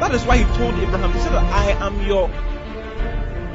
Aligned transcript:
that 0.00 0.14
is 0.14 0.24
why 0.24 0.38
He 0.38 0.44
told 0.56 0.74
Abraham, 0.74 1.12
He 1.12 1.18
said, 1.20 1.32
I 1.32 1.70
am 1.86 2.06
your 2.06 2.30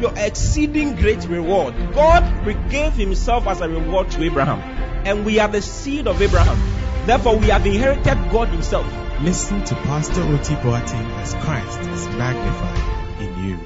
your 0.02 0.14
exceeding 0.18 0.96
great 0.96 1.24
reward. 1.28 1.76
God 1.94 2.24
gave 2.70 2.94
Himself 2.94 3.48
as 3.48 3.62
a 3.62 3.70
reward 3.70 4.10
to 4.12 4.24
Abraham. 4.24 4.60
And 5.06 5.26
we 5.26 5.40
are 5.40 5.48
the 5.48 5.62
seed 5.62 6.08
of 6.08 6.22
Abraham. 6.22 6.58
Therefore, 7.06 7.38
we 7.38 7.48
have 7.48 7.66
inherited 7.66 8.18
God 8.32 8.50
Himself. 8.50 8.86
Listen 9.22 9.64
to 9.66 9.76
Pastor 9.76 10.22
Oti 10.24 10.56
Boateng 10.56 11.08
as 11.22 11.36
Christ 11.36 11.80
is 11.82 12.08
magnified 12.18 13.22
in 13.22 13.48
you. 13.48 13.60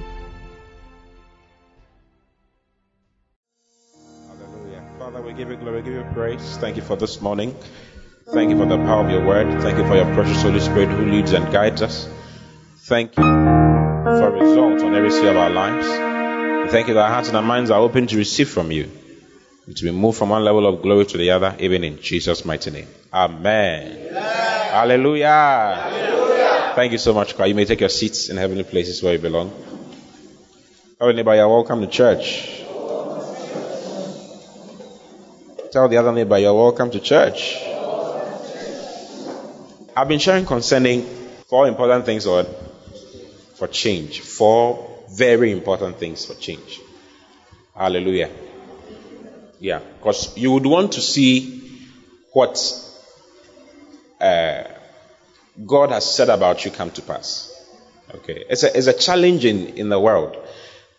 Hallelujah. 4.28 4.84
Father, 5.00 5.22
we 5.22 5.32
give 5.34 5.50
you 5.50 5.56
glory, 5.56 5.82
we 5.82 5.84
give 5.84 5.94
you 5.94 6.06
praise. 6.14 6.58
Thank 6.58 6.76
you 6.76 6.82
for 6.82 6.98
this 6.98 7.22
morning. 7.22 7.56
Thank 8.34 8.50
you 8.50 8.58
for 8.58 8.66
the 8.66 8.78
power 8.78 9.06
of 9.06 9.12
your 9.12 9.26
word. 9.26 9.62
Thank 9.62 9.78
you 9.78 9.88
for 9.88 9.96
your 9.96 10.14
precious 10.14 10.42
Holy 10.42 10.60
Spirit 10.60 10.90
who 10.90 11.06
leads 11.06 11.32
and 11.32 11.50
guides 11.54 11.82
us. 11.82 12.10
Thank 12.88 13.18
you 13.18 13.24
for 13.24 14.30
results 14.30 14.84
on 14.84 14.94
every 14.94 15.10
sphere 15.10 15.32
of 15.32 15.38
our 15.38 15.50
lives. 15.50 15.88
We 15.88 16.72
thank 16.72 16.88
you 16.88 16.94
that 16.94 17.00
our 17.00 17.10
hearts 17.10 17.30
and 17.30 17.36
our 17.36 17.42
minds 17.42 17.72
are 17.72 17.80
open 17.80 18.06
to 18.06 18.16
receive 18.16 18.48
from 18.48 18.72
you. 18.72 18.92
To 19.76 19.84
be 19.84 19.90
moved 19.90 20.20
from 20.20 20.30
one 20.30 20.44
level 20.46 20.68
of 20.68 20.84
glory 20.84 21.08
to 21.08 21.18
the 21.18 21.32
other, 21.32 21.56
even 21.58 21.84
in 21.84 22.00
Jesus' 22.00 22.46
mighty 22.46 22.70
name. 22.70 22.88
Amen. 23.12 24.14
Hallelujah. 24.14 25.28
Hallelujah. 25.28 26.74
Thank 26.76 26.92
you 26.92 27.00
so 27.00 27.16
much, 27.16 27.36
God. 27.36 27.46
You 27.46 27.56
may 27.56 27.66
take 27.66 27.80
your 27.80 27.90
seats 27.90 28.30
in 28.30 28.38
heavenly 28.38 28.64
places 28.64 29.02
where 29.02 29.14
you 29.14 29.20
belong. 29.20 29.52
Tell 31.00 31.12
neighbor, 31.12 31.34
you're 31.34 31.50
welcome 31.50 31.82
to 31.82 31.88
church. 31.88 32.62
Tell 35.72 35.90
the 35.90 35.98
other 35.98 36.12
neighbor, 36.12 36.38
you're 36.38 36.54
welcome 36.54 36.92
to 36.92 37.00
church. 37.00 37.58
I've 39.98 40.08
been 40.08 40.20
sharing 40.20 40.46
concerning 40.46 41.02
four 41.48 41.68
important 41.68 42.06
things 42.06 42.28
or 42.28 42.46
for 43.56 43.68
change. 43.68 44.22
Four 44.22 45.04
very 45.10 45.52
important 45.52 45.98
things 45.98 46.26
for 46.26 46.34
change. 46.36 46.82
Hallelujah. 47.76 48.30
Yeah, 49.60 49.80
because 49.98 50.38
you 50.38 50.52
would 50.52 50.66
want 50.66 50.94
to 50.94 51.02
see 51.02 51.80
what 52.34 52.58
uh, 54.20 54.64
God 55.66 55.92
has 55.92 56.14
said 56.14 56.30
about 56.30 56.66
you 56.66 56.72
come 56.72 56.92
to 56.92 57.02
pass. 57.02 57.52
Okay, 58.14 58.44
it's 58.50 58.64
a, 58.64 58.78
it's 58.78 58.88
a 58.88 58.94
challenge 58.94 59.46
in, 59.46 59.78
in 59.78 59.90
the 59.90 60.00
world. 60.00 60.38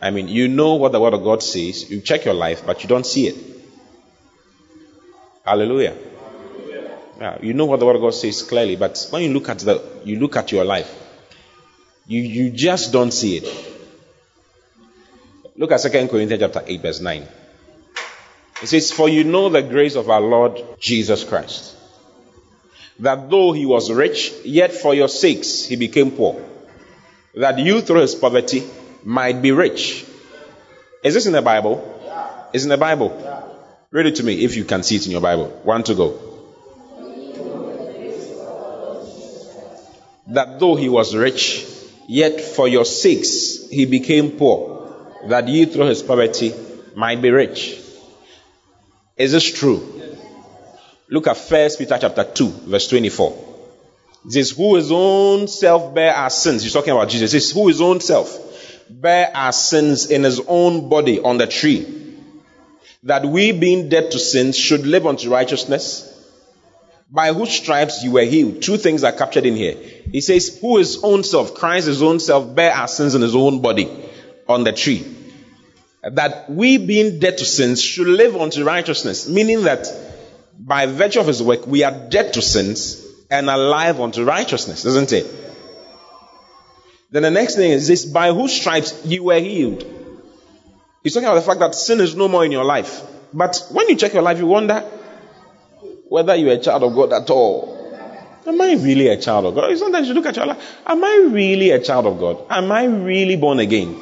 I 0.00 0.10
mean, 0.10 0.28
you 0.28 0.48
know 0.48 0.74
what 0.74 0.92
the 0.92 1.00
Word 1.00 1.14
of 1.14 1.22
God 1.22 1.42
says, 1.42 1.90
you 1.90 2.00
check 2.00 2.24
your 2.24 2.34
life, 2.34 2.66
but 2.66 2.82
you 2.82 2.88
don't 2.88 3.06
see 3.06 3.28
it. 3.28 3.36
Hallelujah. 5.44 5.96
Yeah, 7.18 7.38
you 7.40 7.54
know 7.54 7.64
what 7.64 7.80
the 7.80 7.86
Word 7.86 7.96
of 7.96 8.02
God 8.02 8.14
says 8.14 8.42
clearly, 8.42 8.76
but 8.76 9.06
when 9.10 9.22
you 9.22 9.32
look 9.32 9.48
at 9.48 9.60
the 9.60 9.82
you 10.04 10.18
look 10.18 10.36
at 10.36 10.52
your 10.52 10.64
life, 10.64 11.05
you, 12.06 12.22
you 12.22 12.50
just 12.50 12.92
don't 12.92 13.10
see 13.10 13.38
it. 13.38 13.66
Look 15.56 15.72
at 15.72 15.80
2 15.80 15.90
Corinthians 16.08 16.40
chapter 16.40 16.62
8, 16.66 16.82
verse 16.82 17.00
9. 17.00 17.26
It 18.62 18.66
says, 18.66 18.92
For 18.92 19.08
you 19.08 19.24
know 19.24 19.48
the 19.48 19.62
grace 19.62 19.96
of 19.96 20.08
our 20.08 20.20
Lord 20.20 20.62
Jesus 20.78 21.24
Christ, 21.24 21.74
that 23.00 23.28
though 23.28 23.52
he 23.52 23.66
was 23.66 23.90
rich, 23.90 24.32
yet 24.44 24.72
for 24.72 24.94
your 24.94 25.08
sakes 25.08 25.64
he 25.64 25.76
became 25.76 26.12
poor, 26.12 26.40
that 27.34 27.58
you 27.58 27.80
through 27.80 28.00
his 28.00 28.14
poverty 28.14 28.64
might 29.04 29.42
be 29.42 29.52
rich. 29.52 30.04
Is 31.02 31.14
this 31.14 31.26
in 31.26 31.32
the 31.32 31.42
Bible? 31.42 32.00
Yeah. 32.04 32.44
It's 32.52 32.64
in 32.64 32.70
the 32.70 32.78
Bible. 32.78 33.18
Yeah. 33.22 33.42
Read 33.90 34.06
it 34.06 34.16
to 34.16 34.22
me 34.22 34.44
if 34.44 34.56
you 34.56 34.64
can 34.64 34.82
see 34.82 34.96
it 34.96 35.06
in 35.06 35.12
your 35.12 35.20
Bible. 35.20 35.48
One 35.62 35.82
to 35.84 35.94
go. 35.94 36.18
That 40.28 40.58
though 40.58 40.74
he 40.74 40.88
was 40.88 41.14
rich, 41.14 41.66
yet 42.08 42.40
for 42.40 42.68
your 42.68 42.84
sakes 42.84 43.68
he 43.68 43.86
became 43.86 44.32
poor, 44.32 44.92
that 45.28 45.48
you 45.48 45.66
through 45.66 45.86
his 45.86 46.02
poverty 46.02 46.54
might 46.94 47.20
be 47.20 47.30
rich. 47.30 47.80
Is 49.16 49.32
this 49.32 49.50
true? 49.52 50.02
Look 51.08 51.26
at 51.26 51.36
First 51.36 51.78
Peter 51.78 51.96
chapter 52.00 52.24
2, 52.24 52.48
verse 52.66 52.88
24. 52.88 53.44
It 54.26 54.32
says, 54.32 54.50
Who 54.50 54.74
his 54.74 54.90
own 54.90 55.46
self 55.46 55.94
bear 55.94 56.14
our 56.14 56.30
sins. 56.30 56.62
He's 56.62 56.72
talking 56.72 56.92
about 56.92 57.08
Jesus. 57.08 57.32
It 57.32 57.40
says, 57.40 57.52
Who 57.52 57.68
his 57.68 57.80
own 57.80 58.00
self 58.00 58.42
bear 58.90 59.30
our 59.34 59.52
sins 59.52 60.10
in 60.10 60.24
his 60.24 60.40
own 60.46 60.88
body 60.88 61.20
on 61.20 61.38
the 61.38 61.46
tree. 61.46 61.86
That 63.04 63.24
we 63.24 63.52
being 63.52 63.88
dead 63.88 64.10
to 64.12 64.18
sins 64.18 64.58
should 64.58 64.84
live 64.86 65.06
unto 65.06 65.30
righteousness. 65.30 66.12
By 67.10 67.32
whose 67.32 67.50
stripes 67.50 68.02
you 68.02 68.12
were 68.12 68.24
healed. 68.24 68.62
Two 68.62 68.76
things 68.76 69.04
are 69.04 69.12
captured 69.12 69.46
in 69.46 69.54
here. 69.54 69.76
He 70.10 70.20
says, 70.20 70.58
Who 70.60 70.78
his 70.78 71.02
own 71.04 71.22
self, 71.22 71.54
Christ 71.54 71.86
his 71.86 72.02
own 72.02 72.18
self, 72.18 72.54
bear 72.54 72.72
our 72.72 72.88
sins 72.88 73.14
in 73.14 73.22
his 73.22 73.36
own 73.36 73.62
body 73.62 73.88
on 74.48 74.64
the 74.64 74.72
tree. 74.72 75.06
That 76.02 76.50
we 76.50 76.78
being 76.78 77.18
dead 77.18 77.38
to 77.38 77.44
sins 77.44 77.80
should 77.82 78.06
live 78.06 78.36
unto 78.36 78.64
righteousness. 78.64 79.28
Meaning 79.28 79.62
that 79.64 79.86
by 80.58 80.86
virtue 80.86 81.20
of 81.20 81.26
his 81.26 81.42
work, 81.42 81.66
we 81.66 81.84
are 81.84 82.08
dead 82.08 82.32
to 82.34 82.42
sins 82.42 83.04
and 83.30 83.50
alive 83.50 84.00
unto 84.00 84.24
righteousness, 84.24 84.84
isn't 84.84 85.12
it? 85.12 85.26
Then 87.10 87.22
the 87.22 87.30
next 87.30 87.56
thing 87.56 87.70
is 87.70 87.86
this 87.86 88.04
by 88.04 88.32
whose 88.32 88.52
stripes 88.52 89.04
you 89.04 89.24
were 89.24 89.38
healed. 89.38 89.84
He's 91.02 91.14
talking 91.14 91.28
about 91.28 91.36
the 91.36 91.42
fact 91.46 91.60
that 91.60 91.74
sin 91.74 92.00
is 92.00 92.16
no 92.16 92.26
more 92.26 92.44
in 92.44 92.52
your 92.52 92.64
life. 92.64 93.02
But 93.32 93.64
when 93.70 93.88
you 93.88 93.96
check 93.96 94.12
your 94.12 94.22
life, 94.22 94.38
you 94.38 94.46
wonder 94.46 94.84
whether 96.16 96.34
you're 96.34 96.54
a 96.54 96.58
child 96.58 96.82
of 96.82 96.94
God 96.94 97.12
at 97.12 97.28
all. 97.28 97.76
Am 98.46 98.58
I 98.58 98.72
really 98.72 99.08
a 99.08 99.20
child 99.20 99.44
of 99.44 99.54
God? 99.54 99.76
Sometimes 99.76 100.08
you 100.08 100.14
look 100.14 100.24
at 100.24 100.34
your 100.34 100.46
life, 100.46 100.78
am 100.86 101.04
I 101.04 101.28
really 101.30 101.72
a 101.72 101.78
child 101.78 102.06
of 102.06 102.18
God? 102.18 102.42
Am 102.48 102.72
I 102.72 102.84
really 102.84 103.36
born 103.36 103.58
again? 103.58 103.94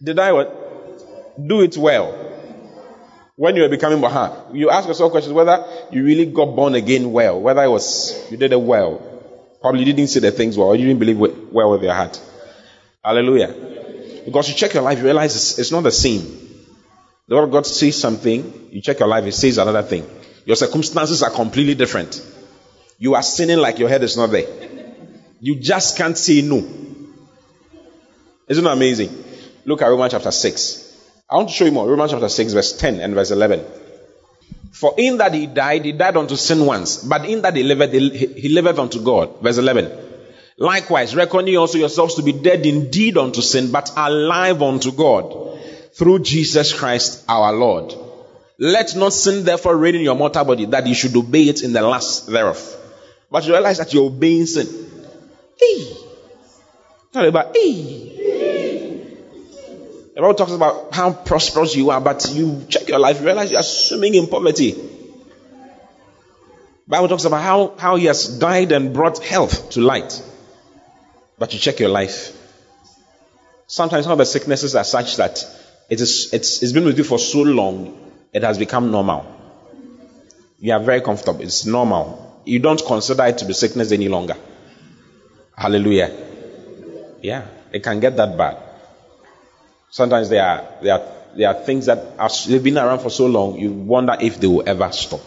Did 0.00 0.20
I 0.20 0.30
what? 0.32 1.48
Do 1.48 1.62
it 1.62 1.76
well. 1.76 2.12
When 3.34 3.56
you 3.56 3.62
were 3.62 3.68
becoming 3.68 4.00
Baha, 4.00 4.52
you 4.52 4.70
ask 4.70 4.86
yourself 4.86 5.10
questions 5.10 5.32
whether 5.32 5.64
you 5.90 6.04
really 6.04 6.26
got 6.26 6.54
born 6.54 6.76
again 6.76 7.10
well, 7.10 7.40
whether 7.40 7.64
it 7.64 7.68
was 7.68 8.30
you 8.30 8.36
did 8.36 8.52
it 8.52 8.60
well. 8.60 9.02
Probably 9.60 9.80
you 9.80 9.92
didn't 9.92 10.10
say 10.10 10.20
the 10.20 10.30
things 10.30 10.56
well, 10.56 10.68
or 10.68 10.76
you 10.76 10.86
didn't 10.86 11.00
believe 11.00 11.18
well 11.50 11.72
with 11.72 11.82
your 11.82 11.94
heart. 11.94 12.20
Hallelujah. 13.04 14.22
Because 14.26 14.48
you 14.48 14.54
check 14.54 14.74
your 14.74 14.84
life, 14.84 14.98
you 14.98 15.04
realize 15.04 15.34
it's, 15.34 15.58
it's 15.58 15.72
not 15.72 15.82
the 15.82 15.90
same. 15.90 16.49
The 17.30 17.36
Word 17.36 17.52
God 17.52 17.64
says 17.64 17.96
something, 17.96 18.70
you 18.72 18.80
check 18.80 18.98
your 18.98 19.06
life, 19.06 19.24
it 19.24 19.30
says 19.30 19.56
another 19.56 19.84
thing. 19.84 20.04
Your 20.46 20.56
circumstances 20.56 21.22
are 21.22 21.30
completely 21.30 21.76
different. 21.76 22.20
You 22.98 23.14
are 23.14 23.22
sinning 23.22 23.58
like 23.58 23.78
your 23.78 23.88
head 23.88 24.02
is 24.02 24.16
not 24.16 24.32
there. 24.32 24.48
You 25.38 25.60
just 25.60 25.96
can't 25.96 26.18
say 26.18 26.42
no. 26.42 26.56
Isn't 28.48 28.66
it 28.66 28.68
amazing? 28.68 29.24
Look 29.64 29.80
at 29.80 29.86
Romans 29.86 30.10
chapter 30.10 30.32
6. 30.32 31.12
I 31.30 31.36
want 31.36 31.50
to 31.50 31.54
show 31.54 31.66
you 31.66 31.70
more. 31.70 31.88
Romans 31.88 32.10
chapter 32.10 32.28
6, 32.28 32.52
verse 32.52 32.76
10 32.76 32.98
and 32.98 33.14
verse 33.14 33.30
11. 33.30 33.64
For 34.72 34.96
in 34.98 35.18
that 35.18 35.32
he 35.32 35.46
died, 35.46 35.84
he 35.84 35.92
died 35.92 36.16
unto 36.16 36.34
sin 36.34 36.66
once, 36.66 36.96
but 36.96 37.26
in 37.26 37.42
that 37.42 37.54
he 37.54 37.62
liveth, 37.62 37.92
he 37.92 38.48
liveth 38.48 38.80
unto 38.80 39.04
God. 39.04 39.40
Verse 39.40 39.58
11. 39.58 39.88
Likewise, 40.56 41.14
reckon 41.14 41.46
ye 41.46 41.54
also 41.54 41.78
yourselves 41.78 42.16
to 42.16 42.24
be 42.24 42.32
dead 42.32 42.66
indeed 42.66 43.16
unto 43.16 43.40
sin, 43.40 43.70
but 43.70 43.88
alive 43.96 44.60
unto 44.62 44.90
God 44.90 45.49
through 45.94 46.20
Jesus 46.20 46.72
Christ 46.72 47.24
our 47.28 47.52
Lord. 47.52 47.94
Let 48.58 48.94
not 48.94 49.12
sin 49.12 49.44
therefore 49.44 49.76
reign 49.76 49.94
in 49.94 50.02
your 50.02 50.14
mortal 50.14 50.44
body, 50.44 50.66
that 50.66 50.86
you 50.86 50.94
should 50.94 51.16
obey 51.16 51.44
it 51.44 51.62
in 51.62 51.72
the 51.72 51.82
lust 51.82 52.26
thereof. 52.26 52.76
But 53.30 53.46
you 53.46 53.52
realize 53.52 53.78
that 53.78 53.94
you're 53.94 54.04
obeying 54.04 54.46
sin. 54.46 54.66
Hey. 55.58 55.96
Talk 57.12 57.26
about, 57.26 57.56
hey. 57.56 58.10
The 60.14 60.20
Bible 60.20 60.34
talks 60.34 60.52
about 60.52 60.92
how 60.92 61.12
prosperous 61.12 61.74
you 61.74 61.90
are, 61.90 62.00
but 62.00 62.30
you 62.32 62.66
check 62.68 62.88
your 62.88 62.98
life, 62.98 63.20
you 63.20 63.26
realize 63.26 63.50
you're 63.50 63.62
swimming 63.62 64.14
in 64.14 64.26
poverty. 64.26 64.74
Bible 66.86 67.08
talks 67.08 67.24
about 67.24 67.42
how, 67.42 67.74
how 67.78 67.96
he 67.96 68.06
has 68.06 68.38
died 68.38 68.72
and 68.72 68.92
brought 68.92 69.24
health 69.24 69.70
to 69.70 69.80
light. 69.80 70.20
But 71.38 71.54
you 71.54 71.60
check 71.60 71.78
your 71.78 71.88
life. 71.88 72.36
Sometimes 73.68 74.04
some 74.04 74.12
of 74.12 74.18
the 74.18 74.26
sicknesses 74.26 74.74
are 74.74 74.84
such 74.84 75.16
that 75.16 75.44
it 75.90 76.00
is, 76.00 76.32
it's, 76.32 76.62
it's 76.62 76.72
been 76.72 76.84
with 76.84 76.96
you 76.96 77.04
for 77.04 77.18
so 77.18 77.42
long, 77.42 78.12
it 78.32 78.44
has 78.44 78.58
become 78.58 78.92
normal. 78.92 79.26
You 80.60 80.72
are 80.72 80.80
very 80.80 81.00
comfortable. 81.00 81.40
It's 81.40 81.66
normal. 81.66 82.42
You 82.44 82.60
don't 82.60 82.80
consider 82.86 83.24
it 83.24 83.38
to 83.38 83.44
be 83.44 83.52
sickness 83.54 83.90
any 83.90 84.08
longer. 84.08 84.36
Hallelujah. 85.56 86.10
Yeah, 87.22 87.46
it 87.72 87.82
can 87.82 87.98
get 87.98 88.16
that 88.16 88.38
bad. 88.38 88.58
Sometimes 89.90 90.28
there 90.28 90.44
are, 90.44 90.64
there 90.80 90.94
are, 90.94 91.02
there 91.36 91.48
are 91.48 91.54
things 91.64 91.86
that 91.86 92.14
are, 92.18 92.30
they've 92.46 92.62
been 92.62 92.78
around 92.78 93.00
for 93.00 93.10
so 93.10 93.26
long, 93.26 93.58
you 93.58 93.72
wonder 93.72 94.16
if 94.20 94.40
they 94.40 94.46
will 94.46 94.62
ever 94.66 94.92
stop. 94.92 95.20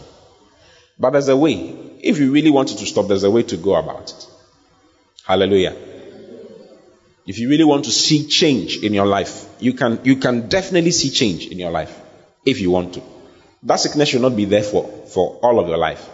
But 0.97 1.09
there's 1.11 1.27
a 1.27 1.35
way. 1.35 1.75
If 2.01 2.19
you 2.19 2.31
really 2.31 2.51
wanted 2.51 2.77
to 2.77 2.85
stop, 2.85 3.07
there's 3.07 3.23
a 3.23 3.31
way 3.31 3.43
to 3.43 3.57
go 3.57 3.75
about 3.75 4.11
it. 4.11 4.27
Hallelujah. 5.25 5.75
If 7.25 7.39
you 7.39 7.49
really 7.49 7.63
want 7.63 7.85
to 7.85 7.91
see 7.91 8.27
change 8.27 8.77
in 8.77 8.93
your 8.93 9.05
life, 9.05 9.47
you 9.59 9.73
can, 9.73 9.99
you 10.03 10.17
can 10.17 10.49
definitely 10.49 10.91
see 10.91 11.09
change 11.09 11.47
in 11.47 11.57
your 11.57 11.71
life 11.71 11.97
if 12.45 12.59
you 12.59 12.69
want 12.71 12.95
to. 12.95 13.01
That 13.63 13.77
sickness 13.77 14.09
should 14.09 14.21
not 14.21 14.35
be 14.35 14.45
there 14.45 14.63
for, 14.63 14.83
for 15.07 15.39
all 15.41 15.59
of 15.59 15.69
your 15.69 15.77
life. 15.77 16.09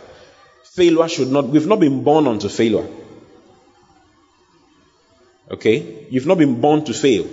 Failure 0.63 1.07
should 1.09 1.29
not, 1.29 1.47
we've 1.47 1.65
not 1.65 1.79
been 1.79 2.03
born 2.03 2.27
unto 2.27 2.47
failure. 2.47 2.87
Okay? 5.49 6.07
You've 6.11 6.27
not 6.27 6.37
been 6.37 6.61
born 6.61 6.85
to 6.85 6.93
fail. 6.93 7.27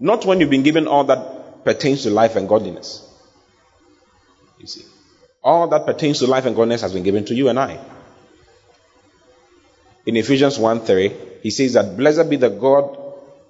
Not 0.00 0.24
when 0.24 0.40
you've 0.40 0.50
been 0.50 0.64
given 0.64 0.88
all 0.88 1.04
that 1.04 1.64
pertains 1.64 2.02
to 2.02 2.10
life 2.10 2.34
and 2.34 2.48
godliness. 2.48 3.06
You 4.58 4.66
see. 4.66 4.84
All 5.42 5.68
that 5.68 5.86
pertains 5.86 6.18
to 6.18 6.26
life 6.26 6.46
and 6.46 6.56
godliness 6.56 6.80
has 6.80 6.92
been 6.92 7.04
given 7.04 7.24
to 7.26 7.34
you 7.34 7.48
and 7.48 7.58
I. 7.58 7.78
In 10.10 10.16
Ephesians 10.16 10.58
1 10.58 10.80
3, 10.80 11.12
he 11.40 11.50
says 11.50 11.74
that 11.74 11.96
blessed 11.96 12.28
be 12.28 12.34
the 12.34 12.48
God 12.48 12.98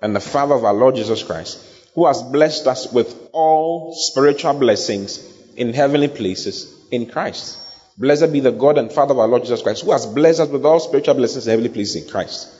and 0.02 0.14
the 0.14 0.20
Father 0.20 0.54
of 0.54 0.62
our 0.62 0.74
Lord 0.74 0.94
Jesus 0.94 1.22
Christ, 1.22 1.58
who 1.94 2.06
has 2.06 2.22
blessed 2.22 2.66
us 2.66 2.92
with 2.92 3.30
all 3.32 3.94
spiritual 3.94 4.52
blessings 4.52 5.26
in 5.56 5.72
heavenly 5.72 6.08
places 6.08 6.70
in 6.90 7.06
Christ. 7.06 7.56
Blessed 7.96 8.30
be 8.30 8.40
the 8.40 8.50
God 8.50 8.76
and 8.76 8.92
Father 8.92 9.14
of 9.14 9.20
our 9.20 9.26
Lord 9.26 9.44
Jesus 9.44 9.62
Christ, 9.62 9.84
who 9.84 9.92
has 9.92 10.04
blessed 10.04 10.40
us 10.40 10.50
with 10.50 10.66
all 10.66 10.80
spiritual 10.80 11.14
blessings 11.14 11.46
in 11.46 11.52
heavenly 11.52 11.70
places 11.70 11.96
in 11.96 12.10
Christ. 12.10 12.54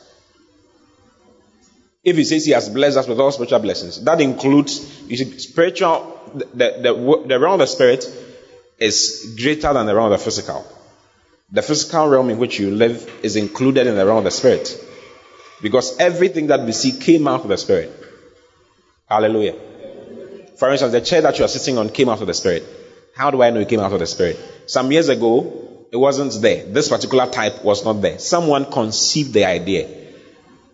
If 2.03 2.15
he 2.15 2.23
says 2.23 2.43
he 2.43 2.53
has 2.53 2.69
blessed 2.69 2.97
us 2.97 3.07
with 3.07 3.19
all 3.19 3.31
spiritual 3.31 3.59
blessings, 3.59 4.03
that 4.03 4.19
includes, 4.19 5.03
you 5.03 5.15
see, 5.15 5.37
spiritual, 5.37 6.19
the, 6.33 6.45
the, 6.55 7.27
the 7.27 7.39
realm 7.39 7.53
of 7.53 7.59
the 7.59 7.67
spirit 7.67 8.03
is 8.79 9.35
greater 9.39 9.71
than 9.73 9.85
the 9.85 9.93
realm 9.93 10.11
of 10.11 10.17
the 10.17 10.25
physical. 10.25 10.65
The 11.51 11.61
physical 11.61 12.07
realm 12.07 12.29
in 12.29 12.37
which 12.37 12.59
you 12.59 12.71
live 12.71 13.19
is 13.23 13.35
included 13.35 13.87
in 13.87 13.95
the 13.95 14.05
realm 14.05 14.19
of 14.19 14.23
the 14.23 14.31
spirit. 14.31 14.77
Because 15.61 15.97
everything 15.99 16.47
that 16.47 16.61
we 16.61 16.71
see 16.71 16.97
came 16.97 17.27
out 17.27 17.41
of 17.41 17.49
the 17.49 17.57
spirit. 17.57 17.91
Hallelujah. 19.07 19.55
For 20.57 20.71
instance, 20.71 20.93
the 20.93 21.01
chair 21.01 21.21
that 21.21 21.37
you 21.37 21.45
are 21.45 21.49
sitting 21.49 21.77
on 21.77 21.89
came 21.89 22.07
out 22.07 22.21
of 22.21 22.27
the 22.27 22.33
spirit. 22.33 22.63
How 23.15 23.31
do 23.31 23.41
I 23.41 23.49
know 23.49 23.59
it 23.59 23.67
came 23.67 23.81
out 23.81 23.91
of 23.91 23.99
the 23.99 24.07
spirit? 24.07 24.39
Some 24.67 24.91
years 24.91 25.09
ago, 25.09 25.87
it 25.91 25.97
wasn't 25.97 26.41
there. 26.41 26.65
This 26.65 26.87
particular 26.87 27.27
type 27.27 27.63
was 27.63 27.83
not 27.83 28.01
there. 28.01 28.17
Someone 28.19 28.71
conceived 28.71 29.33
the 29.33 29.45
idea. 29.45 29.89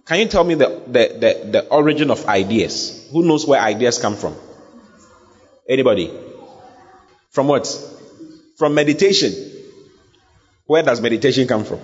Can 0.06 0.20
you 0.20 0.28
tell 0.28 0.44
me 0.44 0.54
the, 0.54 0.82
the, 0.86 1.18
the, 1.20 1.52
the 1.52 1.68
origin 1.70 2.12
of 2.12 2.26
ideas? 2.28 3.10
Who 3.12 3.24
knows 3.24 3.48
where 3.48 3.60
ideas 3.60 3.98
come 3.98 4.16
from? 4.16 4.36
Anybody? 5.68 6.12
From 7.32 7.48
what? 7.48 7.68
From 8.58 8.76
meditation. 8.76 9.34
Where 10.68 10.84
does 10.84 11.00
meditation 11.00 11.48
come 11.48 11.64
from? 11.64 11.80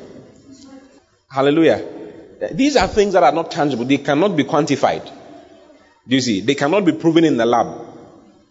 Hallelujah. 1.32 1.84
These 2.52 2.76
are 2.76 2.88
things 2.88 3.14
that 3.14 3.24
are 3.24 3.32
not 3.32 3.50
tangible. 3.50 3.86
They 3.86 3.98
cannot 3.98 4.36
be 4.36 4.44
quantified. 4.44 5.06
Do 6.06 6.16
you 6.16 6.22
see? 6.22 6.42
They 6.42 6.56
cannot 6.56 6.84
be 6.84 6.92
proven 6.92 7.24
in 7.24 7.38
the 7.38 7.46
lab. 7.46 7.88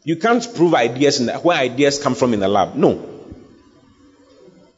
You 0.05 0.17
can't 0.17 0.43
prove 0.55 0.75
ideas 0.75 1.25
the, 1.25 1.35
where 1.35 1.59
ideas 1.59 2.03
come 2.03 2.15
from 2.15 2.33
in 2.33 2.41
the 2.41 2.49
lab. 2.49 2.75
No. 2.75 3.11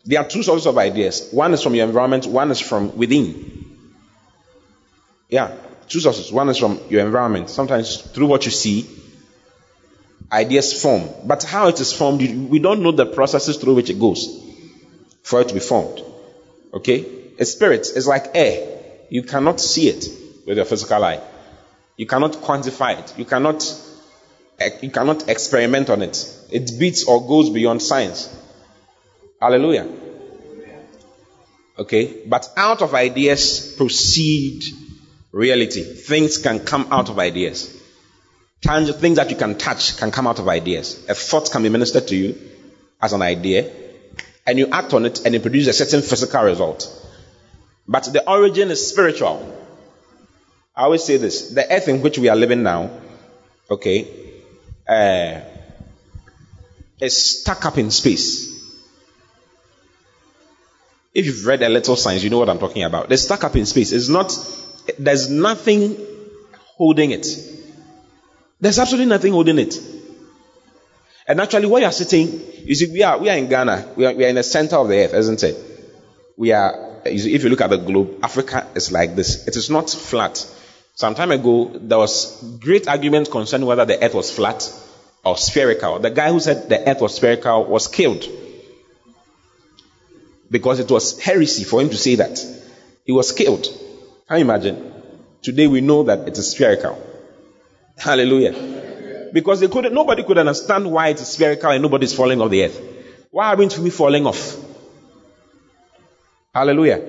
There 0.04 0.20
are 0.20 0.28
two 0.28 0.42
sources 0.42 0.66
of 0.66 0.76
ideas. 0.76 1.28
One 1.30 1.54
is 1.54 1.62
from 1.62 1.74
your 1.76 1.86
environment, 1.86 2.26
one 2.26 2.50
is 2.50 2.60
from 2.60 2.96
within. 2.96 3.64
Yeah, 5.30 5.56
two 5.88 6.00
sources. 6.00 6.30
One 6.30 6.48
is 6.50 6.58
from 6.58 6.80
your 6.90 7.06
environment. 7.06 7.48
Sometimes 7.48 7.96
through 7.96 8.26
what 8.26 8.44
you 8.44 8.50
see, 8.50 8.86
ideas 10.30 10.82
form. 10.82 11.08
But 11.24 11.44
how 11.44 11.68
it 11.68 11.80
is 11.80 11.92
formed, 11.92 12.20
we 12.50 12.58
don't 12.58 12.82
know 12.82 12.92
the 12.92 13.06
processes 13.06 13.56
through 13.56 13.76
which 13.76 13.88
it 13.88 13.98
goes 13.98 14.44
for 15.24 15.40
it 15.40 15.48
to 15.48 15.54
be 15.54 15.60
formed. 15.60 16.00
Okay? 16.72 17.04
A 17.40 17.44
spirit 17.44 17.88
is 17.96 18.06
like 18.06 18.30
air. 18.34 18.80
You 19.08 19.22
cannot 19.24 19.58
see 19.58 19.88
it 19.88 20.06
with 20.46 20.56
your 20.56 20.66
physical 20.66 21.02
eye. 21.02 21.20
You 21.96 22.06
cannot 22.06 22.32
quantify 22.34 23.00
it. 23.00 23.18
You 23.18 23.24
cannot 23.24 23.64
you 24.80 24.90
cannot 24.90 25.28
experiment 25.28 25.90
on 25.90 26.02
it. 26.02 26.16
It 26.52 26.78
beats 26.78 27.04
or 27.04 27.26
goes 27.26 27.50
beyond 27.50 27.82
science. 27.82 28.28
Hallelujah. 29.40 29.88
Okay? 31.78 32.22
But 32.26 32.48
out 32.56 32.82
of 32.82 32.94
ideas 32.94 33.74
proceed 33.76 34.62
reality. 35.32 35.82
Things 35.82 36.38
can 36.38 36.60
come 36.60 36.86
out 36.90 37.08
of 37.08 37.18
ideas. 37.18 37.74
Tangible 38.60 38.98
things 38.98 39.16
that 39.16 39.30
you 39.30 39.36
can 39.36 39.58
touch 39.58 39.96
can 39.96 40.10
come 40.10 40.26
out 40.26 40.38
of 40.38 40.48
ideas. 40.48 41.04
A 41.08 41.14
thought 41.14 41.50
can 41.50 41.62
be 41.62 41.68
ministered 41.68 42.06
to 42.08 42.16
you 42.16 42.38
as 43.02 43.12
an 43.12 43.22
idea, 43.22 43.70
and 44.46 44.58
you 44.58 44.68
act 44.70 44.92
on 44.92 45.06
it, 45.06 45.24
and 45.24 45.34
it 45.34 45.42
produces 45.42 45.80
a 45.80 45.84
certain 45.84 46.02
physical 46.02 46.42
result. 46.42 46.88
But 47.86 48.04
the 48.12 48.28
origin 48.28 48.70
is 48.70 48.86
spiritual. 48.86 49.60
I 50.76 50.84
always 50.84 51.04
say 51.04 51.16
this: 51.16 51.50
the 51.50 51.70
earth 51.70 51.88
in 51.88 52.02
which 52.02 52.18
we 52.18 52.28
are 52.28 52.36
living 52.36 52.62
now, 52.62 52.90
okay, 53.70 54.08
uh, 54.88 55.40
is 57.00 57.40
stuck 57.40 57.64
up 57.64 57.78
in 57.78 57.90
space. 57.90 58.52
If 61.12 61.26
you've 61.26 61.46
read 61.46 61.62
a 61.62 61.68
little 61.68 61.94
science, 61.94 62.24
you 62.24 62.30
know 62.30 62.38
what 62.38 62.48
I'm 62.48 62.58
talking 62.58 62.82
about. 62.82 63.08
They're 63.08 63.16
stuck 63.16 63.44
up 63.44 63.54
in 63.54 63.66
space. 63.66 63.92
It's 63.92 64.08
not 64.08 64.32
there's 64.98 65.30
nothing 65.30 65.96
holding 66.76 67.12
it. 67.12 67.26
There's 68.60 68.78
absolutely 68.78 69.06
nothing 69.06 69.32
holding 69.32 69.58
it. 69.58 69.78
And 71.26 71.40
actually, 71.40 71.66
where 71.66 71.82
you're 71.82 71.92
sitting, 71.92 72.28
you 72.64 72.74
see, 72.74 72.92
we 72.92 73.02
are, 73.02 73.18
we 73.18 73.30
are 73.30 73.36
in 73.36 73.48
Ghana. 73.48 73.92
We 73.96 74.06
are, 74.06 74.14
we 74.14 74.24
are 74.24 74.28
in 74.28 74.34
the 74.34 74.42
center 74.42 74.76
of 74.76 74.88
the 74.88 75.04
earth, 75.04 75.14
isn't 75.14 75.42
it? 75.42 75.56
We 76.36 76.52
are, 76.52 77.00
if 77.04 77.42
you 77.44 77.48
look 77.48 77.60
at 77.62 77.70
the 77.70 77.78
globe, 77.78 78.18
Africa 78.22 78.66
is 78.74 78.92
like 78.92 79.14
this. 79.16 79.46
It 79.46 79.56
is 79.56 79.70
not 79.70 79.88
flat. 79.88 80.46
Some 80.94 81.14
time 81.14 81.30
ago, 81.30 81.70
there 81.74 81.98
was 81.98 82.58
great 82.60 82.88
argument 82.88 83.30
concerning 83.30 83.66
whether 83.66 83.84
the 83.84 84.02
earth 84.04 84.14
was 84.14 84.30
flat 84.30 84.70
or 85.24 85.36
spherical. 85.36 85.98
The 85.98 86.10
guy 86.10 86.30
who 86.30 86.40
said 86.40 86.68
the 86.68 86.88
earth 86.88 87.00
was 87.00 87.16
spherical 87.16 87.64
was 87.64 87.88
killed. 87.88 88.24
Because 90.50 90.78
it 90.78 90.90
was 90.90 91.18
heresy 91.20 91.64
for 91.64 91.80
him 91.80 91.88
to 91.88 91.96
say 91.96 92.16
that. 92.16 92.38
He 93.04 93.12
was 93.12 93.32
killed. 93.32 93.66
Can 94.28 94.38
you 94.38 94.44
imagine? 94.44 94.92
Today 95.42 95.66
we 95.66 95.80
know 95.80 96.04
that 96.04 96.28
it 96.28 96.38
is 96.38 96.52
spherical. 96.52 97.00
Hallelujah. 97.96 98.73
Because 99.34 99.60
they 99.60 99.68
couldn't, 99.68 99.92
nobody 99.92 100.22
could 100.22 100.38
understand 100.38 100.90
why 100.90 101.08
it 101.08 101.20
is 101.20 101.28
spherical 101.28 101.70
and 101.70 101.82
nobody's 101.82 102.14
falling 102.14 102.40
off 102.40 102.50
the 102.50 102.64
earth. 102.64 102.80
Why 103.30 103.46
aren't 103.52 103.76
we 103.78 103.90
falling 103.90 104.26
off? 104.26 104.56
Hallelujah. 106.54 107.00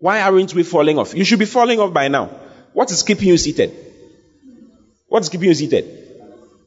Why 0.00 0.22
aren't 0.22 0.54
we 0.54 0.62
falling 0.62 0.98
off? 0.98 1.14
You 1.14 1.24
should 1.24 1.38
be 1.38 1.44
falling 1.44 1.80
off 1.80 1.92
by 1.92 2.08
now. 2.08 2.26
What 2.72 2.90
is 2.90 3.02
keeping 3.02 3.28
you 3.28 3.36
seated? 3.36 3.72
What 5.08 5.22
is 5.22 5.28
keeping 5.28 5.48
you 5.48 5.54
seated? 5.54 5.84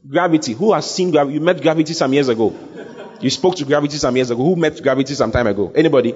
Gravity. 0.08 0.52
Who 0.52 0.72
has 0.72 0.88
seen 0.88 1.10
gravity? 1.10 1.34
You 1.34 1.40
met 1.40 1.60
gravity 1.60 1.92
some 1.92 2.12
years 2.12 2.28
ago. 2.28 2.54
You 3.20 3.30
spoke 3.30 3.56
to 3.56 3.64
gravity 3.64 3.96
some 3.96 4.14
years 4.16 4.30
ago. 4.30 4.42
Who 4.44 4.56
met 4.56 4.80
gravity 4.82 5.14
some 5.14 5.32
time 5.32 5.48
ago? 5.48 5.72
Anybody? 5.74 6.14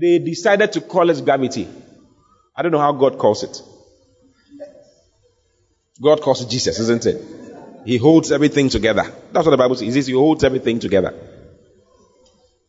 they 0.00 0.18
decided 0.18 0.72
to 0.72 0.80
call 0.80 1.10
it 1.10 1.22
gravity. 1.24 1.68
I 2.56 2.62
don't 2.62 2.72
know 2.72 2.78
how 2.78 2.92
God 2.92 3.18
calls 3.18 3.42
it. 3.42 3.62
God 6.00 6.22
calls 6.22 6.44
Jesus, 6.46 6.78
isn't 6.78 7.06
it? 7.06 7.22
He 7.84 7.96
holds 7.96 8.32
everything 8.32 8.68
together. 8.68 9.04
That's 9.32 9.46
what 9.46 9.50
the 9.50 9.56
Bible 9.56 9.74
says. 9.74 10.06
He 10.06 10.12
holds 10.12 10.44
everything 10.44 10.80
together. 10.80 11.14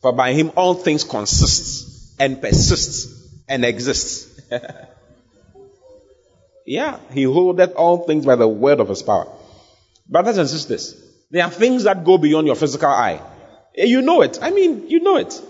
For 0.00 0.12
by 0.12 0.32
him 0.32 0.52
all 0.56 0.74
things 0.74 1.04
consist 1.04 2.20
and 2.20 2.40
persist 2.40 3.10
and 3.48 3.64
exist. 3.64 4.40
yeah, 6.66 6.98
he 7.12 7.22
holdeth 7.22 7.74
all 7.74 8.06
things 8.06 8.26
by 8.26 8.36
the 8.36 8.48
word 8.48 8.80
of 8.80 8.88
his 8.88 9.02
power. 9.02 9.28
Brothers 10.08 10.38
and 10.38 10.48
sisters, 10.48 11.00
there 11.30 11.44
are 11.44 11.50
things 11.50 11.84
that 11.84 12.04
go 12.04 12.18
beyond 12.18 12.46
your 12.46 12.56
physical 12.56 12.88
eye. 12.88 13.20
You 13.74 14.02
know 14.02 14.22
it. 14.22 14.38
I 14.42 14.50
mean, 14.50 14.88
you 14.88 15.00
know 15.00 15.16
it. 15.16 15.40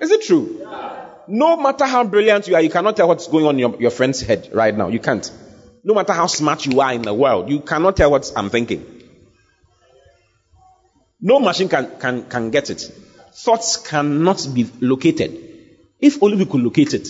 Is 0.00 0.10
it 0.10 0.22
true? 0.22 0.66
No 1.28 1.56
matter 1.56 1.86
how 1.86 2.04
brilliant 2.04 2.46
you 2.48 2.54
are, 2.54 2.60
you 2.60 2.70
cannot 2.70 2.96
tell 2.96 3.08
what's 3.08 3.26
going 3.26 3.46
on 3.46 3.54
in 3.54 3.60
your, 3.60 3.80
your 3.80 3.90
friend's 3.90 4.20
head 4.20 4.50
right 4.52 4.76
now. 4.76 4.88
You 4.88 5.00
can't. 5.00 5.30
No 5.86 5.94
matter 5.94 6.12
how 6.12 6.26
smart 6.26 6.66
you 6.66 6.80
are 6.80 6.92
in 6.92 7.00
the 7.02 7.14
world, 7.14 7.48
you 7.48 7.60
cannot 7.60 7.96
tell 7.96 8.10
what 8.10 8.30
I'm 8.36 8.50
thinking. 8.50 8.84
No 11.20 11.40
machine 11.40 11.70
can, 11.70 11.98
can, 11.98 12.28
can 12.28 12.50
get 12.50 12.68
it. 12.68 12.80
Thoughts 13.32 13.78
cannot 13.78 14.46
be 14.52 14.68
located. 14.80 15.30
If 15.98 16.22
only 16.22 16.36
we 16.36 16.44
could 16.44 16.60
locate 16.60 16.92
it, 16.92 17.08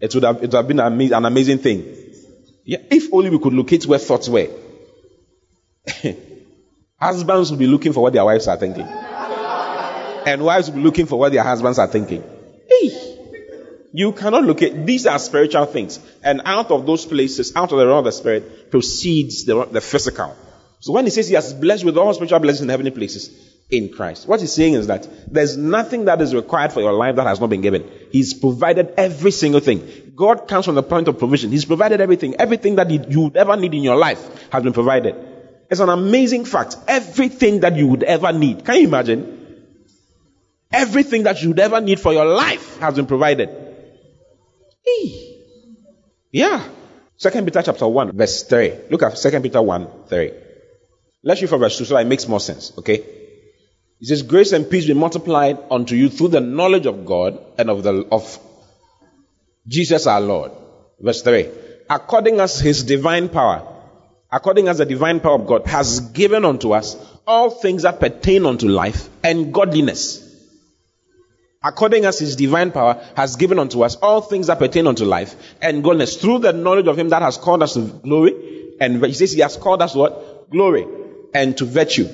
it 0.00 0.14
would 0.14 0.22
have, 0.22 0.36
it 0.36 0.42
would 0.42 0.52
have 0.52 0.68
been 0.68 0.78
an, 0.78 1.24
amazing 1.24 1.58
thing. 1.58 1.96
Yeah, 2.64 2.78
if 2.90 3.12
only 3.12 3.30
we 3.30 3.40
could 3.40 3.54
locate 3.54 3.84
where 3.86 3.98
thoughts 3.98 4.28
were. 4.28 4.48
Husbands 7.00 7.50
would 7.50 7.58
be 7.58 7.66
looking 7.66 7.92
for 7.92 8.02
what 8.04 8.12
their 8.12 8.24
wives 8.24 8.46
are 8.46 8.56
thinking 8.56 8.86
and 10.26 10.44
wives 10.44 10.68
will 10.68 10.76
be 10.76 10.82
looking 10.82 11.06
for 11.06 11.18
what 11.18 11.32
their 11.32 11.42
husbands 11.42 11.78
are 11.78 11.86
thinking. 11.86 12.22
Hey. 12.68 13.18
You 13.92 14.12
cannot 14.12 14.44
look 14.44 14.62
at 14.62 14.86
these 14.86 15.06
are 15.06 15.18
spiritual 15.18 15.66
things, 15.66 16.00
and 16.24 16.40
out 16.46 16.70
of 16.70 16.86
those 16.86 17.04
places, 17.04 17.54
out 17.54 17.72
of 17.72 17.78
the 17.78 17.86
realm 17.86 17.98
of 17.98 18.04
the 18.04 18.12
spirit, 18.12 18.70
proceeds 18.70 19.44
the, 19.44 19.66
the 19.66 19.82
physical. 19.82 20.34
So 20.80 20.92
when 20.92 21.04
he 21.04 21.10
says 21.10 21.28
he 21.28 21.34
has 21.34 21.52
blessed 21.52 21.84
with 21.84 21.98
all 21.98 22.12
spiritual 22.14 22.40
blessings 22.40 22.62
in 22.62 22.68
heavenly 22.70 22.90
places 22.90 23.30
in 23.70 23.92
Christ, 23.92 24.26
what 24.26 24.40
he's 24.40 24.52
saying 24.52 24.74
is 24.74 24.86
that 24.86 25.06
there's 25.32 25.56
nothing 25.56 26.06
that 26.06 26.20
is 26.22 26.34
required 26.34 26.72
for 26.72 26.80
your 26.80 26.94
life 26.94 27.16
that 27.16 27.26
has 27.26 27.38
not 27.38 27.50
been 27.50 27.60
given. 27.60 27.88
He's 28.10 28.32
provided 28.32 28.94
every 28.96 29.30
single 29.30 29.60
thing. 29.60 30.12
God 30.16 30.48
comes 30.48 30.64
from 30.64 30.74
the 30.74 30.82
point 30.82 31.08
of 31.08 31.18
provision. 31.18 31.50
He's 31.50 31.66
provided 31.66 32.00
everything. 32.00 32.36
Everything 32.36 32.76
that 32.76 32.90
you 32.90 33.20
would 33.20 33.36
ever 33.36 33.56
need 33.56 33.74
in 33.74 33.82
your 33.82 33.96
life 33.96 34.48
has 34.50 34.62
been 34.62 34.72
provided. 34.72 35.14
It's 35.70 35.80
an 35.80 35.88
amazing 35.88 36.46
fact. 36.46 36.76
Everything 36.88 37.60
that 37.60 37.76
you 37.76 37.86
would 37.88 38.02
ever 38.02 38.32
need. 38.32 38.64
Can 38.64 38.76
you 38.76 38.88
imagine? 38.88 39.66
Everything 40.72 41.24
that 41.24 41.42
you 41.42 41.50
would 41.50 41.60
ever 41.60 41.80
need 41.80 42.00
for 42.00 42.12
your 42.12 42.24
life 42.24 42.78
has 42.78 42.94
been 42.94 43.06
provided. 43.06 43.71
Yeah. 46.32 46.66
Second 47.16 47.44
Peter 47.44 47.62
chapter 47.62 47.86
1, 47.86 48.12
verse 48.16 48.42
3. 48.44 48.74
Look 48.90 49.02
at 49.02 49.18
Second 49.18 49.42
Peter 49.42 49.62
1, 49.62 49.88
3. 50.08 50.32
Let's 51.22 51.40
read 51.40 51.50
from 51.50 51.60
verse 51.60 51.78
2 51.78 51.84
so 51.84 51.94
that 51.94 52.00
it 52.00 52.08
makes 52.08 52.26
more 52.26 52.40
sense. 52.40 52.72
Okay? 52.78 53.04
It 54.00 54.06
says, 54.06 54.22
Grace 54.22 54.52
and 54.52 54.68
peace 54.68 54.86
be 54.86 54.94
multiplied 54.94 55.58
unto 55.70 55.94
you 55.94 56.08
through 56.08 56.28
the 56.28 56.40
knowledge 56.40 56.86
of 56.86 57.06
God 57.06 57.38
and 57.58 57.70
of 57.70 57.84
the 57.84 58.06
of 58.10 58.38
Jesus 59.68 60.08
our 60.08 60.20
Lord. 60.20 60.50
Verse 61.00 61.22
3. 61.22 61.48
According 61.88 62.40
as 62.40 62.58
his 62.58 62.82
divine 62.82 63.28
power, 63.28 63.62
according 64.30 64.66
as 64.66 64.78
the 64.78 64.86
divine 64.86 65.20
power 65.20 65.34
of 65.34 65.46
God 65.46 65.66
has 65.66 66.00
given 66.00 66.44
unto 66.44 66.72
us 66.72 66.96
all 67.26 67.50
things 67.50 67.82
that 67.82 68.00
pertain 68.00 68.46
unto 68.46 68.68
life 68.68 69.08
and 69.22 69.54
godliness 69.54 70.21
according 71.64 72.04
as 72.04 72.18
his 72.18 72.36
divine 72.36 72.70
power 72.72 73.04
has 73.16 73.36
given 73.36 73.58
unto 73.58 73.82
us 73.82 73.96
all 73.96 74.20
things 74.20 74.48
that 74.48 74.58
pertain 74.58 74.86
unto 74.86 75.04
life 75.04 75.34
and 75.60 75.82
godliness 75.82 76.16
through 76.16 76.38
the 76.38 76.52
knowledge 76.52 76.88
of 76.88 76.98
him 76.98 77.10
that 77.10 77.22
has 77.22 77.36
called 77.36 77.62
us 77.62 77.74
to 77.74 77.80
glory 77.80 78.74
and 78.80 79.04
he 79.04 79.12
says 79.12 79.32
he 79.32 79.40
has 79.40 79.56
called 79.56 79.80
us 79.82 79.94
what? 79.94 80.50
Glory 80.50 80.86
and 81.34 81.56
to 81.56 81.64
virtue. 81.64 82.08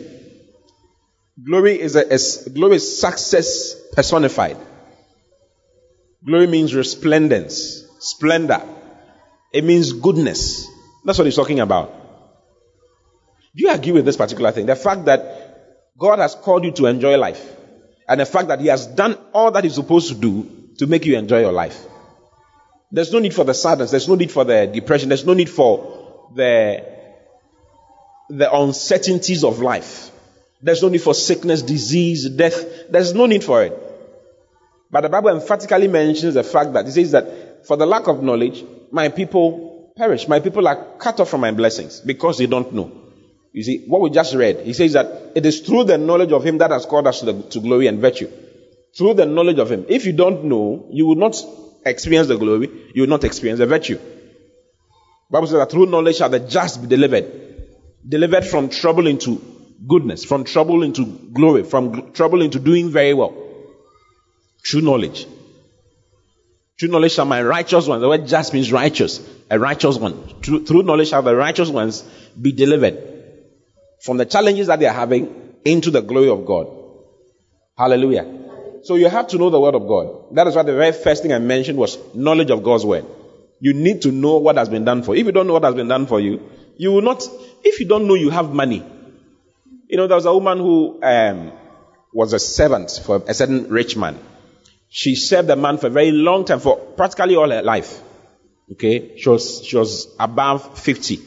Glory 1.43 1.81
is 1.81 1.97
a 1.97 2.51
glory 2.51 2.77
is 2.77 3.01
success 3.01 3.75
personified. 3.93 4.57
Glory 6.25 6.47
means 6.47 6.75
resplendence 6.75 7.85
splendor. 8.01 8.61
It 9.53 9.65
means 9.65 9.93
goodness. 9.93 10.67
That's 11.05 11.19
what 11.19 11.25
he's 11.25 11.37
talking 11.37 11.61
about. 11.61 11.95
Do 13.57 13.65
you 13.65 13.71
agree 13.71 13.93
with 13.93 14.05
this 14.05 14.17
particular 14.17 14.53
thing? 14.53 14.67
The 14.67 14.77
fact 14.77 15.07
that 15.07 15.95
god 15.97 16.19
has 16.19 16.35
called 16.35 16.65
you 16.65 16.73
to 16.73 16.87
enjoy 16.87 17.17
life 17.17 17.58
and 18.09 18.21
the 18.21 18.27
fact 18.27 18.49
that 18.49 18.61
He 18.61 18.69
has 18.69 18.87
done 18.87 19.19
all 19.33 19.51
that 19.51 19.65
He's 19.65 19.75
supposed 19.75 20.09
to 20.09 20.15
do 20.15 20.51
to 20.79 20.87
make 20.87 21.05
you 21.05 21.17
enjoy 21.17 21.41
your 21.41 21.53
life. 21.53 21.85
There's 22.91 23.13
no 23.13 23.19
need 23.19 23.35
for 23.35 23.45
the 23.45 23.55
sadness. 23.55 23.91
There's 23.91 24.09
no 24.09 24.15
need 24.15 24.31
for 24.31 24.45
the 24.45 24.67
depression. 24.67 25.11
There's 25.11 25.27
no 25.27 25.35
need 25.35 25.51
for 25.51 26.31
the, 26.35 26.85
the 28.31 28.55
uncertainties 28.55 29.45
of 29.45 29.61
life. 29.61 30.11
There's 30.63 30.83
no 30.83 30.89
need 30.89 31.03
for 31.03 31.15
sickness, 31.15 31.63
disease, 31.63 32.29
death. 32.31 32.91
There's 32.91 33.15
no 33.15 33.27
need 33.27 33.45
for 33.45 33.63
it. 33.63 33.79
But 34.91 35.03
the 35.03 35.11
Bible 35.11 35.31
emphatically 35.31 35.89
mentions 35.89 36.35
the 36.35 36.43
fact 36.43 36.73
that 36.73 36.87
it 36.87 36.93
says 36.93 37.11
that 37.13 37.67
for 37.67 37.77
the 37.77 37.85
lack 37.85 38.09
of 38.09 38.23
knowledge, 38.23 38.65
my 38.91 39.11
people 39.11 39.93
perish. 39.97 40.27
My 40.27 40.41
people 40.41 40.67
are 40.67 40.97
cut 40.99 41.21
off 41.21 41.29
from 41.29 41.43
my 41.43 41.51
blessings 41.51 42.01
because 42.01 42.39
they 42.39 42.47
don't 42.47 42.73
know. 42.73 42.91
You 43.53 43.63
see, 43.63 43.85
what 43.87 44.01
we 44.01 44.11
just 44.11 44.35
read, 44.35 44.61
he 44.61 44.73
says 44.73 44.93
that 44.93 45.33
it 45.35 45.47
is 45.47 45.61
through 45.61 45.85
the 45.85 45.99
knowledge 45.99 46.33
of 46.33 46.45
him 46.45 46.59
that 46.59 46.71
has 46.71 46.87
called 46.87 47.07
us 47.07 47.21
to, 47.21 47.27
the, 47.33 47.43
to 47.51 47.61
glory 47.61 47.87
and 47.87 48.01
virtue. 48.01 48.31
Through 48.97 49.15
the 49.15 49.27
knowledge 49.27 49.59
of 49.59 49.71
him. 49.71 49.87
If 49.89 50.07
you 50.07 50.13
don't 50.13 50.45
know, 50.45 50.87
you 50.91 51.07
will 51.07 51.17
not 51.17 51.37
experience 51.85 52.29
the 52.29 52.37
glory, 52.37 52.71
you 52.95 53.03
will 53.03 53.09
not 53.09 53.25
experience 53.25 53.59
the 53.59 53.67
virtue. 53.67 53.99
Bible 55.31 55.47
says 55.47 55.59
that 55.59 55.71
through 55.71 55.87
knowledge 55.87 56.17
shall 56.17 56.29
the 56.29 56.41
just 56.41 56.81
be 56.83 56.89
delivered. 56.89 57.65
Delivered 58.07 58.45
from 58.45 58.69
trouble 58.69 59.07
into 59.07 59.41
goodness, 59.87 60.25
from 60.25 60.45
trouble 60.45 60.83
into 60.83 61.05
glory, 61.05 61.63
from 61.65 61.93
gl- 61.93 62.15
trouble 62.15 62.43
into 62.43 62.59
doing 62.59 62.91
very 62.91 63.15
well. 63.15 63.35
True 64.63 64.81
knowledge. 64.81 65.27
True 66.79 66.89
knowledge 66.89 67.13
shall 67.13 67.25
my 67.25 67.43
righteous 67.43 67.87
ones, 67.87 68.01
the 68.01 68.09
word 68.09 68.27
just 68.27 68.55
means 68.55 68.73
righteous, 68.73 69.21
a 69.51 69.59
righteous 69.59 69.99
one. 69.99 70.41
True, 70.41 70.65
through 70.65 70.85
knowledge 70.85 71.09
shall 71.09 71.23
the 71.23 71.35
righteous 71.35 71.69
ones 71.69 72.03
be 72.41 72.53
delivered 72.53 73.18
from 74.03 74.17
the 74.17 74.27
challenges 74.27 74.67
that 74.69 74.81
they 74.81 74.87
are 74.87 74.95
having 74.95 75.55
into 75.65 75.91
the 75.91 76.01
glory 76.01 76.31
of 76.31 76.47
God. 76.47 76.69
Hallelujah. 77.77 78.27
So 78.83 78.95
you 78.95 79.09
have 79.09 79.29
to 79.29 79.39
know 79.39 79.51
the 79.51 79.61
word 79.61 79.75
of 79.75 79.87
God. 79.87 80.35
That 80.35 80.47
is 80.47 80.57
why 80.57 80.63
the 80.63 80.75
very 80.75 80.93
first 80.93 81.23
thing 81.23 81.33
I 81.33 81.39
mentioned 81.39 81.79
was 81.79 81.99
knowledge 82.15 82.51
of 82.51 82.63
God's 82.63 82.85
word. 82.85 83.05
You 83.61 83.75
need 83.75 84.03
to 84.03 84.13
know 84.13 84.39
what 84.39 84.57
has 84.57 84.69
been 84.69 84.85
done 84.85 85.03
for 85.03 85.15
you. 85.15 85.21
If 85.23 85.27
you 85.27 85.33
don't 85.33 85.47
know 85.47 85.55
what 85.55 85.65
has 85.65 85.75
been 85.75 85.89
done 85.89 86.07
for 86.07 86.21
you, 86.21 86.49
you 86.77 86.93
will 86.93 87.03
not, 87.03 87.23
if 87.65 87.81
you 87.81 87.87
don't 87.87 88.07
know 88.07 88.15
you 88.15 88.31
have 88.31 88.53
money. 88.53 88.85
You 89.89 89.97
know, 89.97 90.07
there 90.07 90.17
was 90.17 90.27
a 90.27 90.33
woman 90.33 90.59
who 90.59 91.03
um, 91.03 91.53
was 92.13 92.33
a 92.33 92.39
servant 92.39 93.01
for 93.05 93.23
a 93.27 93.35
certain 93.35 93.69
rich 93.69 93.97
man. 93.97 94.19
She 94.89 95.17
served 95.17 95.49
the 95.49 95.57
man 95.57 95.79
for 95.79 95.89
a 95.89 95.91
very 95.91 96.13
long 96.13 96.45
time, 96.45 96.61
for 96.61 96.77
practically 96.77 97.37
all 97.37 97.51
her 97.51 97.63
life. 97.63 98.01
Okay? 98.73 99.19
She 99.19 99.29
was, 99.29 99.65
she 99.65 99.77
was 99.77 100.09
above 100.19 100.79
50 100.79 101.21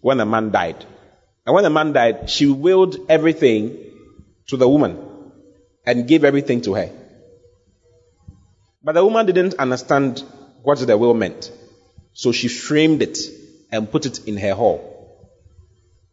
when 0.00 0.18
the 0.18 0.26
man 0.26 0.50
died. 0.50 0.84
And 1.48 1.54
when 1.54 1.64
the 1.64 1.70
man 1.70 1.94
died, 1.94 2.28
she 2.28 2.46
willed 2.46 3.06
everything 3.08 3.78
to 4.48 4.58
the 4.58 4.68
woman 4.68 4.98
and 5.86 6.06
gave 6.06 6.22
everything 6.22 6.60
to 6.60 6.74
her. 6.74 6.90
But 8.84 8.92
the 8.92 9.02
woman 9.02 9.24
didn't 9.24 9.54
understand 9.54 10.22
what 10.62 10.78
the 10.78 10.98
will 10.98 11.14
meant. 11.14 11.50
So 12.12 12.32
she 12.32 12.48
framed 12.48 13.00
it 13.00 13.16
and 13.72 13.90
put 13.90 14.04
it 14.04 14.28
in 14.28 14.36
her 14.36 14.52
hall. 14.52 15.30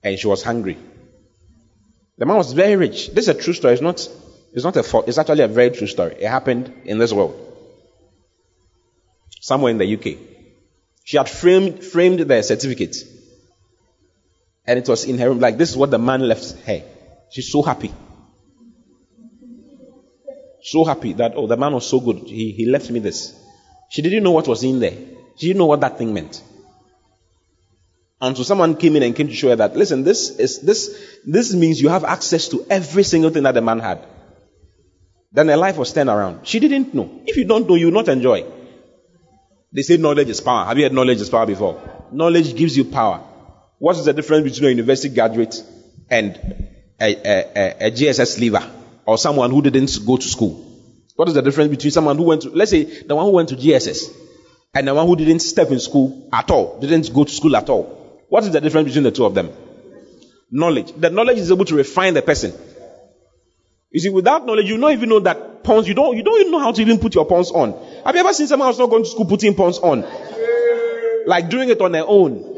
And 0.02 0.18
she 0.18 0.28
was 0.28 0.42
hungry. 0.42 0.78
The 2.18 2.26
man 2.26 2.38
was 2.38 2.54
very 2.54 2.78
rich. 2.78 3.10
This 3.10 3.28
is 3.28 3.36
a 3.36 3.42
true 3.42 3.52
story. 3.52 3.74
It's 3.74 3.82
not, 3.82 4.08
it's 4.54 4.64
not 4.64 4.78
a 4.78 4.84
fault. 4.84 5.10
It's 5.10 5.18
actually 5.18 5.44
a 5.44 5.50
very 5.50 5.72
true 5.72 5.88
story. 5.88 6.16
It 6.18 6.30
happened 6.30 6.74
in 6.86 6.98
this 6.98 7.12
world. 7.12 7.36
Somewhere 9.42 9.72
in 9.72 9.80
the 9.80 9.96
UK. 9.96 10.18
She 11.04 11.18
had 11.18 11.28
framed, 11.28 11.84
framed 11.84 12.22
the 12.22 12.42
certificate 12.42 12.96
and 14.68 14.80
it 14.80 14.88
was 14.88 15.06
in 15.06 15.18
her 15.18 15.30
room. 15.30 15.40
Like, 15.40 15.58
this 15.58 15.70
is 15.72 15.78
what 15.78 15.92
the 15.92 16.00
man 16.00 16.22
left 16.22 16.52
her. 16.66 16.84
She's 17.30 17.52
so 17.52 17.62
happy. 17.62 17.94
So 20.62 20.84
happy 20.84 21.14
that, 21.14 21.34
oh, 21.36 21.48
the 21.48 21.58
man 21.58 21.74
was 21.74 21.88
so 21.88 22.00
good. 22.00 22.18
He, 22.26 22.52
he 22.52 22.66
left 22.66 22.90
me 22.90 23.00
this. 23.00 23.40
She 23.90 24.02
didn't 24.02 24.24
know 24.24 24.32
what 24.32 24.48
was 24.48 24.64
in 24.64 24.80
there. 24.80 24.98
She 25.38 25.48
didn't 25.48 25.60
know 25.60 25.68
what 25.68 25.82
that 25.82 25.98
thing 25.98 26.14
meant. 26.14 26.42
Until 28.20 28.44
so 28.44 28.48
someone 28.48 28.76
came 28.76 28.96
in 28.96 29.04
and 29.04 29.16
came 29.16 29.28
to 29.28 29.34
show 29.34 29.50
her 29.50 29.56
that, 29.58 29.76
listen, 29.76 30.04
this 30.04 30.32
is, 30.40 30.62
this, 30.62 31.20
this 31.26 31.54
means 31.54 31.82
you 31.82 31.90
have 31.90 32.04
access 32.04 32.48
to 32.48 32.66
every 32.70 33.04
single 33.04 33.30
thing 33.30 33.44
that 33.44 33.54
the 33.54 33.62
man 33.62 33.80
had. 33.80 34.08
Then 35.32 35.50
her 35.50 35.58
life 35.58 35.78
was 35.78 35.94
turned 35.94 36.10
around. 36.10 36.48
She 36.48 36.60
didn't 36.60 36.94
know. 36.94 37.22
If 37.28 37.38
you 37.38 37.44
don't 37.44 37.68
know, 37.68 37.76
you 37.76 37.88
will 37.88 37.94
not 37.94 38.08
enjoy. 38.08 38.46
They 39.72 39.82
say 39.82 39.98
knowledge 39.98 40.30
is 40.30 40.40
power. 40.40 40.66
Have 40.66 40.78
you 40.78 40.86
heard 40.86 40.94
knowledge 40.94 41.20
is 41.20 41.30
power 41.30 41.46
before? 41.46 42.08
Knowledge 42.12 42.56
gives 42.56 42.78
you 42.78 42.86
power. 42.86 43.22
What 43.86 43.98
is 43.98 44.06
the 44.06 44.14
difference 44.14 44.52
between 44.52 44.70
a 44.70 44.72
university 44.72 45.14
graduate 45.14 45.64
and 46.10 46.36
a, 47.00 47.06
a, 47.06 47.52
a, 47.56 47.88
a 47.88 47.92
GSS 47.92 48.40
leaver 48.40 48.68
or 49.06 49.16
someone 49.20 49.52
who 49.52 49.62
didn't 49.62 50.00
go 50.08 50.18
to 50.18 50.28
school? 50.28 50.54
What 51.16 51.28
is 51.28 51.36
the 51.36 51.44
difference 51.44 51.70
between 51.70 51.92
someone 51.92 52.18
who 52.18 52.24
went 52.24 52.42
to, 52.42 52.50
let's 52.50 52.72
say, 52.72 52.86
the 53.04 53.16
one 53.16 53.26
who 53.26 53.34
went 53.34 53.50
to 53.50 53.56
GSS 53.56 54.12
and 54.74 54.88
the 54.88 54.96
one 54.96 55.06
who 55.06 55.16
didn't 55.16 55.38
step 55.38 55.70
in 55.70 55.80
school 55.80 56.28
at 56.34 56.50
all, 56.50 56.80
didn't 56.80 57.14
go 57.14 57.26
to 57.26 57.32
school 57.32 57.56
at 57.56 57.70
all? 57.70 58.24
What 58.28 58.44
is 58.46 58.54
the 58.54 58.60
difference 58.60 58.88
between 58.88 59.04
the 59.04 59.12
two 59.12 59.24
of 59.24 59.36
them? 59.36 59.52
Knowledge. 60.50 60.92
The 60.94 61.12
knowledge 61.12 61.38
is 61.38 61.52
able 61.52 61.66
to 61.66 61.76
refine 61.76 62.16
the 62.16 62.24
person. 62.24 62.54
You 63.92 64.00
see, 64.00 64.10
without 64.10 64.48
knowledge, 64.48 64.68
you 64.68 64.80
don't 64.80 64.94
even 64.94 65.10
know 65.10 65.20
that 65.20 65.64
pawns, 65.64 65.88
you 65.88 65.94
don't, 65.94 66.18
you 66.18 66.24
don't 66.24 66.40
even 66.40 66.52
know 66.52 66.60
how 66.60 66.72
to 66.72 66.82
even 66.82 66.98
put 66.98 67.14
your 67.14 67.26
pawns 67.26 67.52
on. 67.52 67.74
Have 68.04 68.16
you 68.16 68.22
ever 68.22 68.34
seen 68.34 68.48
someone 68.48 68.68
who's 68.68 68.80
not 68.80 68.90
going 68.90 69.04
to 69.04 69.10
school 69.12 69.26
putting 69.26 69.54
pawns 69.54 69.78
on? 69.78 70.04
Like 71.28 71.52
doing 71.52 71.70
it 71.70 71.80
on 71.82 71.92
their 71.92 72.08
own 72.08 72.55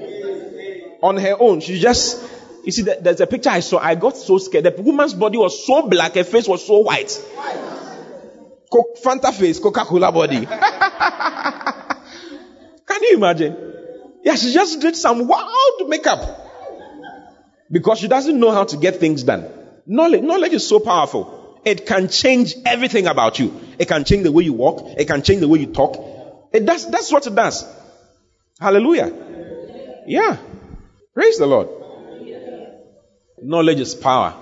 on 1.01 1.17
her 1.17 1.35
own. 1.39 1.61
She 1.61 1.79
just, 1.79 2.23
you 2.63 2.71
see, 2.71 2.83
there's 2.83 3.21
a 3.21 3.27
picture 3.27 3.49
I 3.49 3.61
saw. 3.61 3.79
I 3.79 3.95
got 3.95 4.17
so 4.17 4.37
scared. 4.37 4.65
The 4.65 4.81
woman's 4.81 5.13
body 5.13 5.37
was 5.37 5.65
so 5.65 5.87
black, 5.87 6.15
her 6.15 6.23
face 6.23 6.47
was 6.47 6.65
so 6.65 6.79
white. 6.79 7.11
Coke, 8.71 8.97
Fanta 9.01 9.33
face, 9.33 9.59
Coca 9.59 9.85
Cola 9.85 10.11
body. 10.11 10.45
Can 12.85 13.03
you 13.03 13.15
imagine? 13.15 13.73
Yeah, 14.23 14.35
she 14.35 14.53
just 14.53 14.81
did 14.81 14.95
some 14.95 15.27
wild 15.27 15.87
makeup 15.87 16.45
because 17.71 17.99
she 17.99 18.07
doesn't 18.07 18.39
know 18.39 18.51
how 18.51 18.65
to 18.65 18.77
get 18.77 18.97
things 18.97 19.23
done. 19.23 19.49
Knowledge, 19.85 20.21
knowledge 20.21 20.53
is 20.53 20.67
so 20.67 20.79
powerful. 20.79 21.61
It 21.63 21.85
can 21.85 22.09
change 22.09 22.55
everything 22.65 23.07
about 23.07 23.39
you. 23.39 23.59
It 23.79 23.87
can 23.87 24.03
change 24.03 24.23
the 24.23 24.31
way 24.31 24.43
you 24.43 24.53
walk. 24.53 24.95
It 24.97 25.05
can 25.05 25.21
change 25.21 25.41
the 25.41 25.47
way 25.47 25.59
you 25.59 25.67
talk. 25.67 26.49
It 26.53 26.65
does. 26.65 26.89
That's 26.89 27.11
what 27.11 27.27
it 27.27 27.35
does. 27.35 27.65
Hallelujah. 28.59 29.11
Yeah. 30.07 30.37
Praise 31.17 31.39
the 31.39 31.47
Lord. 31.47 31.67
Knowledge 33.41 33.79
is 33.79 33.95
power. 33.95 34.35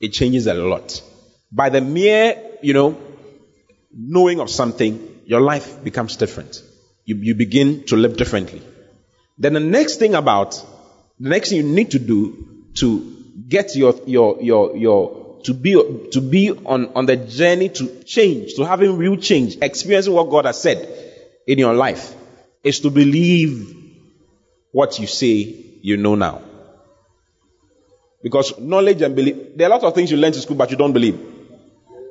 It 0.00 0.14
changes 0.14 0.46
a 0.46 0.54
lot. 0.54 1.02
By 1.52 1.68
the 1.68 1.82
mere, 1.82 2.56
you 2.62 2.72
know, 2.72 2.98
knowing 3.92 4.40
of 4.40 4.48
something, 4.48 5.20
your 5.26 5.42
life 5.42 5.84
becomes 5.84 6.16
different. 6.16 6.62
You, 7.04 7.16
you 7.16 7.34
begin 7.34 7.84
to 7.88 7.96
live 7.96 8.16
differently. 8.16 8.62
Then 9.36 9.52
the 9.52 9.60
next 9.60 9.96
thing 9.96 10.14
about, 10.14 10.52
the 11.20 11.28
next 11.28 11.50
thing 11.50 11.58
you 11.58 11.74
need 11.74 11.90
to 11.90 11.98
do 11.98 12.64
to 12.76 13.14
get 13.46 13.76
your, 13.76 13.94
your, 14.06 14.40
your, 14.40 14.76
your, 14.78 15.40
to 15.44 15.52
be, 15.52 15.72
to 16.12 16.22
be 16.22 16.52
on, 16.52 16.90
on 16.94 17.04
the 17.04 17.16
journey 17.16 17.68
to 17.68 18.02
change, 18.04 18.54
to 18.54 18.64
having 18.64 18.96
real 18.96 19.18
change, 19.18 19.58
experiencing 19.60 20.14
what 20.14 20.30
God 20.30 20.46
has 20.46 20.58
said 20.58 20.88
in 21.46 21.58
your 21.58 21.74
life, 21.74 22.14
is 22.64 22.80
to 22.80 22.88
believe 22.88 23.76
what 24.72 24.98
you 24.98 25.06
say 25.06 25.67
you 25.88 25.96
know 25.96 26.14
now. 26.14 26.42
Because 28.22 28.58
knowledge 28.58 29.00
and 29.02 29.16
belief, 29.16 29.36
there 29.56 29.68
are 29.68 29.72
a 29.72 29.74
lot 29.76 29.84
of 29.84 29.94
things 29.94 30.10
you 30.10 30.18
learn 30.18 30.34
in 30.34 30.40
school, 30.40 30.56
but 30.56 30.70
you 30.70 30.76
don't 30.76 30.92
believe. 30.92 31.18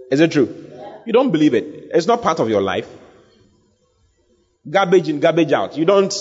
Is 0.09 0.19
it 0.19 0.31
true? 0.31 0.65
You 1.05 1.13
don't 1.13 1.31
believe 1.31 1.53
it. 1.53 1.91
It's 1.93 2.07
not 2.07 2.21
part 2.21 2.39
of 2.39 2.49
your 2.49 2.61
life. 2.61 2.87
Garbage 4.67 5.09
in, 5.09 5.19
garbage 5.19 5.51
out. 5.51 5.77
You 5.77 5.85
don't 5.85 6.13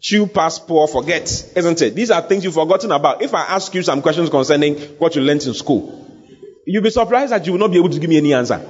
chew 0.00 0.26
past 0.26 0.66
poor, 0.66 0.88
forget, 0.88 1.24
isn't 1.54 1.82
it? 1.82 1.94
These 1.94 2.10
are 2.10 2.22
things 2.22 2.44
you've 2.44 2.54
forgotten 2.54 2.90
about. 2.90 3.22
If 3.22 3.34
I 3.34 3.42
ask 3.42 3.74
you 3.74 3.82
some 3.82 4.00
questions 4.00 4.30
concerning 4.30 4.76
what 4.98 5.14
you 5.14 5.22
learned 5.22 5.44
in 5.44 5.52
school, 5.52 6.06
you'll 6.64 6.82
be 6.82 6.90
surprised 6.90 7.32
that 7.32 7.44
you 7.46 7.52
will 7.52 7.60
not 7.60 7.70
be 7.70 7.76
able 7.76 7.90
to 7.90 7.98
give 7.98 8.08
me 8.08 8.16
any 8.16 8.32
answer. 8.32 8.66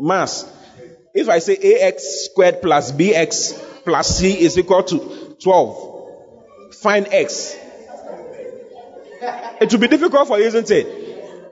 Mass. 0.00 0.50
If 1.14 1.28
I 1.28 1.38
say 1.38 1.80
ax 1.82 2.26
squared 2.30 2.62
plus 2.62 2.90
bx 2.90 3.84
plus 3.84 4.18
c 4.18 4.40
is 4.40 4.58
equal 4.58 4.82
to 4.82 5.36
12, 5.40 5.91
find 6.82 7.06
x. 7.10 7.56
It 9.60 9.72
will 9.72 9.78
be 9.78 9.88
difficult 9.88 10.26
for 10.26 10.38
you, 10.38 10.46
isn't 10.46 10.70
it? 10.70 10.86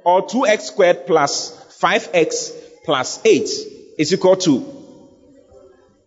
Or 0.04 0.26
2x 0.26 0.60
squared 0.62 1.06
plus 1.06 1.52
5x 1.80 2.84
plus 2.84 3.20
8 3.25 3.49
is 3.99 4.12
equal 4.12 4.37
to 4.37 4.58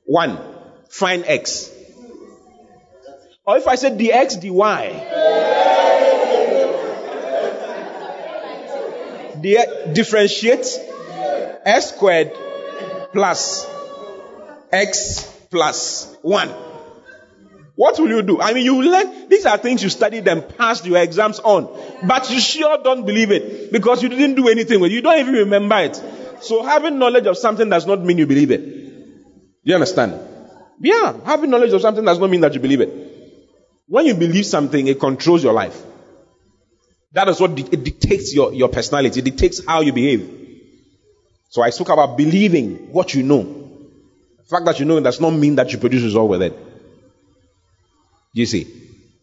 1. 0.06 0.40
Find 0.90 1.24
x. 1.26 1.72
Or 3.46 3.58
if 3.58 3.68
I 3.68 3.76
say 3.76 3.92
dx 3.92 4.42
dy, 4.42 4.50
the 9.42 9.92
differentiate 9.94 10.80
x 11.66 11.90
squared 11.90 12.34
plus 13.14 13.70
x 14.72 15.24
plus 15.50 16.16
1. 16.22 16.63
What 17.76 18.00
will 18.00 18.10
you 18.10 18.22
do? 18.22 18.40
I 18.40 18.54
mean, 18.54 18.66
you 18.66 18.84
learn, 18.84 19.30
these 19.30 19.46
are 19.46 19.58
things 19.58 19.82
you 19.82 19.90
studied 19.90 20.28
and 20.28 20.48
passed 20.58 20.86
your 20.86 21.00
exams 21.00 21.40
on, 21.40 21.68
but 22.08 22.30
you 22.30 22.40
sure 22.40 22.78
don't 22.84 23.06
believe 23.06 23.32
it 23.32 23.72
because 23.72 24.04
you 24.04 24.10
didn't 24.10 24.36
do 24.36 24.48
anything 24.48 24.80
with 24.80 24.92
it. 24.92 24.96
You 24.96 25.02
don't 25.02 25.20
even 25.20 25.34
remember 25.34 25.78
it. 25.80 25.96
So 26.42 26.62
having 26.62 27.00
knowledge 27.00 27.26
of 27.26 27.38
something 27.38 27.68
does 27.70 27.88
not 27.88 28.02
mean 28.02 28.20
you 28.20 28.28
believe 28.28 28.52
it. 28.52 28.62
You 29.64 29.74
understand? 29.74 30.20
Yeah, 30.80 31.16
having 31.26 31.50
knowledge 31.50 31.74
of 31.74 31.82
something 31.82 32.04
does 32.06 32.20
not 32.20 32.30
mean 32.30 32.42
that 32.42 32.54
you 32.54 32.60
believe 32.60 32.82
it. 32.82 32.94
When 33.88 34.06
you 34.06 34.14
believe 34.14 34.46
something, 34.46 34.88
it 34.88 35.00
controls 35.00 35.44
your 35.44 35.54
life. 35.54 35.82
That 37.14 37.30
is 37.30 37.40
what 37.40 37.58
it 37.58 37.84
dictates 37.84 38.34
your, 38.36 38.54
your 38.54 38.70
personality. 38.70 39.20
It 39.20 39.26
dictates 39.26 39.66
how 39.66 39.82
you 39.82 39.94
behave. 39.94 40.30
So 41.50 41.62
I 41.62 41.70
spoke 41.70 41.90
about 41.90 42.18
believing 42.18 42.92
what 42.92 43.14
you 43.14 43.24
know. 43.24 43.44
The 43.44 44.44
fact 44.50 44.66
that 44.66 44.80
you 44.80 44.86
know 44.86 44.98
it 44.98 45.04
does 45.04 45.22
not 45.22 45.32
mean 45.32 45.56
that 45.56 45.72
you 45.72 45.80
produce 45.80 46.04
result 46.04 46.30
with 46.30 46.42
it. 46.42 46.73
You 48.34 48.46
see? 48.46 48.68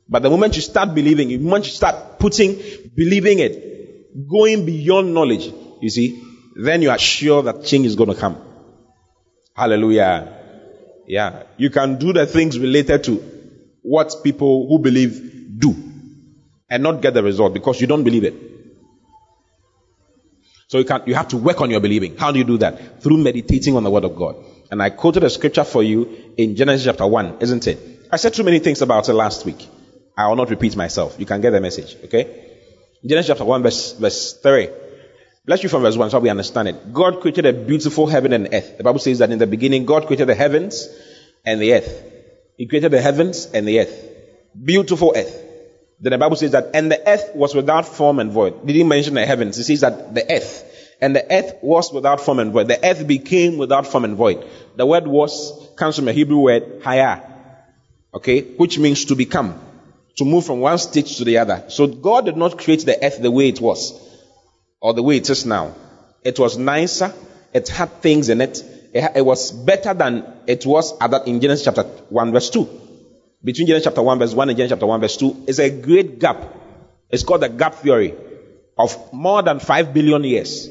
But 0.09 0.23
the 0.23 0.31
moment 0.31 0.57
you 0.57 0.63
start 0.63 0.95
believing, 0.95 1.29
the 1.29 1.39
moment 1.39 1.67
you 1.67 1.73
start 1.73 2.19
putting, 2.19 2.61
believing 2.95 3.39
it, 3.39 4.29
going 4.29 4.67
beyond 4.67 5.15
knowledge, 5.15 5.53
you 5.81 5.91
see, 5.91 6.23
then 6.57 6.83
you 6.83 6.91
are 6.91 6.99
sure 6.99 7.43
that 7.43 7.65
change 7.65 7.87
is 7.87 7.97
going 7.97 8.11
to 8.11 8.17
come. 8.17 8.37
Hallelujah. 9.55 10.37
Yeah. 11.07 11.45
You 11.57 11.71
can 11.71 11.99
do 11.99 12.13
the 12.13 12.27
things 12.27 12.59
related 12.59 13.05
to 13.05 13.17
what 13.83 14.15
people 14.23 14.69
who 14.69 14.79
believe 14.79 15.59
do 15.59 15.75
and 16.69 16.83
not 16.83 17.03
get 17.03 17.15
the 17.15 17.23
result 17.23 17.55
because 17.55 17.81
you 17.81 17.87
don't 17.87 18.05
believe 18.05 18.25
it. 18.25 18.35
So 20.69 20.79
you 20.79 20.85
can 20.85 21.03
you 21.07 21.15
have 21.15 21.29
to 21.29 21.37
work 21.37 21.61
on 21.61 21.71
your 21.71 21.81
believing. 21.81 22.17
How 22.17 22.31
do 22.31 22.39
you 22.39 22.45
do 22.45 22.59
that? 22.59 23.03
Through 23.03 23.19
meditating 23.19 23.77
on 23.77 23.83
the 23.83 23.91
word 23.91 24.05
of 24.05 24.15
God. 24.15 24.37
And 24.71 24.81
I 24.81 24.91
quoted 24.91 25.25
a 25.25 25.31
scripture 25.31 25.65
for 25.65 25.83
you 25.83 26.33
in 26.37 26.55
Genesis 26.55 26.85
chapter 26.85 27.07
1, 27.07 27.39
isn't 27.41 27.67
it? 27.67 28.00
I 28.13 28.17
said 28.17 28.35
too 28.35 28.43
many 28.43 28.59
things 28.59 28.83
about 28.83 29.09
it 29.09 29.13
last 29.13 29.47
week. 29.47 29.69
I 30.17 30.29
will 30.29 30.37
not 30.37 30.51
repeat 30.51 30.77
myself. 30.77 31.17
You 31.19 31.27
can 31.27 31.41
get 31.41 31.51
the 31.51 31.61
message, 31.61 31.97
okay? 32.05 32.49
Genesis 33.07 33.29
chapter 33.29 33.45
1, 33.45 33.63
verse, 33.63 33.93
verse 33.93 34.33
3. 34.35 34.69
Let's 35.47 35.63
read 35.63 35.71
from 35.71 35.83
verse 35.83 35.97
1 35.97 36.11
so 36.11 36.19
we 36.19 36.29
understand 36.29 36.69
it. 36.69 36.93
God 36.93 37.21
created 37.21 37.47
a 37.47 37.53
beautiful 37.53 38.07
heaven 38.07 38.33
and 38.33 38.49
earth. 38.53 38.79
The 38.79 38.85
Bible 38.85 38.99
says 38.99 39.19
that 39.21 39.31
in 39.31 39.39
the 39.39 39.47
beginning, 39.47 39.87
God 39.87 40.07
created 40.07 40.29
the 40.29 40.35
heavens 40.35 40.89
and 41.47 41.61
the 41.61 41.75
earth. 41.75 42.05
He 42.57 42.67
created 42.67 42.91
the 42.91 43.01
heavens 43.01 43.47
and 43.47 43.67
the 43.67 43.81
earth. 43.81 44.09
Beautiful 44.63 45.15
earth. 45.17 45.47
Then 46.01 46.11
the 46.11 46.19
Bible 46.19 46.37
says 46.37 46.51
that, 46.51 46.71
and 46.75 46.91
the 46.91 47.09
earth 47.09 47.35
was 47.35 47.55
without 47.55 47.87
form 47.87 48.19
and 48.19 48.33
void. 48.33 48.67
Didn't 48.67 48.89
mention 48.89 49.15
the 49.15 49.25
heavens? 49.25 49.57
He 49.57 49.63
says 49.63 49.81
that 49.81 50.15
the 50.15 50.31
earth. 50.31 50.67
And 51.01 51.15
the 51.15 51.33
earth 51.33 51.55
was 51.63 51.93
without 51.93 52.21
form 52.21 52.41
and 52.41 52.53
void. 52.53 52.69
The 52.69 52.85
earth 52.85 53.07
became 53.07 53.57
without 53.57 53.87
form 53.87 54.05
and 54.05 54.17
void. 54.17 54.47
The 54.77 54.85
word 54.85 55.07
was 55.07 55.69
comes 55.77 55.97
from 55.97 56.09
a 56.09 56.13
Hebrew 56.13 56.39
word, 56.39 56.83
haya. 56.85 57.23
Okay? 58.15 58.43
Which 58.43 58.79
means 58.79 59.05
to 59.07 59.15
become. 59.15 59.61
To 60.17 60.25
move 60.25 60.45
from 60.45 60.61
one 60.61 60.79
stage 60.79 61.17
to 61.19 61.25
the 61.25 61.39
other. 61.39 61.65
So 61.69 61.87
God 61.87 62.27
did 62.27 62.37
not 62.37 62.59
create 62.59 62.85
the 62.85 63.03
earth 63.05 63.21
the 63.21 63.31
way 63.31 63.49
it 63.49 63.61
was. 63.61 63.99
Or 64.81 64.95
the 64.95 65.03
way 65.03 65.17
it 65.17 65.31
is 65.31 65.47
now. 65.47 65.75
It 66.23 66.39
was 66.39 66.59
nicer. 66.59 67.15
It 67.53 67.69
had 67.69 68.03
things 68.03 68.29
in 68.29 68.41
it. 68.41 68.63
It, 68.93 69.13
it 69.17 69.25
was 69.25 69.53
better 69.53 69.95
than 69.95 70.27
it 70.47 70.67
was 70.67 70.97
at 71.01 71.11
that 71.13 71.27
in 71.27 71.41
Genesis 71.41 71.65
chapter 71.65 71.85
1 71.85 72.33
verse 72.33 72.51
2 72.51 72.81
between 73.43 73.67
Genesis 73.67 73.85
chapter 73.85 74.03
1 74.03 74.19
verse 74.19 74.35
1 74.35 74.49
and 74.49 74.57
Genesis 74.59 74.77
chapter 74.77 74.87
1 74.87 75.01
verse 75.01 75.17
2 75.17 75.45
is 75.47 75.59
a 75.59 75.71
great 75.71 76.19
gap. 76.19 76.43
It's 77.09 77.25
called 77.25 77.43
the 77.43 77.49
gap 77.49 77.77
theory 77.77 78.15
of 78.77 79.13
more 79.13 79.43
than 79.43 79.61
5 79.61 79.95
billion 79.95 80.25
years. 80.25 80.69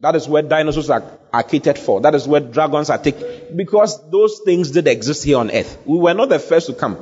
That 0.00 0.14
is 0.14 0.28
where 0.28 0.42
dinosaurs 0.42 0.90
are, 0.90 1.02
are 1.32 1.42
catered 1.42 1.78
for. 1.78 2.00
That 2.02 2.14
is 2.14 2.28
where 2.28 2.40
dragons 2.40 2.88
are 2.88 2.98
taken. 2.98 3.56
Because 3.56 4.10
those 4.10 4.40
things 4.44 4.70
did 4.70 4.86
exist 4.86 5.24
here 5.24 5.38
on 5.38 5.50
earth. 5.50 5.78
We 5.84 5.98
were 5.98 6.14
not 6.14 6.28
the 6.28 6.38
first 6.38 6.68
to 6.68 6.74
come. 6.74 6.96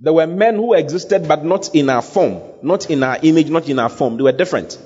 There 0.00 0.14
were 0.14 0.26
men 0.26 0.56
who 0.56 0.72
existed 0.74 1.28
but 1.28 1.44
not 1.44 1.74
in 1.74 1.90
our 1.90 2.02
form, 2.02 2.40
not 2.62 2.90
in 2.90 3.02
our 3.02 3.18
image, 3.22 3.50
not 3.50 3.68
in 3.68 3.78
our 3.78 3.88
form. 3.90 4.16
They 4.16 4.22
were 4.22 4.32
different. 4.32 4.78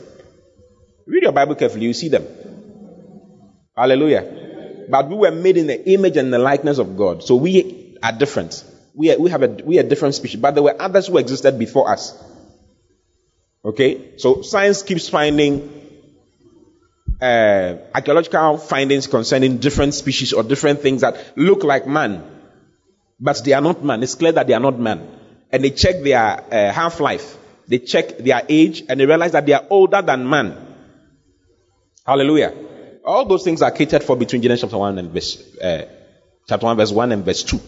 Read 1.06 1.22
your 1.22 1.32
Bible 1.32 1.54
carefully, 1.54 1.86
you 1.86 1.92
see 1.92 2.08
them. 2.08 2.26
Hallelujah. 3.76 4.86
But 4.88 5.08
we 5.08 5.16
were 5.16 5.30
made 5.30 5.56
in 5.56 5.68
the 5.68 5.90
image 5.90 6.16
and 6.16 6.32
the 6.32 6.38
likeness 6.38 6.78
of 6.78 6.96
God. 6.96 7.22
So 7.22 7.36
we 7.36 7.96
are 8.02 8.12
different. 8.12 8.64
We 8.94 9.12
are, 9.12 9.18
we 9.18 9.30
have 9.30 9.42
a, 9.42 9.48
we 9.48 9.78
are 9.78 9.84
different 9.84 10.16
species. 10.16 10.40
But 10.40 10.54
there 10.54 10.62
were 10.64 10.80
others 10.80 11.06
who 11.06 11.18
existed 11.18 11.58
before 11.58 11.90
us. 11.90 12.20
Okay? 13.64 14.18
So 14.18 14.42
science 14.42 14.82
keeps 14.82 15.08
finding 15.08 15.79
uh, 17.20 17.76
archaeological 17.94 18.58
findings 18.58 19.06
concerning 19.06 19.58
different 19.58 19.94
species 19.94 20.32
or 20.32 20.42
different 20.42 20.80
things 20.80 21.02
that 21.02 21.36
look 21.36 21.64
like 21.64 21.86
man, 21.86 22.22
but 23.18 23.42
they 23.44 23.52
are 23.52 23.60
not 23.60 23.84
man. 23.84 24.02
It's 24.02 24.14
clear 24.14 24.32
that 24.32 24.46
they 24.46 24.54
are 24.54 24.60
not 24.60 24.78
man. 24.78 25.06
And 25.52 25.64
they 25.64 25.70
check 25.70 26.02
their 26.02 26.18
uh, 26.18 26.72
half 26.72 27.00
life, 27.00 27.36
they 27.68 27.78
check 27.78 28.18
their 28.18 28.42
age, 28.48 28.84
and 28.88 28.98
they 28.98 29.06
realize 29.06 29.32
that 29.32 29.46
they 29.46 29.52
are 29.52 29.66
older 29.68 30.02
than 30.02 30.28
man. 30.28 30.56
Hallelujah. 32.06 32.54
All 33.04 33.24
those 33.26 33.44
things 33.44 33.62
are 33.62 33.70
catered 33.70 34.02
for 34.02 34.16
between 34.16 34.42
Genesis 34.42 34.62
chapter 34.62 34.78
1 34.78 34.98
and 34.98 35.10
verse, 35.10 35.56
uh, 35.58 35.86
chapter 36.48 36.66
1, 36.66 36.76
verse 36.76 36.92
1 36.92 37.12
and 37.12 37.24
verse 37.24 37.42
2. 37.44 37.60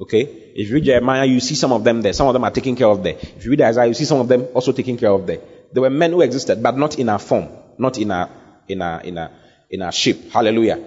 Okay? 0.00 0.22
If 0.54 0.68
you 0.68 0.74
read 0.74 0.84
Jeremiah, 0.84 1.24
you 1.24 1.40
see 1.40 1.54
some 1.54 1.72
of 1.72 1.84
them 1.84 2.00
there. 2.02 2.12
Some 2.12 2.26
of 2.26 2.32
them 2.32 2.44
are 2.44 2.50
taken 2.50 2.74
care 2.74 2.88
of 2.88 3.02
there. 3.02 3.16
If 3.20 3.44
you 3.44 3.50
read 3.50 3.60
Isaiah, 3.60 3.86
you 3.86 3.94
see 3.94 4.04
some 4.04 4.18
of 4.18 4.28
them 4.28 4.48
also 4.54 4.72
taken 4.72 4.96
care 4.96 5.10
of 5.10 5.26
there. 5.26 5.40
There 5.72 5.82
were 5.82 5.90
men 5.90 6.12
who 6.12 6.22
existed, 6.22 6.62
but 6.62 6.76
not 6.76 6.98
in 6.98 7.08
our 7.08 7.18
form, 7.18 7.48
not 7.80 7.98
in 7.98 8.10
a 8.10 8.30
in 8.68 8.82
our 8.82 9.00
in 9.00 9.18
our 9.18 9.30
in 9.70 9.82
our 9.82 9.92
shape. 9.92 10.30
Hallelujah. 10.32 10.78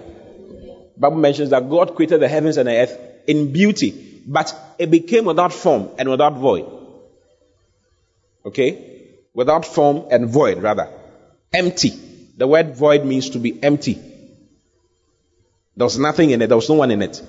Bible 0.96 1.16
mentions 1.16 1.50
that 1.50 1.68
God 1.68 1.94
created 1.96 2.20
the 2.20 2.28
heavens 2.28 2.56
and 2.56 2.68
the 2.68 2.76
earth 2.76 2.96
in 3.26 3.52
beauty, 3.52 4.22
but 4.26 4.54
it 4.78 4.90
became 4.90 5.24
without 5.24 5.52
form 5.52 5.90
and 5.98 6.08
without 6.08 6.34
void. 6.34 6.70
Okay? 8.46 9.16
Without 9.34 9.66
form 9.66 10.06
and 10.10 10.28
void, 10.28 10.62
rather. 10.62 10.88
Empty. 11.52 11.90
The 12.36 12.46
word 12.46 12.76
void 12.76 13.04
means 13.04 13.30
to 13.30 13.38
be 13.38 13.62
empty. 13.62 13.94
There 15.76 15.84
was 15.84 15.98
nothing 15.98 16.30
in 16.30 16.42
it, 16.42 16.46
there 16.46 16.56
was 16.56 16.68
no 16.68 16.76
one 16.76 16.90
in 16.90 17.02
it. 17.02 17.20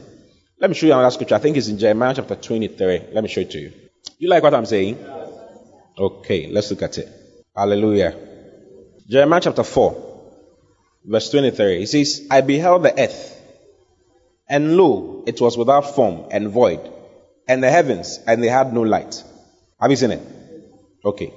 Let 0.60 0.69
me 0.69 0.75
show 0.75 0.86
you 0.88 0.93
another 0.93 1.12
scripture. 1.12 1.36
I 1.36 1.39
think 1.39 1.58
it's 1.58 1.67
in 1.67 1.80
Jeremiah 1.80 2.13
chapter 2.15 2.36
23. 2.36 3.08
Let 3.12 3.23
me 3.23 3.30
show 3.30 3.41
it 3.41 3.51
to 3.51 3.60
you. 3.60 3.73
You 4.19 4.30
like 4.30 4.43
what 4.43 4.54
I'm 4.54 4.65
saying? 4.65 5.04
Okay, 5.97 6.47
let's 6.47 6.69
look 6.69 6.84
at 6.84 6.97
it. 6.97 7.10
Hallelujah. 7.56 8.15
Jeremiah 9.08 9.41
chapter 9.41 9.63
4, 9.63 10.22
verse 11.06 11.30
23. 11.30 11.84
It 11.84 11.88
says, 11.88 12.28
I 12.32 12.41
beheld 12.41 12.84
the 12.84 13.00
earth, 13.00 13.39
and 14.50 14.78
lo, 14.78 15.24
it 15.28 15.39
was 15.39 15.58
without 15.58 15.94
form 15.94 16.26
and 16.32 16.50
void, 16.50 16.80
and 17.48 17.62
the 17.62 17.70
heavens, 17.70 18.20
and 18.26 18.41
they 18.41 18.48
had 18.48 18.74
no 18.74 18.82
light. 18.82 19.24
Have 19.80 19.91
you 19.91 19.98
seen 19.98 20.12
it? 20.12 20.22
Okay. 21.04 21.32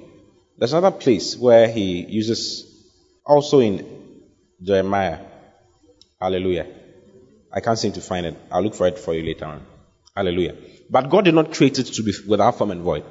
There's 0.57 0.73
another 0.73 0.97
place 0.97 1.37
where 1.37 1.67
he 1.67 2.05
uses, 2.05 2.65
also 3.23 3.59
in 3.59 3.85
Jeremiah. 4.61 5.19
Hallelujah. 6.19 6.65
I 7.53 7.59
can't 7.61 7.77
seem 7.77 7.91
to 7.93 8.01
find 8.01 8.25
it. 8.25 8.35
I'll 8.51 8.63
look 8.63 8.75
for 8.75 8.87
it 8.87 8.97
for 8.97 9.13
you 9.13 9.23
later 9.23 9.45
on. 9.45 9.65
Hallelujah. 10.15 10.55
But 10.89 11.09
God 11.09 11.25
did 11.25 11.35
not 11.35 11.53
create 11.53 11.77
it 11.77 11.85
to 11.85 12.03
be 12.03 12.13
without 12.27 12.57
form 12.57 12.71
and 12.71 12.81
void. 12.81 13.05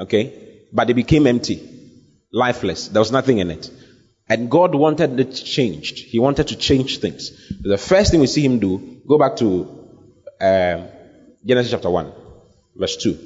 Okay? 0.00 0.64
But 0.72 0.88
it 0.88 0.94
became 0.94 1.26
empty, 1.26 1.73
lifeless. 2.34 2.88
There 2.88 3.00
was 3.00 3.12
nothing 3.12 3.38
in 3.38 3.50
it. 3.50 3.70
And 4.28 4.50
God 4.50 4.74
wanted 4.74 5.18
it 5.20 5.34
changed. 5.34 5.98
He 5.98 6.18
wanted 6.18 6.48
to 6.48 6.56
change 6.56 6.98
things. 6.98 7.30
The 7.60 7.78
first 7.78 8.10
thing 8.10 8.20
we 8.20 8.26
see 8.26 8.44
him 8.44 8.58
do, 8.58 9.00
go 9.06 9.18
back 9.18 9.36
to 9.36 9.88
uh, 10.40 10.86
Genesis 11.46 11.70
chapter 11.70 11.90
1, 11.90 12.12
verse 12.74 12.96
2. 12.96 13.10
It 13.10 13.18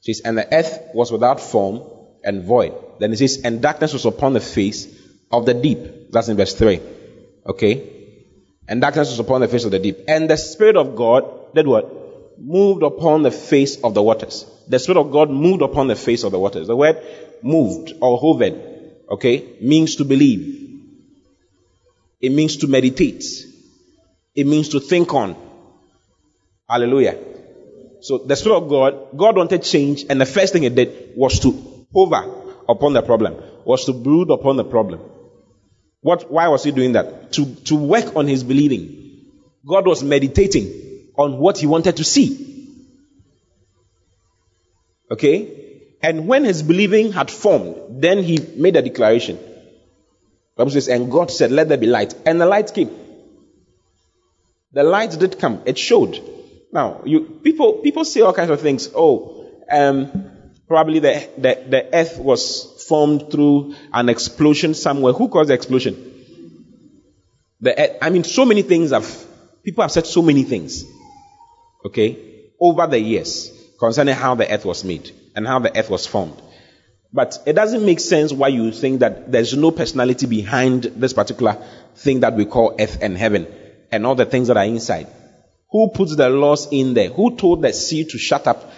says, 0.00 0.20
And 0.24 0.36
the 0.36 0.54
earth 0.54 0.90
was 0.92 1.10
without 1.10 1.40
form 1.40 1.82
and 2.22 2.44
void. 2.44 2.74
Then 2.98 3.12
it 3.12 3.18
says, 3.18 3.40
And 3.44 3.62
darkness 3.62 3.92
was 3.92 4.04
upon 4.04 4.34
the 4.34 4.40
face 4.40 4.86
of 5.30 5.46
the 5.46 5.54
deep. 5.54 6.10
That's 6.10 6.28
in 6.28 6.36
verse 6.36 6.54
3. 6.54 6.80
Okay? 7.46 7.92
And 8.68 8.80
darkness 8.80 9.10
was 9.10 9.20
upon 9.20 9.40
the 9.40 9.48
face 9.48 9.64
of 9.64 9.70
the 9.70 9.78
deep. 9.78 10.04
And 10.08 10.28
the 10.28 10.36
Spirit 10.36 10.76
of 10.76 10.96
God 10.96 11.54
did 11.54 11.66
what? 11.66 12.38
Moved 12.38 12.82
upon 12.82 13.22
the 13.22 13.30
face 13.30 13.80
of 13.82 13.94
the 13.94 14.02
waters. 14.02 14.44
The 14.68 14.80
Spirit 14.80 15.00
of 15.00 15.12
God 15.12 15.30
moved 15.30 15.62
upon 15.62 15.86
the 15.86 15.96
face 15.96 16.24
of 16.24 16.32
the 16.32 16.38
waters. 16.38 16.66
The 16.66 16.76
word 16.76 17.00
moved 17.42 17.92
or 18.00 18.18
hovered, 18.18 18.54
okay, 19.10 19.56
means 19.60 19.96
to 19.96 20.04
believe. 20.04 20.56
It 22.20 22.32
means 22.32 22.58
to 22.58 22.66
meditate. 22.66 23.24
It 24.34 24.46
means 24.46 24.70
to 24.70 24.80
think 24.80 25.12
on. 25.14 25.36
Hallelujah. 26.68 27.18
So 28.00 28.18
the 28.18 28.36
Spirit 28.36 28.56
of 28.56 28.68
God, 28.68 29.16
God 29.16 29.36
wanted 29.36 29.62
change, 29.62 30.04
and 30.08 30.20
the 30.20 30.26
first 30.26 30.52
thing 30.52 30.62
He 30.62 30.68
did 30.68 31.12
was 31.16 31.40
to 31.40 31.86
hover 31.94 32.54
upon 32.68 32.92
the 32.92 33.02
problem, 33.02 33.36
was 33.64 33.84
to 33.86 33.92
brood 33.92 34.30
upon 34.30 34.56
the 34.56 34.64
problem. 34.64 35.00
What, 36.00 36.30
why 36.30 36.48
was 36.48 36.64
He 36.64 36.72
doing 36.72 36.92
that? 36.92 37.32
To, 37.32 37.54
to 37.66 37.76
work 37.76 38.16
on 38.16 38.26
His 38.28 38.44
believing. 38.44 39.24
God 39.66 39.86
was 39.86 40.02
meditating 40.02 41.10
on 41.16 41.38
what 41.38 41.58
He 41.58 41.66
wanted 41.66 41.96
to 41.96 42.04
see. 42.04 42.46
Okay? 45.10 45.65
And 46.06 46.28
when 46.28 46.44
His 46.44 46.62
believing 46.62 47.10
had 47.10 47.32
formed, 47.32 48.00
then 48.00 48.22
He 48.22 48.38
made 48.38 48.76
a 48.76 48.82
declaration. 48.82 49.38
The 49.38 50.62
Bible 50.62 50.70
says, 50.70 50.86
and 50.86 51.10
God 51.10 51.32
said, 51.32 51.50
Let 51.50 51.68
there 51.68 51.78
be 51.78 51.88
light. 51.88 52.14
And 52.24 52.40
the 52.40 52.46
light 52.46 52.72
came. 52.72 52.90
The 54.72 54.84
light 54.84 55.18
did 55.18 55.40
come. 55.40 55.62
It 55.66 55.76
showed. 55.76 56.22
Now, 56.72 57.02
you 57.04 57.22
people 57.42 57.72
people 57.82 58.04
say 58.04 58.20
all 58.20 58.32
kinds 58.32 58.50
of 58.50 58.60
things. 58.60 58.88
Oh, 58.94 59.50
um, 59.68 60.30
probably 60.68 61.00
the, 61.00 61.28
the 61.38 61.64
the 61.68 61.88
earth 61.92 62.18
was 62.20 62.84
formed 62.86 63.32
through 63.32 63.74
an 63.92 64.08
explosion 64.08 64.74
somewhere. 64.74 65.12
Who 65.12 65.28
caused 65.28 65.50
the 65.50 65.54
explosion? 65.54 65.96
The 67.60 67.80
earth, 67.80 67.98
I 68.00 68.10
mean, 68.10 68.22
so 68.22 68.44
many 68.44 68.62
things 68.62 68.92
have 68.92 69.08
people 69.64 69.82
have 69.82 69.90
said 69.90 70.06
so 70.06 70.22
many 70.22 70.44
things. 70.44 70.84
Okay, 71.84 72.50
over 72.60 72.86
the 72.86 73.00
years 73.00 73.50
concerning 73.80 74.14
how 74.14 74.36
the 74.36 74.48
earth 74.52 74.64
was 74.64 74.84
made 74.84 75.10
and 75.36 75.46
how 75.46 75.60
the 75.60 75.78
earth 75.78 75.90
was 75.90 76.06
formed. 76.06 76.40
But 77.12 77.38
it 77.46 77.52
doesn't 77.52 77.86
make 77.86 78.00
sense 78.00 78.32
why 78.32 78.48
you 78.48 78.72
think 78.72 79.00
that 79.00 79.30
there's 79.30 79.56
no 79.56 79.70
personality 79.70 80.26
behind 80.26 80.82
this 80.82 81.12
particular 81.12 81.56
thing 81.94 82.20
that 82.20 82.34
we 82.34 82.46
call 82.46 82.74
earth 82.80 82.98
and 83.00 83.16
heaven 83.16 83.46
and 83.92 84.04
all 84.06 84.14
the 84.14 84.26
things 84.26 84.48
that 84.48 84.56
are 84.56 84.64
inside. 84.64 85.06
Who 85.70 85.90
puts 85.90 86.16
the 86.16 86.28
laws 86.28 86.68
in 86.72 86.94
there? 86.94 87.10
Who 87.10 87.36
told 87.36 87.62
the 87.62 87.72
sea 87.72 88.04
to 88.04 88.18
shut 88.18 88.46
up 88.46 88.72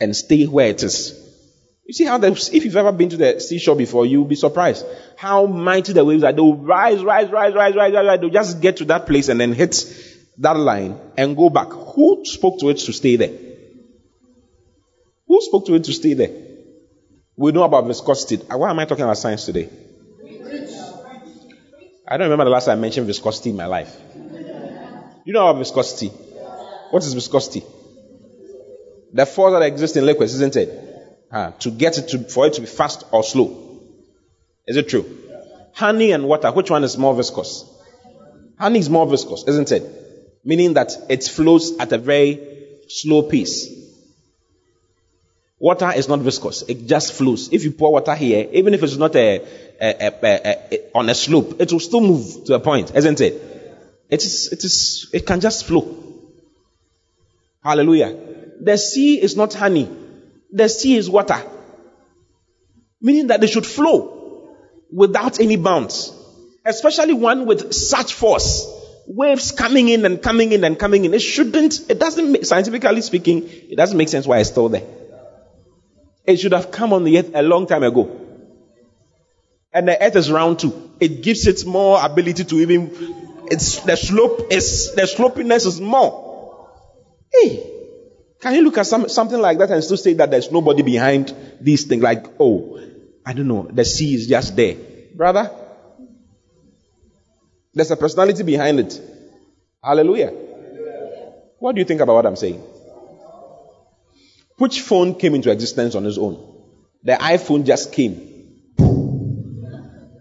and 0.00 0.16
stay 0.16 0.44
where 0.44 0.68
it 0.68 0.82
is? 0.82 1.20
You 1.86 1.92
see 1.92 2.04
how 2.04 2.16
the, 2.16 2.28
if 2.28 2.64
you've 2.64 2.76
ever 2.76 2.92
been 2.92 3.10
to 3.10 3.16
the 3.16 3.40
seashore 3.40 3.76
before, 3.76 4.06
you'll 4.06 4.24
be 4.24 4.36
surprised 4.36 4.86
how 5.16 5.46
mighty 5.46 5.92
the 5.92 6.04
waves 6.04 6.24
are. 6.24 6.32
They'll 6.32 6.56
rise, 6.56 7.02
rise, 7.02 7.30
rise, 7.30 7.54
rise, 7.54 7.74
rise, 7.74 7.92
rise. 7.92 8.20
They'll 8.20 8.30
just 8.30 8.60
get 8.60 8.78
to 8.78 8.86
that 8.86 9.06
place 9.06 9.28
and 9.28 9.38
then 9.38 9.52
hit 9.52 9.84
that 10.38 10.56
line 10.56 10.98
and 11.16 11.36
go 11.36 11.50
back. 11.50 11.68
Who 11.68 12.24
spoke 12.24 12.58
to 12.60 12.70
it 12.70 12.78
to 12.78 12.92
stay 12.92 13.16
there? 13.16 13.53
Who 15.26 15.40
spoke 15.40 15.66
to 15.66 15.74
it 15.74 15.84
to 15.84 15.92
stay 15.92 16.14
there? 16.14 16.30
We 17.36 17.52
know 17.52 17.64
about 17.64 17.86
viscosity. 17.86 18.36
Why 18.36 18.70
am 18.70 18.78
I 18.78 18.84
talking 18.84 19.04
about 19.04 19.18
science 19.18 19.44
today? 19.44 19.68
I 22.06 22.16
don't 22.16 22.30
remember 22.30 22.44
the 22.44 22.50
last 22.50 22.66
time 22.66 22.78
I 22.78 22.80
mentioned 22.80 23.06
viscosity 23.06 23.50
in 23.50 23.56
my 23.56 23.66
life. 23.66 23.96
You 25.24 25.32
know 25.32 25.48
about 25.48 25.58
viscosity? 25.58 26.08
What 26.90 27.02
is 27.02 27.14
viscosity? 27.14 27.64
The 29.12 29.26
force 29.26 29.52
that 29.52 29.62
exists 29.62 29.96
in 29.96 30.04
liquids, 30.04 30.34
isn't 30.34 30.56
it? 30.56 30.68
Uh, 31.30 31.50
to 31.52 31.70
get 31.70 31.98
it 31.98 32.08
to, 32.08 32.18
for 32.24 32.46
it 32.46 32.54
to 32.54 32.60
be 32.60 32.66
fast 32.66 33.04
or 33.10 33.24
slow. 33.24 33.80
Is 34.66 34.76
it 34.76 34.88
true? 34.88 35.18
Honey 35.72 36.12
and 36.12 36.28
water, 36.28 36.52
which 36.52 36.70
one 36.70 36.84
is 36.84 36.96
more 36.96 37.14
viscous? 37.14 37.64
Honey 38.58 38.78
is 38.78 38.90
more 38.90 39.06
viscous, 39.06 39.44
isn't 39.48 39.72
it? 39.72 39.82
Meaning 40.44 40.74
that 40.74 40.92
it 41.08 41.24
flows 41.24 41.76
at 41.78 41.90
a 41.92 41.98
very 41.98 42.78
slow 42.88 43.22
pace. 43.22 43.83
Water 45.64 45.90
is 45.96 46.10
not 46.10 46.18
viscous, 46.18 46.60
it 46.68 46.86
just 46.86 47.14
flows. 47.14 47.48
If 47.50 47.64
you 47.64 47.70
pour 47.70 47.90
water 47.90 48.14
here, 48.14 48.46
even 48.52 48.74
if 48.74 48.82
it's 48.82 48.98
not 48.98 49.16
a, 49.16 49.40
a, 49.80 50.12
a, 50.22 50.80
on 50.94 51.08
a 51.08 51.14
slope, 51.14 51.58
it 51.58 51.72
will 51.72 51.80
still 51.80 52.02
move 52.02 52.44
to 52.44 52.54
a 52.56 52.60
point, 52.60 52.94
isn't 52.94 53.18
it? 53.22 53.32
It 54.10 54.22
is, 54.22 54.52
it 54.52 54.62
is, 54.62 55.08
it 55.14 55.24
can 55.26 55.40
just 55.40 55.64
flow. 55.64 55.86
Hallelujah. 57.62 58.14
The 58.60 58.76
sea 58.76 59.22
is 59.22 59.36
not 59.36 59.54
honey. 59.54 59.88
The 60.52 60.68
sea 60.68 60.96
is 60.96 61.08
water. 61.08 61.42
Meaning 63.00 63.28
that 63.28 63.40
they 63.40 63.46
should 63.46 63.64
flow 63.64 64.54
without 64.92 65.40
any 65.40 65.56
bounds. 65.56 66.12
Especially 66.66 67.14
one 67.14 67.46
with 67.46 67.72
such 67.72 68.12
force. 68.12 68.70
Waves 69.06 69.50
coming 69.52 69.88
in 69.88 70.04
and 70.04 70.20
coming 70.22 70.52
in 70.52 70.62
and 70.62 70.78
coming 70.78 71.06
in. 71.06 71.14
It 71.14 71.22
shouldn't, 71.22 71.90
it 71.90 71.98
doesn't 71.98 72.32
make, 72.32 72.44
scientifically 72.44 73.00
speaking, 73.00 73.48
it 73.48 73.76
doesn't 73.76 73.96
make 73.96 74.10
sense 74.10 74.26
why 74.26 74.40
it's 74.40 74.50
still 74.50 74.68
there. 74.68 74.82
It 76.24 76.38
should 76.38 76.52
have 76.52 76.70
come 76.70 76.92
on 76.92 77.04
the 77.04 77.18
earth 77.18 77.30
a 77.34 77.42
long 77.42 77.66
time 77.66 77.82
ago. 77.82 78.20
And 79.72 79.88
the 79.88 80.02
earth 80.02 80.16
is 80.16 80.30
round 80.30 80.60
too. 80.60 80.92
It 81.00 81.22
gives 81.22 81.46
it 81.46 81.66
more 81.66 82.04
ability 82.04 82.44
to 82.44 82.56
even 82.60 82.90
it's 83.50 83.80
the 83.80 83.96
slope 83.96 84.46
is 84.50 84.94
the 84.94 85.06
slopiness 85.06 85.66
is 85.66 85.80
more. 85.80 86.68
Hey, 87.32 87.70
can 88.40 88.54
you 88.54 88.62
look 88.62 88.78
at 88.78 88.86
some, 88.86 89.08
something 89.08 89.40
like 89.40 89.58
that 89.58 89.70
and 89.70 89.82
still 89.82 89.96
say 89.96 90.14
that 90.14 90.30
there's 90.30 90.50
nobody 90.50 90.82
behind 90.82 91.34
these 91.60 91.84
things? 91.84 92.02
Like, 92.02 92.26
oh, 92.38 92.80
I 93.26 93.32
don't 93.32 93.48
know, 93.48 93.68
the 93.70 93.84
sea 93.84 94.14
is 94.14 94.26
just 94.26 94.54
there, 94.54 94.76
brother. 95.14 95.50
There's 97.72 97.90
a 97.90 97.96
personality 97.96 98.44
behind 98.44 98.80
it. 98.80 99.00
Hallelujah. 99.82 100.28
What 101.58 101.74
do 101.74 101.80
you 101.80 101.84
think 101.84 102.00
about 102.00 102.14
what 102.14 102.26
I'm 102.26 102.36
saying? 102.36 102.62
Which 104.56 104.82
phone 104.82 105.16
came 105.16 105.34
into 105.34 105.50
existence 105.50 105.94
on 105.94 106.06
its 106.06 106.16
own? 106.16 106.38
The 107.02 107.14
iPhone 107.14 107.66
just 107.66 107.92
came. 107.92 108.30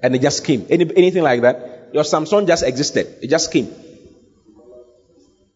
And 0.02 0.16
it 0.16 0.22
just 0.22 0.44
came. 0.44 0.66
Any, 0.70 0.86
anything 0.98 1.24
like 1.24 1.42
that? 1.42 1.90
Your 1.94 2.04
Samsung 2.04 2.48
just 2.48 2.64
existed. 2.64 3.20
It 3.22 3.30
just 3.30 3.52
came. 3.52 3.74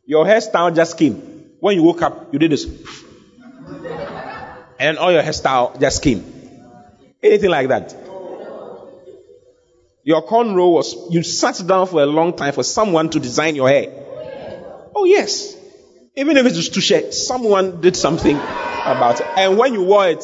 Your 0.05 0.25
hairstyle 0.25 0.73
just 0.75 0.97
came. 0.97 1.15
When 1.59 1.75
you 1.75 1.83
woke 1.83 2.01
up, 2.03 2.31
you 2.31 2.39
did 2.39 2.51
this. 2.51 2.65
And 4.79 4.97
all 4.99 5.11
your 5.11 5.23
hairstyle 5.23 5.79
just 5.79 6.03
came. 6.03 6.23
Anything 7.21 7.49
like 7.49 7.67
that. 7.69 7.95
Your 10.03 10.25
cornrow 10.25 10.71
was, 10.71 11.11
you 11.11 11.23
sat 11.23 11.61
down 11.67 11.87
for 11.87 12.01
a 12.01 12.05
long 12.05 12.37
time 12.37 12.53
for 12.53 12.63
someone 12.63 13.09
to 13.09 13.19
design 13.19 13.55
your 13.55 13.67
hair. 13.67 13.87
Oh, 14.95 15.03
yes. 15.03 15.57
Even 16.15 16.37
if 16.37 16.45
it 16.45 16.55
was 16.55 16.69
touche, 16.69 17.11
someone 17.11 17.81
did 17.81 17.97
something 17.97 18.39
about 18.95 19.19
it. 19.21 19.27
And 19.35 19.57
when 19.57 19.73
you 19.73 19.83
wore 19.83 20.07
it, 20.07 20.23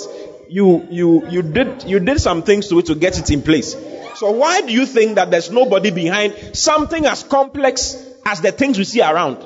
you, 0.50 0.88
you, 0.90 1.28
you 1.30 1.42
did, 1.42 1.84
you 1.84 2.00
did 2.00 2.20
some 2.20 2.44
things 2.44 2.68
to 2.70 2.80
it 2.80 2.88
to 2.88 2.96
get 2.96 3.20
it 3.20 3.30
in 3.32 3.42
place. 3.42 3.76
So 4.16 4.32
why 4.32 4.62
do 4.62 4.72
you 4.72 4.86
think 4.86 5.16
that 5.16 5.32
there's 5.32 5.52
nobody 5.52 5.92
behind 5.92 6.56
something 6.56 7.06
as 7.06 7.24
complex 7.24 7.96
as 8.26 8.42
the 8.42 8.52
things 8.52 8.78
we 8.78 8.84
see 8.84 9.02
around? 9.02 9.38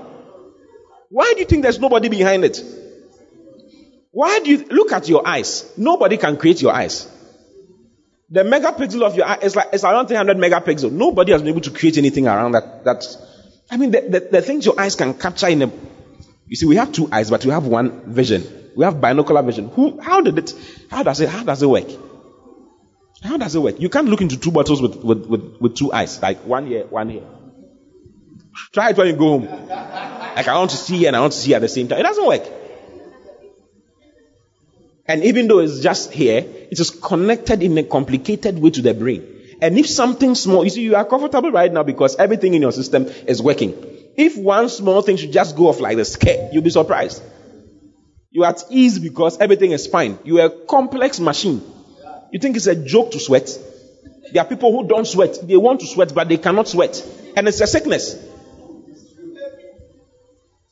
Why 1.10 1.32
do 1.34 1.40
you 1.40 1.46
think 1.46 1.64
there's 1.64 1.80
nobody 1.80 2.10
behind 2.10 2.44
it? 2.44 2.62
Why 4.12 4.40
do 4.40 4.50
you 4.50 4.66
look 4.66 4.92
at 4.92 5.08
your 5.08 5.28
eyes? 5.28 5.72
Nobody 5.78 6.18
can 6.18 6.38
create 6.38 6.62
your 6.62 6.74
eyes. 6.74 7.08
The 8.30 8.44
megapixel 8.44 9.02
of 9.04 9.16
your 9.16 9.26
eye 9.26 9.40
is 9.42 9.56
like 9.56 9.70
it's 9.72 9.86
around 9.86 10.08
300 10.08 10.38
megapixel. 10.38 10.92
Nobody 10.92 11.32
has 11.32 11.42
been 11.42 11.52
able 11.52 11.62
to 11.62 11.72
create 11.72 11.98
anything 11.98 12.28
around 12.28 12.52
that. 12.54 12.84
That 12.84 13.06
I 13.70 13.78
mean, 13.78 13.92
the, 13.92 14.02
the, 14.02 14.20
the 14.32 14.42
things 14.42 14.66
your 14.66 14.80
eyes 14.80 14.96
can 14.96 15.14
capture 15.14 15.48
in 15.48 15.62
a. 15.62 15.72
You 16.48 16.56
see, 16.56 16.66
we 16.66 16.76
have 16.76 16.92
two 16.92 17.08
eyes, 17.12 17.30
but 17.30 17.46
we 17.46 17.52
have 17.52 17.68
one 17.68 18.12
vision. 18.14 18.44
We 18.78 18.86
have 18.86 19.02
binocular 19.02 19.42
vision. 19.42 19.70
Who? 19.70 20.00
How 20.00 20.22
did 20.22 20.38
it? 20.38 20.54
How 20.92 21.02
does 21.02 21.20
it? 21.20 21.30
How 21.30 21.44
does 21.44 21.64
it 21.64 21.68
work? 21.68 21.88
How 23.24 23.38
does 23.38 23.56
it 23.56 23.60
work? 23.60 23.80
You 23.80 23.90
can't 23.90 24.08
look 24.08 24.22
into 24.22 24.38
two 24.38 24.52
bottles 24.52 24.84
with, 24.84 24.98
with, 24.98 25.26
with, 25.26 25.58
with 25.60 25.76
two 25.76 25.92
eyes, 25.92 26.22
like 26.22 26.46
one 26.46 26.68
here, 26.68 26.86
one 26.86 27.10
here. 27.10 27.24
Try 28.74 28.92
it 28.92 28.98
when 28.98 29.08
you 29.08 29.14
go 29.14 29.40
home. 29.40 29.46
Like 29.68 30.48
I 30.48 30.56
want 30.60 30.70
to 30.70 30.78
see 30.78 31.08
and 31.08 31.16
I 31.16 31.22
want 31.22 31.34
to 31.34 31.40
see 31.40 31.56
at 31.56 31.62
the 31.62 31.68
same 31.68 31.88
time. 31.88 32.00
It 32.00 32.04
doesn't 32.04 32.28
work. 32.28 32.44
And 35.08 35.24
even 35.24 35.48
though 35.48 35.58
it's 35.58 35.80
just 35.80 36.14
here, 36.14 36.38
it 36.38 36.80
is 36.80 36.92
connected 36.92 37.64
in 37.64 37.76
a 37.80 37.84
complicated 37.84 38.60
way 38.60 38.70
to 38.70 38.84
the 38.84 38.94
brain. 38.94 39.26
And 39.60 39.80
if 39.80 39.88
something 39.88 40.36
small, 40.36 40.64
you 40.64 40.70
see, 40.70 40.84
you 40.84 40.96
are 40.96 41.06
comfortable 41.06 41.52
right 41.52 41.74
now 41.74 41.82
because 41.82 42.18
everything 42.18 42.54
in 42.54 42.62
your 42.62 42.72
system 42.72 43.08
is 43.26 43.42
working. 43.42 43.74
If 44.16 44.38
one 44.38 44.70
small 44.70 45.02
thing 45.02 45.18
should 45.18 45.32
just 45.32 45.56
go 45.56 45.70
off 45.70 45.80
like 45.80 45.98
the 45.98 46.06
scare, 46.06 46.52
you'll 46.54 46.62
be 46.62 46.70
surprised. 46.70 47.24
You 48.32 48.44
are 48.44 48.50
at 48.50 48.64
ease 48.70 49.00
because 49.00 49.38
everything 49.40 49.72
is 49.72 49.88
fine. 49.88 50.20
You 50.24 50.40
are 50.42 50.46
a 50.46 50.50
complex 50.50 51.20
machine. 51.20 51.62
You 52.32 52.40
think 52.40 52.58
it's 52.58 52.68
a 52.68 52.76
joke 52.76 53.12
to 53.12 53.20
sweat? 53.20 53.58
There 54.34 54.44
are 54.44 54.48
people 54.48 54.72
who 54.72 54.88
don't 54.88 55.08
sweat. 55.08 55.40
They 55.42 55.58
want 55.58 55.80
to 55.80 55.88
sweat, 55.88 56.14
but 56.14 56.28
they 56.28 56.38
cannot 56.38 56.68
sweat. 56.68 57.02
And 57.36 57.48
it's 57.48 57.62
a 57.62 57.68
sickness. 57.68 58.16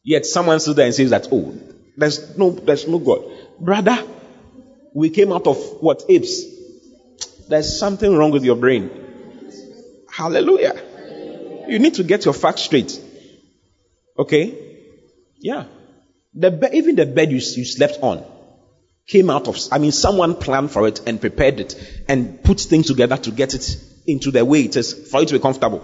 Yet 0.04 0.26
someone 0.26 0.60
sits 0.60 0.76
there 0.76 0.86
and 0.86 0.94
says 0.94 1.10
that, 1.10 1.30
oh, 1.32 1.58
there's 1.98 2.38
no, 2.38 2.52
there's 2.52 2.88
no 2.88 3.00
God. 3.00 3.24
Brother, 3.60 3.98
we 4.94 5.10
came 5.10 5.32
out 5.32 5.48
of 5.48 5.58
what? 5.82 6.04
Apes. 6.10 6.44
There's 7.48 7.80
something 7.80 8.15
wrong 8.15 8.32
with 8.32 8.44
your 8.44 8.56
brain. 8.56 8.89
Hallelujah. 10.12 10.76
You 11.68 11.80
need 11.80 11.96
to 11.96 12.04
get 12.04 12.26
your 12.26 12.34
facts 12.34 12.62
straight. 12.63 13.00
Okay? 14.18 14.78
Yeah. 15.39 15.65
The 16.36 16.52
be- 16.52 16.78
even 16.78 16.95
the 16.95 17.06
bed 17.06 17.32
you, 17.32 17.38
you 17.38 17.65
slept 17.65 18.00
on 18.02 18.24
came 19.08 19.30
out 19.30 19.48
of, 19.48 19.58
I 19.71 19.78
mean, 19.78 19.91
someone 19.91 20.36
planned 20.36 20.71
for 20.71 20.88
it 20.88 21.02
and 21.08 21.21
prepared 21.21 21.60
it 21.60 21.76
and 22.08 22.43
put 22.43 22.60
things 22.60 22.88
together 22.88 23.17
to 23.17 23.32
get 23.32 23.54
it 23.54 23.78
into 24.08 24.32
the 24.32 24.43
way 24.43 24.62
it 24.62 24.76
is 24.76 25.10
for 25.10 25.21
it 25.21 25.28
to 25.30 25.36
be 25.36 25.39
comfortable. 25.39 25.82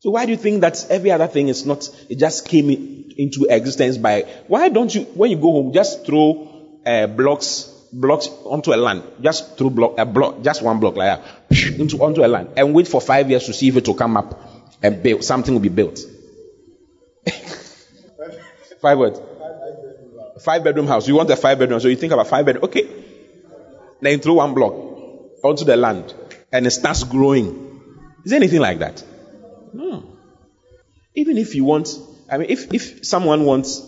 So 0.00 0.10
why 0.10 0.26
do 0.26 0.32
you 0.32 0.38
think 0.38 0.60
that 0.60 0.86
every 0.90 1.10
other 1.10 1.26
thing 1.26 1.48
is 1.48 1.66
not, 1.66 1.88
it 2.08 2.18
just 2.18 2.46
came 2.46 2.70
into 3.16 3.46
existence 3.50 3.96
by, 3.96 4.22
why 4.46 4.68
don't 4.68 4.94
you, 4.94 5.02
when 5.02 5.30
you 5.30 5.36
go 5.36 5.52
home, 5.52 5.72
just 5.72 6.06
throw 6.06 6.80
uh, 6.86 7.06
blocks, 7.08 7.64
blocks 7.92 8.28
onto 8.44 8.72
a 8.72 8.76
land, 8.76 9.02
just 9.20 9.56
throw 9.56 9.70
block, 9.70 9.98
a 9.98 10.06
block, 10.06 10.42
just 10.42 10.62
one 10.62 10.78
block 10.78 10.96
like 10.96 11.20
that, 11.50 11.80
into, 11.80 12.02
onto 12.02 12.24
a 12.24 12.28
land 12.28 12.50
and 12.56 12.74
wait 12.74 12.86
for 12.86 13.00
five 13.00 13.28
years 13.28 13.46
to 13.46 13.52
see 13.52 13.68
if 13.68 13.76
it 13.76 13.88
will 13.88 13.94
come 13.94 14.16
up 14.16 14.40
and 14.82 15.02
build, 15.02 15.24
something 15.24 15.54
will 15.54 15.60
be 15.60 15.68
built. 15.68 15.98
Five 18.80 18.98
what? 18.98 20.42
Five 20.42 20.64
bedroom 20.64 20.86
house. 20.86 21.08
You 21.08 21.16
want 21.16 21.30
a 21.30 21.36
five 21.36 21.58
bedroom, 21.58 21.80
so 21.80 21.88
you 21.88 21.96
think 21.96 22.12
about 22.12 22.28
five 22.28 22.46
bedroom. 22.46 22.64
Okay. 22.64 22.88
Then 24.00 24.12
you 24.12 24.18
throw 24.18 24.34
one 24.34 24.54
block 24.54 24.74
onto 25.42 25.64
the 25.64 25.76
land 25.76 26.14
and 26.52 26.66
it 26.66 26.70
starts 26.70 27.04
growing. 27.04 27.80
Is 28.24 28.30
there 28.30 28.36
anything 28.36 28.60
like 28.60 28.78
that? 28.78 29.02
No. 29.72 30.16
Even 31.14 31.38
if 31.38 31.54
you 31.54 31.64
want, 31.64 31.88
I 32.30 32.38
mean, 32.38 32.50
if, 32.50 32.72
if 32.72 33.04
someone 33.04 33.44
wants 33.44 33.82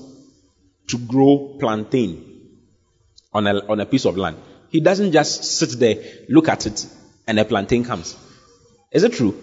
to 0.89 0.99
grow 0.99 1.57
plantain 1.61 2.59
on 3.33 3.47
a, 3.47 3.65
on 3.67 3.81
a 3.81 3.87
piece 3.87 4.05
of 4.05 4.17
land, 4.17 4.37
he 4.69 4.81
doesn't 4.81 5.13
just 5.13 5.45
sit 5.45 5.79
there, 5.79 5.97
look 6.29 6.49
at 6.49 6.67
it, 6.67 6.87
and 7.27 7.39
a 7.39 7.45
plantain 7.45 7.85
comes. 7.85 8.17
Is 8.91 9.05
it 9.05 9.13
true? 9.13 9.37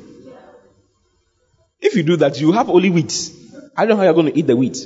If 1.80 1.96
you 1.96 2.04
do 2.04 2.18
that, 2.18 2.40
you 2.40 2.52
have 2.54 2.70
only 2.70 2.90
weeds. 2.90 3.32
I 3.76 3.86
don't 3.86 3.90
know 3.90 3.98
how 3.98 4.04
you're 4.04 4.14
going 4.14 4.34
to 4.34 4.38
eat 4.38 4.48
the 4.48 4.56
weeds. 4.56 4.86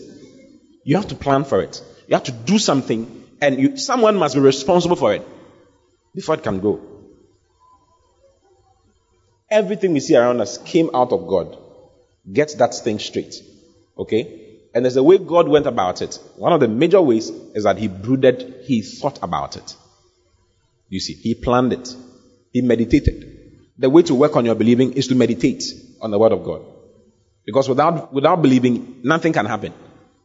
You 0.84 0.96
have 0.96 1.08
to 1.10 1.16
plan 1.16 1.44
for 1.44 1.62
it. 1.62 1.82
You 2.08 2.16
have 2.16 2.24
to 2.26 2.32
do 2.32 2.58
something, 2.58 3.26
and 3.42 3.60
you, 3.60 3.78
someone 3.78 4.16
must 4.16 4.36
be 4.36 4.42
responsible 4.42 4.96
for 4.96 5.14
it 5.14 5.26
before 6.14 6.36
it 6.36 6.44
can 6.44 6.60
go. 6.60 6.82
Everything 9.50 9.94
we 9.94 10.00
see 10.00 10.16
around 10.16 10.42
us 10.42 10.58
came 10.58 10.90
out 10.94 11.12
of 11.12 11.28
God. 11.28 11.58
Get 12.32 12.56
that 12.58 12.74
thing 12.74 13.00
straight. 13.00 13.36
Okay? 13.98 14.60
And 14.74 14.86
there's 14.86 14.96
a 14.96 15.04
way 15.04 15.18
God 15.18 15.50
went 15.50 15.68
about 15.68 16.02
it. 16.02 16.18
One 16.38 16.54
of 16.54 16.62
the 16.62 16.68
major 16.68 17.02
ways 17.02 17.30
is 17.30 17.66
that 17.66 17.78
He 17.78 17.88
brooded, 17.88 18.64
He 18.64 18.82
thought 18.82 19.20
about 19.22 19.58
it. 19.58 19.76
You 20.88 21.00
see, 21.00 21.14
He 21.14 21.36
planned 21.36 21.74
it, 21.74 21.94
He 22.52 22.62
meditated. 22.62 23.28
The 23.78 23.90
way 23.90 24.04
to 24.04 24.16
work 24.16 24.36
on 24.36 24.46
your 24.46 24.56
believing 24.56 24.94
is 24.94 25.08
to 25.08 25.16
meditate 25.16 25.64
on 26.02 26.12
the 26.12 26.20
Word 26.20 26.32
of 26.32 26.44
God. 26.44 26.62
Because 27.46 27.68
without, 27.68 28.14
without 28.14 28.42
believing, 28.42 29.02
nothing 29.04 29.34
can 29.34 29.46
happen. 29.46 29.74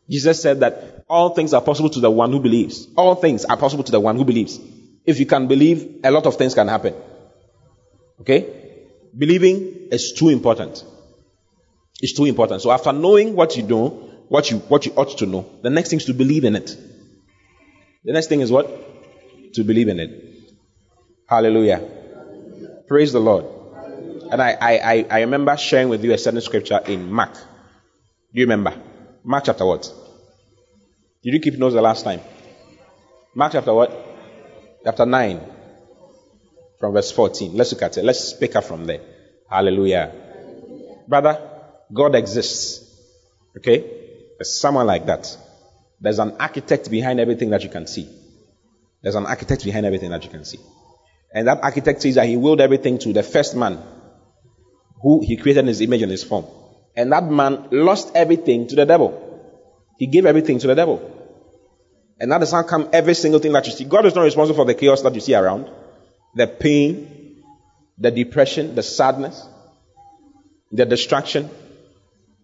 Jesus 0.09 0.41
said 0.41 0.61
that 0.61 1.05
all 1.09 1.31
things 1.31 1.53
are 1.53 1.61
possible 1.61 1.91
to 1.91 2.01
the 2.01 2.11
one 2.11 2.31
who 2.33 2.41
believes. 2.41 2.87
All 2.97 3.15
things 3.17 3.45
are 3.45 3.57
possible 3.57 3.85
to 3.85 3.93
the 3.93 4.01
one 4.01 4.17
who 4.17 4.25
believes. 4.25 4.59
If 5.05 5.19
you 5.19 5.27
can 5.27 5.49
believe, 5.49 6.01
a 6.05 6.11
lot 6.11 6.27
of 6.27 6.37
things 6.37 6.55
can 6.55 6.69
happen. 6.69 6.95
Okay? 8.21 8.85
Believing 9.17 9.89
is 9.91 10.13
too 10.13 10.29
important. 10.29 10.85
It's 12.01 12.13
too 12.13 12.27
important. 12.27 12.63
So 12.63 12.71
after 12.71 12.93
knowing 12.93 13.35
what 13.35 13.57
you 13.57 13.63
know, 13.63 13.89
what 14.29 14.51
you 14.51 14.59
what 14.59 14.87
you 14.87 14.93
ought 14.93 15.19
to 15.19 15.27
know, 15.27 15.49
the 15.63 15.71
next 15.71 15.91
thing 15.91 15.99
is 15.99 16.05
to 16.07 16.15
believe 16.15 16.45
in 16.45 16.57
it. 16.57 16.77
The 18.05 18.13
next 18.13 18.29
thing 18.29 18.41
is 18.41 18.53
what? 18.53 19.55
To 19.55 19.65
believe 19.65 19.89
in 19.89 19.99
it. 19.99 20.55
Hallelujah. 21.29 21.83
Praise 22.87 23.13
the 23.13 23.21
Lord. 23.21 23.47
And 24.31 24.43
I, 24.43 24.57
I, 24.61 25.07
I 25.09 25.21
remember 25.21 25.57
sharing 25.57 25.89
with 25.89 26.05
you 26.05 26.13
a 26.13 26.19
certain 26.19 26.41
scripture 26.41 26.81
in 26.87 27.11
Mark. 27.11 27.35
Do 27.35 28.41
you 28.41 28.45
remember? 28.45 28.75
Mark 29.29 29.43
chapter 29.45 29.67
what? 29.67 29.93
Did 31.25 31.35
you 31.35 31.41
keep 31.41 31.59
notes 31.59 31.75
the 31.75 31.83
last 31.83 32.05
time? 32.05 32.21
Mark 33.35 33.51
chapter 33.51 33.75
what? 33.75 33.91
Chapter 34.85 35.05
9. 35.05 35.41
From 36.79 36.93
verse 36.93 37.11
14. 37.11 37.57
Let's 37.57 37.73
look 37.73 37.83
at 37.83 37.99
it. 37.99 38.05
Let's 38.05 38.35
pick 38.35 38.55
up 38.55 38.63
from 38.63 38.87
there. 38.87 39.01
Hallelujah. 39.51 40.13
Brother, 41.09 41.43
God 41.93 42.15
exists. 42.15 42.89
Okay? 43.57 43.81
There's 44.39 44.61
someone 44.61 44.87
like 44.87 45.07
that. 45.07 45.37
There's 46.01 46.21
an 46.21 46.37
architect 46.39 46.89
behind 46.89 47.19
everything 47.19 47.51
that 47.51 47.65
you 47.65 47.69
can 47.69 47.89
see. 47.89 48.09
There's 49.03 49.17
an 49.17 49.27
architect 49.27 49.65
behind 49.65 49.87
everything 49.87 50.11
that 50.11 50.23
you 50.23 50.31
can 50.31 50.45
see. 50.45 50.61
And 51.35 51.49
that 51.49 51.65
architect 51.65 52.01
says 52.01 52.15
that 52.15 52.29
he 52.29 52.37
willed 52.37 52.61
everything 52.61 52.99
to 52.99 53.13
the 53.13 53.25
first 53.25 53.57
man 53.57 53.83
who 55.03 55.21
he 55.27 55.37
created 55.37 55.63
in 55.63 55.67
his 55.67 55.81
image 55.81 56.03
and 56.03 56.13
his 56.13 56.23
form. 56.23 56.47
And 56.97 57.13
that 57.13 57.25
man 57.25 57.69
lost 57.71 58.13
everything 58.15 58.69
to 58.69 58.77
the 58.77 58.87
devil. 58.87 59.23
He 59.99 60.07
gave 60.07 60.27
everything 60.27 60.59
to 60.61 60.67
the 60.67 60.75
devil. 60.75 61.13
And 62.19 62.33
that 62.33 62.39
does 62.39 62.53
not 62.53 62.67
come 62.67 62.89
every 62.93 63.15
single 63.15 63.41
thing 63.41 63.53
that 63.53 63.67
you 63.67 63.73
see. 63.73 63.85
God 63.85 64.07
is 64.07 64.15
not 64.15 64.23
responsible 64.23 64.57
for 64.57 64.65
the 64.65 64.75
chaos 64.75 65.03
that 65.03 65.15
you 65.15 65.21
see 65.21 65.35
around, 65.35 65.71
the 66.35 66.47
pain, 66.47 67.43
the 67.99 68.11
depression, 68.11 68.75
the 68.75 68.83
sadness, 68.83 69.47
the 70.73 70.87
distraction. 70.87 71.51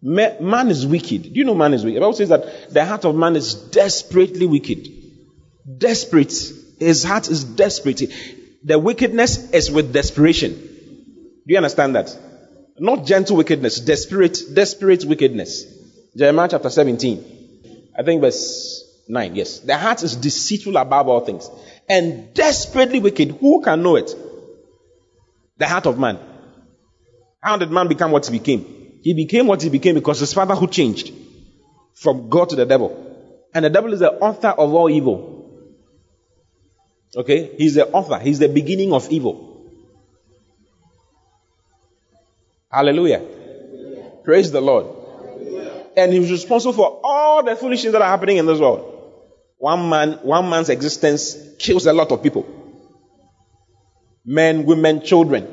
Man 0.02 0.68
is 0.68 0.86
wicked. 0.86 1.22
Do 1.22 1.30
you 1.30 1.44
know 1.44 1.54
man 1.54 1.72
is 1.72 1.84
wicked? 1.84 1.96
The 1.96 2.00
Bible 2.00 2.12
says 2.14 2.28
that 2.30 2.70
the 2.72 2.84
heart 2.84 3.04
of 3.04 3.14
man 3.14 3.36
is 3.36 3.54
desperately 3.54 4.46
wicked. 4.46 4.88
Desperate. 5.78 6.34
His 6.78 7.04
heart 7.04 7.28
is 7.28 7.44
desperate. 7.44 8.02
The 8.64 8.78
wickedness 8.78 9.50
is 9.52 9.70
with 9.70 9.92
desperation. 9.92 10.52
Do 10.54 11.46
you 11.46 11.56
understand 11.56 11.94
that? 11.96 12.16
Not 12.78 13.04
gentle 13.06 13.36
wickedness, 13.36 13.80
desperate, 13.80 14.38
desperate 14.54 15.04
wickedness. 15.04 15.64
Jeremiah 16.16 16.48
chapter 16.50 16.70
17. 16.70 17.90
I 17.98 18.02
think 18.02 18.20
verse 18.20 18.84
9. 19.08 19.36
Yes. 19.36 19.60
The 19.60 19.76
heart 19.76 20.02
is 20.02 20.16
deceitful 20.16 20.76
above 20.76 21.08
all 21.08 21.20
things 21.20 21.50
and 21.88 22.32
desperately 22.34 23.00
wicked. 23.00 23.32
Who 23.32 23.62
can 23.62 23.82
know 23.82 23.96
it? 23.96 24.14
The 25.58 25.66
heart 25.68 25.86
of 25.86 25.98
man. 25.98 26.18
How 27.40 27.56
did 27.56 27.70
man 27.70 27.88
become 27.88 28.10
what 28.10 28.26
he 28.26 28.38
became? 28.38 29.00
He 29.02 29.14
became 29.14 29.46
what 29.46 29.62
he 29.62 29.68
became 29.68 29.94
because 29.94 30.20
his 30.20 30.32
father 30.32 30.54
who 30.54 30.68
changed 30.68 31.12
from 31.94 32.28
God 32.28 32.50
to 32.50 32.56
the 32.56 32.66
devil. 32.66 33.10
And 33.54 33.64
the 33.64 33.70
devil 33.70 33.92
is 33.92 34.00
the 34.00 34.12
author 34.12 34.48
of 34.48 34.72
all 34.72 34.88
evil. 34.88 35.32
Okay? 37.16 37.54
He's 37.58 37.74
the 37.74 37.88
author. 37.88 38.18
He's 38.18 38.38
the 38.38 38.48
beginning 38.48 38.92
of 38.92 39.10
evil. 39.10 39.51
Hallelujah. 42.72 43.22
Praise 44.24 44.50
the 44.50 44.60
Lord. 44.60 44.86
And 45.96 46.12
he's 46.12 46.30
responsible 46.30 46.72
for 46.72 47.00
all 47.04 47.42
the 47.42 47.54
foolish 47.54 47.82
things 47.82 47.92
that 47.92 48.00
are 48.00 48.08
happening 48.08 48.38
in 48.38 48.46
this 48.46 48.58
world. 48.58 48.88
One 49.58 49.88
man, 49.88 50.12
one 50.22 50.48
man's 50.48 50.70
existence 50.70 51.36
kills 51.58 51.86
a 51.86 51.92
lot 51.92 52.10
of 52.12 52.22
people. 52.22 52.46
Men, 54.24 54.64
women, 54.64 55.02
children. 55.02 55.46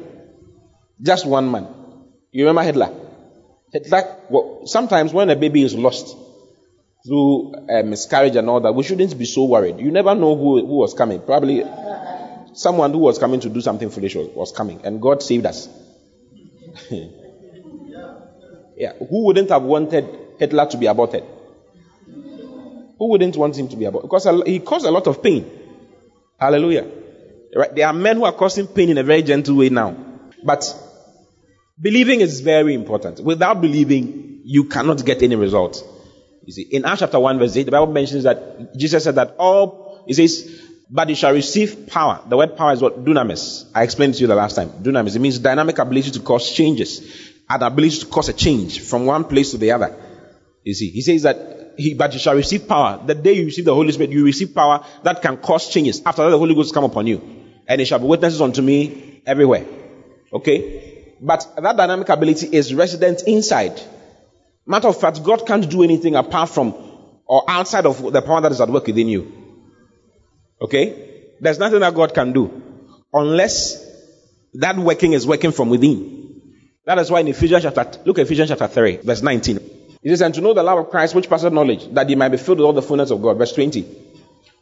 Just 1.02 1.26
one 1.26 1.52
man. 1.52 1.68
You 2.32 2.46
remember 2.46 2.64
Hitler? 2.64 2.94
Hitler, 3.74 4.18
well, 4.30 4.62
sometimes 4.66 5.12
when 5.12 5.30
a 5.30 5.36
baby 5.36 5.64
is 5.64 5.76
lost 5.76 6.16
through 7.06 7.54
a 7.70 7.84
miscarriage 7.84 8.36
and 8.36 8.50
all 8.50 8.62
that, 8.62 8.74
we 8.74 8.84
shouldn't 8.84 9.18
be 9.18 9.26
so 9.26 9.46
worried. 9.46 9.80
You 9.80 9.92
never 9.92 10.16
know 10.16 10.36
who, 10.36 10.66
who 10.66 10.78
was 10.78 10.94
coming. 10.94 11.22
Probably 11.22 11.64
someone 12.54 12.92
who 12.92 13.00
was 13.00 13.20
coming 13.20 13.40
to 13.42 13.50
do 13.50 13.62
something 13.62 13.90
foolish 13.90 14.16
was, 14.16 14.28
was 14.30 14.52
coming, 14.52 14.82
and 14.84 15.02
God 15.02 15.22
saved 15.22 15.46
us. 15.46 15.68
yeah, 18.78 18.94
who 18.98 19.26
wouldn't 19.26 19.50
have 19.50 19.64
wanted 19.64 20.06
Hitler 20.38 20.66
to 20.68 20.78
be 20.78 20.86
aborted? 20.86 21.24
Who 22.98 23.10
wouldn't 23.10 23.38
want 23.38 23.58
him 23.58 23.68
to 23.70 23.78
be 23.78 23.86
aborted? 23.86 24.10
Because 24.10 24.44
he 24.46 24.60
caused 24.60 24.86
a 24.86 24.92
lot 24.92 25.08
of 25.08 25.24
pain. 25.24 25.50
Hallelujah. 26.40 26.86
Right? 27.56 27.74
There 27.74 27.88
are 27.88 27.94
men 27.94 28.18
who 28.18 28.26
are 28.26 28.34
causing 28.34 28.68
pain 28.68 28.90
in 28.90 28.98
a 28.98 29.04
very 29.04 29.24
gentle 29.24 29.56
way 29.56 29.70
now. 29.70 29.96
But 30.44 30.64
believing 31.80 32.22
is 32.22 32.42
very 32.42 32.74
important. 32.74 33.22
Without 33.22 33.62
believing, 33.62 34.42
you 34.44 34.66
cannot 34.66 35.06
get 35.06 35.24
any 35.24 35.36
result. 35.36 35.84
You 36.46 36.54
see, 36.54 36.64
in 36.64 36.86
Acts 36.86 37.00
chapter 37.00 37.20
1, 37.20 37.40
verse 37.40 37.56
8, 37.56 37.64
the 37.64 37.72
Bible 37.72 37.94
mentions 37.94 38.24
that 38.24 38.76
Jesus 38.76 39.04
said 39.04 39.16
that 39.16 39.36
all, 39.38 40.04
he 40.08 40.14
says, 40.14 40.62
But 40.92 41.10
you 41.10 41.16
shall 41.16 41.34
receive 41.34 41.88
power. 41.88 42.24
The 42.28 42.36
word 42.36 42.58
power 42.58 42.74
is 42.74 42.82
what? 42.82 43.04
Dunamis. 43.06 43.70
I 43.76 43.84
explained 43.84 44.16
to 44.16 44.22
you 44.22 44.28
the 44.28 44.36
last 44.36 44.56
time. 44.56 44.70
Dunamis. 44.70 45.16
It 45.16 45.20
means 45.20 45.38
dynamic 45.38 45.78
ability 45.78 46.12
to 46.12 46.20
cause 46.22 46.52
changes. 46.52 47.30
An 47.48 47.62
ability 47.62 48.00
to 48.00 48.06
cause 48.08 48.30
a 48.30 48.34
change 48.34 48.82
from 48.82 49.06
one 49.06 49.26
place 49.26 49.52
to 49.52 49.58
the 49.58 49.72
other. 49.72 49.96
You 50.64 50.74
see, 50.74 50.90
he 50.90 51.02
says 51.02 51.24
that, 51.24 51.74
he, 51.78 51.94
but 51.94 52.14
you 52.14 52.20
shall 52.20 52.36
receive 52.36 52.68
power. 52.68 53.02
The 53.06 53.14
day 53.14 53.34
you 53.34 53.46
receive 53.46 53.66
the 53.66 53.74
Holy 53.74 53.92
Spirit, 53.92 54.12
you 54.12 54.26
receive 54.26 54.56
power 54.56 54.84
that 55.04 55.22
can 55.22 55.38
cause 55.38 55.70
changes. 55.70 56.02
After 56.06 56.24
that, 56.24 56.32
the 56.32 56.38
Holy 56.38 56.56
Ghost 56.56 56.74
come 56.74 56.84
upon 56.84 57.06
you. 57.06 57.22
And 57.68 57.80
it 57.80 57.86
shall 57.86 58.00
be 58.00 58.06
witnesses 58.06 58.42
unto 58.42 58.62
me 58.64 59.22
everywhere. 59.28 59.66
Okay? 60.34 61.16
But 61.22 61.48
that 61.62 61.78
dynamic 61.78 62.10
ability 62.10 62.50
is 62.52 62.74
resident 62.74 63.24
inside. 63.28 63.80
Matter 64.66 64.88
of 64.88 65.00
fact, 65.00 65.24
God 65.24 65.46
can't 65.46 65.70
do 65.70 65.84
anything 65.84 66.16
apart 66.16 66.50
from 66.50 66.74
or 67.26 67.44
outside 67.48 67.86
of 67.86 68.12
the 68.12 68.22
power 68.24 68.42
that 68.42 68.52
is 68.52 68.60
at 68.60 68.70
work 68.70 68.88
within 68.88 69.08
you. 69.08 69.39
Okay? 70.62 71.34
There's 71.40 71.60
nothing 71.60 71.80
that 71.80 71.94
God 71.94 72.14
can 72.14 72.34
do 72.34 72.62
unless 73.14 73.86
that 74.56 74.78
working 74.78 75.14
is 75.14 75.26
working 75.26 75.52
from 75.52 75.70
within. 75.70 76.42
That 76.86 77.00
is 77.00 77.12
why 77.12 77.20
in 77.20 77.28
Ephesians 77.28 77.64
chapter, 77.64 78.00
look 78.06 78.20
at 78.20 78.26
Ephesians 78.26 78.50
chapter 78.50 78.68
3, 78.68 78.98
verse 78.98 79.22
19. 79.22 79.58
It 80.02 80.10
says, 80.10 80.22
and 80.22 80.34
to 80.34 80.42
know 80.42 80.54
the 80.54 80.64
love 80.64 80.80
of 80.80 80.90
Christ 80.90 81.14
which 81.14 81.30
passes 81.30 81.52
knowledge, 81.52 81.88
that 81.94 82.10
ye 82.10 82.16
might 82.16 82.30
be 82.30 82.38
filled 82.38 82.60
with 82.60 82.66
all 82.66 82.74
the 82.74 82.82
fullness 82.82 83.12
of 83.12 83.22
God. 83.22 83.38
Verse 83.38 83.54
20. 83.54 83.86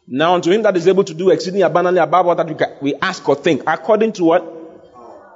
Now 0.08 0.34
unto 0.36 0.52
him 0.52 0.64
that 0.64 0.76
is 0.76 0.88
able 0.88 1.04
to 1.04 1.14
do 1.14 1.30
exceeding 1.30 1.62
abundantly 1.62 2.02
above 2.02 2.28
all 2.28 2.36
that 2.36 2.48
we, 2.48 2.56
can, 2.56 2.74
we 2.82 2.96
ask 2.96 3.28
or 3.28 3.36
think, 3.36 3.64
according 3.68 4.14
to 4.14 4.24
what? 4.24 4.54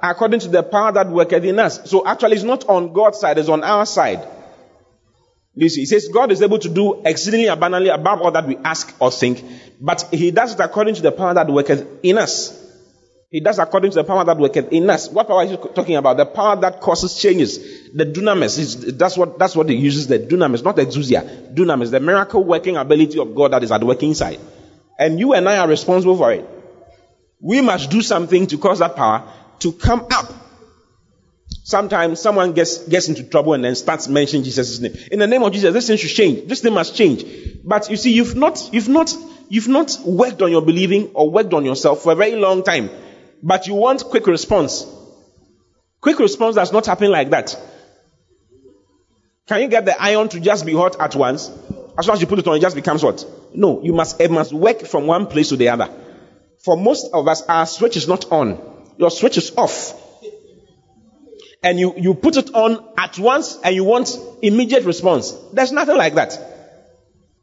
According 0.02 0.40
to 0.40 0.48
the 0.48 0.62
power 0.62 0.92
that 0.92 1.08
worketh 1.08 1.44
in 1.44 1.58
us. 1.58 1.88
So 1.88 2.06
actually 2.06 2.36
it's 2.36 2.42
not 2.42 2.68
on 2.68 2.92
God's 2.92 3.20
side, 3.20 3.38
it's 3.38 3.48
on 3.48 3.62
our 3.62 3.86
side. 3.86 4.26
You 5.54 5.68
see, 5.68 5.80
he 5.80 5.86
says 5.86 6.08
God 6.08 6.32
is 6.32 6.40
able 6.40 6.58
to 6.58 6.68
do 6.68 7.02
exceedingly 7.04 7.48
abundantly 7.48 7.90
above 7.90 8.22
all 8.22 8.30
that 8.30 8.46
we 8.46 8.56
ask 8.56 8.94
or 8.98 9.10
think, 9.10 9.44
but 9.80 10.08
he 10.10 10.30
does 10.30 10.54
it 10.54 10.60
according 10.60 10.94
to 10.94 11.02
the 11.02 11.12
power 11.12 11.34
that 11.34 11.48
worketh 11.48 11.86
in 12.02 12.16
us. 12.18 12.58
He 13.30 13.40
does 13.40 13.58
according 13.58 13.90
to 13.92 13.94
the 13.96 14.04
power 14.04 14.24
that 14.24 14.36
worketh 14.36 14.72
in 14.72 14.88
us. 14.90 15.08
What 15.08 15.26
power 15.26 15.44
is 15.44 15.50
he 15.50 15.56
talking 15.56 15.96
about? 15.96 16.18
The 16.18 16.26
power 16.26 16.56
that 16.60 16.80
causes 16.80 17.18
changes. 17.18 17.92
The 17.92 18.04
dunamis 18.04 18.58
is 18.58 18.96
that's 18.96 19.16
what 19.16 19.38
that's 19.38 19.56
what 19.56 19.68
he 19.68 19.76
uses. 19.76 20.06
The 20.06 20.18
dunamis, 20.18 20.62
not 20.62 20.76
exousia. 20.76 21.54
Dunamis, 21.54 21.90
the 21.90 22.00
miracle 22.00 22.44
working 22.44 22.76
ability 22.76 23.18
of 23.18 23.34
God 23.34 23.52
that 23.52 23.62
is 23.62 23.72
at 23.72 23.82
work 23.82 24.02
inside. 24.02 24.38
And 24.98 25.18
you 25.18 25.32
and 25.34 25.48
I 25.48 25.58
are 25.58 25.68
responsible 25.68 26.16
for 26.16 26.32
it. 26.32 26.48
We 27.40 27.60
must 27.60 27.90
do 27.90 28.02
something 28.02 28.46
to 28.48 28.58
cause 28.58 28.80
that 28.80 28.96
power 28.96 29.30
to 29.60 29.72
come 29.72 30.06
up 30.10 30.41
Sometimes 31.72 32.20
someone 32.20 32.52
gets, 32.52 32.86
gets 32.86 33.08
into 33.08 33.22
trouble 33.22 33.54
and 33.54 33.64
then 33.64 33.74
starts 33.74 34.06
mentioning 34.06 34.44
Jesus' 34.44 34.78
name. 34.78 34.94
In 35.10 35.18
the 35.20 35.26
name 35.26 35.42
of 35.42 35.54
Jesus, 35.54 35.72
this 35.72 35.86
thing 35.86 35.96
should 35.96 36.10
change. 36.10 36.46
This 36.46 36.60
thing 36.60 36.74
must 36.74 36.94
change. 36.94 37.24
But 37.64 37.88
you 37.88 37.96
see, 37.96 38.12
you've 38.12 38.36
not, 38.36 38.68
you've 38.74 38.90
not, 38.90 39.16
you've 39.48 39.68
not 39.68 39.96
worked 40.04 40.42
on 40.42 40.50
your 40.50 40.60
believing 40.60 41.12
or 41.14 41.30
worked 41.30 41.54
on 41.54 41.64
yourself 41.64 42.02
for 42.02 42.12
a 42.12 42.14
very 42.14 42.36
long 42.36 42.62
time. 42.62 42.90
But 43.42 43.68
you 43.68 43.74
want 43.74 44.04
quick 44.04 44.26
response. 44.26 44.84
Quick 46.02 46.18
response 46.18 46.56
does 46.56 46.74
not 46.74 46.84
happen 46.84 47.10
like 47.10 47.30
that. 47.30 47.58
Can 49.46 49.62
you 49.62 49.68
get 49.68 49.86
the 49.86 49.98
iron 49.98 50.28
to 50.28 50.40
just 50.40 50.66
be 50.66 50.74
hot 50.74 51.00
at 51.00 51.16
once? 51.16 51.50
As 51.96 52.04
soon 52.04 52.16
as 52.16 52.20
you 52.20 52.26
put 52.26 52.38
it 52.38 52.46
on, 52.46 52.58
it 52.58 52.60
just 52.60 52.76
becomes 52.76 53.00
hot. 53.00 53.24
No, 53.54 53.82
you 53.82 53.94
must, 53.94 54.20
it 54.20 54.30
must 54.30 54.52
work 54.52 54.82
from 54.82 55.06
one 55.06 55.26
place 55.26 55.48
to 55.48 55.56
the 55.56 55.70
other. 55.70 55.88
For 56.58 56.76
most 56.76 57.08
of 57.14 57.26
us, 57.28 57.40
our 57.48 57.64
switch 57.64 57.96
is 57.96 58.08
not 58.08 58.30
on. 58.30 58.60
Your 58.98 59.10
switch 59.10 59.38
is 59.38 59.56
off 59.56 60.01
and 61.62 61.78
you, 61.78 61.94
you 61.96 62.14
put 62.14 62.36
it 62.36 62.54
on 62.54 62.84
at 62.98 63.18
once 63.18 63.58
and 63.62 63.74
you 63.74 63.84
want 63.84 64.16
immediate 64.42 64.84
response. 64.84 65.32
There's 65.52 65.72
nothing 65.72 65.96
like 65.96 66.14
that. 66.14 66.38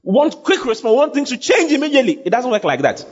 Want 0.03 0.43
quick 0.43 0.65
response, 0.65 0.95
want 0.95 1.13
things 1.13 1.29
to 1.29 1.37
change 1.37 1.71
immediately. 1.71 2.13
It 2.25 2.29
doesn't 2.29 2.51
work 2.51 2.63
like 2.63 2.81
that. 2.81 3.05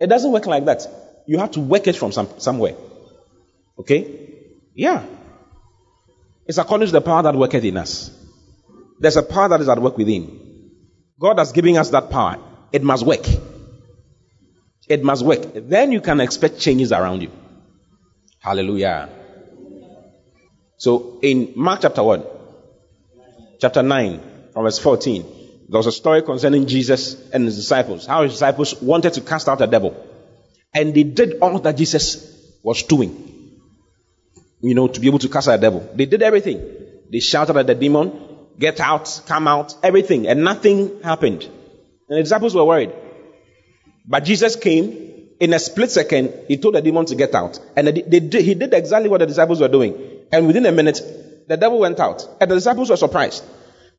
It 0.00 0.08
doesn't 0.08 0.32
work 0.32 0.46
like 0.46 0.64
that. 0.66 0.86
You 1.26 1.38
have 1.38 1.52
to 1.52 1.60
work 1.60 1.86
it 1.86 1.96
from 1.96 2.12
some, 2.12 2.28
somewhere. 2.38 2.74
Okay? 3.78 4.30
Yeah. 4.74 5.04
It's 6.46 6.58
according 6.58 6.88
to 6.88 6.92
the 6.92 7.00
power 7.00 7.22
that 7.22 7.34
worketh 7.34 7.64
in 7.64 7.76
us. 7.76 8.10
There's 8.98 9.16
a 9.16 9.22
power 9.22 9.48
that 9.48 9.60
is 9.60 9.68
at 9.68 9.78
work 9.80 9.96
within. 9.96 10.70
God 11.18 11.38
has 11.38 11.52
given 11.52 11.76
us 11.76 11.90
that 11.90 12.10
power. 12.10 12.38
It 12.72 12.82
must 12.82 13.06
work. 13.06 13.26
It 14.88 15.04
must 15.04 15.24
work. 15.24 15.40
Then 15.54 15.92
you 15.92 16.00
can 16.00 16.20
expect 16.20 16.58
changes 16.58 16.92
around 16.92 17.22
you. 17.22 17.30
Hallelujah. 18.42 19.08
So 20.76 21.20
in 21.22 21.52
Mark 21.54 21.82
chapter 21.82 22.02
1, 22.02 22.24
chapter 23.60 23.82
9, 23.82 24.20
from 24.52 24.64
verse 24.64 24.80
14, 24.80 25.22
there 25.68 25.78
was 25.78 25.86
a 25.86 25.92
story 25.92 26.22
concerning 26.22 26.66
Jesus 26.66 27.30
and 27.30 27.44
his 27.44 27.54
disciples, 27.54 28.04
how 28.04 28.24
his 28.24 28.32
disciples 28.32 28.82
wanted 28.82 29.12
to 29.12 29.20
cast 29.20 29.48
out 29.48 29.60
a 29.60 29.68
devil. 29.68 29.94
And 30.74 30.92
they 30.92 31.04
did 31.04 31.38
all 31.40 31.60
that 31.60 31.76
Jesus 31.76 32.58
was 32.64 32.82
doing, 32.82 33.60
you 34.60 34.74
know, 34.74 34.88
to 34.88 34.98
be 34.98 35.06
able 35.06 35.20
to 35.20 35.28
cast 35.28 35.46
out 35.46 35.58
a 35.58 35.62
devil. 35.62 35.88
They 35.94 36.06
did 36.06 36.22
everything. 36.22 36.60
They 37.12 37.20
shouted 37.20 37.56
at 37.56 37.68
the 37.68 37.76
demon, 37.76 38.12
get 38.58 38.80
out, 38.80 39.22
come 39.26 39.46
out, 39.46 39.76
everything, 39.84 40.26
and 40.26 40.42
nothing 40.42 41.00
happened. 41.02 41.44
And 41.44 42.18
the 42.18 42.22
disciples 42.22 42.56
were 42.56 42.64
worried. 42.64 42.92
But 44.04 44.24
Jesus 44.24 44.56
came 44.56 45.11
in 45.42 45.52
a 45.52 45.58
split 45.58 45.90
second, 45.90 46.32
he 46.46 46.56
told 46.56 46.76
the 46.76 46.80
demon 46.80 47.04
to 47.06 47.16
get 47.16 47.34
out. 47.34 47.58
And 47.74 47.88
they, 47.88 48.20
they 48.20 48.42
he 48.42 48.54
did 48.54 48.72
exactly 48.72 49.08
what 49.08 49.18
the 49.18 49.26
disciples 49.26 49.60
were 49.60 49.66
doing. 49.66 50.20
And 50.30 50.46
within 50.46 50.64
a 50.66 50.70
minute, 50.70 51.00
the 51.48 51.56
devil 51.56 51.80
went 51.80 51.98
out. 51.98 52.22
And 52.40 52.48
the 52.48 52.54
disciples 52.54 52.90
were 52.90 52.96
surprised. 52.96 53.42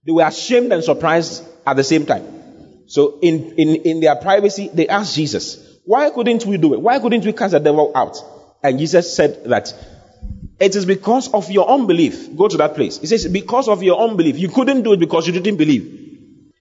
They 0.06 0.14
were 0.14 0.26
ashamed 0.26 0.72
and 0.72 0.82
surprised 0.82 1.44
at 1.68 1.76
the 1.76 1.84
same 1.84 2.06
time. 2.06 2.86
So 2.88 3.20
in, 3.22 3.56
in, 3.58 3.76
in 3.76 4.00
their 4.00 4.16
privacy, 4.16 4.70
they 4.74 4.88
asked 4.88 5.16
Jesus, 5.16 5.80
why 5.84 6.12
couldn't 6.12 6.46
we 6.46 6.56
do 6.56 6.76
it? 6.76 6.80
Why 6.80 7.00
couldn't 7.00 7.26
we 7.26 7.34
cast 7.34 7.52
the 7.52 7.60
devil 7.60 7.92
out? 7.94 8.16
And 8.64 8.80
Jesus 8.80 9.14
said 9.14 9.44
that 9.44 9.74
it 10.62 10.78
is 10.78 10.86
because 10.86 11.34
of 11.34 11.52
your 11.52 11.70
unbelief. 11.70 12.38
Go 12.38 12.48
to 12.48 12.56
that 12.56 12.76
place. 12.76 13.00
He 13.00 13.08
says, 13.08 13.28
because 13.28 13.68
of 13.68 13.84
your 13.84 14.00
unbelief. 14.00 14.40
You 14.40 14.48
couldn't 14.48 14.84
do 14.84 14.94
it 14.94 15.00
because 15.02 15.28
you 15.28 15.34
didn't 15.34 15.58
believe. 15.58 16.03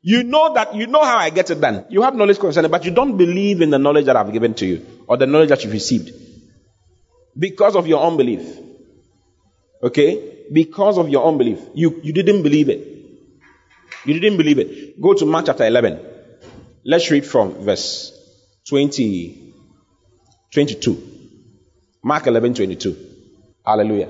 You 0.03 0.25
know 0.25 0.53
that, 0.55 0.75
you 0.75 0.89
know 0.89 1.05
how 1.05 1.17
I 1.17 1.31
get 1.31 1.51
it 1.51 1.61
done. 1.61 1.85
You 1.89 2.03
have 2.03 2.17
knowledge 2.17 2.41
concerning 2.41 2.69
it, 2.69 2.73
but 2.73 2.85
you 2.85 2.91
don't 2.91 3.17
believe 3.17 3.63
in 3.63 3.71
the 3.71 3.79
knowledge 3.79 4.07
that 4.07 4.17
I've 4.17 4.33
given 4.33 4.55
to 4.55 4.67
you 4.67 4.85
or 5.07 5.17
the 5.17 5.27
knowledge 5.27 5.51
that 5.51 5.63
you've 5.63 5.73
received. 5.73 6.11
Because 7.39 7.77
of 7.77 7.87
your 7.87 8.05
unbelief. 8.05 8.59
Okay? 9.83 10.45
Because 10.53 10.99
of 10.99 11.09
your 11.09 11.27
unbelief. 11.27 11.61
You, 11.75 12.01
you 12.03 12.13
didn't 12.13 12.43
believe 12.43 12.69
it. 12.69 12.89
You 14.05 14.19
didn't 14.19 14.39
believe 14.39 14.59
it. 14.59 15.01
Go 15.01 15.15
to 15.15 15.25
Mark 15.25 15.47
chapter 15.47 15.65
11. 15.65 16.01
Let's 16.85 17.09
read 17.13 17.25
from 17.25 17.65
verse 17.65 18.13
20, 18.69 19.55
22. 20.53 21.13
Mark 22.03 22.27
11, 22.27 22.55
22. 22.55 22.97
Hallelujah. 23.65 24.09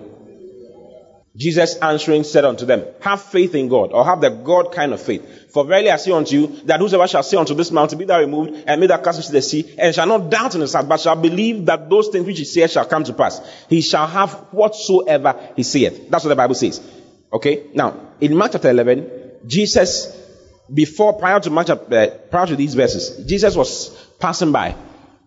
Jesus 1.34 1.76
answering 1.76 2.24
said 2.24 2.44
unto 2.44 2.66
them, 2.66 2.84
Have 3.00 3.22
faith 3.22 3.54
in 3.54 3.68
God, 3.68 3.92
or 3.92 4.04
have 4.04 4.20
the 4.20 4.28
God 4.28 4.72
kind 4.72 4.92
of 4.92 5.00
faith. 5.00 5.50
For 5.50 5.64
verily 5.64 5.90
I 5.90 5.96
say 5.96 6.12
unto 6.12 6.34
you, 6.36 6.46
that 6.64 6.78
whosoever 6.78 7.08
shall 7.08 7.22
say 7.22 7.38
unto 7.38 7.54
this 7.54 7.70
mountain, 7.70 7.98
Be 7.98 8.04
thou 8.04 8.20
removed, 8.20 8.64
and 8.66 8.80
be 8.80 8.86
thou 8.86 8.98
cast 8.98 9.18
into 9.18 9.32
the 9.32 9.40
sea, 9.40 9.74
and 9.78 9.94
shall 9.94 10.06
not 10.06 10.30
doubt 10.30 10.54
in 10.54 10.60
his 10.60 10.74
heart, 10.74 10.88
but 10.88 11.00
shall 11.00 11.16
believe 11.16 11.64
that 11.66 11.88
those 11.88 12.08
things 12.08 12.26
which 12.26 12.38
he 12.38 12.44
saith 12.44 12.72
shall 12.72 12.84
come 12.84 13.04
to 13.04 13.14
pass, 13.14 13.40
he 13.70 13.80
shall 13.80 14.06
have 14.06 14.32
whatsoever 14.50 15.40
he 15.56 15.62
saith. 15.62 16.10
That's 16.10 16.24
what 16.24 16.30
the 16.30 16.36
Bible 16.36 16.54
says. 16.54 16.82
Okay? 17.32 17.64
Now, 17.72 18.12
in 18.20 18.36
Mark 18.36 18.52
chapter 18.52 18.68
11, 18.68 19.32
Jesus, 19.46 20.14
before, 20.72 21.14
prior 21.14 21.40
to 21.40 21.50
Mark 21.50 21.70
uh, 21.70 22.08
prior 22.30 22.46
to 22.46 22.56
these 22.56 22.74
verses, 22.74 23.24
Jesus 23.24 23.56
was 23.56 23.88
passing 24.18 24.52
by 24.52 24.74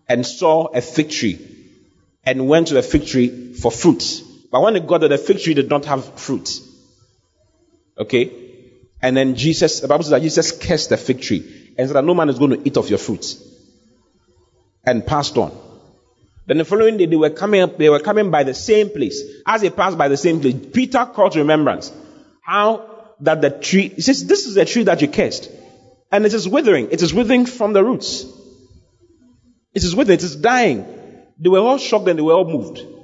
and 0.07 0.25
saw 0.25 0.67
a 0.67 0.81
fig 0.81 1.09
tree 1.09 1.39
and 2.23 2.47
went 2.47 2.67
to 2.67 2.75
the 2.75 2.83
fig 2.83 3.07
tree 3.07 3.53
for 3.53 3.71
fruits. 3.71 4.21
But 4.55 4.61
when 4.61 4.77
it 4.77 4.87
got 4.87 4.99
to 4.99 5.09
the 5.09 5.17
fig 5.17 5.39
tree, 5.39 5.53
did 5.53 5.69
not 5.69 5.83
have 5.83 6.17
fruit. 6.17 6.61
Okay? 7.97 8.31
And 9.01 9.17
then 9.17 9.35
Jesus, 9.35 9.81
the 9.81 9.89
Bible 9.89 10.05
says 10.05 10.11
that 10.11 10.21
Jesus 10.21 10.53
cursed 10.53 10.91
the 10.91 10.95
fig 10.95 11.19
tree 11.19 11.73
and 11.77 11.89
said 11.89 11.95
that 11.97 12.05
no 12.05 12.13
man 12.13 12.29
is 12.29 12.39
going 12.39 12.51
to 12.51 12.61
eat 12.65 12.77
of 12.77 12.87
your 12.89 12.97
fruits. 12.97 13.38
And 14.86 15.05
passed 15.05 15.38
on. 15.38 15.51
Then 16.45 16.57
the 16.57 16.63
following 16.63 16.95
day, 16.95 17.05
they 17.05 17.17
were 17.17 17.32
coming 17.32 17.63
up, 17.63 17.77
they 17.77 17.89
were 17.89 17.99
coming 17.99 18.32
by 18.32 18.43
the 18.43 18.53
same 18.53 18.91
place. 18.91 19.21
As 19.45 19.59
they 19.59 19.69
passed 19.71 19.97
by 19.97 20.07
the 20.07 20.15
same 20.15 20.39
place, 20.39 20.55
Peter 20.71 21.05
called 21.05 21.36
remembrance 21.36 21.91
how 22.41 23.13
that 23.19 23.41
the 23.41 23.49
tree, 23.49 23.89
he 23.89 24.01
says, 24.01 24.25
this 24.25 24.45
is 24.45 24.55
the 24.55 24.63
tree 24.63 24.84
that 24.84 25.01
you 25.01 25.09
cursed. 25.09 25.51
And 26.13 26.25
it 26.25 26.34
is 26.34 26.47
withering. 26.47 26.91
It 26.91 27.01
is 27.01 27.13
withering 27.13 27.45
from 27.45 27.73
the 27.73 27.84
roots. 27.84 28.23
It 29.73 29.84
is 29.84 29.93
withering. 29.93 30.19
It 30.19 30.23
is 30.23 30.38
dying. 30.38 30.86
They 31.39 31.49
were 31.49 31.59
all 31.59 31.77
shocked 31.77 32.07
and 32.07 32.17
they 32.17 32.23
were 32.23 32.36
all 32.36 32.49
moved. 32.49 32.94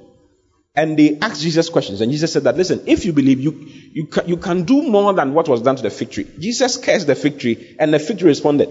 And 0.74 0.98
they 0.98 1.18
asked 1.20 1.42
Jesus 1.42 1.68
questions, 1.68 2.00
and 2.00 2.10
Jesus 2.10 2.32
said 2.32 2.44
that, 2.44 2.56
listen, 2.56 2.82
if 2.86 3.04
you 3.04 3.12
believe, 3.12 3.40
you, 3.40 3.68
you, 3.92 4.06
can, 4.06 4.26
you 4.26 4.38
can 4.38 4.64
do 4.64 4.82
more 4.82 5.12
than 5.12 5.34
what 5.34 5.46
was 5.46 5.60
done 5.60 5.76
to 5.76 5.82
the 5.82 5.90
fig 5.90 6.10
tree. 6.10 6.26
Jesus 6.38 6.78
cursed 6.78 7.06
the 7.06 7.14
fig 7.14 7.38
tree, 7.38 7.76
and 7.78 7.92
the 7.92 7.98
fig 7.98 8.18
tree 8.18 8.28
responded. 8.28 8.70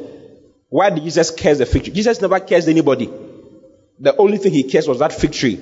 Why 0.70 0.89
did 0.89 1.04
Jesus 1.04 1.30
curse 1.30 1.60
the 1.60 1.68
fig 1.68 1.84
tree? 1.84 1.93
Jesus 1.93 2.20
never 2.20 2.39
cursed 2.39 2.68
anybody. 2.68 3.08
The 3.99 4.16
only 4.18 4.38
thing 4.39 4.52
he 4.52 4.70
cursed 4.72 4.88
was 4.88 4.97
that 4.99 5.14
fig 5.14 5.32
tree. 5.32 5.60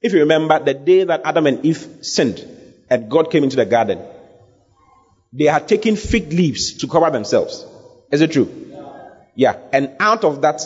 If 0.00 0.12
you 0.12 0.20
remember, 0.20 0.62
the 0.62 0.74
day 0.74 1.02
that 1.02 1.22
Adam 1.24 1.46
and 1.46 1.64
Eve 1.64 1.88
sinned, 2.02 2.44
and 2.88 3.10
God 3.10 3.32
came 3.32 3.42
into 3.42 3.56
the 3.56 3.66
garden, 3.66 3.98
they 5.32 5.46
had 5.46 5.66
taken 5.66 5.96
fig 5.96 6.32
leaves 6.32 6.74
to 6.74 6.86
cover 6.86 7.10
themselves. 7.10 7.66
Is 8.12 8.20
it 8.20 8.30
true? 8.30 8.48
Yeah. 9.34 9.56
And 9.72 9.96
out 9.98 10.22
of 10.22 10.42
that, 10.42 10.62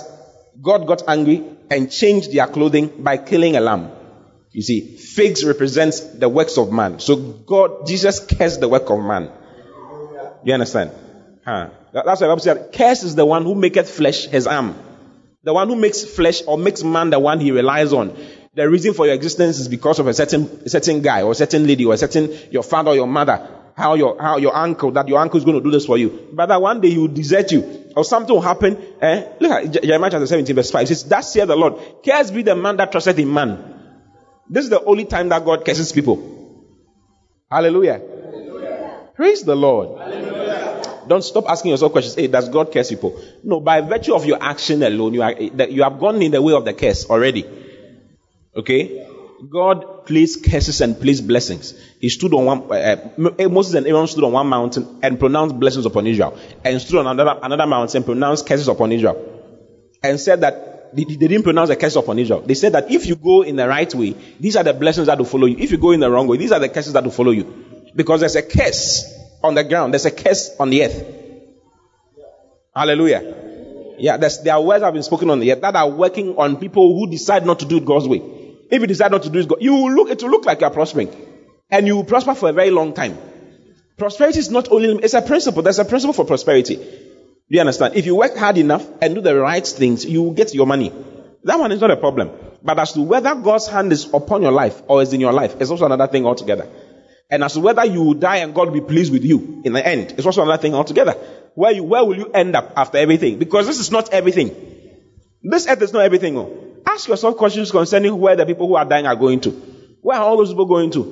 God 0.61 0.87
got 0.87 1.05
angry 1.09 1.43
and 1.71 1.91
changed 1.91 2.35
their 2.35 2.47
clothing 2.47 3.03
by 3.03 3.17
killing 3.17 3.57
a 3.57 3.61
lamb. 3.61 3.93
You 4.59 4.63
see, 4.63 4.97
figs 4.97 5.45
represents 5.45 6.01
the 6.01 6.29
works 6.29 6.59
of 6.59 6.73
man. 6.73 6.99
So 6.99 7.15
God, 7.15 7.87
Jesus 7.87 8.19
cursed 8.19 8.59
the 8.59 8.69
work 8.69 8.91
of 8.91 8.99
man. 8.99 9.31
You 10.43 10.53
understand? 10.53 10.91
Huh. 11.45 11.71
That's 11.93 12.21
why 12.21 12.27
Bible 12.27 12.41
said, 12.41 12.73
curse 12.73 13.05
is 13.05 13.15
the 13.15 13.25
one 13.25 13.45
who 13.45 13.55
maketh 13.55 13.89
flesh 13.89 14.25
his 14.25 14.49
arm. 14.49 14.75
The 15.45 15.55
one 15.55 15.69
who 15.69 15.77
makes 15.77 16.03
flesh 16.03 16.43
or 16.45 16.59
makes 16.59 16.83
man 16.83 17.11
the 17.11 17.21
one 17.21 17.39
he 17.39 17.53
relies 17.53 17.93
on. 17.93 18.19
The 18.55 18.69
reason 18.69 18.95
for 18.95 19.07
your 19.07 19.15
existence 19.15 19.61
is 19.61 19.69
because 19.69 20.01
of 20.01 20.09
a 20.09 20.13
certain, 20.13 20.47
a 20.67 20.69
certain 20.69 21.03
guy 21.03 21.23
or 21.23 21.31
a 21.31 21.37
certain 21.37 21.65
lady 21.65 21.85
or 21.85 21.95
a 21.95 21.97
certain, 21.97 22.37
your 22.51 22.65
father 22.65 22.91
or 22.91 22.97
your 22.97 23.07
mother. 23.07 23.49
How 23.77 23.95
your, 23.95 24.21
how 24.21 24.39
your 24.39 24.57
uncle, 24.57 24.91
that 24.91 25.07
your 25.07 25.21
uncle 25.21 25.39
is 25.39 25.45
going 25.45 25.57
to 25.57 25.63
do 25.63 25.71
this 25.71 25.87
for 25.87 25.99
you. 25.99 26.31
But 26.33 26.47
that 26.47 26.61
one 26.61 26.81
day 26.81 26.91
he 26.91 26.99
will 26.99 27.07
desert 27.07 27.53
you 27.53 27.93
or 27.95 28.05
something 28.05 28.35
will 28.35 28.43
happen. 28.43 28.77
Eh? 29.01 29.25
Look 29.39 29.53
at 29.53 29.83
Jeremiah 29.85 30.11
chapter 30.11 30.27
17 30.27 30.57
verse 30.57 30.73
5. 30.73 30.83
It 30.83 30.87
says, 30.89 31.05
Thus 31.05 31.33
saith 31.33 31.47
the 31.47 31.55
Lord, 31.55 31.81
curse 32.05 32.33
be 32.33 32.43
the 32.43 32.57
man 32.57 32.77
that 32.79 32.91
trusteth 32.91 33.21
in 33.21 33.33
man. 33.33 33.78
This 34.51 34.65
is 34.65 34.71
the 34.71 34.83
only 34.83 35.05
time 35.05 35.29
that 35.29 35.45
God 35.45 35.65
curses 35.65 35.93
people. 35.93 36.17
Hallelujah. 37.51 38.01
Hallelujah. 38.01 39.11
Praise 39.15 39.43
the 39.43 39.55
Lord. 39.55 39.99
Hallelujah. 39.99 41.05
Don't 41.07 41.23
stop 41.23 41.49
asking 41.49 41.71
yourself 41.71 41.93
questions. 41.93 42.15
Hey, 42.15 42.27
does 42.27 42.49
God 42.49 42.73
curse 42.73 42.91
people? 42.91 43.21
No, 43.43 43.61
by 43.61 43.81
virtue 43.81 44.15
of 44.15 44.27
your 44.27 44.43
action 44.43 44.83
alone, 44.83 45.15
you 45.15 45.23
are 45.23 45.33
you 45.33 45.83
have 45.83 45.99
gone 45.99 46.21
in 46.21 46.31
the 46.31 46.43
way 46.43 46.53
of 46.53 46.65
the 46.65 46.75
curse 46.75 47.07
already. 47.09 47.47
Okay? 48.55 49.07
God 49.51 50.05
placed 50.05 50.45
curses 50.45 50.81
and 50.81 51.01
placed 51.01 51.27
blessings. 51.27 51.73
He 52.01 52.09
stood 52.09 52.35
on 52.35 52.45
one, 52.45 52.73
uh, 52.73 52.97
Moses 53.49 53.75
and 53.75 53.87
Aaron 53.87 54.07
stood 54.07 54.25
on 54.25 54.33
one 54.33 54.49
mountain 54.49 54.99
and 55.03 55.19
pronounced 55.19 55.59
blessings 55.59 55.87
upon 55.87 56.07
Israel, 56.07 56.37
and 56.65 56.81
stood 56.81 56.99
on 56.99 57.07
another, 57.07 57.39
another 57.43 57.67
mountain 57.67 57.99
and 57.99 58.05
pronounced 58.05 58.47
curses 58.47 58.69
upon 58.69 58.91
Israel, 58.93 59.17
and 60.03 60.19
said 60.19 60.41
that 60.41 60.68
they, 60.93 61.05
they 61.05 61.29
didn't 61.29 61.43
pronounce 61.43 61.71
a 61.71 61.77
curse 61.77 61.97
upon 61.97 62.19
Israel. 62.19 62.41
They 62.41 62.55
said 62.55 62.73
that 62.73 62.91
if 62.91 63.07
you 63.07 63.17
go 63.17 63.43
in 63.43 63.57
the 63.57 63.69
right 63.69 63.93
way, 63.95 64.15
these 64.41 64.57
are 64.57 64.65
the 64.65 64.75
blessings 64.75 65.07
that 65.07 65.19
will 65.19 65.25
follow 65.25 65.47
you. 65.47 65.57
If 65.59 65.71
you 65.71 65.79
go 65.79 65.93
in 65.93 66.01
the 66.01 66.11
wrong 66.11 66.27
way, 66.27 66.37
these 66.37 66.53
are 66.53 66.61
the 66.61 66.69
curses 66.69 66.93
that 66.95 67.05
will 67.05 67.11
follow 67.11 67.31
you, 67.31 67.45
because 67.95 68.21
there's 68.21 68.37
a 68.37 68.43
curse 68.43 69.15
on 69.43 69.55
the 69.55 69.65
ground, 69.65 69.95
there's 69.95 70.07
a 70.07 70.11
curse 70.11 70.51
on 70.59 70.71
the 70.71 70.85
earth. 70.85 71.05
Hallelujah. 72.75 73.35
Yeah, 73.99 74.17
there 74.17 74.55
are 74.55 74.63
words 74.63 74.85
have 74.85 74.95
been 74.95 75.03
spoken 75.03 75.31
on 75.31 75.41
the 75.41 75.53
earth 75.53 75.61
that 75.61 75.75
are 75.75 75.91
working 75.91 76.37
on 76.37 76.57
people 76.57 76.97
who 76.97 77.11
decide 77.11 77.45
not 77.45 77.59
to 77.61 77.67
do 77.67 77.79
it 77.79 77.85
God's 77.85 78.07
way. 78.07 78.23
If 78.71 78.81
you 78.81 78.87
decide 78.87 79.11
not 79.11 79.25
to 79.25 79.31
do 79.31 79.41
it, 79.41 79.51
you 79.61 79.75
will 79.75 79.93
look, 79.93 80.11
it 80.11 80.23
will 80.23 80.31
look 80.31 80.45
like 80.45 80.61
you 80.61 80.67
are 80.67 80.73
prospering. 80.73 81.11
And 81.71 81.87
you 81.87 81.97
will 81.97 82.05
prosper 82.05 82.35
for 82.35 82.49
a 82.49 82.53
very 82.53 82.71
long 82.71 82.95
time. 82.95 83.19
Prosperity 83.97 84.39
is 84.39 84.51
not 84.51 84.71
only, 84.71 84.91
it's 85.03 85.15
a 85.15 85.23
principle. 85.23 85.63
There's 85.63 85.81
a 85.81 85.85
principle 85.85 86.13
for 86.13 86.25
prosperity. 86.25 86.79
Do 87.51 87.55
you 87.57 87.61
understand? 87.61 87.97
If 87.97 88.05
you 88.05 88.15
work 88.15 88.37
hard 88.37 88.59
enough 88.59 88.87
and 89.01 89.15
do 89.15 89.21
the 89.23 89.39
right 89.39 89.67
things, 89.67 90.05
you 90.05 90.23
will 90.23 90.33
get 90.33 90.55
your 90.55 90.67
money. 90.67 90.93
That 91.45 91.59
one 91.59 91.73
is 91.73 91.81
not 91.81 91.91
a 91.91 91.97
problem. 91.97 92.31
But 92.63 92.79
as 92.79 92.93
to 92.93 93.03
whether 93.03 93.35
God's 93.37 93.69
hand 93.69 93.91
is 93.93 94.13
upon 94.13 94.43
your 94.43 94.53
life 94.53 94.83
or 94.87 95.01
is 95.01 95.13
in 95.13 95.21
your 95.21 95.33
life, 95.33 95.57
it's 95.61 95.71
also 95.71 95.87
another 95.87 96.07
thing 96.09 96.27
altogether. 96.27 96.69
And 97.31 97.45
as 97.45 97.55
to 97.55 97.61
whether 97.61 97.85
you 97.85 98.03
will 98.03 98.15
die 98.15 98.39
and 98.39 98.55
God 98.55 98.69
will 98.69 98.81
be 98.81 98.87
pleased 98.87 99.13
with 99.13 99.25
you 99.25 99.63
in 99.65 99.73
the 99.73 99.87
end, 99.87 100.13
it's 100.13 100.27
also 100.27 100.43
another 100.43 100.61
thing 100.61 100.75
altogether. 100.75 101.13
Where 101.55 101.73
you, 101.73 101.85
where 101.85 102.05
will 102.05 102.17
you 102.17 102.31
end 102.33 102.55
up 102.55 102.73
after 102.77 102.99
everything? 102.99 103.39
Because 103.39 103.67
this 103.67 103.79
is 103.79 103.91
not 103.91 104.13
everything. 104.13 104.55
This 105.43 105.67
earth 105.67 105.83
is 105.83 105.93
not 105.93 106.03
everything. 106.03 106.37
Oh. 106.37 106.83
Ask 106.87 107.09
yourself 107.09 107.37
questions 107.37 107.71
concerning 107.71 108.19
where 108.19 108.37
the 108.37 108.45
people 108.45 108.67
who 108.67 108.75
are 108.75 108.85
dying 108.85 109.07
are 109.07 109.17
going 109.17 109.41
to. 109.41 109.51
Where 110.03 110.19
are 110.19 110.25
all 110.25 110.37
those 110.37 110.51
people 110.51 110.67
going 110.67 110.91
to? 110.93 111.03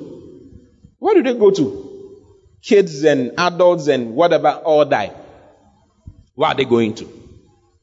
Where 0.99 1.15
do 1.15 1.23
they 1.23 1.37
go 1.37 1.51
to? 1.51 2.13
Kids 2.61 3.03
and 3.03 3.33
adults 3.37 3.87
and 3.87 4.13
whatever 4.15 4.49
all 4.49 4.85
die. 4.85 5.13
Where 6.37 6.49
are 6.51 6.55
they 6.55 6.65
going 6.65 6.93
to? 6.93 7.05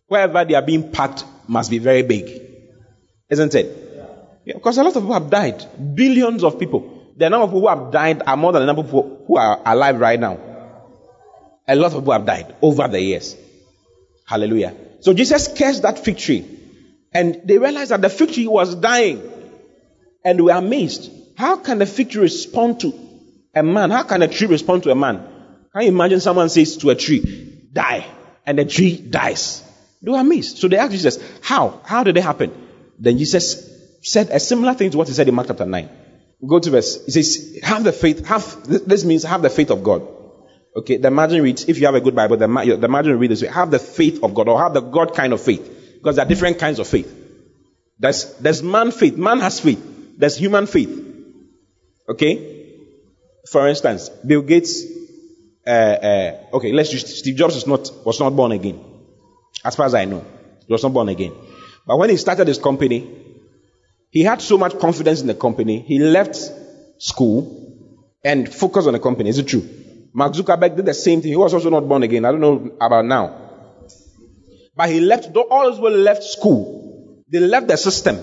Wherever 0.07 0.45
they 0.45 0.55
are 0.55 0.63
being 0.63 0.93
packed 0.93 1.25
must 1.49 1.73
be 1.73 1.79
very 1.79 2.03
big. 2.03 2.41
Isn't 3.29 3.53
it? 3.53 3.67
Yeah, 4.45 4.55
because 4.55 4.79
a 4.79 4.85
lot 4.85 4.95
of 4.95 5.03
people 5.03 5.15
have 5.15 5.29
died. 5.29 5.67
Billions 5.97 6.45
of 6.45 6.57
people. 6.61 7.13
The 7.17 7.29
number 7.31 7.47
of 7.47 7.51
people 7.51 7.63
who 7.63 7.69
have 7.69 7.91
died 7.91 8.23
are 8.25 8.37
more 8.37 8.53
than 8.53 8.63
the 8.63 8.67
number 8.67 8.83
of 8.83 8.87
people 8.87 9.25
who 9.27 9.37
are 9.39 9.61
alive 9.67 9.99
right 9.99 10.21
now. 10.21 10.39
A 11.67 11.75
lot 11.75 11.95
of 11.95 12.03
people 12.03 12.13
have 12.13 12.27
died 12.27 12.55
over 12.63 12.87
the 12.87 13.01
years. 13.01 13.37
Hallelujah. 14.25 14.73
So 15.01 15.13
Jesus 15.15 15.49
cursed 15.49 15.83
that 15.83 15.99
fig 15.99 16.19
tree. 16.19 16.47
And 17.13 17.41
they 17.45 17.59
realized 17.59 17.91
that 17.91 18.03
the 18.03 18.09
fig 18.09 18.35
tree 18.35 18.47
was 18.47 18.77
dying. 18.77 19.21
And 20.25 20.45
were 20.45 20.53
amazed. 20.53 21.11
How 21.37 21.57
can 21.57 21.81
the 21.81 21.87
fig 21.87 22.11
tree 22.11 22.23
respond 22.23 22.79
to 22.83 22.95
a 23.53 23.65
man? 23.65 23.91
How 23.91 24.05
can 24.05 24.23
a 24.23 24.29
tree 24.29 24.47
respond 24.47 24.85
to 24.85 24.93
a 24.93 24.95
man? 24.95 25.27
Can 25.73 25.83
you 25.83 25.89
imagine 25.89 26.21
someone 26.21 26.51
says 26.51 26.77
to 26.77 26.91
a 26.91 26.95
tree, 26.95 27.69
die, 27.73 28.07
and 28.47 28.59
the 28.59 28.65
tree 28.65 28.97
dies? 28.97 29.63
They 30.03 30.11
were 30.11 30.21
amazed. 30.21 30.59
So 30.59 30.69
they 30.69 30.77
asked 30.77 30.93
Jesus, 30.93 31.19
how? 31.43 31.81
How 31.85 32.05
did 32.05 32.17
it 32.17 32.23
happen? 32.23 32.53
Then 32.99 33.19
Jesus 33.19 33.71
said 34.03 34.29
a 34.31 34.39
similar 34.39 34.75
thing 34.75 34.91
to 34.91 34.99
what 34.99 35.09
he 35.09 35.15
said 35.15 35.29
in 35.29 35.35
Mark 35.35 35.49
chapter 35.49 35.65
9. 35.65 35.89
Go 36.47 36.59
to 36.59 36.71
verse. 36.71 37.05
He 37.07 37.11
says, 37.13 37.59
have 37.63 37.85
the 37.85 37.93
faith, 37.93 38.27
have, 38.27 38.67
this 38.67 39.05
means 39.05 39.23
have 39.25 39.43
the 39.43 39.51
faith 39.51 39.71
of 39.71 39.83
God. 39.83 40.07
Okay, 40.77 40.97
the 40.97 41.11
margin 41.11 41.43
reads, 41.43 41.69
if 41.69 41.79
you 41.79 41.87
have 41.87 41.95
a 41.95 42.01
good 42.01 42.17
Bible, 42.17 42.37
the, 42.37 42.77
the 42.79 42.89
margin 42.89 43.19
reads 43.19 43.41
have 43.43 43.71
the 43.71 43.79
faith 43.79 44.23
of 44.25 44.35
God, 44.35 44.49
or 44.49 44.61
have 44.61 44.75
the 44.75 44.81
God 44.81 45.15
kind 45.15 45.33
of 45.33 45.41
faith. 45.41 45.71
Because 45.95 46.17
there 46.17 46.27
are 46.27 46.29
different 46.29 46.59
kinds 46.59 46.79
of 46.81 46.87
faith. 46.87 47.13
There's, 47.99 48.35
there's 48.39 48.63
man 48.63 48.91
faith. 48.91 49.17
Man 49.17 49.39
has 49.41 49.61
faith. 49.61 50.19
There's 50.19 50.37
human 50.37 50.67
faith. 50.67 51.01
Okay? 52.09 52.77
For 53.51 53.69
instance, 53.69 54.09
Bill 54.09 54.43
Gates, 54.43 54.83
uh, 55.67 55.71
uh, 55.71 56.47
okay, 56.55 56.73
let's 56.73 56.91
just, 56.91 57.09
Steve 57.09 57.37
Jobs 57.37 57.57
is 57.57 57.67
not, 57.67 57.91
was 58.05 58.21
not 58.21 58.31
born 58.37 58.53
again. 58.53 58.83
As 59.65 59.77
far 59.77 59.87
as 59.87 59.95
I 59.95 60.05
know. 60.05 60.25
He 60.67 60.73
was 60.73 60.83
not 60.83 60.93
born 60.93 61.09
again. 61.09 61.33
But 61.87 61.99
when 61.99 62.11
he 62.11 62.17
started 62.17 62.49
his 62.49 62.59
company, 62.59 63.09
he 64.11 64.23
had 64.23 64.41
so 64.41 64.59
much 64.59 64.79
confidence 64.79 65.21
in 65.21 65.27
the 65.27 65.35
company, 65.35 65.81
he 65.81 65.99
left 65.99 66.39
school 66.99 67.65
and 68.23 68.53
focused 68.53 68.87
on 68.87 68.93
the 68.95 69.01
company. 69.01 69.31
Is 69.31 69.39
it 69.39 69.49
true? 69.49 69.69
Mark 70.13 70.33
Zuckerberg 70.33 70.77
did 70.77 70.87
the 70.87 70.95
same 70.95 71.21
thing. 71.21 71.31
He 71.31 71.37
was 71.37 71.53
also 71.53 71.71
not 71.71 71.89
born 71.89 72.03
again. 72.03 72.25
I 72.25 72.31
don't 72.31 72.41
know 72.41 72.77
about 72.81 73.05
now. 73.05 73.41
But 74.77 74.91
he 74.91 75.01
left, 75.01 75.35
all 75.37 75.65
those 75.65 75.77
people 75.77 75.91
left 75.91 76.23
school. 76.23 77.25
They 77.29 77.41
left 77.41 77.69
the 77.69 77.77
system 77.77 78.19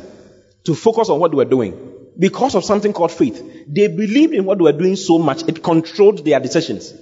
to 0.66 0.76
focus 0.76 1.10
on 1.10 1.20
what 1.20 1.32
they 1.32 1.38
were 1.38 1.46
doing 1.46 1.92
because 2.18 2.56
of 2.56 2.64
something 2.64 2.94
called 2.94 3.12
faith. 3.12 3.66
They 3.68 3.88
believed 3.88 4.34
in 4.34 4.46
what 4.46 4.58
they 4.58 4.64
were 4.64 4.72
doing 4.72 4.96
so 4.96 5.18
much, 5.18 5.44
it 5.48 5.64
controlled 5.64 6.24
their 6.24 6.40
decisions. 6.40 6.94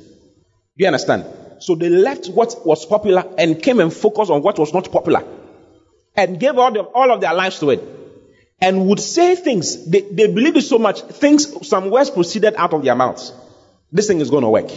You 0.79 0.87
understand? 0.87 1.25
So 1.59 1.75
they 1.75 1.89
left 1.89 2.29
what 2.29 2.65
was 2.65 2.85
popular 2.85 3.23
and 3.37 3.61
came 3.61 3.79
and 3.79 3.93
focused 3.93 4.31
on 4.31 4.41
what 4.41 4.57
was 4.57 4.73
not 4.73 4.91
popular. 4.91 5.23
And 6.15 6.39
gave 6.39 6.57
all, 6.57 6.75
all 6.77 7.11
of 7.11 7.21
their 7.21 7.33
lives 7.33 7.59
to 7.59 7.69
it. 7.69 7.83
And 8.59 8.87
would 8.87 8.99
say 8.99 9.35
things. 9.35 9.85
They, 9.89 10.01
they 10.01 10.27
believed 10.33 10.57
it 10.57 10.63
so 10.63 10.79
much, 10.79 11.01
things, 11.01 11.67
some 11.67 11.91
words 11.91 12.09
proceeded 12.09 12.55
out 12.55 12.73
of 12.73 12.83
their 12.83 12.95
mouths. 12.95 13.31
This 13.91 14.07
thing 14.07 14.19
is 14.19 14.31
going 14.31 14.43
to 14.43 14.49
work. 14.49 14.69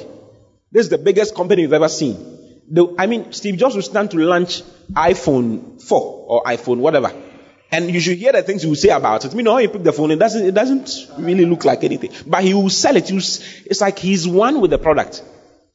This 0.70 0.84
is 0.84 0.88
the 0.90 0.98
biggest 0.98 1.34
company 1.34 1.62
you've 1.62 1.72
ever 1.72 1.88
seen 1.88 2.42
the, 2.72 2.94
I 2.98 3.06
mean, 3.06 3.32
Steve 3.32 3.56
Jobs 3.56 3.74
will 3.74 3.82
stand 3.82 4.10
to 4.12 4.18
launch 4.18 4.62
iPhone 4.92 5.80
4 5.82 6.24
or 6.28 6.42
iPhone 6.44 6.78
whatever. 6.78 7.12
And 7.70 7.90
you 7.90 8.00
should 8.00 8.18
hear 8.18 8.32
the 8.32 8.42
things 8.42 8.62
he 8.62 8.68
will 8.68 8.76
say 8.76 8.90
about 8.90 9.24
it. 9.24 9.32
I 9.32 9.34
mean, 9.34 9.46
how 9.46 9.58
you 9.58 9.68
pick 9.68 9.82
the 9.82 9.92
phone, 9.92 10.10
it 10.10 10.18
doesn't, 10.18 10.44
it 10.44 10.54
doesn't 10.54 10.90
really 11.18 11.46
look 11.46 11.64
like 11.64 11.84
anything. 11.84 12.10
But 12.26 12.44
he 12.44 12.54
will 12.54 12.70
sell 12.70 12.96
it. 12.96 13.10
It's 13.10 13.80
like 13.80 13.98
he's 13.98 14.28
one 14.28 14.60
with 14.60 14.70
the 14.70 14.78
product. 14.78 15.22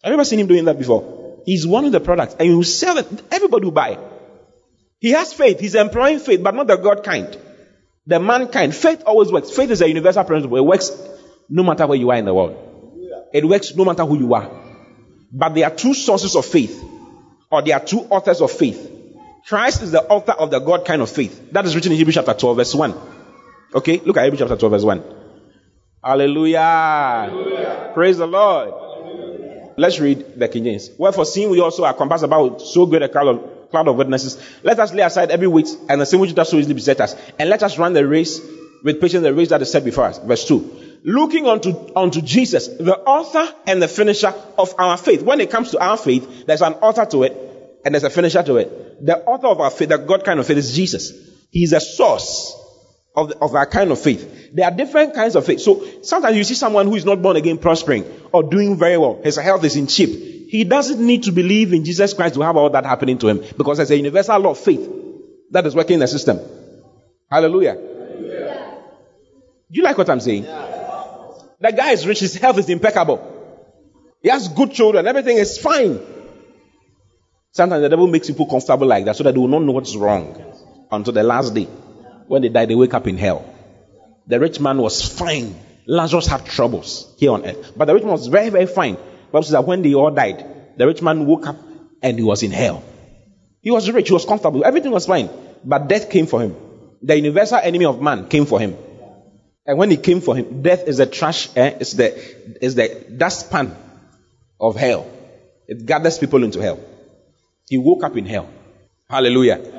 Have 0.07 0.13
you 0.13 0.19
ever 0.19 0.23
seen 0.23 0.39
him 0.39 0.47
doing 0.47 0.63
that 0.63 0.79
before? 0.79 1.41
He's 1.45 1.67
one 1.67 1.83
of 1.83 1.91
the 1.91 1.99
products, 1.99 2.33
And 2.39 2.47
he 2.47 2.55
will 2.55 2.63
sell 2.63 2.97
it. 2.97 3.07
Everybody 3.29 3.65
will 3.65 3.73
buy. 3.73 3.99
He 5.01 5.09
has 5.09 5.33
faith. 5.33 5.59
He's 5.59 5.75
employing 5.75 6.19
faith, 6.19 6.41
but 6.41 6.55
not 6.55 6.67
the 6.67 6.77
God 6.77 7.03
kind. 7.03 7.37
The 8.05 8.17
mankind. 8.17 8.73
Faith 8.73 9.03
always 9.05 9.33
works. 9.33 9.51
Faith 9.51 9.69
is 9.69 9.81
a 9.81 9.87
universal 9.89 10.23
principle. 10.23 10.55
It 10.55 10.63
works 10.63 10.97
no 11.49 11.61
matter 11.61 11.85
where 11.85 11.97
you 11.97 12.09
are 12.09 12.15
in 12.15 12.23
the 12.23 12.33
world. 12.33 12.55
It 13.33 13.43
works 13.43 13.75
no 13.75 13.83
matter 13.83 14.05
who 14.05 14.17
you 14.17 14.33
are. 14.33 14.49
But 15.29 15.55
there 15.55 15.65
are 15.65 15.75
two 15.75 15.93
sources 15.93 16.37
of 16.37 16.45
faith, 16.45 16.81
or 17.51 17.61
there 17.61 17.75
are 17.75 17.83
two 17.83 17.99
authors 18.09 18.39
of 18.39 18.49
faith. 18.49 18.89
Christ 19.45 19.81
is 19.81 19.91
the 19.91 20.03
author 20.03 20.31
of 20.31 20.51
the 20.51 20.59
God 20.59 20.85
kind 20.85 21.01
of 21.01 21.09
faith. 21.09 21.51
That 21.51 21.65
is 21.65 21.75
written 21.75 21.91
in 21.91 21.97
Hebrews 21.97 22.15
chapter 22.15 22.33
12, 22.33 22.55
verse 22.55 22.73
1. 22.73 22.95
Okay, 23.75 23.99
look 24.05 24.15
at 24.15 24.23
Hebrews 24.23 24.39
chapter 24.39 24.55
12, 24.55 24.71
verse 24.71 24.83
1. 24.83 25.03
Hallelujah. 26.01 26.59
Hallelujah. 26.59 27.91
Praise 27.93 28.17
the 28.19 28.25
Lord. 28.25 28.86
Let's 29.77 29.99
read 29.99 30.39
the 30.39 30.47
King 30.47 30.63
James. 30.63 30.89
Wherefore, 30.97 31.25
seeing 31.25 31.51
we 31.51 31.61
also 31.61 31.85
are 31.85 31.93
compassed 31.93 32.23
about 32.23 32.61
so 32.61 32.87
great 32.87 33.03
a 33.03 33.09
cloud 33.09 33.27
of, 33.27 33.69
cloud 33.69 33.87
of 33.87 33.95
witnesses, 33.95 34.41
let 34.63 34.79
us 34.79 34.91
lay 34.91 35.03
aside 35.03 35.29
every 35.29 35.47
weight 35.47 35.69
and 35.87 36.01
the 36.01 36.05
sin 36.05 36.19
which 36.19 36.33
does 36.33 36.49
so 36.49 36.57
easily 36.57 36.73
beset 36.73 36.99
us, 36.99 37.15
and 37.37 37.49
let 37.49 37.61
us 37.61 37.77
run 37.77 37.93
the 37.93 38.05
race 38.05 38.41
with 38.83 38.99
patience, 38.99 39.23
the 39.23 39.33
race 39.33 39.49
that 39.49 39.61
is 39.61 39.71
set 39.71 39.85
before 39.85 40.05
us. 40.05 40.17
Verse 40.17 40.47
2 40.47 40.87
looking 41.03 41.47
unto, 41.47 41.73
unto 41.95 42.21
Jesus, 42.21 42.67
the 42.67 42.97
author 42.97 43.53
and 43.65 43.81
the 43.81 43.87
finisher 43.87 44.33
of 44.57 44.73
our 44.77 44.97
faith. 44.97 45.21
When 45.21 45.39
it 45.39 45.49
comes 45.49 45.71
to 45.71 45.79
our 45.79 45.95
faith, 45.95 46.45
there's 46.45 46.61
an 46.61 46.73
author 46.73 47.05
to 47.05 47.23
it 47.23 47.81
and 47.85 47.93
there's 47.93 48.03
a 48.03 48.09
finisher 48.09 48.43
to 48.43 48.57
it. 48.57 49.05
The 49.05 49.23
author 49.23 49.47
of 49.47 49.61
our 49.61 49.69
faith, 49.69 49.89
the 49.89 49.97
God 49.97 50.25
kind 50.25 50.39
of 50.39 50.47
faith 50.47 50.57
is 50.57 50.75
Jesus. 50.75 51.13
He's 51.51 51.71
a 51.71 51.79
source 51.79 52.53
of, 53.17 53.31
of 53.41 53.55
our 53.55 53.65
kind 53.65 53.91
of 53.91 53.99
faith. 53.99 54.51
There 54.53 54.63
are 54.63 54.71
different 54.71 55.15
kinds 55.15 55.35
of 55.35 55.45
faith. 55.45 55.59
So 55.59 55.83
sometimes 56.03 56.37
you 56.37 56.43
see 56.43 56.53
someone 56.53 56.85
who 56.85 56.95
is 56.95 57.03
not 57.03 57.21
born 57.21 57.35
again 57.35 57.57
prospering 57.57 58.05
or 58.31 58.43
doing 58.43 58.77
very 58.77 58.97
well. 58.97 59.19
His 59.23 59.35
health 59.35 59.63
is 59.63 59.75
in 59.75 59.87
shape. 59.87 60.09
he 60.49 60.63
doesn't 60.63 61.05
need 61.05 61.23
to 61.23 61.31
believe 61.33 61.73
in 61.73 61.83
Jesus 61.83 62.13
Christ 62.13 62.35
to 62.35 62.41
have 62.41 62.55
all 62.55 62.69
that 62.69 62.85
happening 62.85 63.17
to 63.17 63.27
him 63.27 63.43
because 63.57 63.77
there's 63.77 63.91
a 63.91 63.97
universal 63.97 64.39
law 64.39 64.51
of 64.51 64.59
faith 64.59 64.89
that 65.51 65.65
is 65.65 65.75
working 65.75 65.95
in 65.95 65.99
the 65.99 66.07
system. 66.07 66.39
Hallelujah. 67.29 67.75
Do 69.69 69.77
you 69.77 69.83
like 69.83 69.97
what 69.97 70.09
I'm 70.09 70.21
saying? 70.21 70.43
The 70.43 71.71
guy 71.75 71.91
is 71.91 72.07
rich, 72.07 72.19
his 72.19 72.35
health 72.35 72.59
is 72.59 72.69
impeccable. 72.69 73.33
He 74.21 74.29
has 74.29 74.47
good 74.47 74.71
children, 74.71 75.07
everything 75.07 75.37
is 75.37 75.57
fine. 75.57 75.99
Sometimes 77.51 77.81
the 77.81 77.89
devil 77.89 78.07
makes 78.07 78.27
people 78.27 78.45
comfortable 78.45 78.87
like 78.87 79.05
that 79.05 79.15
so 79.15 79.23
that 79.23 79.33
they 79.33 79.39
will 79.39 79.47
not 79.47 79.63
know 79.63 79.71
what's 79.71 79.95
wrong 79.95 80.39
until 80.91 81.13
the 81.13 81.23
last 81.23 81.53
day. 81.53 81.67
When 82.27 82.41
they 82.41 82.49
die, 82.49 82.65
they 82.65 82.75
wake 82.75 82.93
up 82.93 83.07
in 83.07 83.17
hell. 83.17 83.53
The 84.27 84.39
rich 84.39 84.59
man 84.59 84.77
was 84.77 85.01
fine. 85.01 85.55
Lazarus 85.85 86.27
had 86.27 86.45
troubles 86.45 87.13
here 87.17 87.31
on 87.31 87.45
earth. 87.45 87.71
But 87.75 87.85
the 87.85 87.93
rich 87.93 88.03
man 88.03 88.11
was 88.11 88.27
very, 88.27 88.49
very 88.49 88.65
fine. 88.65 88.97
Bible 89.31 89.43
says 89.43 89.51
that 89.51 89.65
when 89.65 89.81
they 89.81 89.93
all 89.93 90.11
died, 90.11 90.45
the 90.77 90.85
rich 90.85 91.01
man 91.01 91.25
woke 91.25 91.47
up 91.47 91.57
and 92.01 92.17
he 92.17 92.23
was 92.23 92.43
in 92.43 92.51
hell. 92.51 92.83
He 93.61 93.71
was 93.71 93.89
rich, 93.89 94.07
he 94.07 94.13
was 94.13 94.25
comfortable, 94.25 94.63
everything 94.65 94.91
was 94.91 95.05
fine. 95.05 95.29
But 95.63 95.87
death 95.87 96.09
came 96.09 96.27
for 96.27 96.41
him. 96.41 96.55
The 97.01 97.15
universal 97.15 97.57
enemy 97.57 97.85
of 97.85 98.01
man 98.01 98.27
came 98.27 98.45
for 98.45 98.59
him. 98.59 98.77
And 99.65 99.77
when 99.77 99.91
he 99.91 99.97
came 99.97 100.21
for 100.21 100.35
him, 100.35 100.61
death 100.61 100.87
is 100.87 100.97
the 100.97 101.05
trash, 101.05 101.49
eh? 101.55 101.75
it's 101.79 101.93
the, 101.93 102.15
it's 102.63 102.75
the 102.75 103.05
dustpan 103.17 103.75
of 104.59 104.75
hell. 104.75 105.09
It 105.67 105.85
gathers 105.85 106.17
people 106.17 106.43
into 106.43 106.61
hell. 106.61 106.79
He 107.67 107.77
woke 107.77 108.03
up 108.03 108.15
in 108.15 108.25
hell. 108.25 108.49
Hallelujah. 109.09 109.76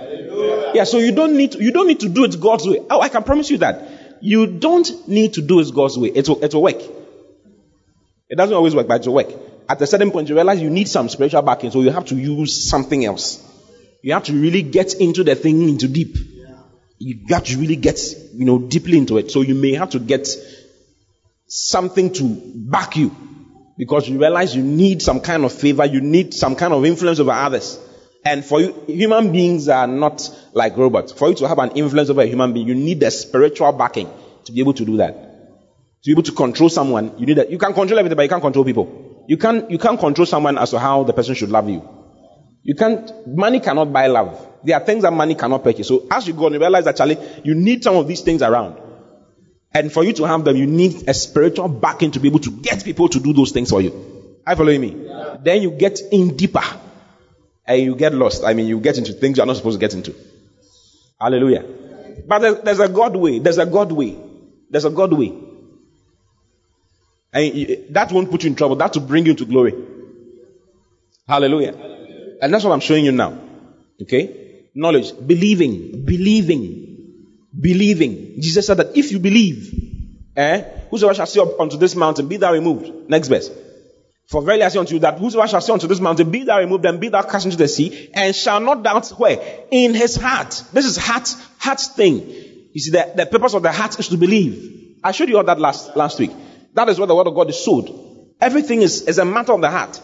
Yeah, 0.75 0.85
so 0.85 0.99
you 0.99 1.13
don't 1.13 1.37
need 1.37 1.53
to, 1.53 1.63
you 1.63 1.73
don't 1.73 1.87
need 1.87 2.01
to 2.01 2.09
do 2.09 2.25
it 2.25 2.41
God's 2.41 2.67
way. 2.67 2.81
Oh, 2.91 3.01
I 3.01 3.09
can 3.09 3.23
promise 3.23 3.51
you 3.51 3.59
that. 3.59 4.19
You 4.21 4.47
don't 4.47 5.09
need 5.09 5.35
to 5.35 5.43
do 5.43 5.61
it 5.61 5.73
God's 5.75 5.99
way. 5.99 6.09
It 6.09 6.29
will, 6.29 6.43
it 6.43 6.53
will 6.55 6.63
work. 6.63 6.81
It 8.29 8.37
doesn't 8.37 8.55
always 8.55 8.75
work, 8.75 8.89
but 8.89 9.01
it 9.01 9.07
will 9.07 9.15
work. 9.15 9.33
At 9.69 9.81
a 9.81 9.87
certain 9.87 10.11
point, 10.11 10.29
you 10.29 10.35
realize 10.35 10.61
you 10.61 10.71
need 10.71 10.89
some 10.89 11.09
spiritual 11.09 11.43
backing, 11.43 11.71
so 11.71 11.81
you 11.83 11.91
have 11.91 12.07
to 12.07 12.17
use 12.17 12.69
something 12.69 13.05
else. 13.05 13.45
You 14.03 14.15
have 14.15 14.25
to 14.25 14.33
really 14.33 14.63
get 14.63 14.95
into 14.95 15.25
the 15.25 15.35
thing 15.35 15.69
into 15.69 15.89
deep. 15.89 16.17
You 16.99 17.27
got 17.27 17.47
to 17.47 17.59
really 17.59 17.77
get, 17.77 18.01
you 18.35 18.45
know, 18.45 18.59
deeply 18.59 18.99
into 18.99 19.19
it. 19.19 19.31
So 19.31 19.43
you 19.43 19.55
may 19.55 19.75
have 19.75 19.91
to 19.91 19.99
get 20.01 20.29
something 21.47 22.13
to 22.15 22.41
back 22.55 22.97
you 22.97 23.15
because 23.77 24.09
you 24.09 24.19
realize 24.19 24.55
you 24.55 24.63
need 24.63 25.01
some 25.01 25.21
kind 25.21 25.45
of 25.45 25.53
favor, 25.53 25.85
you 25.85 26.01
need 26.01 26.35
some 26.35 26.57
kind 26.57 26.73
of 26.73 26.85
influence 26.85 27.21
over 27.21 27.31
others. 27.31 27.79
And 28.25 28.45
for 28.45 28.61
you, 28.61 28.85
human 28.87 29.33
beings 29.33 29.69
are 29.69 29.87
not 29.87 30.29
like 30.53 30.77
robots. 30.77 31.13
For 31.13 31.29
you 31.29 31.35
to 31.37 31.49
have 31.49 31.59
an 31.59 31.71
influence 31.73 32.11
over 32.11 32.23
a 32.23 32.27
human 32.27 32.53
being, 32.53 32.67
you 32.67 32.75
need 32.75 33.01
the 33.01 33.11
spiritual 33.11 33.73
backing 33.73 34.11
to 34.45 34.53
be 34.53 34.61
able 34.61 34.75
to 34.75 34.85
do 34.85 34.97
that. 34.99 35.15
To 35.15 36.07
be 36.07 36.13
able 36.13 36.25
to 36.25 36.33
control 36.33 36.69
someone, 36.69 37.19
you 37.19 37.27
need 37.27 37.39
that. 37.39 37.51
You 37.51 37.59
can 37.59 37.73
control 37.73 37.99
everything, 37.99 38.17
but 38.17 38.23
you 38.23 38.29
can't 38.29 38.43
control 38.43 38.65
people. 38.65 39.25
You 39.29 39.37
can't, 39.37 39.71
you 39.71 39.79
can't 39.79 39.99
control 39.99 40.27
someone 40.27 40.59
as 40.59 40.71
to 40.71 40.79
how 40.79 41.05
the 41.05 41.13
person 41.13 41.35
should 41.35 41.51
love 41.51 41.69
you. 41.69 41.89
You 42.63 42.75
can't, 42.75 43.27
money 43.27 43.61
cannot 43.61 43.93
buy 43.93 44.09
love. 44.09 44.47
There 44.65 44.77
are 44.77 44.85
things 44.85 45.03
that 45.03 45.13
money 45.13 45.35
cannot 45.35 45.63
purchase. 45.63 45.87
So 45.87 46.07
as 46.11 46.27
you 46.27 46.35
go 46.35 46.47
and 46.47 46.55
you 46.55 46.61
realize 46.61 46.85
that, 46.85 46.97
Charlie, 46.97 47.19
you 47.45 47.55
need 47.55 47.85
some 47.85 47.97
of 47.97 48.09
these 48.09 48.23
things 48.23 48.43
around. 48.43 48.81
And 49.73 49.93
for 49.93 50.03
you 50.03 50.13
to 50.15 50.25
have 50.25 50.45
them, 50.45 50.57
you 50.57 50.67
need 50.67 51.09
a 51.09 51.15
spiritual 51.15 51.69
backing 51.69 52.11
to 52.13 52.21
be 52.21 52.29
able 52.29 52.41
to 52.41 52.51
get 52.51 52.85
people 52.85 53.09
to 53.11 53.21
do 53.21 53.33
those 53.33 53.53
things 53.53 53.71
for 53.71 53.81
you. 53.81 54.41
Are 54.47 54.55
you 54.55 54.57
following 54.57 54.81
me? 54.81 54.97
Yeah. 55.07 55.37
Then 55.41 55.63
you 55.63 55.71
get 55.73 56.01
in 56.11 56.37
deeper 56.37 56.65
and 57.69 57.83
you 57.83 57.95
get 57.95 58.13
lost. 58.15 58.43
I 58.43 58.55
mean, 58.55 58.67
you 58.67 58.81
get 58.81 58.99
into 58.99 59.13
things 59.13 59.37
you're 59.37 59.47
not 59.47 59.57
supposed 59.57 59.79
to 59.79 59.87
get 59.87 59.95
into. 59.95 60.15
Hallelujah. 61.21 61.65
But 62.27 62.41
there's, 62.41 62.61
there's 62.63 62.81
a 62.81 62.89
God 62.89 63.15
way. 63.15 63.39
There's 63.39 63.59
a 63.59 63.67
God 63.67 63.93
way. 63.93 64.17
There's 64.71 64.85
a 64.85 64.91
God 64.91 65.13
way. 65.13 65.33
And 67.33 67.95
that 67.95 68.11
won't 68.11 68.31
put 68.31 68.43
you 68.43 68.51
in 68.51 68.57
trouble. 68.57 68.77
That 68.77 68.95
will 68.97 69.07
bring 69.07 69.27
you 69.27 69.35
to 69.35 69.45
glory. 69.45 69.75
Hallelujah. 71.29 71.75
And 72.43 72.53
that's 72.53 72.65
what 72.65 72.73
I'm 72.73 72.81
showing 72.81 73.05
you 73.05 73.13
now. 73.13 73.39
Okay? 74.03 74.65
Knowledge. 74.75 75.13
Believing. 75.25 76.05
Believing 76.05 76.89
believing. 77.59 78.41
Jesus 78.41 78.67
said 78.67 78.77
that 78.79 78.97
if 78.97 79.13
you 79.13 79.19
believe, 79.19 79.73
eh, 80.37 80.63
whosoever 80.91 81.15
shall 81.15 81.27
say 81.27 81.41
unto 81.59 81.77
this 81.77 81.95
mountain, 81.95 82.29
be 82.29 82.37
thou 82.37 82.53
removed. 82.53 83.09
Next 83.09 83.29
verse. 83.29 83.51
For 84.29 84.43
verily 84.43 84.63
I 84.63 84.69
say 84.69 84.79
unto 84.79 84.93
you 84.95 85.01
that 85.01 85.19
whosoever 85.19 85.49
shall 85.49 85.63
say 85.63 85.73
unto 85.73 85.87
this 85.87 86.01
mountain, 86.01 86.31
be 86.31 86.45
thou 86.45 86.59
removed 86.59 86.85
and 86.85 87.01
be 87.01 87.09
thou 87.09 87.23
cast 87.23 87.47
into 87.47 87.57
the 87.57 87.67
sea, 87.67 88.11
and 88.13 88.37
shall 88.37 88.61
not 88.61 88.83
doubt 88.83 89.09
where? 89.19 89.41
In 89.71 89.95
his 89.95 90.17
heart. 90.17 90.65
This 90.71 90.85
is 90.85 90.99
heart, 90.99 91.35
heart 91.59 91.81
thing. 91.81 92.21
You 92.73 92.81
see, 92.81 92.91
the, 92.91 93.11
the 93.17 93.25
purpose 93.25 93.55
of 93.55 93.63
the 93.63 93.73
heart 93.73 93.99
is 93.99 94.09
to 94.09 94.19
believe. 94.19 94.99
I 95.03 95.13
showed 95.13 95.31
you 95.31 95.39
all 95.39 95.45
that 95.45 95.59
last, 95.59 95.97
last 95.97 96.19
week. 96.19 96.31
That 96.75 96.91
is 96.91 96.99
where 96.99 97.07
the 97.07 97.15
word 97.15 97.27
of 97.27 97.35
God 97.35 97.49
is 97.49 97.65
sowed. 97.65 97.89
Everything 98.39 98.83
is, 98.83 99.01
is 99.03 99.17
a 99.17 99.25
matter 99.25 99.55
of 99.55 99.63
the 99.63 99.71
heart. 99.71 99.95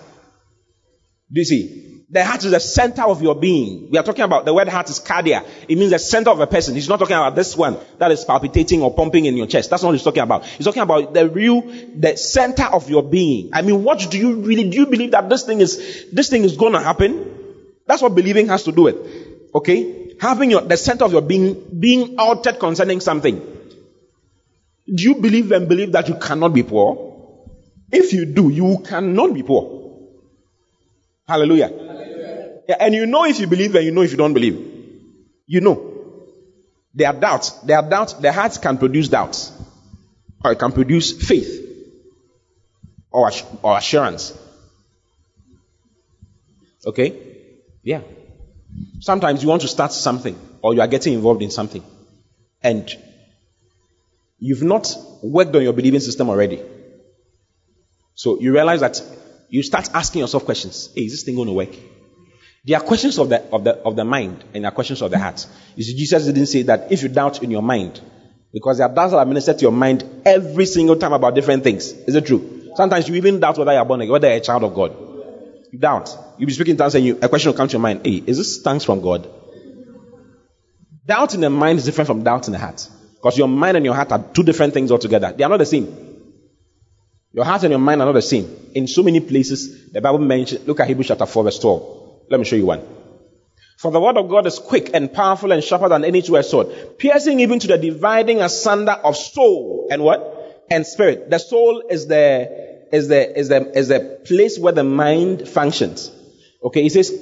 Do 1.30 1.40
you 1.40 1.44
see? 1.44 1.93
The 2.10 2.22
heart 2.22 2.44
is 2.44 2.50
the 2.50 2.60
center 2.60 3.02
of 3.02 3.22
your 3.22 3.34
being. 3.34 3.90
We 3.90 3.96
are 3.96 4.02
talking 4.02 4.24
about 4.24 4.44
the 4.44 4.52
word 4.52 4.68
heart 4.68 4.90
is 4.90 5.00
cardia. 5.00 5.44
It 5.66 5.78
means 5.78 5.90
the 5.90 5.98
center 5.98 6.30
of 6.30 6.38
a 6.38 6.46
person. 6.46 6.74
He's 6.74 6.88
not 6.88 6.98
talking 6.98 7.16
about 7.16 7.34
this 7.34 7.56
one 7.56 7.78
that 7.98 8.12
is 8.12 8.24
palpitating 8.24 8.82
or 8.82 8.92
pumping 8.92 9.24
in 9.24 9.36
your 9.36 9.46
chest. 9.46 9.70
That's 9.70 9.82
not 9.82 9.88
what 9.88 9.94
he's 9.94 10.02
talking 10.02 10.22
about. 10.22 10.44
He's 10.44 10.66
talking 10.66 10.82
about 10.82 11.14
the 11.14 11.28
real, 11.28 11.62
the 11.62 12.16
center 12.16 12.64
of 12.64 12.90
your 12.90 13.02
being. 13.02 13.50
I 13.54 13.62
mean, 13.62 13.82
what 13.84 14.10
do 14.10 14.18
you 14.18 14.42
really, 14.42 14.68
do 14.68 14.76
you 14.76 14.86
believe 14.86 15.12
that 15.12 15.30
this 15.30 15.44
thing 15.44 15.60
is, 15.60 16.06
this 16.12 16.28
thing 16.28 16.44
is 16.44 16.56
going 16.56 16.74
to 16.74 16.80
happen? 16.80 17.34
That's 17.86 18.02
what 18.02 18.14
believing 18.14 18.48
has 18.48 18.64
to 18.64 18.72
do 18.72 18.82
with. 18.82 18.96
Okay? 19.54 20.14
Having 20.20 20.50
your, 20.50 20.60
the 20.60 20.76
center 20.76 21.06
of 21.06 21.12
your 21.12 21.22
being, 21.22 21.80
being 21.80 22.18
altered 22.18 22.58
concerning 22.58 23.00
something. 23.00 23.38
Do 24.86 25.02
you 25.02 25.14
believe 25.16 25.50
and 25.52 25.68
believe 25.68 25.92
that 25.92 26.08
you 26.08 26.16
cannot 26.16 26.52
be 26.52 26.62
poor? 26.62 27.12
If 27.90 28.12
you 28.12 28.26
do, 28.26 28.50
you 28.50 28.82
cannot 28.86 29.32
be 29.32 29.42
poor. 29.42 29.82
Hallelujah. 31.26 31.83
And 32.68 32.94
you 32.94 33.06
know 33.06 33.24
if 33.24 33.38
you 33.38 33.46
believe 33.46 33.74
and 33.74 33.84
you 33.84 33.92
know 33.92 34.02
if 34.02 34.10
you 34.10 34.16
don't 34.16 34.34
believe. 34.34 34.58
You 35.46 35.60
know. 35.60 35.90
There 36.94 37.08
are 37.08 37.14
doubts. 37.14 37.50
There 37.50 37.76
are 37.76 37.88
doubts. 37.88 38.14
The 38.14 38.32
heart 38.32 38.58
can 38.62 38.78
produce 38.78 39.08
doubts. 39.08 39.52
Or 40.44 40.52
it 40.52 40.58
can 40.58 40.72
produce 40.72 41.12
faith. 41.12 41.60
Or, 43.10 43.30
or 43.62 43.78
assurance. 43.78 44.36
Okay? 46.86 47.20
Yeah. 47.82 48.02
Sometimes 49.00 49.42
you 49.42 49.48
want 49.48 49.62
to 49.62 49.68
start 49.68 49.92
something 49.92 50.38
or 50.62 50.74
you 50.74 50.80
are 50.80 50.88
getting 50.88 51.14
involved 51.14 51.42
in 51.42 51.50
something 51.50 51.84
and 52.62 52.90
you've 54.38 54.62
not 54.62 54.96
worked 55.22 55.54
on 55.54 55.62
your 55.62 55.72
believing 55.72 56.00
system 56.00 56.28
already. 56.28 56.62
So 58.14 58.40
you 58.40 58.52
realize 58.52 58.80
that 58.80 59.00
you 59.48 59.62
start 59.62 59.90
asking 59.94 60.20
yourself 60.20 60.44
questions. 60.44 60.90
Hey, 60.94 61.02
is 61.02 61.12
this 61.12 61.22
thing 61.22 61.36
going 61.36 61.48
to 61.48 61.52
work? 61.52 61.74
There 62.66 62.78
are 62.78 62.82
questions 62.82 63.18
of 63.18 63.28
the, 63.28 63.42
of 63.52 63.62
the, 63.62 63.74
of 63.76 63.94
the 63.94 64.04
mind 64.04 64.42
and 64.54 64.64
there 64.64 64.70
are 64.70 64.74
questions 64.74 65.02
of 65.02 65.10
the 65.10 65.18
heart. 65.18 65.46
You 65.76 65.84
see, 65.84 65.94
Jesus 65.94 66.24
didn't 66.24 66.46
say 66.46 66.62
that 66.62 66.90
if 66.90 67.02
you 67.02 67.08
doubt 67.08 67.42
in 67.42 67.50
your 67.50 67.62
mind, 67.62 68.00
because 68.54 68.78
there 68.78 68.88
are 68.88 68.94
doubts 68.94 69.12
that 69.12 69.18
are 69.18 69.26
ministered 69.26 69.58
to 69.58 69.62
your 69.62 69.72
mind 69.72 70.04
every 70.24 70.64
single 70.64 70.96
time 70.96 71.12
about 71.12 71.34
different 71.34 71.62
things. 71.62 71.92
Is 71.92 72.14
it 72.14 72.24
true? 72.24 72.70
Sometimes 72.74 73.08
you 73.08 73.16
even 73.16 73.38
doubt 73.38 73.58
whether 73.58 73.72
you're 73.72 73.84
born 73.84 74.00
again, 74.00 74.12
whether 74.12 74.28
you're 74.28 74.38
a 74.38 74.40
child 74.40 74.64
of 74.64 74.74
God. 74.74 74.96
You 75.72 75.78
doubt. 75.78 76.16
You'll 76.38 76.46
be 76.46 76.52
speaking 76.54 76.72
in 76.72 76.76
tongues 76.78 76.94
and 76.94 77.04
you, 77.04 77.18
a 77.20 77.28
question 77.28 77.50
will 77.50 77.56
come 77.56 77.68
to 77.68 77.72
your 77.72 77.80
mind. 77.80 78.00
Hey, 78.04 78.22
is 78.26 78.38
this 78.38 78.62
tongues 78.62 78.84
from 78.84 79.02
God? 79.02 79.28
Doubt 81.04 81.34
in 81.34 81.42
the 81.42 81.50
mind 81.50 81.80
is 81.80 81.84
different 81.84 82.06
from 82.06 82.22
doubt 82.22 82.46
in 82.46 82.52
the 82.52 82.58
heart. 82.58 82.88
Because 83.14 83.36
your 83.36 83.48
mind 83.48 83.76
and 83.76 83.84
your 83.84 83.94
heart 83.94 84.10
are 84.12 84.24
two 84.32 84.42
different 84.42 84.72
things 84.72 84.90
altogether. 84.90 85.34
They 85.36 85.44
are 85.44 85.50
not 85.50 85.58
the 85.58 85.66
same. 85.66 86.14
Your 87.32 87.44
heart 87.44 87.64
and 87.64 87.72
your 87.72 87.80
mind 87.80 88.00
are 88.00 88.06
not 88.06 88.12
the 88.12 88.22
same. 88.22 88.48
In 88.74 88.86
so 88.86 89.02
many 89.02 89.20
places, 89.20 89.90
the 89.90 90.00
Bible 90.00 90.20
mentions, 90.20 90.66
look 90.66 90.80
at 90.80 90.86
Hebrews 90.86 91.08
chapter 91.08 91.26
4 91.26 91.44
verse 91.44 91.58
12. 91.58 92.03
Let 92.30 92.40
me 92.40 92.44
show 92.44 92.56
you 92.56 92.66
one. 92.66 92.82
For 93.78 93.90
the 93.90 94.00
word 94.00 94.16
of 94.16 94.28
God 94.28 94.46
is 94.46 94.58
quick 94.58 94.90
and 94.94 95.12
powerful 95.12 95.52
and 95.52 95.62
sharper 95.62 95.88
than 95.88 96.04
any 96.04 96.22
two-edged 96.22 96.48
sword, 96.48 96.98
piercing 96.98 97.40
even 97.40 97.58
to 97.58 97.66
the 97.66 97.76
dividing 97.76 98.40
asunder 98.40 98.92
of 98.92 99.16
soul 99.16 99.88
and 99.90 100.02
what? 100.02 100.64
And 100.70 100.86
spirit. 100.86 101.28
The 101.28 101.38
soul 101.38 101.82
is 101.90 102.06
the, 102.06 102.88
is 102.92 103.08
the, 103.08 103.38
is 103.38 103.48
the, 103.48 103.78
is 103.78 103.88
the 103.88 104.20
place 104.24 104.58
where 104.58 104.72
the 104.72 104.84
mind 104.84 105.46
functions. 105.48 106.10
Okay, 106.62 106.82
he 106.82 106.88
says, 106.88 107.12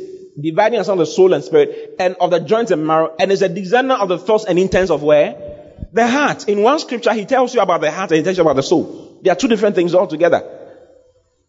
dividing 0.40 0.78
asunder 0.78 1.02
the 1.02 1.10
soul 1.10 1.32
and 1.32 1.42
spirit 1.42 1.96
and 1.98 2.14
of 2.20 2.30
the 2.30 2.38
joints 2.40 2.70
and 2.70 2.86
marrow 2.86 3.14
and 3.18 3.32
is 3.32 3.42
a 3.42 3.48
designer 3.48 3.94
of 3.94 4.08
the 4.08 4.18
thoughts 4.18 4.44
and 4.44 4.58
intents 4.58 4.90
of 4.90 5.02
where? 5.02 5.34
The 5.92 6.06
heart. 6.06 6.48
In 6.48 6.62
one 6.62 6.78
scripture, 6.78 7.12
he 7.12 7.24
tells 7.24 7.54
you 7.54 7.60
about 7.60 7.80
the 7.80 7.90
heart 7.90 8.12
and 8.12 8.18
he 8.18 8.22
tells 8.22 8.36
you 8.36 8.42
about 8.42 8.56
the 8.56 8.62
soul. 8.62 9.18
They 9.22 9.30
are 9.30 9.36
two 9.36 9.48
different 9.48 9.74
things 9.74 9.94
altogether. 9.94 10.42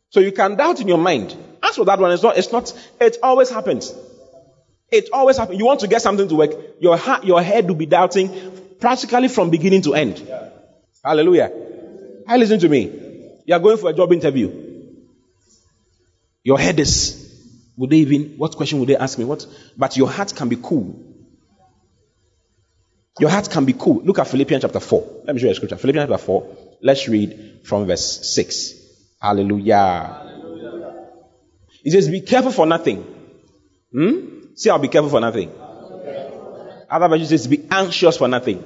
So 0.09 0.19
you 0.19 0.31
can 0.31 0.55
doubt 0.55 0.81
in 0.81 0.87
your 0.87 0.97
mind. 0.97 1.35
As 1.63 1.77
for 1.77 1.85
that 1.85 1.99
one, 1.99 2.11
it's 2.11 2.21
not, 2.21 2.37
it's 2.37 2.51
not, 2.51 2.73
it 2.99 3.17
always 3.23 3.49
happens. 3.49 3.93
It 4.91 5.09
always 5.13 5.37
happens. 5.37 5.57
You 5.57 5.65
want 5.65 5.79
to 5.79 5.87
get 5.87 6.01
something 6.01 6.27
to 6.27 6.35
work, 6.35 6.51
your 6.79 6.97
heart, 6.97 7.23
your 7.23 7.41
head 7.41 7.67
will 7.67 7.75
be 7.75 7.85
doubting 7.85 8.29
practically 8.79 9.29
from 9.29 9.49
beginning 9.49 9.81
to 9.83 9.93
end. 9.95 10.19
Yeah. 10.19 10.49
Hallelujah. 11.03 11.51
Hey, 12.27 12.37
listen 12.37 12.59
to 12.59 12.69
me. 12.69 12.81
You 13.45 13.55
are 13.55 13.59
going 13.59 13.77
for 13.77 13.89
a 13.89 13.93
job 13.93 14.11
interview. 14.11 14.51
Your 16.43 16.59
head 16.59 16.79
is, 16.79 17.19
would 17.77 17.89
they 17.89 17.97
even, 17.97 18.35
what 18.37 18.55
question 18.55 18.79
would 18.79 18.89
they 18.89 18.97
ask 18.97 19.17
me? 19.17 19.25
What? 19.25 19.47
But 19.77 19.95
your 19.95 20.09
heart 20.09 20.35
can 20.35 20.49
be 20.49 20.57
cool. 20.61 20.99
Your 23.19 23.29
heart 23.29 23.49
can 23.49 23.63
be 23.63 23.73
cool. 23.73 24.01
Look 24.03 24.19
at 24.19 24.27
Philippians 24.27 24.63
chapter 24.63 24.79
4. 24.79 25.21
Let 25.25 25.35
me 25.35 25.39
show 25.39 25.45
you 25.45 25.51
a 25.53 25.55
scripture. 25.55 25.77
Philippians 25.77 26.09
chapter 26.09 26.23
4. 26.25 26.57
Let's 26.81 27.07
read 27.07 27.61
from 27.63 27.85
verse 27.85 28.33
6. 28.35 28.73
Hallelujah. 29.21 30.22
He 31.83 31.91
says, 31.91 32.09
be 32.09 32.21
careful 32.21 32.51
for 32.51 32.65
nothing. 32.65 33.03
Hmm? 33.91 34.55
See, 34.55 34.69
I'll 34.69 34.79
be 34.79 34.87
careful 34.87 35.09
for 35.09 35.19
nothing. 35.19 35.51
Other 36.89 37.07
version 37.09 37.27
says, 37.27 37.47
be 37.47 37.67
anxious 37.69 38.17
for 38.17 38.27
nothing. 38.27 38.63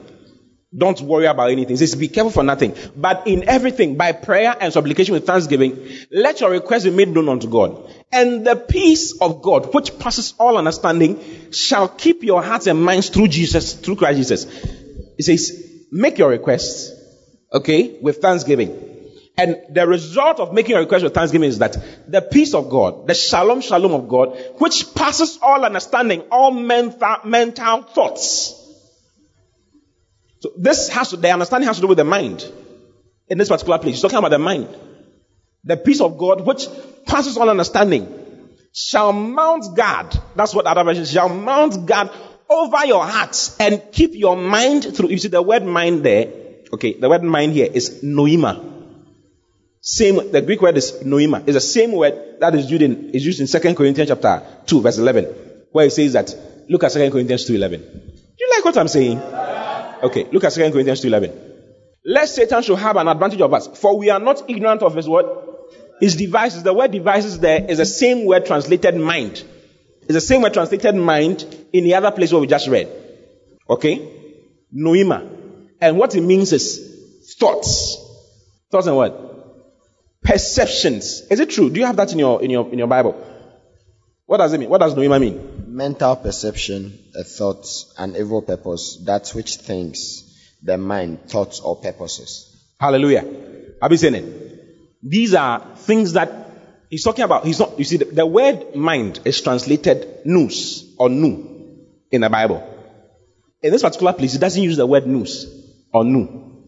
Don't 0.75 0.99
worry 1.01 1.25
about 1.25 1.49
anything. 1.49 1.75
It 1.75 1.79
says, 1.79 1.95
be 1.95 2.09
careful 2.09 2.29
for 2.29 2.43
nothing. 2.43 2.75
But 2.95 3.25
in 3.25 3.47
everything, 3.47 3.95
by 3.95 4.11
prayer 4.11 4.55
and 4.59 4.73
supplication 4.73 5.13
with 5.13 5.25
thanksgiving, 5.25 5.89
let 6.11 6.41
your 6.41 6.51
requests 6.51 6.83
be 6.83 6.91
made 6.91 7.07
known 7.07 7.29
unto 7.29 7.49
God. 7.49 7.89
And 8.11 8.45
the 8.45 8.55
peace 8.57 9.19
of 9.21 9.41
God, 9.41 9.73
which 9.73 9.97
passes 9.97 10.33
all 10.37 10.57
understanding, 10.57 11.51
shall 11.51 11.87
keep 11.87 12.21
your 12.21 12.43
hearts 12.43 12.67
and 12.67 12.83
minds 12.83 13.09
through 13.09 13.29
Jesus, 13.29 13.73
through 13.73 13.95
Christ 13.95 14.17
Jesus. 14.17 14.45
It 15.17 15.23
says, 15.23 15.87
make 15.89 16.17
your 16.17 16.29
requests, 16.29 16.91
okay, 17.53 17.97
with 18.01 18.17
thanksgiving. 18.17 18.86
And 19.37 19.57
the 19.69 19.87
result 19.87 20.39
of 20.39 20.51
making 20.51 20.75
a 20.75 20.79
request 20.79 21.03
with 21.03 21.13
thanksgiving 21.13 21.47
is 21.47 21.59
that 21.59 21.77
the 22.07 22.21
peace 22.21 22.55
of 22.55 22.69
God, 22.69 23.07
the 23.07 23.13
shalom 23.13 23.61
shalom 23.61 23.93
of 23.93 24.07
God, 24.07 24.35
which 24.57 24.95
passes 24.95 25.37
all 25.41 25.63
understanding, 25.63 26.23
all 26.31 26.49
mental, 26.49 27.17
mental 27.23 27.83
thoughts. 27.83 28.55
So 30.39 30.51
this 30.57 30.89
has 30.89 31.11
to, 31.11 31.17
the 31.17 31.31
understanding 31.31 31.67
has 31.67 31.77
to 31.77 31.81
do 31.81 31.87
with 31.87 31.99
the 31.99 32.03
mind. 32.03 32.51
In 33.27 33.37
this 33.37 33.49
particular 33.49 33.77
place, 33.77 33.95
he's 33.95 34.01
talking 34.01 34.17
about 34.17 34.31
the 34.31 34.39
mind. 34.39 34.69
The 35.63 35.77
peace 35.77 36.01
of 36.01 36.17
God, 36.17 36.41
which 36.41 36.65
passes 37.05 37.37
all 37.37 37.49
understanding, 37.49 38.49
shall 38.73 39.13
mount 39.13 39.75
guard. 39.75 40.17
That's 40.35 40.55
what 40.55 40.65
other 40.65 40.83
versions 40.83 41.11
shall 41.11 41.29
mount 41.29 41.85
guard 41.85 42.09
over 42.49 42.85
your 42.85 43.05
hearts 43.05 43.55
and 43.59 43.83
keep 43.91 44.15
your 44.15 44.35
mind 44.35 44.95
through. 44.95 45.09
You 45.09 45.17
see 45.19 45.27
the 45.27 45.41
word 45.41 45.63
mind 45.63 46.03
there. 46.03 46.27
Okay, 46.73 46.93
the 46.93 47.07
word 47.07 47.23
mind 47.23 47.53
here 47.53 47.69
is 47.71 48.01
noema. 48.03 48.76
Same, 49.89 50.31
the 50.33 50.41
Greek 50.41 50.61
word 50.61 50.75
is 50.75 50.91
noema. 51.05 51.43
It's 51.47 51.53
the 51.53 51.61
same 51.61 51.93
word 51.93 52.41
that 52.41 52.53
is 52.55 52.69
used 52.69 52.81
in, 52.81 53.11
is 53.11 53.25
used 53.25 53.39
in 53.39 53.47
2 53.47 53.73
Corinthians 53.73 54.09
chapter 54.09 54.45
2, 54.65 54.81
verse 54.81 54.97
11, 54.97 55.23
where 55.71 55.85
it 55.85 55.91
says 55.91 56.11
that, 56.11 56.35
look 56.67 56.83
at 56.83 56.91
2 56.91 57.09
Corinthians 57.09 57.45
2, 57.45 57.55
11. 57.55 57.79
Do 57.79 58.35
you 58.37 58.49
like 58.53 58.65
what 58.65 58.77
I'm 58.77 58.89
saying? 58.89 59.17
Okay, 59.17 60.25
look 60.29 60.43
at 60.43 60.51
2 60.51 60.71
Corinthians 60.71 60.99
2, 60.99 61.07
11. 61.07 61.53
Lest 62.03 62.35
Satan 62.35 62.63
should 62.63 62.77
have 62.79 62.97
an 62.97 63.07
advantage 63.07 63.39
of 63.39 63.53
us, 63.53 63.67
for 63.79 63.97
we 63.97 64.09
are 64.09 64.19
not 64.19 64.49
ignorant 64.49 64.81
of 64.81 64.93
his 64.93 65.07
what? 65.07 65.71
His 66.01 66.17
devices. 66.17 66.63
The 66.63 66.73
word 66.73 66.91
devices 66.91 67.39
there 67.39 67.63
is 67.63 67.77
the 67.77 67.85
same 67.85 68.25
word 68.25 68.45
translated 68.45 68.93
mind. 68.97 69.41
It's 70.01 70.13
the 70.13 70.19
same 70.19 70.41
word 70.41 70.53
translated 70.53 70.95
mind 70.95 71.45
in 71.71 71.85
the 71.85 71.93
other 71.93 72.11
place 72.11 72.33
where 72.33 72.41
we 72.41 72.47
just 72.47 72.67
read. 72.67 72.91
Okay? 73.69 74.05
Noema. 74.75 75.29
And 75.79 75.97
what 75.97 76.13
it 76.13 76.21
means 76.21 76.51
is 76.51 77.35
thoughts. 77.39 77.95
Thoughts 78.69 78.87
and 78.87 78.97
what? 78.97 79.36
Perceptions. 80.27 81.21
Is 81.31 81.39
it 81.39 81.49
true? 81.49 81.69
Do 81.69 81.79
you 81.79 81.85
have 81.85 81.95
that 81.95 82.11
in 82.11 82.19
your 82.19 82.43
in 82.43 82.49
your 82.49 82.69
in 82.69 82.77
your 82.77 82.87
Bible? 82.87 83.15
What 84.25 84.39
does 84.39 84.51
it 84.51 84.59
mean? 84.59 84.69
What 84.69 84.79
does 84.79 84.93
noema 84.93 85.21
mean? 85.21 85.63
Mental 85.67 86.17
perception, 86.17 86.99
uh, 87.15 87.21
a 87.21 87.23
thought, 87.23 87.65
an 87.97 88.13
evil 88.17 88.41
purpose, 88.41 89.01
that 89.05 89.29
which 89.29 89.55
thinks, 89.55 90.23
the 90.61 90.77
mind, 90.77 91.29
thoughts 91.29 91.61
or 91.61 91.77
purposes. 91.77 92.53
Hallelujah. 92.77 93.23
Have 93.81 93.89
you 93.89 93.97
seen 93.97 94.15
it? 94.15 95.01
These 95.01 95.33
are 95.33 95.63
things 95.77 96.11
that 96.13 96.51
he's 96.89 97.05
talking 97.05 97.23
about. 97.23 97.45
He's 97.45 97.59
not, 97.59 97.79
you 97.79 97.85
see, 97.85 97.95
the, 97.95 98.05
the 98.05 98.25
word 98.25 98.75
mind 98.75 99.21
is 99.23 99.39
translated 99.41 100.25
nous 100.25 100.93
or 100.97 101.07
nu 101.07 101.87
in 102.11 102.19
the 102.19 102.29
Bible. 102.29 102.67
In 103.61 103.71
this 103.71 103.81
particular 103.81 104.11
place, 104.11 104.35
it 104.35 104.39
doesn't 104.39 104.61
use 104.61 104.75
the 104.75 104.85
word 104.85 105.07
nous 105.07 105.45
or 105.93 106.03
nu. 106.03 106.65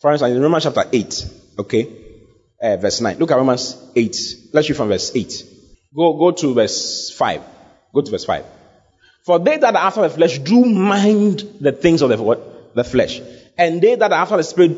For 0.00 0.12
instance, 0.12 0.36
in 0.36 0.40
Romans 0.40 0.62
chapter 0.62 0.84
8, 0.92 1.26
okay, 1.58 2.05
uh, 2.60 2.76
verse 2.76 3.00
9. 3.00 3.18
Look 3.18 3.30
at 3.30 3.36
Romans 3.36 3.76
8. 3.94 4.16
Let's 4.52 4.68
read 4.68 4.76
from 4.76 4.88
verse 4.88 5.14
8. 5.14 5.44
Go, 5.94 6.12
go 6.14 6.30
to 6.32 6.54
verse 6.54 7.10
5. 7.10 7.42
Go 7.94 8.00
to 8.02 8.10
verse 8.10 8.24
5. 8.24 8.44
For 9.24 9.38
they 9.38 9.56
that 9.56 9.74
are 9.74 9.86
after 9.86 10.02
the 10.02 10.10
flesh 10.10 10.38
do 10.38 10.64
mind 10.64 11.40
the 11.60 11.72
things 11.72 12.02
of 12.02 12.10
the 12.10 12.22
what? 12.22 12.74
The 12.74 12.84
flesh. 12.84 13.20
And 13.58 13.80
they 13.82 13.94
that 13.94 14.12
are 14.12 14.20
after 14.20 14.36
the 14.36 14.44
spirit, 14.44 14.76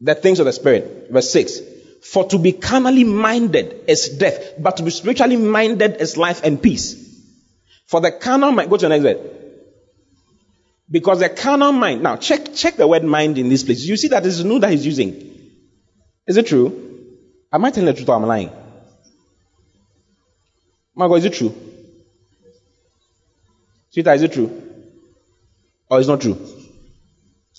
the 0.00 0.14
things 0.14 0.38
of 0.38 0.46
the 0.46 0.52
spirit. 0.52 1.08
Verse 1.10 1.30
6. 1.30 1.60
For 2.02 2.24
to 2.28 2.38
be 2.38 2.52
carnally 2.52 3.04
minded 3.04 3.84
is 3.88 4.08
death, 4.08 4.54
but 4.58 4.78
to 4.78 4.82
be 4.82 4.90
spiritually 4.90 5.36
minded 5.36 5.96
is 6.00 6.16
life 6.16 6.42
and 6.44 6.62
peace. 6.62 7.08
For 7.86 8.00
the 8.00 8.12
carnal 8.12 8.52
mind, 8.52 8.70
go 8.70 8.76
to 8.76 8.88
the 8.88 8.88
next 8.88 9.02
verse. 9.02 9.36
Because 10.90 11.20
the 11.20 11.28
carnal 11.28 11.72
mind, 11.72 12.02
now 12.02 12.16
check, 12.16 12.54
check 12.54 12.76
the 12.76 12.86
word 12.86 13.04
mind 13.04 13.38
in 13.38 13.48
this 13.48 13.64
place. 13.64 13.84
You 13.84 13.96
see 13.96 14.08
that 14.08 14.24
it's 14.26 14.42
new 14.42 14.58
that 14.60 14.70
he's 14.70 14.84
using. 14.84 15.29
Is 16.30 16.36
it 16.36 16.46
true? 16.46 16.66
Am 17.52 17.64
I 17.64 17.72
telling 17.72 17.86
the 17.86 17.92
truth 17.92 18.08
or 18.08 18.14
am 18.14 18.24
I 18.24 18.28
lying? 18.28 18.50
Margot, 20.94 21.16
is 21.16 21.24
it 21.24 21.32
true? 21.32 21.52
Sweetheart, 23.90 24.18
is 24.18 24.22
it 24.22 24.32
true? 24.32 24.48
Or 25.90 25.98
it's 25.98 26.06
not 26.06 26.20
true? 26.20 26.38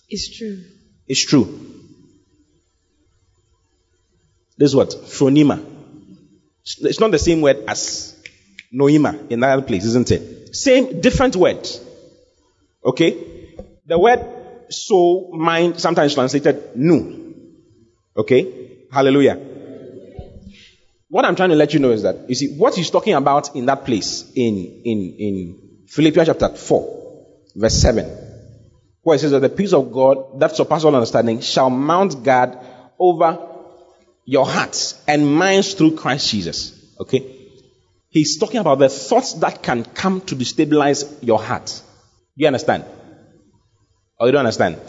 It's 0.08 0.38
true. 0.38 0.64
It's 1.06 1.26
true. 1.26 1.46
This 4.58 4.70
is 4.70 4.76
what? 4.78 4.92
Phronema. 4.92 5.62
It's 6.64 7.02
not 7.02 7.12
the 7.12 7.20
same 7.20 7.42
word 7.42 7.66
as 7.68 8.16
noema 8.74 9.30
in 9.30 9.42
that 9.42 9.50
other 9.50 9.68
place, 9.68 9.84
isn't 9.84 10.10
it? 10.12 10.56
Same, 10.56 11.02
different 11.02 11.36
word. 11.36 11.68
Okay? 12.86 13.68
The 13.86 14.00
word 14.00 14.26
soul, 14.70 15.36
mind, 15.38 15.82
sometimes 15.82 16.14
translated 16.14 16.74
nu. 16.76 17.18
Okay? 18.16 18.61
Hallelujah. 18.92 19.40
What 21.10 21.26
I'm 21.26 21.36
trying 21.36 21.50
to 21.50 21.56
let 21.56 21.74
you 21.74 21.80
know 21.80 21.92
is 21.92 22.04
that, 22.04 22.30
you 22.30 22.36
see, 22.36 22.56
what 22.58 22.76
he's 22.76 22.90
talking 22.90 23.14
about 23.14 23.56
in 23.56 23.66
that 23.66 23.86
place, 23.86 24.30
in, 24.36 24.82
in, 24.86 25.16
in 25.18 25.88
Philippians 25.88 26.28
chapter 26.28 26.50
4, 26.50 27.28
verse 27.56 27.82
7, 27.82 28.06
where 29.04 29.16
it 29.16 29.20
says 29.20 29.32
that 29.32 29.40
the 29.40 29.50
peace 29.50 29.74
of 29.74 29.92
God 29.92 30.40
that 30.40 30.56
surpasses 30.56 30.86
all 30.86 30.96
understanding 30.96 31.42
shall 31.42 31.70
mount 31.70 32.24
guard 32.24 32.58
over 33.00 33.48
your 34.26 34.46
hearts 34.46 35.02
and 35.08 35.28
minds 35.28 35.74
through 35.74 35.96
Christ 35.96 36.30
Jesus. 36.30 36.96
Okay? 37.00 37.50
He's 38.10 38.38
talking 38.38 38.60
about 38.60 38.80
the 38.80 38.90
thoughts 38.90 39.34
that 39.36 39.64
can 39.64 39.86
come 39.86 40.22
to 40.22 40.36
destabilize 40.36 41.18
your 41.22 41.40
heart. 41.42 41.82
Do 42.38 42.42
you 42.42 42.48
understand? 42.48 42.86
Or 44.20 44.28
you 44.28 44.34
don't 44.34 44.40
understand? 44.40 44.80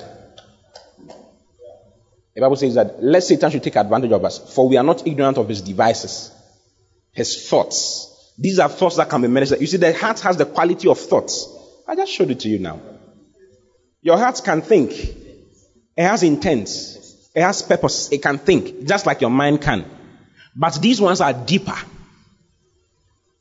The 2.35 2.41
Bible 2.41 2.57
says 2.57 2.75
that 2.75 3.03
let 3.03 3.23
Satan 3.23 3.51
should 3.51 3.63
take 3.63 3.77
advantage 3.77 4.13
of 4.13 4.25
us, 4.25 4.55
for 4.55 4.69
we 4.69 4.77
are 4.77 4.85
not 4.85 5.07
ignorant 5.07 5.37
of 5.39 5.49
his 5.49 5.61
devices, 5.61 6.33
his 7.13 7.49
thoughts. 7.49 8.33
These 8.39 8.59
are 8.59 8.69
thoughts 8.69 8.97
that 8.97 9.11
can 9.11 9.21
be 9.21 9.29
managed. 9.29 9.61
You 9.61 9.67
see, 9.67 9.77
the 9.77 9.93
heart 9.93 10.21
has 10.21 10.39
the 10.39 10.47
quality 10.47 10.89
of 10.89 10.99
thoughts. 10.99 11.47
I 11.87 11.95
just 11.95 12.13
showed 12.13 12.31
it 12.31 12.41
to 12.41 12.49
you 12.49 12.59
now. 12.59 12.81
Your 14.01 14.17
heart 14.17 14.41
can 14.43 14.63
think. 14.63 14.93
It 14.93 16.03
has 16.03 16.23
intent. 16.23 16.71
It 17.35 17.43
has 17.43 17.63
purpose. 17.63 18.11
It 18.11 18.23
can 18.23 18.39
think, 18.39 18.87
just 18.87 19.05
like 19.05 19.21
your 19.21 19.31
mind 19.31 19.61
can. 19.61 19.85
But 20.57 20.81
these 20.81 21.01
ones 21.01 21.21
are 21.21 21.33
deeper. 21.33 21.77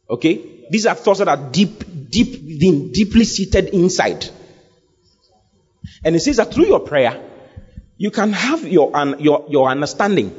Okay? 0.10 0.66
These 0.70 0.86
are 0.86 0.96
thoughts 0.96 1.20
that 1.20 1.30
are 1.30 1.38
deep, 1.38 1.84
deep, 2.10 2.44
within, 2.44 2.92
deeply 2.92 3.24
seated 3.24 3.70
inside. 3.70 4.28
And 6.04 6.16
it 6.16 6.20
says 6.20 6.38
that 6.38 6.54
through 6.54 6.68
your 6.68 6.82
prayer, 6.82 7.30
you 8.02 8.10
can 8.10 8.34
have 8.34 8.68
your, 8.68 8.91
your, 9.20 9.45
your 9.47 9.70
understanding. 9.70 10.36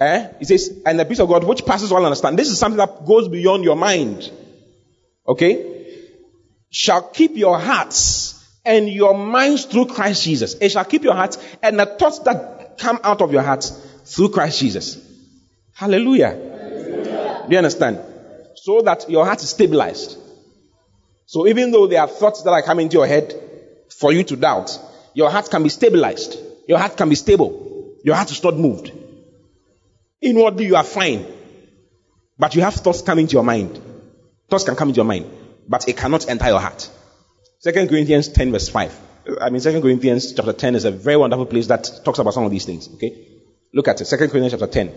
Eh? 0.00 0.28
It 0.40 0.46
says, 0.46 0.80
and 0.86 0.98
the 0.98 1.04
peace 1.04 1.20
of 1.20 1.28
God 1.28 1.44
which 1.44 1.66
passes 1.66 1.92
all 1.92 2.02
understanding. 2.02 2.38
This 2.38 2.48
is 2.48 2.58
something 2.58 2.78
that 2.78 3.04
goes 3.04 3.28
beyond 3.28 3.62
your 3.62 3.76
mind. 3.76 4.30
Okay? 5.28 5.98
Shall 6.70 7.02
keep 7.02 7.36
your 7.36 7.58
hearts 7.58 8.42
and 8.64 8.88
your 8.88 9.12
minds 9.12 9.66
through 9.66 9.88
Christ 9.88 10.24
Jesus. 10.24 10.54
It 10.62 10.70
shall 10.70 10.86
keep 10.86 11.02
your 11.04 11.12
hearts 11.12 11.36
and 11.62 11.78
the 11.78 11.84
thoughts 11.84 12.20
that 12.20 12.78
come 12.78 12.98
out 13.04 13.20
of 13.20 13.34
your 13.34 13.42
hearts 13.42 13.68
through 14.06 14.30
Christ 14.30 14.60
Jesus. 14.60 14.96
Hallelujah. 15.74 16.30
Hallelujah. 16.30 17.44
Do 17.46 17.52
you 17.52 17.58
understand? 17.58 18.00
So 18.54 18.80
that 18.80 19.10
your 19.10 19.26
heart 19.26 19.42
is 19.42 19.50
stabilized. 19.50 20.16
So 21.26 21.46
even 21.48 21.70
though 21.70 21.86
there 21.86 22.00
are 22.00 22.08
thoughts 22.08 22.42
that 22.44 22.50
are 22.50 22.62
coming 22.62 22.86
into 22.86 22.96
your 22.96 23.06
head 23.06 23.34
for 23.90 24.10
you 24.10 24.24
to 24.24 24.36
doubt, 24.36 24.78
your 25.12 25.28
heart 25.28 25.50
can 25.50 25.62
be 25.62 25.68
stabilized. 25.68 26.38
Your 26.66 26.78
heart 26.78 26.96
can 26.96 27.08
be 27.08 27.14
stable. 27.14 27.98
Your 28.04 28.16
heart 28.16 28.30
is 28.30 28.42
not 28.42 28.56
moved. 28.56 28.92
Inwardly, 30.20 30.66
you 30.66 30.76
are 30.76 30.84
fine. 30.84 31.26
But 32.38 32.54
you 32.54 32.62
have 32.62 32.74
thoughts 32.74 33.02
coming 33.02 33.26
to 33.26 33.32
your 33.32 33.44
mind. 33.44 33.80
Thoughts 34.48 34.64
can 34.64 34.76
come 34.76 34.88
into 34.88 34.98
your 34.98 35.04
mind, 35.04 35.26
but 35.68 35.88
it 35.88 35.96
cannot 35.96 36.28
enter 36.28 36.46
your 36.46 36.60
heart. 36.60 36.90
Second 37.58 37.88
Corinthians 37.88 38.28
10 38.28 38.52
verse 38.52 38.68
5. 38.68 39.00
I 39.40 39.50
mean, 39.50 39.60
Second 39.60 39.82
Corinthians 39.82 40.32
chapter 40.32 40.52
10 40.52 40.74
is 40.74 40.84
a 40.84 40.90
very 40.90 41.16
wonderful 41.16 41.46
place 41.46 41.66
that 41.68 41.88
talks 42.04 42.18
about 42.18 42.34
some 42.34 42.44
of 42.44 42.50
these 42.50 42.66
things. 42.66 42.88
Okay? 42.94 43.26
Look 43.72 43.88
at 43.88 44.00
it. 44.00 44.04
Second 44.04 44.30
Corinthians 44.30 44.52
chapter 44.52 44.66
10. 44.66 44.92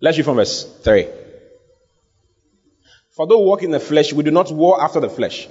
Let's 0.00 0.18
read 0.18 0.24
from 0.24 0.36
verse 0.36 0.64
3. 0.82 1.08
For 3.12 3.26
though 3.26 3.40
we 3.40 3.46
walk 3.46 3.62
in 3.62 3.70
the 3.70 3.80
flesh, 3.80 4.12
we 4.12 4.22
do 4.22 4.30
not 4.30 4.50
war 4.52 4.82
after 4.82 5.00
the 5.00 5.08
flesh. 5.08 5.48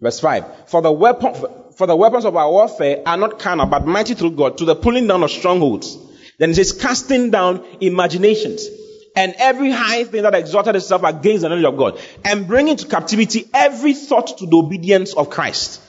Verse 0.00 0.20
5. 0.20 0.70
For 0.70 0.80
the 0.80 0.92
weapon, 0.92 1.34
for 1.76 1.86
the 1.86 1.96
weapons 1.96 2.24
of 2.24 2.36
our 2.36 2.50
warfare 2.50 3.02
are 3.06 3.16
not 3.16 3.38
carnal, 3.38 3.66
but 3.66 3.86
mighty 3.86 4.14
through 4.14 4.32
God 4.32 4.58
to 4.58 4.64
the 4.64 4.74
pulling 4.74 5.06
down 5.06 5.22
of 5.22 5.30
strongholds. 5.30 5.96
Then 6.38 6.50
it 6.50 6.54
says, 6.54 6.72
casting 6.72 7.30
down 7.30 7.64
imaginations 7.80 8.66
and 9.14 9.34
every 9.38 9.70
high 9.70 10.04
thing 10.04 10.22
that 10.22 10.34
exalted 10.34 10.76
itself 10.76 11.02
against 11.04 11.42
the 11.42 11.48
knowledge 11.48 11.64
of 11.64 11.76
God, 11.76 12.00
and 12.24 12.46
bring 12.46 12.68
into 12.68 12.86
captivity 12.86 13.48
every 13.52 13.94
thought 13.94 14.38
to 14.38 14.46
the 14.46 14.56
obedience 14.56 15.14
of 15.14 15.28
Christ. 15.28 15.80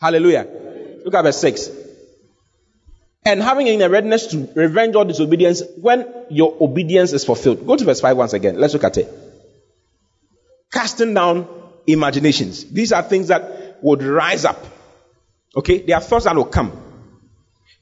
Hallelujah. 0.00 0.48
Look 1.04 1.14
at 1.14 1.22
verse 1.22 1.38
6. 1.38 1.70
And 3.24 3.42
having 3.42 3.66
in 3.66 3.82
a 3.82 3.88
readiness 3.88 4.28
to 4.28 4.48
revenge 4.54 4.96
all 4.96 5.04
disobedience 5.04 5.62
when 5.76 6.06
your 6.30 6.56
obedience 6.60 7.12
is 7.12 7.24
fulfilled. 7.24 7.66
Go 7.66 7.76
to 7.76 7.84
verse 7.84 8.00
5 8.00 8.16
once 8.16 8.32
again. 8.32 8.58
Let's 8.58 8.72
look 8.72 8.84
at 8.84 8.96
it. 8.96 9.08
Casting 10.72 11.14
down 11.14 11.46
imaginations. 11.86 12.64
These 12.64 12.92
are 12.92 13.02
things 13.02 13.28
that 13.28 13.78
would 13.82 14.02
rise 14.02 14.44
up. 14.44 14.64
Okay? 15.56 15.78
there 15.78 15.96
are 15.96 16.02
thoughts 16.02 16.24
that 16.24 16.34
will 16.34 16.44
come. 16.46 16.72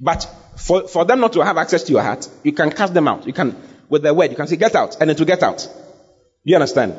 But 0.00 0.28
for, 0.56 0.88
for 0.88 1.04
them 1.04 1.20
not 1.20 1.32
to 1.34 1.44
have 1.44 1.56
access 1.56 1.84
to 1.84 1.92
your 1.92 2.02
heart, 2.02 2.28
you 2.42 2.52
can 2.52 2.70
cast 2.70 2.94
them 2.94 3.06
out. 3.06 3.26
You 3.26 3.32
can, 3.32 3.56
with 3.88 4.02
the 4.02 4.14
word, 4.14 4.30
you 4.30 4.36
can 4.36 4.46
say, 4.46 4.56
get 4.56 4.74
out, 4.74 5.00
and 5.00 5.10
it 5.10 5.18
will 5.18 5.26
get 5.26 5.42
out. 5.42 5.58
Do 5.58 6.50
you 6.50 6.56
understand? 6.56 6.94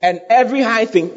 And 0.00 0.20
every 0.28 0.62
high 0.62 0.86
thing, 0.86 1.10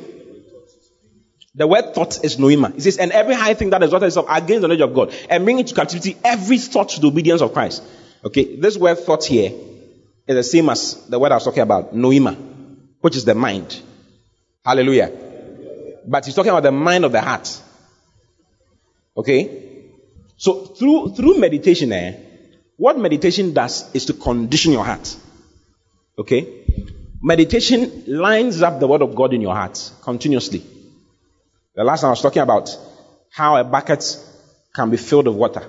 the 1.55 1.65
word 1.65 1.95
thought 1.95 2.23
is 2.23 2.35
noema. 2.35 2.75
It 2.75 2.81
says, 2.81 2.97
and 2.97 3.11
every 3.11 3.33
high 3.33 3.53
thing 3.53 3.69
that 3.69 3.81
exalted 3.81 4.07
itself 4.07 4.27
against 4.29 4.61
the 4.61 4.67
knowledge 4.67 4.81
of 4.81 4.93
God, 4.93 5.15
and 5.29 5.45
bring 5.45 5.59
into 5.59 5.73
captivity 5.73 6.17
every 6.23 6.57
thought 6.57 6.89
to 6.89 6.99
the 6.99 7.07
obedience 7.07 7.41
of 7.41 7.53
Christ. 7.53 7.81
Okay, 8.23 8.57
this 8.57 8.77
word 8.77 8.99
thought 8.99 9.23
here 9.23 9.51
is 10.27 10.35
the 10.35 10.43
same 10.43 10.69
as 10.69 11.05
the 11.07 11.17
word 11.17 11.31
I 11.31 11.35
was 11.35 11.45
talking 11.45 11.63
about, 11.63 11.95
noema, 11.95 12.35
which 12.99 13.15
is 13.15 13.23
the 13.23 13.35
mind. 13.35 13.81
Hallelujah. 14.65 15.11
But 16.07 16.25
he's 16.25 16.35
talking 16.35 16.51
about 16.51 16.63
the 16.63 16.71
mind 16.71 17.05
of 17.05 17.11
the 17.11 17.21
heart. 17.21 17.61
Okay? 19.16 19.91
So 20.38 20.66
through 20.66 21.16
through 21.16 21.39
meditation, 21.39 21.91
eh, 21.93 22.20
what 22.78 22.97
meditation 22.99 23.53
does 23.53 23.93
is 23.93 24.05
to 24.05 24.13
condition 24.13 24.74
your 24.74 24.84
heart. 24.84 25.16
Okay? 26.18 26.63
Meditation 27.22 28.03
lines 28.07 28.61
up 28.61 28.80
the 28.80 28.88
word 28.88 29.01
of 29.01 29.16
God 29.16 29.34
in 29.34 29.41
your 29.41 29.55
heart 29.55 29.91
continuously. 30.03 30.63
The 31.74 31.84
last 31.84 32.01
time 32.01 32.09
I 32.09 32.11
was 32.11 32.22
talking 32.22 32.41
about 32.41 32.70
how 33.32 33.57
a 33.57 33.63
bucket 33.63 34.03
can 34.74 34.89
be 34.89 34.97
filled 34.97 35.28
with 35.28 35.36
water. 35.36 35.68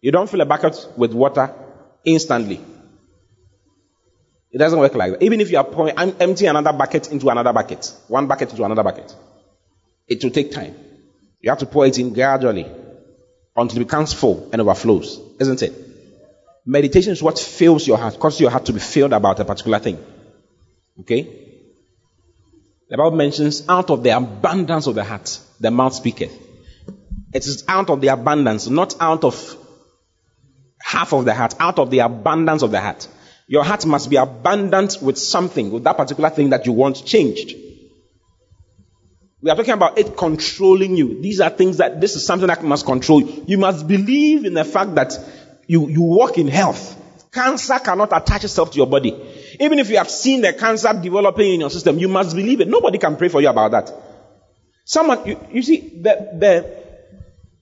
You 0.00 0.12
don't 0.12 0.28
fill 0.28 0.40
a 0.40 0.46
bucket 0.46 0.86
with 0.96 1.12
water 1.12 1.54
instantly. 2.04 2.60
It 4.50 4.58
doesn't 4.58 4.78
work 4.78 4.94
like 4.94 5.12
that. 5.12 5.22
Even 5.22 5.40
if 5.40 5.50
you 5.50 5.56
are 5.56 5.64
pouring, 5.64 5.96
emptying 5.96 6.50
another 6.50 6.76
bucket 6.76 7.10
into 7.10 7.28
another 7.30 7.52
bucket, 7.52 7.90
one 8.08 8.26
bucket 8.26 8.50
into 8.50 8.64
another 8.64 8.82
bucket, 8.82 9.14
it 10.06 10.22
will 10.22 10.30
take 10.30 10.52
time. 10.52 10.74
You 11.42 11.50
have 11.50 11.58
to 11.58 11.66
pour 11.66 11.84
it 11.86 11.98
in 11.98 12.12
gradually 12.12 12.66
until 13.56 13.80
it 13.80 13.84
becomes 13.84 14.12
full 14.12 14.48
and 14.52 14.62
overflows, 14.62 15.20
isn't 15.40 15.62
it? 15.62 15.72
Meditation 16.64 17.12
is 17.12 17.22
what 17.22 17.38
fills 17.38 17.86
your 17.86 17.98
heart, 17.98 18.18
causes 18.20 18.40
your 18.40 18.50
heart 18.50 18.66
to 18.66 18.72
be 18.72 18.78
filled 18.78 19.12
about 19.12 19.40
a 19.40 19.44
particular 19.44 19.80
thing. 19.80 19.98
Okay? 21.00 21.22
The 22.88 22.96
Bible 22.96 23.16
mentions 23.16 23.68
out 23.68 23.90
of 23.90 24.04
the 24.04 24.10
abundance 24.10 24.86
of 24.86 24.94
the 24.94 25.02
heart, 25.02 25.40
the 25.58 25.72
mouth 25.72 25.94
speaketh. 25.94 26.32
It 27.32 27.46
is 27.46 27.64
out 27.66 27.90
of 27.90 28.00
the 28.00 28.08
abundance, 28.08 28.68
not 28.68 28.94
out 29.00 29.24
of 29.24 29.56
half 30.80 31.12
of 31.12 31.24
the 31.24 31.34
heart, 31.34 31.54
out 31.58 31.78
of 31.80 31.90
the 31.90 32.00
abundance 32.00 32.62
of 32.62 32.70
the 32.70 32.80
heart. 32.80 33.08
Your 33.48 33.64
heart 33.64 33.84
must 33.84 34.08
be 34.10 34.16
abundant 34.16 34.98
with 35.02 35.18
something, 35.18 35.72
with 35.72 35.84
that 35.84 35.96
particular 35.96 36.30
thing 36.30 36.50
that 36.50 36.66
you 36.66 36.72
want 36.72 37.04
changed. 37.04 37.56
We 39.42 39.50
are 39.50 39.56
talking 39.56 39.74
about 39.74 39.98
it 39.98 40.16
controlling 40.16 40.96
you. 40.96 41.20
These 41.20 41.40
are 41.40 41.50
things 41.50 41.78
that 41.78 42.00
this 42.00 42.14
is 42.14 42.24
something 42.24 42.46
that 42.46 42.62
must 42.62 42.86
control 42.86 43.20
you. 43.20 43.44
You 43.48 43.58
must 43.58 43.88
believe 43.88 44.44
in 44.44 44.54
the 44.54 44.64
fact 44.64 44.94
that 44.94 45.18
you, 45.66 45.88
you 45.88 46.02
walk 46.02 46.38
in 46.38 46.46
health. 46.46 46.96
Cancer 47.32 47.78
cannot 47.80 48.10
attach 48.12 48.44
itself 48.44 48.70
to 48.70 48.76
your 48.76 48.86
body. 48.86 49.10
Even 49.58 49.80
if 49.80 49.90
you 49.90 49.96
have 49.96 50.10
seen 50.10 50.42
the 50.42 50.52
cancer 50.52 50.92
developing 50.92 51.54
in 51.54 51.60
your 51.60 51.70
system, 51.70 51.98
you 51.98 52.06
must 52.06 52.36
believe 52.36 52.60
it. 52.60 52.68
Nobody 52.68 52.98
can 52.98 53.16
pray 53.16 53.28
for 53.28 53.40
you 53.40 53.48
about 53.48 53.72
that. 53.72 53.92
Someone, 54.84 55.26
you, 55.26 55.40
you 55.50 55.62
see, 55.62 56.00
the, 56.00 56.28
the, 56.38 56.84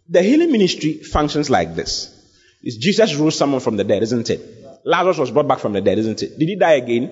the 0.09 0.23
healing 0.23 0.53
ministry 0.53 0.95
functions 1.03 1.49
like 1.49 1.75
this. 1.75 2.15
It's 2.63 2.77
Jesus 2.77 3.15
rose 3.15 3.39
someone 3.39 3.61
from 3.61 3.79
the 3.79 3.85
dead, 3.85 4.03
isn't 4.03 4.29
it? 4.29 4.41
Lazarus 4.85 5.17
was 5.17 5.31
brought 5.31 5.49
back 5.49 5.61
from 5.61 5.73
the 5.73 5.81
dead, 5.81 5.99
isn't 5.99 6.23
it? 6.23 6.39
Did 6.39 6.49
he 6.49 6.57
die 6.57 6.75
again? 6.75 7.09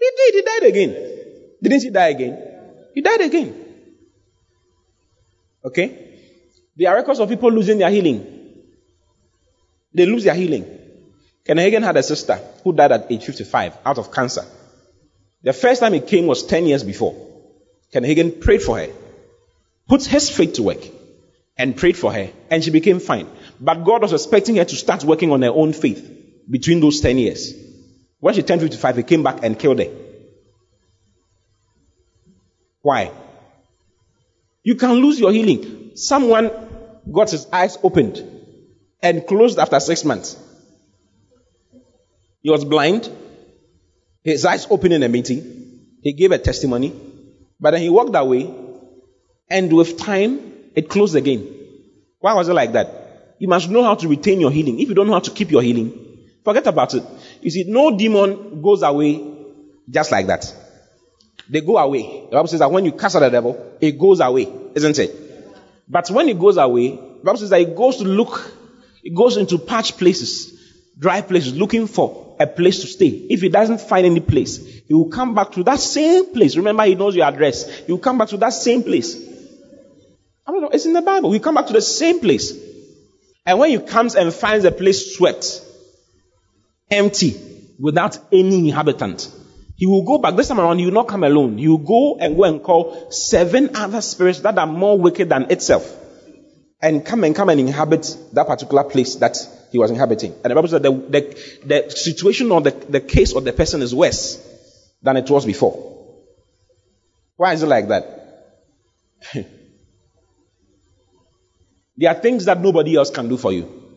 He 0.00 0.10
did. 0.16 0.34
He 0.34 0.42
died 0.42 0.62
again. 0.64 1.56
Didn't 1.62 1.82
he 1.82 1.90
die 1.90 2.08
again? 2.08 2.49
He 2.94 3.00
died 3.00 3.20
again. 3.20 3.54
Okay? 5.64 6.18
There 6.76 6.90
are 6.90 6.96
records 6.96 7.20
of 7.20 7.28
people 7.28 7.50
losing 7.52 7.78
their 7.78 7.90
healing. 7.90 8.26
They 9.92 10.06
lose 10.06 10.24
their 10.24 10.34
healing. 10.34 10.64
Kenneth 11.44 11.72
Hagin 11.72 11.82
had 11.82 11.96
a 11.96 12.02
sister 12.02 12.38
who 12.62 12.72
died 12.72 12.92
at 12.92 13.10
age 13.10 13.24
55 13.24 13.78
out 13.84 13.98
of 13.98 14.12
cancer. 14.12 14.44
The 15.42 15.52
first 15.52 15.80
time 15.80 15.94
he 15.94 16.00
came 16.00 16.26
was 16.26 16.46
10 16.46 16.66
years 16.66 16.84
before. 16.84 17.14
Kenneth 17.92 18.10
Hagin 18.10 18.40
prayed 18.40 18.62
for 18.62 18.78
her, 18.78 18.88
put 19.88 20.04
his 20.04 20.30
faith 20.30 20.54
to 20.54 20.62
work, 20.62 20.86
and 21.56 21.76
prayed 21.76 21.96
for 21.96 22.12
her, 22.12 22.30
and 22.50 22.62
she 22.62 22.70
became 22.70 23.00
fine. 23.00 23.26
But 23.60 23.84
God 23.84 24.02
was 24.02 24.12
expecting 24.12 24.56
her 24.56 24.64
to 24.64 24.76
start 24.76 25.04
working 25.04 25.32
on 25.32 25.42
her 25.42 25.50
own 25.50 25.72
faith 25.72 26.08
between 26.48 26.80
those 26.80 27.00
10 27.00 27.18
years. 27.18 27.52
When 28.20 28.34
she 28.34 28.42
turned 28.42 28.60
55, 28.60 28.96
he 28.98 29.02
came 29.02 29.22
back 29.22 29.42
and 29.42 29.58
killed 29.58 29.78
her. 29.78 29.90
Why? 32.82 33.12
You 34.62 34.74
can 34.74 34.92
lose 34.92 35.18
your 35.18 35.32
healing. 35.32 35.92
Someone 35.94 36.50
got 37.10 37.30
his 37.30 37.46
eyes 37.52 37.78
opened 37.82 38.22
and 39.02 39.26
closed 39.26 39.58
after 39.58 39.80
six 39.80 40.04
months. 40.04 40.36
He 42.42 42.50
was 42.50 42.64
blind. 42.64 43.10
His 44.22 44.44
eyes 44.44 44.66
opened 44.70 44.94
in 44.94 45.02
a 45.02 45.08
meeting. 45.08 45.86
He 46.02 46.12
gave 46.12 46.32
a 46.32 46.38
testimony. 46.38 46.92
But 47.58 47.72
then 47.72 47.82
he 47.82 47.88
walked 47.88 48.14
away. 48.14 48.54
And 49.48 49.72
with 49.72 49.98
time, 49.98 50.54
it 50.74 50.88
closed 50.88 51.16
again. 51.16 51.46
Why 52.20 52.34
was 52.34 52.48
it 52.48 52.54
like 52.54 52.72
that? 52.72 53.36
You 53.38 53.48
must 53.48 53.68
know 53.70 53.82
how 53.82 53.94
to 53.94 54.08
retain 54.08 54.40
your 54.40 54.50
healing. 54.50 54.78
If 54.80 54.88
you 54.88 54.94
don't 54.94 55.06
know 55.06 55.14
how 55.14 55.20
to 55.20 55.30
keep 55.30 55.50
your 55.50 55.62
healing, 55.62 56.28
forget 56.44 56.66
about 56.66 56.94
it. 56.94 57.02
You 57.40 57.50
see, 57.50 57.64
no 57.66 57.96
demon 57.96 58.62
goes 58.62 58.82
away 58.82 59.20
just 59.88 60.12
like 60.12 60.26
that. 60.28 60.54
They 61.50 61.60
go 61.62 61.78
away. 61.78 62.26
The 62.30 62.36
Bible 62.36 62.46
says 62.46 62.60
that 62.60 62.70
when 62.70 62.84
you 62.84 62.92
cast 62.92 63.16
out 63.16 63.20
the 63.20 63.28
devil, 63.28 63.76
it 63.80 63.98
goes 63.98 64.20
away, 64.20 64.46
isn't 64.76 64.98
it? 65.00 65.10
But 65.88 66.08
when 66.10 66.28
it 66.28 66.38
goes 66.38 66.56
away, 66.56 66.90
the 66.90 67.24
Bible 67.24 67.38
says 67.38 67.50
that 67.50 67.60
it 67.60 67.74
goes 67.74 67.96
to 67.96 68.04
look, 68.04 68.52
it 69.02 69.12
goes 69.16 69.36
into 69.36 69.58
parched 69.58 69.98
places, 69.98 70.56
dry 70.96 71.22
places, 71.22 71.56
looking 71.56 71.88
for 71.88 72.36
a 72.38 72.46
place 72.46 72.80
to 72.82 72.86
stay. 72.86 73.08
If 73.08 73.40
he 73.40 73.48
doesn't 73.48 73.80
find 73.80 74.06
any 74.06 74.20
place, 74.20 74.58
he 74.86 74.94
will 74.94 75.08
come 75.08 75.34
back 75.34 75.50
to 75.52 75.64
that 75.64 75.80
same 75.80 76.32
place. 76.32 76.56
Remember, 76.56 76.84
he 76.84 76.94
knows 76.94 77.16
your 77.16 77.26
address. 77.26 77.68
He 77.80 77.90
will 77.90 77.98
come 77.98 78.18
back 78.18 78.28
to 78.28 78.36
that 78.36 78.52
same 78.52 78.84
place. 78.84 79.16
I 80.46 80.52
don't 80.52 80.62
know, 80.62 80.68
it's 80.68 80.86
in 80.86 80.92
the 80.92 81.02
Bible. 81.02 81.32
He 81.32 81.40
come 81.40 81.56
back 81.56 81.66
to 81.66 81.72
the 81.72 81.82
same 81.82 82.20
place. 82.20 82.56
And 83.44 83.58
when 83.58 83.70
he 83.70 83.78
comes 83.80 84.14
and 84.14 84.32
finds 84.32 84.64
a 84.64 84.70
place 84.70 85.16
swept, 85.16 85.62
empty, 86.88 87.34
without 87.80 88.18
any 88.30 88.68
inhabitant, 88.68 89.28
he 89.80 89.86
will 89.86 90.02
go 90.02 90.18
back. 90.18 90.36
This 90.36 90.48
time 90.48 90.60
around, 90.60 90.78
he 90.78 90.84
will 90.84 90.92
not 90.92 91.08
come 91.08 91.24
alone. 91.24 91.56
He 91.56 91.66
will 91.66 91.78
go 91.78 92.18
and 92.18 92.36
go 92.36 92.44
and 92.44 92.62
call 92.62 93.10
seven 93.10 93.74
other 93.74 94.02
spirits 94.02 94.40
that 94.40 94.58
are 94.58 94.66
more 94.66 94.98
wicked 94.98 95.30
than 95.30 95.50
itself. 95.50 95.90
And 96.82 97.02
come 97.02 97.24
and 97.24 97.34
come 97.34 97.48
and 97.48 97.58
inhabit 97.58 98.14
that 98.34 98.46
particular 98.46 98.84
place 98.84 99.14
that 99.16 99.38
he 99.72 99.78
was 99.78 99.90
inhabiting. 99.90 100.34
And 100.44 100.50
the 100.50 100.54
Bible 100.54 100.68
said 100.68 100.82
the, 100.82 100.92
the, 100.92 101.54
the 101.64 101.90
situation 101.96 102.52
or 102.52 102.60
the, 102.60 102.72
the 102.72 103.00
case 103.00 103.34
of 103.34 103.44
the 103.44 103.54
person 103.54 103.80
is 103.80 103.94
worse 103.94 104.46
than 105.00 105.16
it 105.16 105.30
was 105.30 105.46
before. 105.46 106.18
Why 107.36 107.54
is 107.54 107.62
it 107.62 107.68
like 107.68 107.88
that? 107.88 108.04
there 111.96 112.10
are 112.10 112.20
things 112.20 112.44
that 112.44 112.60
nobody 112.60 112.96
else 112.96 113.08
can 113.08 113.30
do 113.30 113.38
for 113.38 113.50
you. 113.50 113.96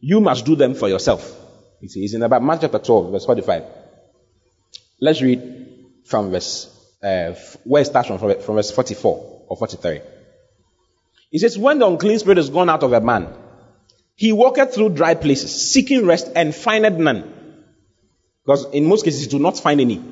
You 0.00 0.22
must 0.22 0.46
do 0.46 0.56
them 0.56 0.72
for 0.72 0.88
yourself. 0.88 1.38
You 1.82 1.90
see, 1.90 2.04
it's 2.04 2.14
in 2.14 2.22
about 2.22 2.42
Matthew 2.42 2.70
chapter 2.70 2.78
12, 2.78 3.12
verse 3.12 3.26
45. 3.26 3.87
Let's 5.00 5.22
read 5.22 5.76
from 6.04 6.30
verse, 6.30 6.74
uh, 7.02 7.34
where 7.64 7.82
it 7.82 7.86
starts 7.86 8.08
from, 8.08 8.18
from 8.18 8.54
verse 8.54 8.70
44 8.70 9.44
or 9.48 9.56
43. 9.56 10.00
He 11.30 11.38
says, 11.38 11.56
When 11.56 11.78
the 11.78 11.86
unclean 11.86 12.18
spirit 12.18 12.38
is 12.38 12.50
gone 12.50 12.68
out 12.68 12.82
of 12.82 12.92
a 12.92 13.00
man, 13.00 13.28
he 14.14 14.32
walketh 14.32 14.74
through 14.74 14.90
dry 14.90 15.14
places, 15.14 15.70
seeking 15.70 16.04
rest, 16.04 16.30
and 16.34 16.54
findeth 16.54 16.94
none. 16.94 17.32
Because 18.44 18.66
in 18.72 18.86
most 18.86 19.04
cases, 19.04 19.22
he 19.22 19.28
do 19.28 19.38
not 19.38 19.58
find 19.58 19.80
any. 19.80 20.02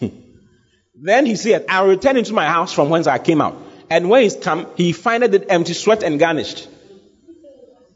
then 0.94 1.26
he 1.26 1.34
said, 1.34 1.64
I'll 1.68 1.88
return 1.88 2.16
into 2.16 2.34
my 2.34 2.46
house 2.46 2.72
from 2.72 2.90
whence 2.90 3.06
I 3.06 3.18
came 3.18 3.40
out. 3.40 3.56
And 3.90 4.10
when 4.10 4.22
he's 4.22 4.36
come, 4.36 4.66
he 4.76 4.92
findeth 4.92 5.34
it 5.34 5.46
empty, 5.48 5.72
swept, 5.72 6.02
and 6.02 6.18
garnished. 6.18 6.68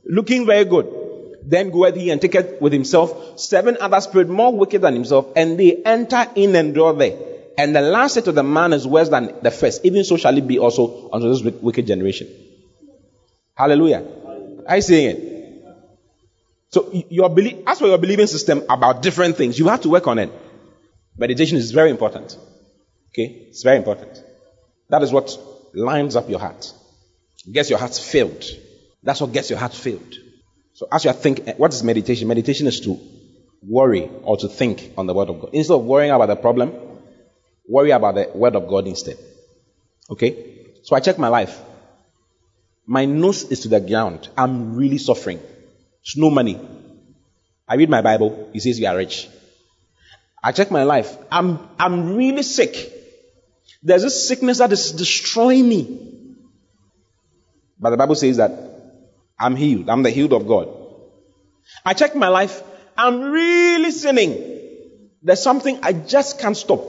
Looking 0.04 0.46
very 0.46 0.64
good. 0.64 0.99
Then 1.42 1.70
goeth 1.70 1.96
he 1.96 2.10
and 2.10 2.20
taketh 2.20 2.60
with 2.60 2.72
himself 2.72 3.40
seven 3.40 3.78
other 3.80 4.00
spirits 4.00 4.30
more 4.30 4.54
wicked 4.54 4.82
than 4.82 4.94
himself, 4.94 5.26
and 5.36 5.58
they 5.58 5.82
enter 5.84 6.26
in 6.34 6.54
and 6.56 6.74
dwell 6.74 6.94
there. 6.94 7.18
And 7.58 7.74
the 7.74 7.80
last 7.80 8.14
set 8.14 8.26
of 8.28 8.34
the 8.34 8.42
man 8.42 8.72
is 8.72 8.86
worse 8.86 9.08
than 9.08 9.34
the 9.42 9.50
first. 9.50 9.84
Even 9.84 10.04
so 10.04 10.16
shall 10.16 10.36
it 10.36 10.46
be 10.46 10.58
also 10.58 11.10
unto 11.12 11.28
this 11.28 11.42
wicked 11.60 11.86
generation. 11.86 12.28
Hallelujah. 13.54 14.06
Are 14.66 14.76
you 14.76 14.82
seeing 14.82 15.10
it? 15.10 15.30
So 16.70 16.90
your 17.10 17.28
belief, 17.28 17.58
as 17.66 17.78
for 17.78 17.88
your 17.88 17.98
believing 17.98 18.28
system 18.28 18.62
about 18.70 19.02
different 19.02 19.36
things, 19.36 19.58
you 19.58 19.68
have 19.68 19.82
to 19.82 19.88
work 19.88 20.06
on 20.06 20.18
it. 20.18 20.30
Meditation 21.18 21.58
is 21.58 21.72
very 21.72 21.90
important. 21.90 22.38
Okay? 23.10 23.48
It's 23.48 23.62
very 23.62 23.76
important. 23.76 24.22
That 24.88 25.02
is 25.02 25.12
what 25.12 25.36
lines 25.74 26.16
up 26.16 26.30
your 26.30 26.38
heart. 26.38 26.72
Gets 27.50 27.70
your 27.70 27.78
heart 27.78 27.94
filled. 27.94 28.44
That's 29.02 29.20
what 29.20 29.32
gets 29.32 29.50
your 29.50 29.58
heart 29.58 29.74
filled. 29.74 30.14
So 30.80 30.88
as 30.90 31.04
you 31.04 31.10
are 31.10 31.14
thinking, 31.14 31.46
what 31.58 31.74
is 31.74 31.84
meditation? 31.84 32.26
Meditation 32.26 32.66
is 32.66 32.80
to 32.80 32.98
worry 33.62 34.08
or 34.22 34.38
to 34.38 34.48
think 34.48 34.94
on 34.96 35.06
the 35.06 35.12
word 35.12 35.28
of 35.28 35.38
God. 35.38 35.50
Instead 35.52 35.74
of 35.74 35.84
worrying 35.84 36.10
about 36.10 36.28
the 36.28 36.36
problem, 36.36 36.72
worry 37.68 37.90
about 37.90 38.14
the 38.14 38.30
word 38.34 38.56
of 38.56 38.66
God 38.66 38.86
instead. 38.86 39.18
Okay? 40.08 40.78
So 40.82 40.96
I 40.96 41.00
check 41.00 41.18
my 41.18 41.28
life. 41.28 41.60
My 42.86 43.04
nose 43.04 43.44
is 43.50 43.60
to 43.60 43.68
the 43.68 43.78
ground. 43.78 44.30
I'm 44.38 44.74
really 44.74 44.96
suffering. 44.96 45.40
It's 46.00 46.16
no 46.16 46.30
money. 46.30 46.58
I 47.68 47.74
read 47.74 47.90
my 47.90 48.00
Bible. 48.00 48.48
It 48.54 48.62
says 48.62 48.80
you 48.80 48.86
are 48.86 48.96
rich. 48.96 49.28
I 50.42 50.52
check 50.52 50.70
my 50.70 50.84
life. 50.84 51.14
I'm, 51.30 51.58
I'm 51.78 52.16
really 52.16 52.42
sick. 52.42 52.90
There's 53.82 54.00
this 54.00 54.26
sickness 54.26 54.56
that 54.60 54.72
is 54.72 54.92
destroying 54.92 55.68
me. 55.68 56.36
But 57.78 57.90
the 57.90 57.98
Bible 57.98 58.14
says 58.14 58.38
that 58.38 58.69
I'm 59.40 59.56
healed. 59.56 59.88
I'm 59.88 60.02
the 60.02 60.10
healed 60.10 60.34
of 60.34 60.46
God. 60.46 60.68
I 61.84 61.94
check 61.94 62.14
my 62.14 62.28
life. 62.28 62.62
I'm 62.96 63.22
really 63.22 63.90
sinning. 63.90 64.58
There's 65.22 65.42
something 65.42 65.78
I 65.82 65.94
just 65.94 66.38
can't 66.38 66.56
stop. 66.56 66.80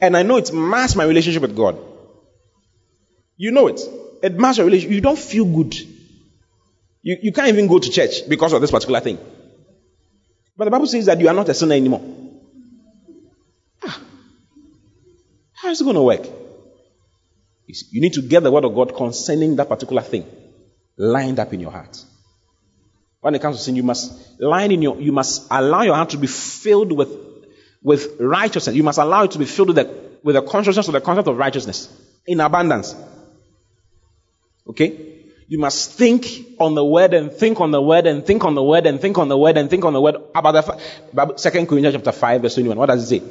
And 0.00 0.16
I 0.16 0.22
know 0.22 0.36
it's 0.36 0.52
masked 0.52 0.96
my 0.96 1.04
relationship 1.04 1.42
with 1.42 1.56
God. 1.56 1.78
You 3.36 3.52
know 3.52 3.68
it. 3.68 3.80
It 4.22 4.38
masks 4.38 4.58
your 4.58 4.66
relationship. 4.66 4.94
You 4.94 5.00
don't 5.00 5.18
feel 5.18 5.46
good. 5.46 5.74
You, 7.02 7.16
you 7.22 7.32
can't 7.32 7.48
even 7.48 7.68
go 7.68 7.78
to 7.78 7.90
church 7.90 8.28
because 8.28 8.52
of 8.52 8.60
this 8.60 8.70
particular 8.70 9.00
thing. 9.00 9.18
But 10.56 10.64
the 10.66 10.70
Bible 10.70 10.86
says 10.86 11.06
that 11.06 11.20
you 11.20 11.28
are 11.28 11.34
not 11.34 11.48
a 11.48 11.54
sinner 11.54 11.74
anymore. 11.74 12.02
Ah. 13.84 14.00
How 15.54 15.70
is 15.70 15.80
it 15.80 15.84
going 15.84 15.96
to 15.96 16.02
work? 16.02 16.26
You, 17.66 17.74
see, 17.74 17.86
you 17.92 18.00
need 18.00 18.14
to 18.14 18.22
get 18.22 18.42
the 18.42 18.50
word 18.50 18.64
of 18.64 18.74
God 18.74 18.94
concerning 18.94 19.56
that 19.56 19.68
particular 19.68 20.02
thing 20.02 20.26
lined 20.98 21.38
up 21.38 21.52
in 21.52 21.60
your 21.60 21.70
heart. 21.70 22.04
When 23.20 23.34
it 23.34 23.40
comes 23.40 23.56
to 23.56 23.62
sin, 23.62 23.76
you 23.76 23.82
must 23.82 24.40
line 24.40 24.70
in 24.72 24.82
your, 24.82 25.00
you 25.00 25.12
must 25.12 25.46
allow 25.50 25.82
your 25.82 25.94
heart 25.94 26.10
to 26.10 26.18
be 26.18 26.26
filled 26.26 26.92
with, 26.92 27.08
with 27.82 28.20
righteousness. 28.20 28.76
You 28.76 28.82
must 28.82 28.98
allow 28.98 29.24
it 29.24 29.30
to 29.32 29.38
be 29.38 29.44
filled 29.44 29.68
with 29.68 29.76
the, 29.76 30.18
with 30.22 30.34
the 30.34 30.42
consciousness 30.42 30.88
of 30.88 30.92
the 30.92 31.00
concept 31.00 31.28
of 31.28 31.36
righteousness 31.36 31.88
in 32.26 32.40
abundance. 32.40 32.94
Okay? 34.68 35.18
You 35.48 35.58
must 35.58 35.92
think 35.92 36.26
on 36.60 36.74
the 36.74 36.84
word 36.84 37.14
and 37.14 37.32
think 37.32 37.60
on 37.60 37.70
the 37.70 37.80
word 37.80 38.06
and 38.06 38.24
think 38.24 38.44
on 38.44 38.54
the 38.54 38.62
word 38.62 38.86
and 38.86 39.00
think 39.00 39.16
on 39.16 39.28
the 39.28 39.38
word 39.38 39.56
and 39.56 39.70
think 39.70 39.84
on 39.84 39.94
the 39.94 40.00
word 40.00 40.16
about 40.34 40.52
the 40.52 41.36
Second 41.38 41.66
Corinthians 41.66 41.96
chapter 41.96 42.12
5 42.12 42.42
verse 42.42 42.54
21. 42.54 42.76
What 42.76 42.86
does 42.86 43.10
it 43.10 43.20
say? 43.20 43.26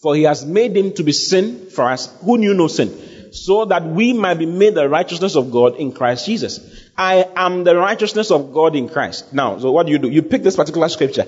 For 0.00 0.14
he 0.14 0.22
has 0.22 0.46
made 0.46 0.76
him 0.76 0.92
to 0.92 1.02
be 1.02 1.10
sin 1.10 1.68
for 1.68 1.90
us 1.90 2.16
who 2.22 2.38
knew 2.38 2.54
no 2.54 2.68
sin, 2.68 2.90
so 3.36 3.64
that 3.66 3.84
we 3.84 4.12
might 4.12 4.38
be 4.38 4.46
made 4.46 4.74
the 4.74 4.88
righteousness 4.88 5.36
of 5.36 5.50
God 5.50 5.76
in 5.76 5.92
Christ 5.92 6.26
Jesus. 6.26 6.60
I 6.96 7.28
am 7.36 7.64
the 7.64 7.76
righteousness 7.76 8.30
of 8.30 8.52
God 8.52 8.74
in 8.74 8.88
Christ. 8.88 9.32
Now, 9.32 9.58
so 9.58 9.72
what 9.72 9.86
do 9.86 9.92
you 9.92 9.98
do? 9.98 10.08
You 10.08 10.22
pick 10.22 10.42
this 10.42 10.56
particular 10.56 10.88
scripture. 10.88 11.26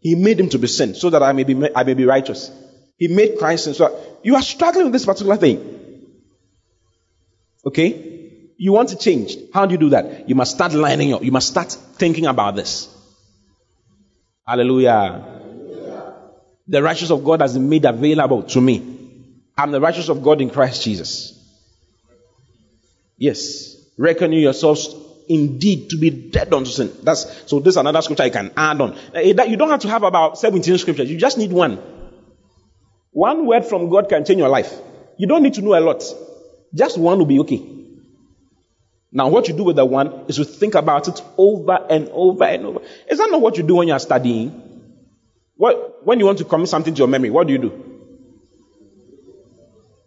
He 0.00 0.14
made 0.14 0.40
him 0.40 0.48
to 0.50 0.58
be 0.58 0.66
sin, 0.66 0.94
so 0.94 1.10
that 1.10 1.22
I 1.22 1.32
may 1.32 1.44
be 1.44 1.68
I 1.74 1.84
may 1.84 1.94
be 1.94 2.04
righteous. 2.04 2.50
He 2.96 3.08
made 3.08 3.38
Christ 3.38 3.64
sin. 3.64 3.74
So 3.74 4.18
you 4.22 4.34
are 4.34 4.42
struggling 4.42 4.86
with 4.86 4.92
this 4.92 5.04
particular 5.04 5.36
thing. 5.36 6.08
Okay? 7.64 8.50
You 8.56 8.72
want 8.72 8.90
to 8.90 8.96
change. 8.96 9.36
How 9.52 9.66
do 9.66 9.72
you 9.72 9.78
do 9.78 9.90
that? 9.90 10.28
You 10.28 10.34
must 10.34 10.52
start 10.52 10.72
lining 10.72 11.12
up. 11.12 11.22
You 11.22 11.32
must 11.32 11.48
start 11.48 11.72
thinking 11.72 12.26
about 12.26 12.56
this. 12.56 12.88
Hallelujah. 14.46 15.40
The 16.66 16.82
righteousness 16.82 17.10
of 17.10 17.24
God 17.24 17.40
has 17.40 17.54
been 17.54 17.68
made 17.68 17.84
available 17.84 18.42
to 18.44 18.60
me. 18.60 18.92
I'm 19.56 19.70
the 19.70 19.80
righteousness 19.80 20.16
of 20.16 20.22
God 20.22 20.40
in 20.40 20.50
Christ 20.50 20.82
Jesus. 20.82 21.38
Yes. 23.22 23.76
Reckon 23.98 24.32
yourselves 24.32 24.96
indeed 25.28 25.90
to 25.90 25.96
be 25.96 26.10
dead 26.10 26.52
unto 26.52 26.70
sin. 26.70 26.90
That's 27.04 27.48
so. 27.48 27.60
This 27.60 27.74
is 27.74 27.76
another 27.76 28.02
scripture 28.02 28.24
you 28.24 28.32
can 28.32 28.50
add 28.56 28.80
on. 28.80 28.98
Eh, 29.14 29.44
you 29.44 29.56
don't 29.56 29.70
have 29.70 29.82
to 29.82 29.88
have 29.88 30.02
about 30.02 30.38
17 30.38 30.76
scriptures. 30.78 31.08
You 31.08 31.18
just 31.18 31.38
need 31.38 31.52
one. 31.52 31.78
One 33.12 33.46
word 33.46 33.64
from 33.64 33.90
God 33.90 34.08
can 34.08 34.24
change 34.24 34.38
your 34.38 34.48
life. 34.48 34.74
You 35.18 35.28
don't 35.28 35.44
need 35.44 35.54
to 35.54 35.62
know 35.62 35.78
a 35.78 35.78
lot. 35.78 36.02
Just 36.74 36.98
one 36.98 37.18
will 37.18 37.26
be 37.26 37.38
okay. 37.40 37.62
Now, 39.12 39.28
what 39.28 39.46
you 39.46 39.54
do 39.54 39.62
with 39.62 39.76
the 39.76 39.84
one 39.84 40.24
is 40.26 40.34
to 40.38 40.44
think 40.44 40.74
about 40.74 41.06
it 41.06 41.22
over 41.38 41.78
and 41.88 42.08
over 42.08 42.42
and 42.42 42.66
over. 42.66 42.80
Is 43.08 43.18
that 43.18 43.30
not 43.30 43.40
what 43.40 43.56
you 43.56 43.62
do 43.62 43.76
when 43.76 43.86
you 43.86 43.94
are 43.94 44.00
studying? 44.00 44.90
What, 45.54 46.04
when 46.04 46.18
you 46.18 46.26
want 46.26 46.38
to 46.38 46.44
commit 46.44 46.70
something 46.70 46.92
to 46.92 46.98
your 46.98 47.06
memory, 47.06 47.30
what 47.30 47.46
do 47.46 47.52
you 47.52 47.60
do? 47.60 47.72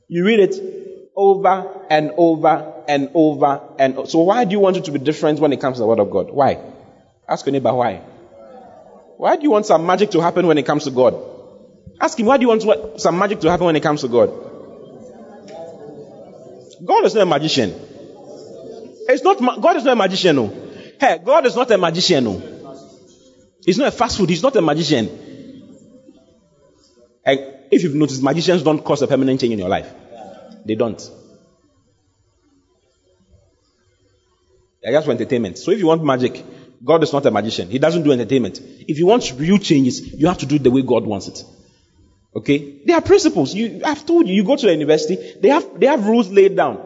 You 0.10 0.26
read 0.26 0.42
it 0.42 0.85
over 1.16 1.86
and 1.90 2.12
over 2.18 2.84
and 2.88 3.10
over 3.14 3.62
and 3.80 4.10
so 4.10 4.20
why 4.20 4.44
do 4.44 4.52
you 4.52 4.60
want 4.60 4.78
it 4.78 4.86
to 4.86 4.92
be 4.92 5.00
different 5.00 5.40
when 5.40 5.54
it 5.54 5.62
comes 5.62 5.78
to 5.78 5.82
the 5.82 5.88
word 5.88 6.00
of 6.00 6.12
God? 6.12 6.30
Why? 6.32 6.60
Ask 7.28 7.46
your 7.46 7.54
neighbor 7.54 7.74
why. 7.74 8.02
Why 9.18 9.36
do 9.38 9.44
you 9.44 9.52
want 9.52 9.66
some 9.66 9.86
magic 9.86 10.12
to 10.12 10.22
happen 10.22 10.46
when 10.46 10.58
it 10.58 10.66
comes 10.66 10.84
to 10.84 10.92
God? 10.92 11.16
Ask 12.00 12.20
him 12.20 12.26
why 12.26 12.38
do 12.38 12.42
you 12.42 12.50
want 12.50 13.00
some 13.00 13.18
magic 13.18 13.40
to 13.42 13.50
happen 13.50 13.66
when 13.66 13.76
it 13.76 13.84
comes 13.84 14.02
to 14.02 14.08
God? 14.08 14.28
God 16.84 17.06
is 17.06 17.16
not 17.16 17.22
a 17.22 17.26
magician. 17.26 17.74
It's 19.08 19.24
not 19.24 19.40
God 19.62 19.78
is 19.78 19.84
not 19.84 19.94
a 19.94 19.96
magician, 19.96 20.36
no. 20.36 20.54
Hey, 21.00 21.20
God 21.24 21.46
is 21.46 21.56
not 21.56 21.72
a 21.72 21.78
magician, 21.78 22.24
no. 22.24 22.42
He's 23.66 23.78
not 23.78 23.88
a 23.88 23.92
fast 23.92 24.18
food. 24.18 24.30
He's 24.30 24.44
not 24.44 24.56
a 24.56 24.62
magician. 24.62 25.08
And 27.24 27.40
if 27.72 27.82
you've 27.84 27.96
noticed, 27.96 28.22
magicians 28.22 28.62
don't 28.62 28.84
cause 28.84 29.02
a 29.02 29.08
permanent 29.08 29.40
change 29.40 29.54
in 29.54 29.60
your 29.60 29.70
life. 29.70 29.92
They 30.66 30.76
don't. 30.76 31.02
They're 34.82 34.94
just 34.94 35.06
for 35.06 35.12
entertainment. 35.12 35.58
So 35.58 35.72
if 35.72 35.80
you 35.80 35.88
want 35.88 36.04
magic, 36.04 36.44
God 36.84 37.02
is 37.04 37.12
not 37.12 37.26
a 37.26 37.32
magician. 37.32 37.70
He 37.70 37.80
doesn't 37.80 38.04
do 38.04 38.12
entertainment. 38.12 38.60
If 38.62 39.00
you 39.00 39.08
want 39.08 39.34
real 39.38 39.58
changes, 39.58 40.14
you 40.14 40.28
have 40.28 40.38
to 40.40 40.46
do 40.46 40.56
it 40.56 40.64
the 40.64 40.72
way 40.72 40.82
God 40.82 41.06
wants 41.06 41.28
it. 41.28 41.44
Okay? 42.36 42.82
There 42.86 42.96
are 42.96 43.02
principles. 43.02 43.54
You, 43.56 43.82
I've 43.84 44.06
told 44.06 44.28
you, 44.28 44.36
you 44.36 44.44
go 44.44 44.56
to 44.56 44.68
a 44.68 44.72
university, 44.72 45.18
they 45.42 45.50
have, 45.50 45.80
they 45.80 45.88
have 45.88 46.06
rules 46.06 46.30
laid 46.30 46.56
down. 46.56 46.78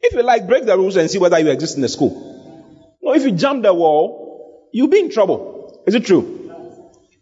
If 0.00 0.14
you 0.14 0.22
like, 0.22 0.46
break 0.46 0.64
the 0.64 0.76
rules 0.76 0.96
and 0.96 1.10
see 1.10 1.18
whether 1.18 1.38
you 1.38 1.50
exist 1.50 1.76
in 1.76 1.82
the 1.82 1.88
school. 1.88 2.98
No, 3.02 3.14
if 3.14 3.22
you 3.22 3.32
jump 3.32 3.62
the 3.62 3.74
wall, 3.74 4.68
you'll 4.72 4.88
be 4.88 5.00
in 5.00 5.10
trouble. 5.10 5.82
Is 5.86 5.94
it 5.94 6.06
true? 6.06 6.52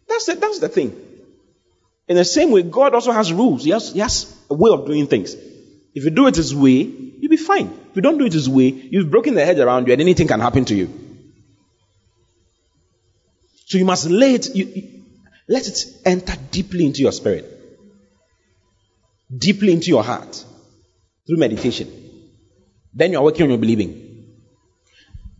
That's 0.07 0.29
it. 0.29 0.39
That's 0.39 0.59
the 0.59 0.69
thing. 0.69 0.99
In 2.07 2.15
the 2.15 2.25
same 2.25 2.51
way, 2.51 2.63
God 2.63 2.95
also 2.95 3.11
has 3.11 3.33
rules. 3.33 3.65
He 3.65 3.71
has, 3.71 3.91
he 3.91 3.99
has 3.99 4.33
a 4.49 4.55
way 4.55 4.71
of 4.71 4.85
doing 4.85 5.07
things. 5.07 5.35
If 5.97 6.03
you 6.03 6.11
do 6.11 6.27
it 6.27 6.35
His 6.35 6.53
way, 6.53 6.83
you'll 6.83 7.31
be 7.31 7.37
fine. 7.37 7.65
If 7.89 7.95
you 7.95 8.03
don't 8.03 8.19
do 8.19 8.25
it 8.25 8.33
His 8.33 8.47
way, 8.47 8.67
you've 8.67 9.09
broken 9.09 9.33
the 9.33 9.43
hedge 9.43 9.57
around 9.57 9.87
you 9.87 9.93
and 9.93 10.01
anything 10.01 10.27
can 10.27 10.39
happen 10.39 10.63
to 10.65 10.75
you. 10.75 10.87
So 13.65 13.79
you 13.79 13.85
must 13.85 14.07
lay 14.07 14.35
it, 14.35 14.53
you, 14.55 14.65
you, 14.65 15.03
let 15.47 15.67
it 15.67 15.79
enter 16.05 16.35
deeply 16.51 16.85
into 16.85 17.01
your 17.01 17.11
spirit, 17.11 17.45
deeply 19.35 19.73
into 19.73 19.87
your 19.87 20.03
heart 20.03 20.45
through 21.25 21.37
meditation. 21.37 21.89
Then 22.93 23.13
you 23.13 23.17
are 23.17 23.23
working 23.23 23.45
on 23.45 23.49
your 23.49 23.57
believing. 23.57 24.35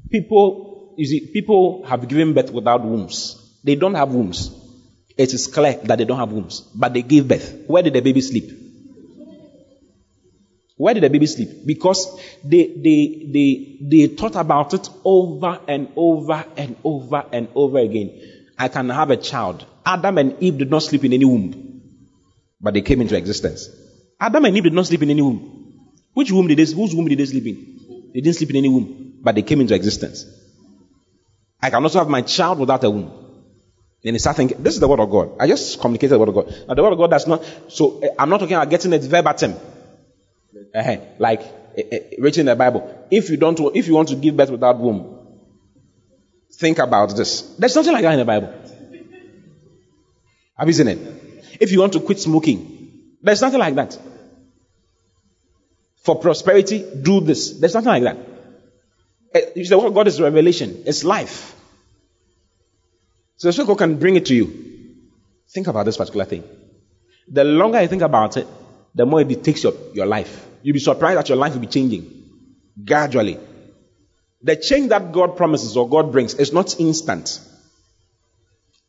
People, 0.10 0.95
you 0.97 1.05
see, 1.05 1.20
people 1.28 1.86
have 1.86 2.08
given 2.08 2.34
birth 2.34 2.51
without 2.51 2.84
wombs. 2.84 3.60
They 3.64 3.76
don't 3.76 3.93
have 3.93 4.10
wombs. 4.12 4.49
It 5.16 5.36
is 5.36 5.45
clear 5.45 5.80
that 5.84 5.99
they 5.99 6.05
don't 6.05 6.18
have 6.18 6.32
wombs, 6.32 6.62
but 6.74 6.95
they 6.95 7.03
gave 7.03 7.28
birth. 7.28 7.66
Where 7.68 7.84
did 7.84 7.93
the 7.93 8.01
baby 8.01 8.22
sleep? 8.22 8.66
Where 10.78 10.94
did 10.94 11.04
the 11.04 11.10
baby 11.10 11.26
sleep? 11.26 11.66
Because 11.66 12.20
they, 12.44 12.68
they, 12.68 13.30
they, 13.34 13.78
they 13.82 14.08
thought 14.16 14.36
about 14.36 14.74
it 14.76 14.88
over 15.04 15.60
and 15.68 15.90
over 15.96 16.46
and 16.56 16.76
over 16.84 17.26
and 17.32 17.48
over 17.56 17.80
again. 17.80 18.22
I 18.58 18.68
can 18.68 18.90
have 18.90 19.10
a 19.10 19.18
child. 19.18 19.66
Adam 19.86 20.18
and 20.20 20.42
Eve 20.42 20.60
did 20.60 20.70
not 20.70 20.84
sleep 20.84 21.04
in 21.04 21.14
any 21.14 21.26
womb, 21.26 21.82
but 22.62 22.74
they 22.76 22.82
came 22.82 23.02
into 23.02 23.18
existence. 23.18 23.70
Adam 24.20 24.46
and 24.46 24.56
Eve 24.56 24.64
did 24.64 24.74
not 24.74 24.86
sleep 24.86 25.02
in 25.02 25.10
any 25.10 25.22
womb. 25.22 25.94
Which 26.14 26.32
womb 26.32 26.48
did 26.48 26.58
they, 26.58 26.72
whose 26.72 26.94
womb 26.96 27.08
did 27.08 27.18
they 27.20 27.26
sleep 27.26 27.46
in? 27.46 28.12
They 28.14 28.22
didn't 28.22 28.36
sleep 28.36 28.52
in 28.52 28.58
any 28.58 28.70
womb, 28.70 29.20
but 29.22 29.36
they 29.36 29.42
came 29.44 29.62
into 29.62 29.74
existence. 29.74 30.26
I 31.62 31.72
can 31.72 31.84
also 31.84 32.00
have 32.00 32.08
my 32.08 32.22
child 32.22 32.60
without 32.60 32.84
a 32.84 32.90
womb. 32.90 33.12
Then 34.04 34.14
they 34.14 34.20
start 34.20 34.38
thinking, 34.38 34.62
this 34.62 34.76
is 34.76 34.80
the 34.80 34.88
word 34.88 35.00
of 35.00 35.10
God. 35.10 35.38
I 35.40 35.48
just 35.48 35.80
communicated 35.80 36.14
the 36.14 36.20
word 36.20 36.30
of 36.30 36.36
God. 36.36 36.56
Now 36.68 36.74
the 36.76 36.84
word 36.84 36.94
of 36.94 37.00
God 37.00 37.10
does 37.10 37.28
not, 37.28 37.44
so 37.68 38.00
eh, 38.02 38.10
I'm 38.18 38.30
not 38.30 38.40
talking 38.40 38.56
about 38.56 38.70
getting 38.70 38.94
it 38.94 39.02
verbatim. 39.04 39.56
Uh-huh. 40.76 40.97
Like 41.20 41.41
uh, 41.41 41.82
uh, 41.91 41.97
written 42.20 42.41
in 42.41 42.45
the 42.47 42.55
Bible. 42.55 43.08
If 43.12 43.30
you 43.30 43.38
don't, 43.38 43.60
if 43.76 43.88
you 43.88 43.93
want 43.93 44.10
to 44.10 44.16
give 44.16 44.36
birth 44.36 44.49
without 44.49 44.80
womb, 44.80 45.18
think 46.53 46.80
about 46.80 47.16
this. 47.16 47.41
There's 47.58 47.76
nothing 47.76 47.93
like 47.93 48.03
that 48.03 48.14
in 48.14 48.20
the 48.20 48.26
Bible. 48.26 48.53
Have 50.58 50.68
you 50.68 50.74
seen 50.74 50.88
it? 50.88 50.99
If 51.60 51.72
you 51.72 51.80
want 51.80 51.93
to 51.93 51.99
quit 51.99 52.20
smoking, 52.20 53.18
there's 53.22 53.41
nothing 53.41 53.60
like 53.60 53.76
that. 53.76 53.97
For 56.03 56.20
prosperity, 56.20 56.86
do 57.01 57.22
this. 57.22 57.60
There's 57.60 57.74
nothing 57.74 58.03
like 58.03 58.03
that. 58.03 59.55
You 59.55 59.66
say, 59.66 59.76
what 59.76 59.93
God 59.93 60.08
is 60.08 60.20
revelation. 60.22 60.84
It's 60.86 61.03
life. 61.03 61.55
So 63.36 63.51
the 63.51 63.66
God 63.66 63.78
can 63.78 63.99
bring 63.99 64.16
it 64.16 64.26
to 64.28 64.36
you. 64.36 64.68
Think 65.49 65.68
about 65.68 65.86
this 65.86 65.97
particular 65.97 66.26
thing. 66.26 66.43
The 67.28 67.43
longer 67.43 67.82
you 67.82 67.88
think 67.88 68.01
about 68.01 68.38
it, 68.38 68.47
the 68.95 69.05
more 69.05 69.22
it 69.22 69.43
takes 69.43 69.64
your, 69.64 69.74
your 69.93 70.05
life. 70.08 70.47
You'll 70.62 70.74
be 70.74 70.80
surprised 70.80 71.18
that 71.20 71.30
your 71.30 71.38
life 71.38 71.53
will 71.53 71.62
be 71.62 71.68
changing 71.68 72.18
gradually. 72.84 73.39
The 74.41 74.55
change 74.55 74.89
that 74.89 75.12
God 75.12 75.36
promises 75.38 75.76
or 75.76 75.89
God 75.89 76.12
brings 76.12 76.34
is 76.36 76.53
not 76.53 76.80
instant. 76.80 77.39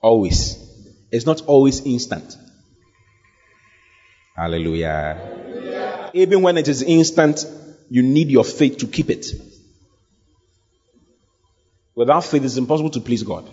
Always. 0.00 0.64
It's 1.10 1.26
not 1.26 1.42
always 1.46 1.80
instant. 1.84 2.36
Hallelujah. 4.36 5.18
Hallelujah. 5.18 6.10
Even 6.14 6.42
when 6.42 6.58
it 6.58 6.68
is 6.68 6.82
instant, 6.82 7.44
you 7.90 8.02
need 8.02 8.28
your 8.28 8.44
faith 8.44 8.78
to 8.78 8.86
keep 8.86 9.10
it. 9.10 9.26
Without 11.94 12.24
faith, 12.24 12.44
it's 12.44 12.56
impossible 12.56 12.90
to 12.90 13.00
please 13.00 13.24
God. 13.24 13.48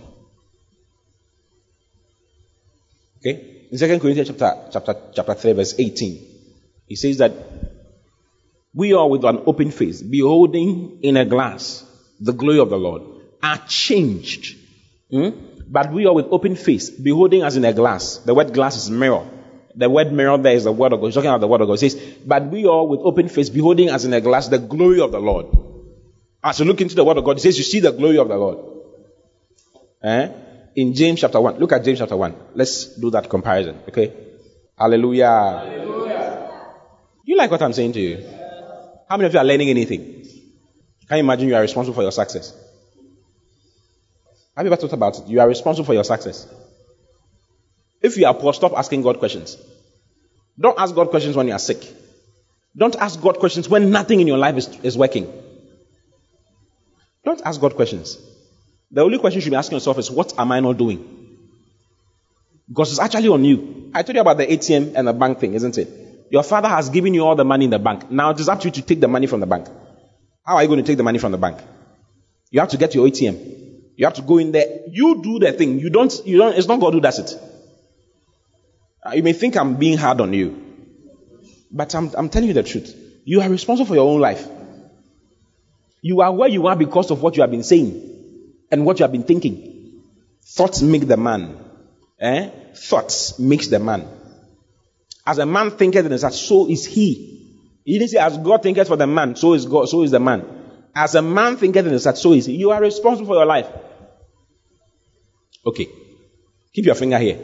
Okay? 3.18 3.68
In 3.72 3.80
2 3.80 4.00
Corinthians 4.00 4.28
chapter, 4.28 4.70
chapter, 4.72 4.96
chapter 5.16 5.34
3, 5.34 5.54
verse 5.54 5.80
18, 5.80 6.28
he 6.88 6.96
says 6.96 7.18
that 7.18 7.32
we 8.76 8.94
are 8.94 9.08
with 9.08 9.24
an 9.24 9.42
open 9.46 9.72
face, 9.72 10.02
beholding 10.02 11.00
in 11.02 11.18
a 11.18 11.26
glass 11.26 11.86
the 12.20 12.34
glory 12.34 12.60
of 12.60 12.70
the 12.70 12.78
Lord, 12.78 13.04
are 13.42 13.58
changed. 13.68 14.58
Hmm? 15.10 15.30
But 15.68 15.92
we 15.92 16.06
are 16.06 16.14
with 16.14 16.28
open 16.30 16.56
face, 16.56 16.90
beholding 16.90 17.42
as 17.42 17.56
in 17.56 17.66
a 17.66 17.74
glass. 17.74 18.18
The 18.18 18.34
word 18.34 18.54
glass 18.54 18.78
is 18.78 18.90
mirror. 18.90 19.28
The 19.76 19.90
word 19.90 20.12
mirror 20.12 20.38
there 20.38 20.54
is 20.54 20.64
the 20.64 20.72
word 20.72 20.94
of 20.94 21.00
God. 21.00 21.08
He's 21.08 21.16
talking 21.16 21.30
about 21.30 21.42
the 21.42 21.48
word 21.48 21.62
of 21.62 21.68
God. 21.68 21.80
He 21.80 21.90
says, 21.90 22.02
But 22.26 22.46
we 22.48 22.66
are 22.66 22.86
with 22.86 23.02
open 23.02 23.28
face, 23.28 23.50
beholding 23.50 23.90
as 23.90 24.06
in 24.06 24.14
a 24.14 24.22
glass 24.22 24.48
the 24.48 24.60
glory 24.60 25.02
of 25.02 25.12
the 25.12 25.20
Lord. 25.20 25.48
As 26.44 26.60
you 26.60 26.66
look 26.66 26.82
into 26.82 26.96
the 26.96 27.04
word 27.04 27.18
of 27.18 27.26
God, 27.26 27.38
he 27.38 27.42
says, 27.42 27.58
You 27.58 27.64
see 27.64 27.80
the 27.80 27.92
glory 27.92 28.18
of 28.18 28.28
the 28.28 28.38
Lord. 28.38 28.58
Eh? 30.04 30.30
In 30.76 30.94
James 30.94 31.20
chapter 31.20 31.42
1. 31.42 31.58
Look 31.58 31.72
at 31.72 31.84
James 31.84 32.00
chapter 32.00 32.16
1. 32.16 32.36
Let's 32.54 32.96
do 32.96 33.10
that 33.12 33.30
comparison. 33.30 33.80
Okay? 33.90 34.14
Hallelujah. 34.78 35.64
Hallelujah. 35.66 36.52
You 37.24 37.38
like 37.38 37.50
what 37.50 37.62
I'm 37.62 37.74
saying 37.74 37.94
to 37.94 38.00
you? 38.00 38.45
How 39.08 39.18
many 39.18 39.28
of 39.28 39.34
you 39.34 39.40
are 39.40 39.46
learning 39.46 39.70
anything? 39.70 40.26
Can 41.08 41.18
you 41.18 41.24
imagine 41.24 41.48
you 41.48 41.56
are 41.56 41.62
responsible 41.62 41.94
for 41.96 42.02
your 42.02 42.12
success? 42.12 42.54
Have 44.58 44.66
you 44.66 44.72
ever 44.72 44.82
thought 44.82 44.94
about 44.94 45.20
it? 45.20 45.28
You 45.28 45.40
are 45.42 45.48
responsible 45.48 45.86
for 45.86 45.94
your 45.94 46.04
success. 46.04 46.48
If 48.02 48.18
you 48.18 48.26
are 48.26 48.34
poor, 48.34 48.54
stop 48.54 48.74
asking 48.76 49.02
God 49.04 49.20
questions. 49.20 49.58
Don't 50.60 50.80
ask 50.80 50.96
God 50.96 51.10
questions 51.10 51.36
when 51.36 51.48
you 51.48 51.54
are 51.54 51.60
sick. 51.60 51.84
Don't 52.76 52.96
ask 52.96 53.22
God 53.22 53.40
questions 53.40 53.70
when 53.70 53.92
nothing 53.92 54.20
in 54.20 54.28
your 54.28 54.38
life 54.38 54.56
is, 54.56 54.68
is 54.82 54.98
working. 54.98 55.32
Don't 57.24 57.42
ask 57.44 57.60
God 57.60 57.76
questions. 57.76 58.18
The 58.92 59.02
only 59.02 59.18
question 59.18 59.38
you 59.38 59.42
should 59.42 59.50
be 59.52 59.56
asking 59.56 59.78
yourself 59.78 59.98
is, 59.98 60.10
what 60.10 60.38
am 60.38 60.52
I 60.52 60.60
not 60.60 60.78
doing? 60.78 61.38
Because 62.68 62.92
it's 62.92 63.00
actually 63.00 63.28
on 63.30 63.44
you. 63.44 63.92
I 63.94 64.04
told 64.04 64.16
you 64.16 64.22
about 64.22 64.38
the 64.38 64.48
ATM 64.48 64.94
and 64.96 65.08
the 65.08 65.14
bank 65.14 65.40
thing, 65.40 65.54
isn't 65.54 65.78
it? 65.78 66.05
Your 66.30 66.44
father 66.44 66.68
has 66.70 66.90
given 66.90 67.14
you 67.14 67.26
all 67.26 67.36
the 67.36 67.46
money 67.46 67.66
in 67.66 67.72
the 67.72 67.80
bank. 67.80 68.10
Now 68.12 68.32
it 68.32 68.40
is 68.40 68.50
up 68.50 68.60
to 68.62 68.68
you 68.68 68.72
to 68.72 68.82
take 68.82 69.00
the 69.00 69.08
money 69.08 69.28
from 69.28 69.40
the 69.40 69.46
bank. 69.46 69.68
How 70.46 70.56
are 70.56 70.64
you 70.64 70.68
going 70.68 70.84
to 70.84 70.86
take 70.86 70.98
the 70.98 71.04
money 71.04 71.20
from 71.20 71.32
the 71.32 71.38
bank? 71.38 71.60
You 72.52 72.60
have 72.60 72.70
to 72.70 72.78
get 72.78 72.96
your 72.96 73.08
ATM. 73.08 73.56
You 73.96 74.06
have 74.06 74.16
to 74.16 74.22
go 74.22 74.38
in 74.38 74.52
there. 74.52 74.82
You 74.90 75.22
do 75.22 75.40
the 75.40 75.52
thing. 75.54 75.80
You 75.80 75.90
don't, 75.90 76.14
you 76.26 76.38
don't, 76.38 76.56
it's 76.56 76.68
not 76.68 76.80
God 76.80 76.94
who 76.94 77.02
does 77.02 77.20
it. 77.20 77.40
Uh, 79.06 79.12
you 79.14 79.24
may 79.24 79.34
think 79.34 79.56
I'm 79.56 79.76
being 79.76 79.98
hard 79.98 80.22
on 80.22 80.34
you. 80.34 80.62
But 81.72 81.94
I'm, 81.96 82.12
I'm 82.16 82.30
telling 82.30 82.48
you 82.48 82.54
the 82.54 82.64
truth. 82.64 82.96
You 83.24 83.42
are 83.42 83.50
responsible 83.50 83.88
for 83.88 83.96
your 83.96 84.10
own 84.10 84.22
life. 84.22 84.48
You 86.02 86.22
are 86.22 86.32
where 86.32 86.50
you 86.50 86.68
are 86.68 86.76
because 86.76 87.10
of 87.12 87.22
what 87.22 87.36
you 87.36 87.42
have 87.42 87.52
been 87.52 87.64
saying 87.64 88.54
and 88.72 88.86
what 88.86 89.00
you 89.00 89.04
have 89.04 89.12
been 89.12 89.24
thinking. 89.24 90.04
Thoughts 90.44 90.82
make 90.82 91.08
the 91.08 91.18
man. 91.18 91.58
Eh? 92.20 92.50
Thoughts 92.76 93.40
makes 93.40 93.68
the 93.68 93.80
man. 93.80 94.08
As 95.26 95.40
a 95.40 95.46
man 95.46 95.72
thinketh 95.72 96.06
in 96.06 96.12
his 96.12 96.22
heart, 96.22 96.34
so 96.34 96.70
is 96.70 96.86
he. 96.86 97.36
He 97.84 97.98
didn't 98.00 98.12
say, 98.12 98.20
as 98.20 98.38
God 98.38 98.64
thinketh 98.64 98.88
for 98.88 98.96
the 98.96 99.08
man, 99.08 99.36
so 99.36 99.54
is 99.54 99.66
God, 99.66 99.90
so 99.90 100.04
is 100.04 100.12
the 100.12 100.20
man. 100.20 100.46
As 100.96 101.16
a 101.16 101.22
man 101.22 101.58
thinketh 101.58 101.86
in 101.86 101.94
his 101.94 102.04
heart, 102.04 102.18
so 102.18 102.34
is 102.34 102.46
he. 102.46 102.56
You 102.56 102.72
are 102.72 102.82
responsible 102.82 103.28
for 103.28 103.36
your 103.36 103.46
life. 103.46 103.68
Okay. 105.66 105.88
Keep 106.74 106.86
your 106.86 106.96
finger 106.96 107.18
here. 107.18 107.40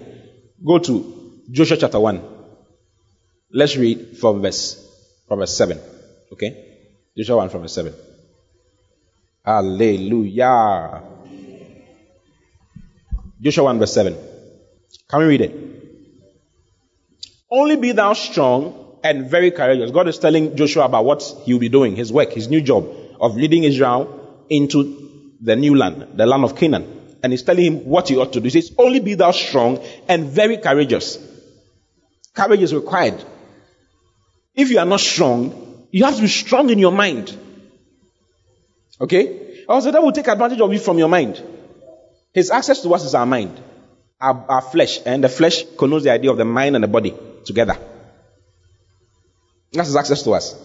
Go 0.63 0.77
to 0.79 1.41
Joshua 1.49 1.77
chapter 1.77 1.99
1. 1.99 2.21
Let's 3.53 3.75
read 3.75 4.17
from 4.17 4.41
verse, 4.41 4.77
from 5.27 5.39
verse 5.39 5.57
7. 5.57 5.79
Okay? 6.33 6.77
Joshua 7.17 7.37
1 7.37 7.49
from 7.49 7.61
verse 7.61 7.73
7. 7.73 7.93
Hallelujah. 9.43 11.01
Joshua 13.41 13.63
1 13.63 13.79
verse 13.79 13.93
7. 13.93 14.15
Can 15.09 15.19
we 15.19 15.25
read 15.25 15.41
it? 15.41 15.80
Only 17.51 17.75
be 17.75 17.91
thou 17.91 18.13
strong 18.13 18.97
and 19.03 19.29
very 19.29 19.51
courageous. 19.51 19.91
God 19.91 20.07
is 20.07 20.17
telling 20.17 20.55
Joshua 20.55 20.85
about 20.85 21.03
what 21.03 21.21
he 21.43 21.53
will 21.53 21.59
be 21.59 21.67
doing, 21.67 21.97
his 21.97 22.11
work, 22.11 22.31
his 22.31 22.47
new 22.47 22.61
job 22.61 22.87
of 23.19 23.35
leading 23.35 23.65
Israel 23.65 24.45
into 24.49 25.35
the 25.41 25.57
new 25.57 25.75
land, 25.75 26.07
the 26.15 26.25
land 26.25 26.45
of 26.45 26.55
Canaan. 26.55 27.17
And 27.21 27.33
he's 27.33 27.43
telling 27.43 27.65
him 27.65 27.85
what 27.85 28.07
he 28.07 28.17
ought 28.17 28.31
to 28.33 28.39
do. 28.39 28.45
He 28.45 28.61
says, 28.61 28.73
only 28.77 29.01
be 29.01 29.15
thou 29.15 29.31
strong 29.31 29.83
and 30.07 30.29
very 30.29 30.57
courageous. 30.57 31.19
Courage 32.33 32.61
is 32.61 32.73
required. 32.73 33.21
If 34.55 34.71
you 34.71 34.79
are 34.79 34.85
not 34.85 35.01
strong, 35.01 35.87
you 35.91 36.05
have 36.05 36.15
to 36.15 36.21
be 36.21 36.27
strong 36.29 36.69
in 36.69 36.79
your 36.79 36.93
mind. 36.93 37.37
Okay? 39.01 39.65
Also, 39.67 39.91
that 39.91 40.01
will 40.01 40.13
take 40.13 40.27
advantage 40.27 40.61
of 40.61 40.71
you 40.71 40.79
from 40.79 40.97
your 40.97 41.09
mind. 41.09 41.43
His 42.33 42.49
access 42.49 42.81
to 42.83 42.93
us 42.93 43.03
is 43.03 43.13
our 43.13 43.25
mind, 43.25 43.59
our, 44.21 44.45
our 44.47 44.61
flesh, 44.61 44.99
and 45.05 45.21
the 45.21 45.29
flesh 45.29 45.65
connotes 45.77 46.05
the 46.05 46.11
idea 46.11 46.31
of 46.31 46.37
the 46.37 46.45
mind 46.45 46.75
and 46.75 46.83
the 46.83 46.87
body 46.87 47.13
together. 47.45 47.77
That's 49.73 49.87
his 49.87 49.95
access 49.95 50.23
to 50.23 50.31
us. 50.31 50.55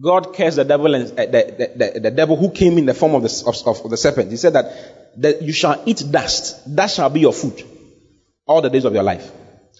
God 0.00 0.34
cursed 0.34 0.56
the 0.56 0.64
devil 0.64 0.94
and 0.94 1.10
uh, 1.10 1.26
the, 1.26 1.72
the, 1.76 2.00
the, 2.00 2.10
devil 2.10 2.36
who 2.36 2.50
came 2.50 2.78
in 2.78 2.86
the 2.86 2.94
form 2.94 3.14
of 3.14 3.22
the, 3.22 3.44
of, 3.46 3.84
of 3.84 3.90
the 3.90 3.96
serpent. 3.96 4.30
He 4.30 4.36
said 4.36 4.52
that, 4.52 5.20
that 5.20 5.42
you 5.42 5.52
shall 5.52 5.82
eat 5.86 6.04
dust. 6.10 6.76
That 6.76 6.88
shall 6.90 7.10
be 7.10 7.20
your 7.20 7.32
food 7.32 7.64
all 8.46 8.62
the 8.62 8.70
days 8.70 8.84
of 8.84 8.94
your 8.94 9.02
life. 9.02 9.30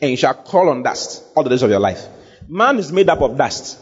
And 0.01 0.11
you 0.11 0.17
shall 0.17 0.35
crawl 0.35 0.71
on 0.71 0.83
dust 0.83 1.23
all 1.37 1.45
the 1.45 1.51
days 1.51 1.63
of 1.63 1.71
your 1.71 1.79
life. 1.79 2.05
Man 2.49 2.79
is 2.79 2.91
made 2.91 3.09
up 3.09 3.21
of 3.21 3.37
dust. 3.37 3.79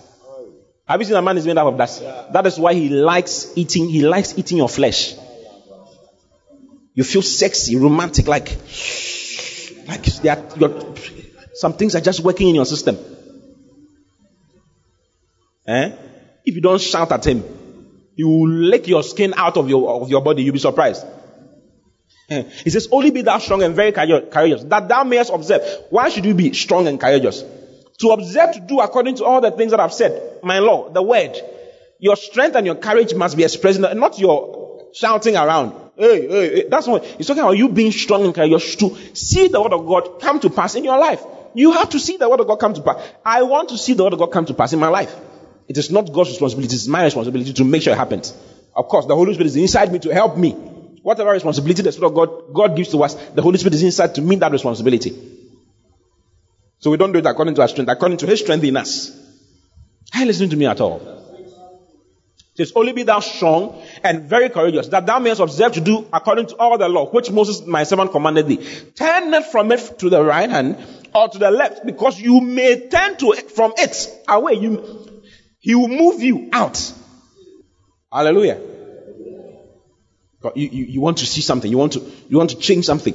Have 0.87 1.01
you 1.01 1.07
seen 1.07 1.17
a 1.17 1.23
man 1.23 1.37
is 1.39 1.47
made 1.47 1.57
up 1.57 1.67
of 1.67 1.79
dust? 1.79 2.03
Yeah. 2.03 2.27
That 2.33 2.47
is 2.47 2.59
why 2.59 2.75
he 2.75 2.91
likes 2.91 3.53
eating, 3.57 3.89
he 3.89 4.07
likes 4.07 4.39
eating 4.39 4.59
your 4.59 4.69
flesh. 4.69 5.15
You 6.95 7.05
feel 7.05 7.23
sexy, 7.23 7.77
romantic, 7.77 8.27
like, 8.27 8.57
like 9.89 10.05
there 10.23 10.39
are, 10.39 10.95
some 11.57 11.73
things 11.73 11.95
are 11.95 12.01
just 12.01 12.21
working 12.21 12.49
in 12.49 12.55
your 12.55 12.67
system. 12.67 12.99
Eh? 15.67 15.93
If 16.45 16.55
you 16.55 16.61
don't 16.61 16.81
shout 16.81 17.11
at 17.13 17.27
him, 17.27 17.43
he 18.15 18.25
will 18.25 18.49
lick 18.49 18.87
your 18.87 19.03
skin 19.03 19.35
out 19.37 19.57
of 19.57 19.69
your, 19.69 20.03
of 20.03 20.09
your 20.09 20.23
body. 20.23 20.43
You'll 20.43 20.53
be 20.53 20.59
surprised. 20.59 21.05
Eh? 22.29 22.43
He 22.65 22.71
says, 22.71 22.89
Only 22.91 23.11
be 23.11 23.23
thou 23.23 23.39
strong 23.39 23.63
and 23.63 23.75
very 23.75 23.93
courageous, 23.93 24.65
that 24.65 24.89
thou 24.89 25.05
mayest 25.05 25.33
observe. 25.33 25.63
Why 25.91 26.09
should 26.09 26.25
you 26.25 26.35
be 26.35 26.53
strong 26.53 26.87
and 26.89 27.01
courageous? 27.01 27.43
To 28.01 28.11
observe 28.11 28.53
to 28.53 28.61
do 28.61 28.81
according 28.81 29.17
to 29.17 29.25
all 29.25 29.41
the 29.41 29.51
things 29.51 29.71
that 29.71 29.81
I've 29.81 29.95
said. 29.95 30.41
My 30.43 30.59
law, 30.59 30.91
the 30.91 31.03
word. 31.03 31.37
Your 31.99 32.17
strength 32.17 32.55
and 32.55 32.67
your 32.67 32.75
courage 32.75 33.15
must 33.15 33.37
be 33.37 33.45
expressed, 33.45 33.81
not 33.81 34.19
your 34.19 34.91
shouting 34.93 35.37
around. 35.37 35.73
Hey, 35.97 36.29
hey, 36.29 36.55
hey. 36.55 36.69
That's 36.69 36.87
what 36.87 37.05
he's 37.05 37.27
talking 37.27 37.43
about 37.43 37.57
you 37.57 37.71
being 37.71 37.91
strong 37.91 38.25
and 38.27 38.35
courageous 38.35 38.77
to 38.77 38.95
see 39.15 39.49
the 39.49 39.63
word 39.63 39.73
of 39.73 39.87
God 39.87 40.21
come 40.21 40.41
to 40.41 40.51
pass 40.51 40.75
in 40.75 40.85
your 40.85 40.99
life. 40.99 41.25
You 41.57 41.73
have 41.73 41.89
to 41.91 41.99
see 41.99 42.19
the 42.19 42.29
word 42.29 42.41
of 42.41 42.47
God 42.47 42.57
come 42.57 42.75
to 42.75 42.83
pass. 42.83 43.03
I 43.25 43.43
want 43.43 43.71
to 43.71 43.79
see 43.79 43.95
the 43.95 44.05
word 44.05 44.13
of 44.13 44.19
God 44.19 44.27
come 44.27 44.45
to 44.45 44.53
pass 44.53 44.75
in 44.75 44.79
my 44.79 44.89
life. 44.89 45.17
It 45.67 45.79
is 45.79 45.91
not 45.91 46.13
God's 46.13 46.29
responsibility, 46.29 46.75
it 46.75 46.77
is 46.77 46.87
my 46.87 47.03
responsibility 47.05 47.55
to 47.55 47.65
make 47.65 47.81
sure 47.81 47.95
it 47.95 47.97
happens. 47.97 48.37
Of 48.75 48.89
course, 48.89 49.07
the 49.07 49.17
Holy 49.17 49.33
Spirit 49.33 49.47
is 49.47 49.57
inside 49.57 49.91
me 49.91 49.99
to 50.01 50.13
help 50.13 50.37
me. 50.37 50.51
Whatever 50.53 51.31
responsibility 51.31 51.81
the 51.81 51.93
Spirit 51.93 52.09
of 52.09 52.15
God, 52.15 52.53
God 52.53 52.77
gives 52.77 52.91
to 52.91 53.03
us, 53.03 53.15
the 53.15 53.41
Holy 53.41 53.57
Spirit 53.57 53.73
is 53.75 53.83
inside 53.83 54.15
to 54.17 54.21
meet 54.21 54.41
that 54.41 54.53
responsibility. 54.53 55.17
So 56.81 56.91
we 56.91 56.99
don't 56.99 57.13
do 57.13 57.21
it 57.21 57.27
according 57.27 57.55
to 57.55 57.63
our 57.63 57.69
strength, 57.69 57.89
according 57.89 58.19
to 58.19 58.27
His 58.27 58.41
strength 58.41 58.63
in 58.63 58.77
us. 58.77 59.19
Are 60.13 60.21
you 60.21 60.27
listening 60.27 60.51
to 60.51 60.57
me 60.57 60.67
at 60.67 60.83
all? 60.83 61.01
It 62.59 62.59
says, 62.59 62.73
Only 62.77 62.93
be 62.93 63.03
thou 63.03 63.21
strong 63.21 63.83
and 64.03 64.25
very 64.25 64.51
courageous, 64.51 64.89
that 64.89 65.07
thou 65.07 65.19
mayest 65.21 65.41
observe 65.41 65.73
to 65.73 65.81
do 65.81 66.07
according 66.13 66.49
to 66.49 66.57
all 66.57 66.77
the 66.77 66.89
law 66.89 67.07
which 67.07 67.31
Moses 67.31 67.67
my 67.67 67.85
servant 67.85 68.13
commanded 68.13 68.47
thee. 68.47 68.67
Turn 68.95 69.31
not 69.31 69.47
from 69.47 69.73
it 69.73 69.99
to 70.01 70.11
the 70.11 70.23
right 70.23 70.51
hand 70.51 70.77
or 71.17 71.29
to 71.29 71.39
the 71.39 71.51
left, 71.51 71.87
because 71.87 72.21
you 72.21 72.41
may 72.41 72.89
turn 72.89 73.17
to 73.17 73.33
it 73.33 73.51
from 73.51 73.73
it 73.77 74.09
away. 74.29 74.55
You, 74.55 75.23
he 75.59 75.75
will 75.75 75.89
move 75.89 76.23
you 76.23 76.51
out. 76.53 76.93
Hallelujah. 78.13 78.61
You, 80.55 80.69
you, 80.69 80.85
you 80.85 81.01
want 81.01 81.19
to 81.19 81.27
see 81.27 81.41
something. 81.41 81.71
You 81.71 81.79
want 81.79 81.95
to, 81.95 82.01
you 82.29 82.37
want 82.39 82.51
to 82.51 82.59
change 82.59 82.85
something. 82.85 83.15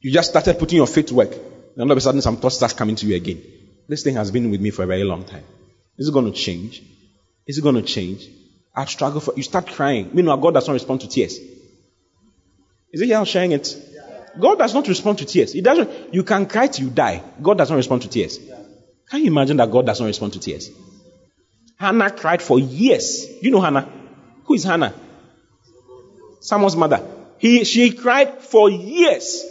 You 0.00 0.12
just 0.12 0.30
started 0.30 0.58
putting 0.58 0.76
your 0.76 0.86
faith 0.86 1.06
to 1.06 1.14
work. 1.14 1.32
And 1.32 1.82
all 1.82 1.90
of 1.90 1.98
a 1.98 2.00
sudden 2.00 2.22
some 2.22 2.36
thoughts 2.38 2.56
start 2.56 2.76
coming 2.76 2.96
to 2.96 3.06
you 3.06 3.16
again. 3.16 3.42
This 3.88 4.02
thing 4.02 4.14
has 4.14 4.30
been 4.30 4.50
with 4.50 4.60
me 4.60 4.70
for 4.70 4.84
a 4.84 4.86
very 4.86 5.04
long 5.04 5.24
time. 5.24 5.44
Is 5.98 6.08
it 6.08 6.12
going 6.12 6.32
to 6.32 6.32
change? 6.32 6.82
Is 7.46 7.58
it 7.58 7.62
going 7.62 7.74
to 7.74 7.82
change? 7.82 8.28
I've 8.74 8.88
struggled 8.88 9.24
for, 9.24 9.34
you 9.36 9.42
start 9.42 9.66
crying. 9.66 10.10
Meanwhile, 10.14 10.38
God 10.38 10.54
does 10.54 10.66
not 10.66 10.74
respond 10.74 11.02
to 11.02 11.08
tears. 11.08 11.38
Is 12.92 13.00
it 13.00 13.06
here 13.06 13.24
sharing 13.26 13.52
it? 13.52 13.76
God 14.38 14.58
does 14.58 14.74
not 14.74 14.88
respond 14.88 15.18
to 15.18 15.24
tears. 15.26 15.52
He 15.52 15.60
doesn't. 15.60 16.14
You 16.14 16.24
can 16.24 16.46
cry 16.46 16.66
till 16.66 16.86
you 16.86 16.90
die. 16.90 17.22
God 17.40 17.58
does 17.58 17.70
not 17.70 17.76
respond 17.76 18.02
to 18.02 18.08
tears. 18.08 18.38
Can 19.10 19.20
you 19.20 19.26
imagine 19.26 19.58
that 19.58 19.70
God 19.70 19.86
does 19.86 20.00
not 20.00 20.06
respond 20.06 20.32
to 20.34 20.40
tears? 20.40 20.70
Hannah 21.78 22.10
cried 22.10 22.40
for 22.40 22.58
years. 22.58 23.26
You 23.42 23.50
know 23.50 23.60
Hannah? 23.60 23.88
Who 24.44 24.54
is 24.54 24.64
Hannah? 24.64 24.94
Samuel's 26.40 26.76
mother. 26.76 27.06
He, 27.38 27.64
she 27.64 27.92
cried 27.92 28.42
for 28.42 28.70
years. 28.70 29.44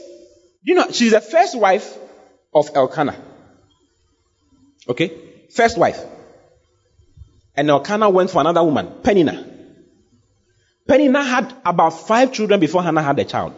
You 0.64 0.76
know, 0.76 0.92
she's 0.92 1.12
the 1.12 1.22
first 1.22 1.58
wife 1.58 1.98
of 2.54 2.70
Elkanah. 2.74 3.16
Okay? 4.88 5.12
First 5.54 5.78
wife. 5.78 6.00
And 7.56 7.70
Elkanah 7.70 8.10
went 8.10 8.30
for 8.30 8.40
another 8.40 8.64
woman, 8.64 9.02
Peninnah. 9.04 9.46
Peninnah 10.88 11.24
had 11.24 11.54
about 11.66 11.92
five 11.92 12.32
children 12.32 12.60
before 12.60 12.82
Hannah 12.82 13.04
had 13.04 13.20
a 13.20 13.26
child. 13.26 13.54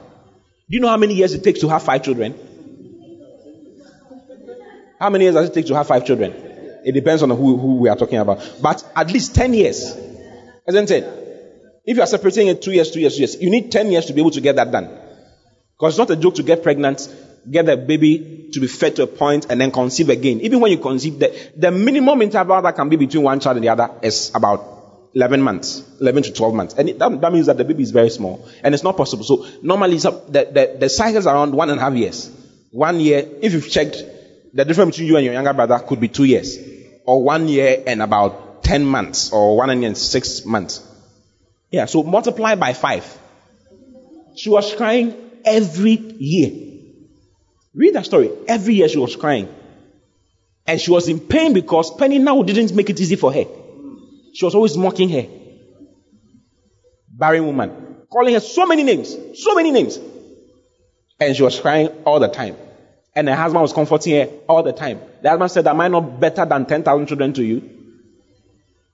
Do 0.70 0.76
you 0.78 0.80
know 0.80 0.88
how 0.88 0.98
many 0.98 1.14
years 1.14 1.34
it 1.34 1.44
takes 1.44 1.60
to 1.60 1.70
have 1.70 1.84
five 1.84 2.04
children? 2.04 2.34
How 5.00 5.10
many 5.10 5.26
years 5.26 5.36
does 5.36 5.50
it 5.50 5.54
take 5.54 5.66
to 5.68 5.76
have 5.76 5.88
five 5.88 6.06
children? 6.06 6.32
It 6.86 6.94
depends 6.94 7.24
on 7.24 7.30
who, 7.30 7.58
who 7.58 7.76
we 7.78 7.90
are 7.90 7.96
talking 7.96 8.18
about. 8.18 8.60
But 8.62 8.86
at 8.96 9.12
least 9.12 9.36
10 9.36 9.54
years. 9.54 9.96
Isn't 10.68 10.92
it? 10.92 11.04
If 11.86 11.98
you 11.98 12.04
are 12.04 12.08
separating 12.08 12.48
it 12.48 12.62
two 12.62 12.72
years, 12.72 12.92
two 12.92 13.02
years, 13.02 13.16
two 13.16 13.20
years, 13.20 13.42
you 13.42 13.50
need 13.50 13.72
10 13.72 13.92
years 13.92 14.06
to 14.06 14.14
be 14.14 14.22
able 14.22 14.32
to 14.32 14.42
get 14.42 14.56
that 14.56 14.72
done. 14.72 14.86
Because 15.78 15.94
it's 15.94 15.98
not 15.98 16.10
a 16.12 16.16
joke 16.16 16.36
to 16.36 16.44
get 16.44 16.64
pregnant, 16.64 17.14
get 17.50 17.66
the 17.66 17.76
baby 17.76 18.50
to 18.54 18.60
be 18.62 18.68
fed 18.68 18.96
to 18.96 19.04
a 19.04 19.08
point, 19.08 19.48
and 19.50 19.60
then 19.60 19.72
conceive 19.72 20.08
again. 20.08 20.40
Even 20.40 20.62
when 20.62 20.72
you 20.72 20.78
conceive, 20.78 21.20
the, 21.20 21.52
the 21.58 21.72
minimum 21.72 22.22
interval 22.22 22.62
that 22.62 22.76
can 22.76 22.88
be 22.88 22.96
between 22.96 23.24
one 23.24 23.42
child 23.42 23.58
and 23.58 23.66
the 23.66 23.70
other 23.70 23.90
is 24.02 24.32
about 24.34 24.73
11 25.16 25.42
months, 25.42 25.84
11 26.00 26.24
to 26.24 26.34
12 26.34 26.54
months. 26.56 26.74
And 26.74 26.90
that, 26.90 27.22
that, 27.22 27.34
means 27.34 27.46
that 27.46 27.58
the 27.58 27.64
baby 27.64 27.84
is 27.84 27.92
very 27.92 28.10
small. 28.10 28.48
And 28.64 28.74
it's 28.74 28.84
not 28.84 28.98
possible. 28.98 29.24
So 29.24 29.48
normally 29.62 29.98
the, 29.98 30.12
the, 30.30 30.78
the 30.80 30.90
cycle 30.90 31.18
is 31.18 31.28
around 31.28 31.54
one 31.54 31.70
and 31.70 31.80
a 31.80 31.84
half 31.84 31.94
years. 31.94 32.32
One 32.72 33.00
year, 33.00 33.24
if 33.42 33.54
you've 33.54 33.70
checked, 33.70 34.04
the 34.54 34.66
difference 34.66 34.96
between 34.96 35.10
you 35.10 35.18
and 35.18 35.26
your 35.26 35.34
younger 35.34 35.54
brother 35.54 35.80
could 35.80 36.00
be 36.00 36.08
two 36.08 36.24
years. 36.24 36.58
Or 37.06 37.22
one 37.22 37.48
year 37.48 37.84
and 37.86 38.02
about 38.02 38.64
10 38.64 38.86
months. 38.86 39.32
Or 39.32 39.56
one 39.56 39.70
and 39.70 39.98
six 39.98 40.46
months. 40.46 40.82
Yeah, 41.70 41.86
so 41.86 42.02
multiply 42.04 42.56
by 42.56 42.74
five. 42.74 43.06
She 44.36 44.50
was 44.50 44.74
crying 44.74 45.16
every 45.46 45.92
year. 45.92 46.72
Read 47.76 47.94
that 47.94 48.06
story. 48.06 48.32
Every 48.48 48.76
year 48.76 48.90
she 48.90 48.98
was 48.98 49.16
crying. 49.16 49.54
And 50.66 50.80
she 50.80 50.92
was 50.92 51.08
in 51.08 51.20
pain 51.20 51.54
because 51.54 51.94
Peninnah 51.96 52.44
didn't 52.44 52.74
make 52.74 52.90
it 52.90 53.00
easy 53.00 53.16
for 53.16 53.32
her. 53.34 53.46
She 54.34 54.46
was 54.46 54.56
always 54.56 54.76
mocking 54.76 55.10
her. 55.10 55.28
Barren 57.08 57.46
woman. 57.46 57.98
Calling 58.12 58.34
her 58.34 58.40
so 58.40 58.66
many 58.66 58.84
names. 58.84 59.16
So 59.36 59.54
many 59.54 59.72
names. 59.72 60.00
And 61.20 61.36
she 61.36 61.44
was 61.44 61.60
crying 61.60 61.90
all 62.06 62.20
the 62.20 62.28
time. 62.28 62.58
And 63.16 63.30
her 63.30 63.36
husband 63.36 63.62
was 63.62 63.74
comforting 63.74 64.14
her 64.16 64.28
all 64.50 64.64
the 64.64 64.74
time. 64.74 65.00
The 65.22 65.30
husband 65.30 65.52
said, 65.52 65.68
Am 65.68 65.80
I 65.80 65.88
not 65.88 66.20
better 66.20 66.46
than 66.46 66.66
10,000 66.66 67.06
children 67.06 67.34
to 67.34 67.44
you? 67.44 67.70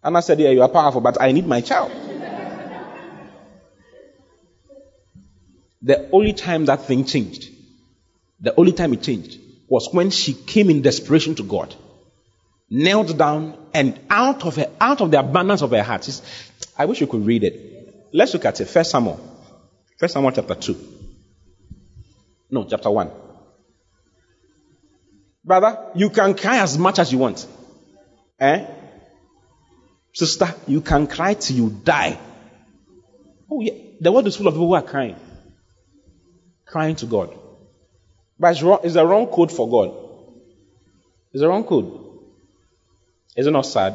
Anna 0.04 0.22
said, 0.22 0.40
Yeah, 0.40 0.50
you 0.50 0.62
are 0.62 0.70
powerful, 0.70 1.00
but 1.00 1.22
I 1.22 1.32
need 1.32 1.48
my 1.48 1.62
child. 1.62 1.92
the 5.82 6.10
only 6.12 6.34
time 6.34 6.66
that 6.66 6.86
thing 6.86 7.06
changed, 7.06 7.50
the 8.42 8.54
only 8.56 8.74
time 8.74 8.92
it 8.92 9.02
changed, 9.02 9.40
was 9.70 9.88
when 9.94 10.10
she 10.10 10.34
came 10.34 10.70
in 10.70 10.82
desperation 10.82 11.36
to 11.36 11.44
God 11.44 11.74
knelt 12.70 13.18
down 13.18 13.58
and 13.74 14.00
out 14.10 14.46
of 14.46 14.56
her, 14.56 14.70
out 14.80 15.02
of 15.02 15.12
the 15.12 15.20
abundance 15.20 15.62
of 15.62 15.72
her 15.72 15.84
heart. 15.84 16.08
I 16.78 16.86
wish 16.86 17.02
you 17.02 17.08
could 17.08 17.26
read 17.26 17.44
it. 17.44 18.10
Let's 18.14 18.34
look 18.34 18.46
at 18.46 18.60
it. 18.62 18.66
First 18.66 18.92
Samuel. 18.92 19.20
First 19.98 20.14
Samuel 20.14 20.32
chapter 20.32 20.56
2. 20.56 20.76
No, 22.52 22.66
chapter 22.66 22.90
1. 22.90 23.12
Brother, 25.44 25.92
you 25.96 26.10
can 26.10 26.36
cry 26.36 26.60
as 26.60 26.78
much 26.78 27.00
as 27.00 27.12
you 27.12 27.18
want. 27.18 27.46
Eh? 28.40 28.66
Sister, 30.14 30.54
you 30.68 30.82
can 30.82 31.08
cry 31.08 31.34
till 31.34 31.56
you 31.56 31.70
die. 31.70 32.20
Oh, 33.50 33.62
yeah. 33.62 33.74
The 34.00 34.12
world 34.12 34.28
is 34.28 34.36
full 34.36 34.48
of 34.48 34.54
people 34.54 34.68
who 34.68 34.74
are 34.74 34.82
crying. 34.82 35.16
Crying 36.66 36.96
to 36.98 37.06
God. 37.06 37.38
But 38.40 38.52
it's, 38.52 38.62
wrong, 38.62 38.80
it's 38.84 38.94
the 38.94 39.06
wrong 39.06 39.28
code 39.28 39.52
for 39.52 39.70
God. 39.70 39.94
It's 41.34 41.42
the 41.42 41.48
wrong 41.48 41.64
code. 41.64 42.09
Is 43.40 43.48
it 43.48 43.52
not 43.52 43.66
sad? 43.66 43.94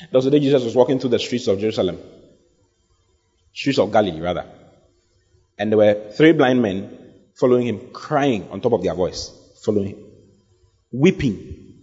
There 0.00 0.18
was 0.18 0.24
a 0.24 0.30
day 0.30 0.40
Jesus 0.40 0.64
was 0.64 0.74
walking 0.74 0.98
through 0.98 1.10
the 1.10 1.18
streets 1.18 1.46
of 1.48 1.60
Jerusalem, 1.60 1.98
streets 3.52 3.78
of 3.78 3.92
Galilee, 3.92 4.22
rather. 4.22 4.46
And 5.58 5.70
there 5.70 5.76
were 5.76 6.12
three 6.16 6.32
blind 6.32 6.62
men 6.62 6.98
following 7.34 7.66
him, 7.66 7.90
crying 7.92 8.48
on 8.50 8.62
top 8.62 8.72
of 8.72 8.82
their 8.82 8.94
voice, 8.94 9.30
following 9.62 9.88
him, 9.88 9.98
weeping. 10.92 11.74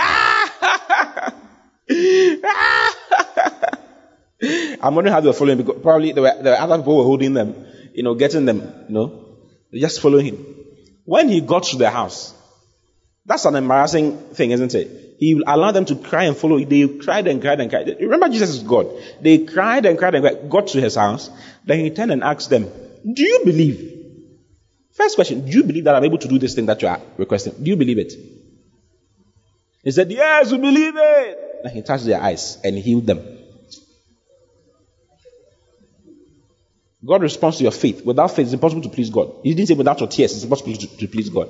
I'm 4.83 4.93
wondering 4.93 5.13
how 5.13 5.21
they 5.21 5.29
were 5.29 5.33
following 5.33 5.57
because 5.57 5.81
probably 5.81 6.11
there 6.11 6.21
were, 6.21 6.43
there 6.43 6.53
were 6.53 6.59
other 6.59 6.77
people 6.77 6.97
were 6.97 7.05
holding 7.05 7.33
them, 7.33 7.65
you 7.95 8.03
know, 8.03 8.13
getting 8.13 8.45
them, 8.45 8.85
you 8.87 8.93
know, 8.93 9.39
just 9.73 9.99
following 9.99 10.27
him. 10.27 10.45
When 11.05 11.27
he 11.27 11.41
got 11.41 11.63
to 11.63 11.77
the 11.77 11.89
house, 11.89 12.35
that's 13.25 13.45
an 13.45 13.55
embarrassing 13.55 14.17
thing, 14.33 14.51
isn't 14.51 14.73
it? 14.73 15.15
He 15.19 15.35
will 15.35 15.43
allow 15.45 15.71
them 15.71 15.85
to 15.85 15.95
cry 15.95 16.23
and 16.23 16.35
follow. 16.35 16.59
They 16.59 16.87
cried 16.87 17.27
and 17.27 17.39
cried 17.41 17.59
and 17.59 17.69
cried. 17.69 17.95
Remember, 17.99 18.27
Jesus 18.29 18.49
is 18.49 18.63
God. 18.63 18.87
They 19.21 19.45
cried 19.45 19.85
and 19.85 19.97
cried 19.97 20.15
and 20.15 20.23
cried, 20.23 20.49
got 20.49 20.67
to 20.67 20.81
his 20.81 20.95
house. 20.95 21.29
Then 21.63 21.79
he 21.79 21.91
turned 21.91 22.11
and 22.11 22.23
asked 22.23 22.49
them, 22.49 22.63
Do 22.63 23.23
you 23.23 23.41
believe? 23.45 23.89
First 24.93 25.15
question, 25.15 25.45
do 25.45 25.51
you 25.51 25.63
believe 25.63 25.83
that 25.83 25.95
I'm 25.95 26.03
able 26.03 26.17
to 26.17 26.27
do 26.27 26.39
this 26.39 26.55
thing 26.55 26.65
that 26.65 26.81
you 26.81 26.87
are 26.87 26.99
requesting? 27.17 27.53
Do 27.63 27.69
you 27.69 27.77
believe 27.77 27.99
it? 27.99 28.13
He 29.83 29.91
said, 29.91 30.11
Yes, 30.11 30.51
we 30.51 30.57
believe 30.57 30.93
it. 30.95 31.39
And 31.63 31.73
he 31.73 31.81
touched 31.83 32.05
their 32.05 32.21
eyes 32.21 32.57
and 32.63 32.75
healed 32.77 33.05
them. 33.05 33.19
God 37.05 37.21
responds 37.21 37.57
to 37.57 37.63
your 37.63 37.71
faith. 37.71 38.05
Without 38.05 38.27
faith, 38.29 38.45
it's 38.45 38.53
impossible 38.53 38.83
to 38.83 38.89
please 38.89 39.09
God. 39.09 39.33
He 39.43 39.53
didn't 39.53 39.69
say 39.69 39.73
without 39.73 39.99
your 39.99 40.09
tears, 40.09 40.33
it's 40.33 40.43
impossible 40.43 40.73
to, 40.73 40.97
to 40.97 41.07
please 41.07 41.29
God. 41.29 41.49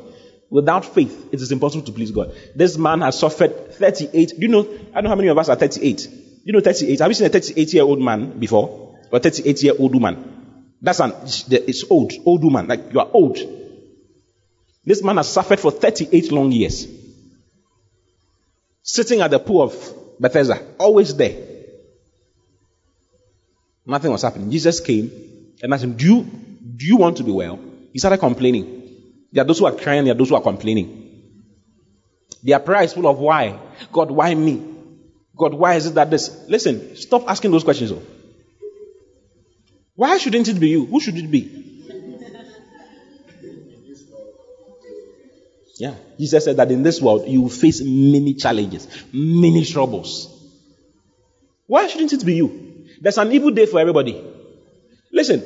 Without 0.52 0.84
faith, 0.84 1.30
it 1.32 1.42
is 1.42 1.54
impossible 1.54 1.86
to 1.86 1.94
please 1.94 2.12
God. 2.12 2.36
This 2.54 2.78
man 2.78 3.00
has 3.00 3.18
suffered 3.18 3.74
38. 3.74 4.34
Do 4.36 4.42
you 4.42 4.50
know? 4.50 4.68
I 4.94 4.96
don't 4.96 5.06
know 5.06 5.10
how 5.12 5.16
many 5.16 5.30
of 5.30 5.38
us 5.38 5.48
are 5.48 5.56
38. 5.56 6.10
You 6.44 6.52
know 6.52 6.60
38? 6.60 7.00
Have 7.00 7.10
you 7.10 7.14
seen 7.14 7.28
a 7.28 7.30
38 7.30 7.74
year 7.74 7.84
old 7.84 8.02
man 8.02 8.38
before? 8.38 9.00
Or 9.10 9.20
38 9.20 9.64
year 9.64 9.74
old 9.80 9.94
woman? 9.94 10.66
That's 10.82 11.00
an, 11.00 11.14
it's 11.24 11.86
old, 11.90 12.12
old 12.26 12.44
woman. 12.44 12.68
Like 12.68 12.92
you 12.92 13.00
are 13.00 13.10
old. 13.14 13.38
This 14.84 15.02
man 15.02 15.16
has 15.18 15.32
suffered 15.32 15.62
for 15.62 15.72
38 15.72 16.34
long 16.34 16.52
years. 16.52 16.86
Sitting 18.84 19.22
at 19.22 19.32
the 19.32 19.40
pool 19.40 19.62
of 19.62 20.20
Bethesda, 20.20 20.60
always 20.78 21.16
there. 21.16 21.48
Nothing 23.86 24.12
was 24.12 24.24
happening. 24.24 24.52
Jesus 24.52 24.82
came 24.82 25.54
and 25.64 25.74
asked 25.74 25.86
him, 25.86 25.96
Do 25.96 26.06
you, 26.06 26.24
do 26.24 26.86
you 26.86 26.98
want 26.98 27.18
to 27.18 27.24
be 27.24 27.32
well? 27.32 27.58
He 27.94 28.00
started 28.00 28.18
complaining. 28.18 28.81
There 29.32 29.44
are 29.44 29.48
those 29.48 29.60
who 29.60 29.66
are 29.66 29.76
crying, 29.76 30.04
there 30.06 30.14
are 30.14 30.18
those 30.18 30.30
who 30.30 30.36
are 30.36 30.42
complaining. 30.42 30.98
Their 32.44 32.60
prayer 32.60 32.84
is 32.84 32.94
full 32.94 33.08
of 33.08 33.20
why. 33.20 33.60
God, 33.92 34.12
why 34.12 34.34
me? 34.36 34.64
God, 35.38 35.54
why 35.54 35.76
is 35.76 35.86
it 35.88 35.96
that 35.96 36.10
this? 36.10 36.46
Listen, 36.48 36.96
stop 36.96 37.24
asking 37.28 37.52
those 37.52 37.64
questions. 37.64 37.92
Though. 37.92 38.02
Why 39.96 40.18
shouldn't 40.18 40.48
it 40.48 40.60
be 40.60 40.70
you? 40.70 40.86
Who 40.86 41.00
should 41.00 41.18
it 41.18 41.30
be? 41.30 41.62
Yeah. 45.78 45.96
Jesus 46.20 46.46
said 46.46 46.58
that 46.58 46.70
in 46.70 46.84
this 46.84 47.02
world 47.02 47.28
you 47.28 47.42
will 47.42 47.50
face 47.50 47.82
many 47.82 48.36
challenges, 48.36 48.88
many 49.12 49.66
troubles. 49.66 50.28
Why 51.66 51.88
shouldn't 51.88 52.14
it 52.14 52.24
be 52.24 52.36
you? 52.36 52.86
There's 53.00 53.18
an 53.18 53.32
evil 53.32 53.50
day 53.50 53.66
for 53.66 53.80
everybody. 53.80 54.24
Listen, 55.12 55.44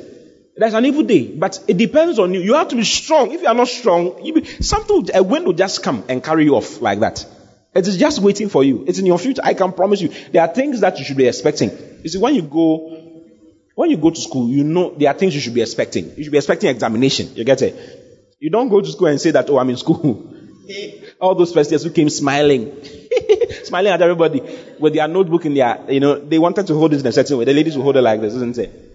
there's 0.56 0.74
an 0.74 0.86
evil 0.86 1.02
day, 1.02 1.34
but 1.36 1.62
it 1.68 1.76
depends 1.76 2.18
on 2.18 2.32
you. 2.32 2.40
You 2.40 2.54
have 2.54 2.68
to 2.68 2.76
be 2.76 2.84
strong. 2.84 3.30
If 3.32 3.42
you 3.42 3.48
are 3.48 3.54
not 3.54 3.68
strong, 3.68 4.22
be, 4.22 4.44
something, 4.62 5.08
a 5.14 5.22
wind 5.22 5.44
will 5.44 5.52
just 5.52 5.82
come 5.82 6.04
and 6.08 6.24
carry 6.24 6.44
you 6.44 6.56
off 6.56 6.80
like 6.80 7.00
that. 7.00 7.26
It 7.74 7.86
is 7.86 7.98
just 7.98 8.20
waiting 8.20 8.48
for 8.48 8.64
you. 8.64 8.84
It's 8.86 8.98
in 8.98 9.04
your 9.04 9.18
future. 9.18 9.42
I 9.44 9.52
can 9.52 9.72
promise 9.72 10.00
you. 10.00 10.08
There 10.08 10.40
are 10.40 10.48
things 10.48 10.80
that 10.80 10.98
you 10.98 11.04
should 11.04 11.18
be 11.18 11.26
expecting. 11.26 11.70
You 12.02 12.08
see, 12.08 12.18
when 12.18 12.34
you 12.34 12.42
go, 12.42 12.88
when 13.74 13.90
you 13.90 13.98
go 13.98 14.08
to 14.08 14.18
school, 14.18 14.48
you 14.48 14.64
know 14.64 14.94
there 14.96 15.10
are 15.10 15.14
things 15.18 15.34
you 15.34 15.42
should 15.42 15.52
be 15.52 15.60
expecting. 15.60 16.16
You 16.16 16.24
should 16.24 16.32
be 16.32 16.38
expecting 16.38 16.70
examination. 16.70 17.36
You 17.36 17.44
get 17.44 17.60
it? 17.60 18.36
You 18.40 18.48
don't 18.48 18.70
go 18.70 18.80
to 18.80 18.90
school 18.90 19.08
and 19.08 19.20
say 19.20 19.32
that, 19.32 19.50
oh, 19.50 19.58
I'm 19.58 19.68
in 19.68 19.76
school. 19.76 20.32
All 21.20 21.34
those 21.34 21.52
first 21.52 21.70
years 21.70 21.84
who 21.84 21.90
came 21.90 22.08
smiling, 22.08 22.82
smiling 23.64 23.92
at 23.92 24.00
everybody 24.00 24.40
with 24.80 24.94
their 24.94 25.06
notebook 25.06 25.44
in 25.44 25.52
their, 25.52 25.84
you 25.90 26.00
know, 26.00 26.18
they 26.18 26.38
wanted 26.38 26.66
to 26.68 26.74
hold 26.74 26.94
it 26.94 27.00
in 27.00 27.06
a 27.06 27.12
certain 27.12 27.36
way. 27.36 27.44
The 27.44 27.52
ladies 27.52 27.76
will 27.76 27.84
hold 27.84 27.96
it 27.96 28.02
like 28.02 28.22
this, 28.22 28.34
isn't 28.34 28.56
it? 28.56 28.85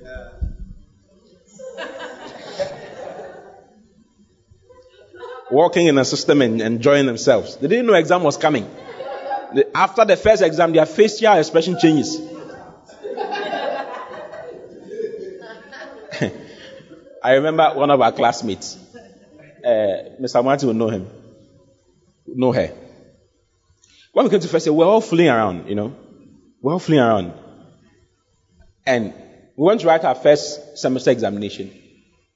Walking 5.51 5.87
in 5.87 5.97
a 5.97 6.05
system 6.05 6.41
and 6.41 6.61
enjoying 6.61 7.05
themselves. 7.05 7.57
They 7.57 7.67
didn't 7.67 7.85
know 7.85 7.93
exam 7.93 8.23
was 8.23 8.37
coming. 8.37 8.69
After 9.75 10.05
the 10.05 10.15
first 10.15 10.41
exam, 10.41 10.71
their 10.71 10.85
facial 10.85 11.33
expression 11.33 11.77
changes. 11.79 12.19
I 17.23 17.33
remember 17.33 17.71
one 17.75 17.91
of 17.91 17.99
our 17.99 18.13
classmates, 18.13 18.77
uh, 19.63 20.15
Mr. 20.19 20.43
Martin 20.43 20.67
will 20.67 20.75
know 20.75 20.89
him, 20.89 21.07
know 22.25 22.51
her. 22.51 22.73
When 24.13 24.25
we 24.25 24.31
came 24.31 24.39
to 24.39 24.47
first 24.47 24.65
year, 24.65 24.73
we 24.73 24.79
we're 24.79 24.85
all 24.85 25.01
fooling 25.01 25.27
around, 25.29 25.67
you 25.67 25.75
know. 25.75 25.87
We 25.87 25.95
we're 26.61 26.73
all 26.73 26.79
fooling 26.79 27.01
around. 27.01 27.33
And 28.85 29.13
we 29.55 29.65
went 29.65 29.81
to 29.81 29.87
write 29.87 30.03
our 30.03 30.15
first 30.15 30.77
semester 30.77 31.11
examination. 31.11 31.71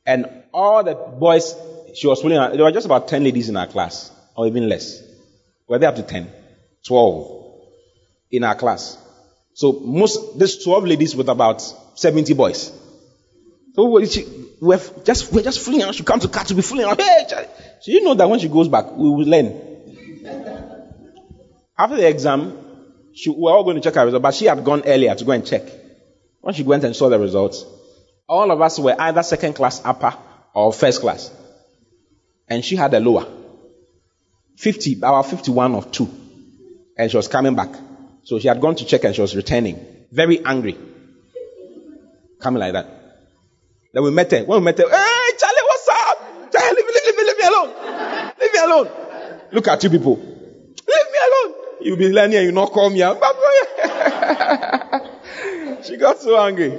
And 0.06 0.44
all 0.54 0.84
the 0.84 0.94
boys 0.94 1.56
she 1.96 2.08
was 2.08 2.22
fooling 2.22 2.38
there 2.38 2.64
were 2.64 2.72
just 2.72 2.86
about 2.86 3.08
10 3.08 3.24
ladies 3.24 3.50
in 3.50 3.58
our 3.58 3.68
class, 3.68 4.12
or 4.36 4.48
even 4.48 4.68
less. 4.70 5.02
Were 5.68 5.80
they 5.80 5.86
up 5.86 5.96
to 5.96 6.04
10? 6.04 6.30
12 6.86 7.46
in 8.32 8.44
our 8.44 8.56
class. 8.56 8.98
So 9.54 9.72
most, 9.72 10.38
there's 10.38 10.64
12 10.64 10.86
ladies 10.86 11.16
with 11.16 11.30
about 11.30 11.62
70 11.96 12.34
boys. 12.34 12.72
So 13.74 13.90
we're 13.90 14.06
just, 14.06 15.32
we're 15.32 15.44
just 15.44 15.60
fooling 15.62 15.84
around. 15.84 15.94
She 15.94 16.04
come 16.04 16.20
to 16.20 16.28
car 16.28 16.44
to 16.46 16.54
be 16.54 16.62
fooling 16.62 16.86
around. 16.86 17.00
Hey, 17.00 17.26
so 17.28 17.92
you 17.92 18.04
know 18.04 18.14
that 18.14 18.30
when 18.30 18.40
she 18.40 18.50
goes 18.50 18.68
back, 18.68 18.92
we 18.92 19.10
will 19.10 19.26
learn. 19.26 19.62
After 21.78 21.98
the 21.98 22.08
exam, 22.08 22.58
she, 23.14 23.30
we 23.30 23.38
we're 23.38 23.52
all 23.52 23.64
going 23.64 23.76
to 23.76 23.82
check 23.82 23.96
her 23.96 24.06
results, 24.06 24.22
but 24.22 24.34
she 24.34 24.46
had 24.46 24.64
gone 24.64 24.84
earlier 24.86 25.14
to 25.16 25.26
go 25.26 25.32
and 25.32 25.46
check. 25.46 25.64
When 26.42 26.54
she 26.54 26.64
went 26.64 26.84
and 26.84 26.96
saw 26.96 27.10
the 27.10 27.20
results, 27.20 27.66
all 28.28 28.52
of 28.52 28.62
us 28.62 28.80
were 28.80 28.96
either 28.98 29.24
second 29.24 29.54
class 29.54 29.82
upper 29.84 30.16
or 30.54 30.72
first 30.72 31.02
class. 31.02 31.32
And 32.48 32.64
she 32.64 32.76
had 32.76 32.94
a 32.94 33.00
lower. 33.00 33.26
50, 34.58 34.98
about 34.98 35.26
51 35.26 35.76
or 35.76 35.84
2. 35.84 36.10
And 36.98 37.12
she 37.12 37.18
was 37.18 37.28
coming 37.28 37.56
back. 37.56 37.76
So 38.24 38.40
she 38.40 38.48
had 38.48 38.62
gone 38.62 38.76
to 38.76 38.86
check 38.86 39.04
and 39.04 39.14
she 39.16 39.22
was 39.22 39.36
returning. 39.36 40.06
Very 40.12 40.44
angry. 40.44 40.78
Coming 42.40 42.60
like 42.60 42.74
that. 42.74 42.88
Then 43.94 44.04
we 44.04 44.12
met 44.12 44.32
her. 44.32 44.44
When 44.44 44.60
we 44.60 44.66
met 44.66 44.78
her, 44.78 44.90
hey, 44.90 45.32
Charlie, 45.38 45.62
what's 45.64 45.88
up? 45.90 46.52
Charlie, 46.52 46.76
leave 46.76 46.86
me, 46.86 46.94
leave 47.06 47.18
me, 47.18 47.24
leave 47.24 47.38
me 47.38 47.46
alone. 47.48 47.70
Leave 48.40 48.54
me 48.54 48.60
alone. 48.60 48.90
Look 49.52 49.68
at 49.68 49.84
you 49.84 49.90
people. 49.90 50.16
Leave 50.18 50.28
me 50.88 51.20
alone. 51.28 51.54
You'll 51.82 51.98
be 51.98 52.10
learning 52.10 52.38
and 52.38 52.46
you 52.46 52.52
not 52.52 52.72
call 52.72 52.90
me 52.90 53.04
out. 53.04 53.18
she 55.84 55.98
got 55.98 56.20
so 56.20 56.40
angry. 56.40 56.78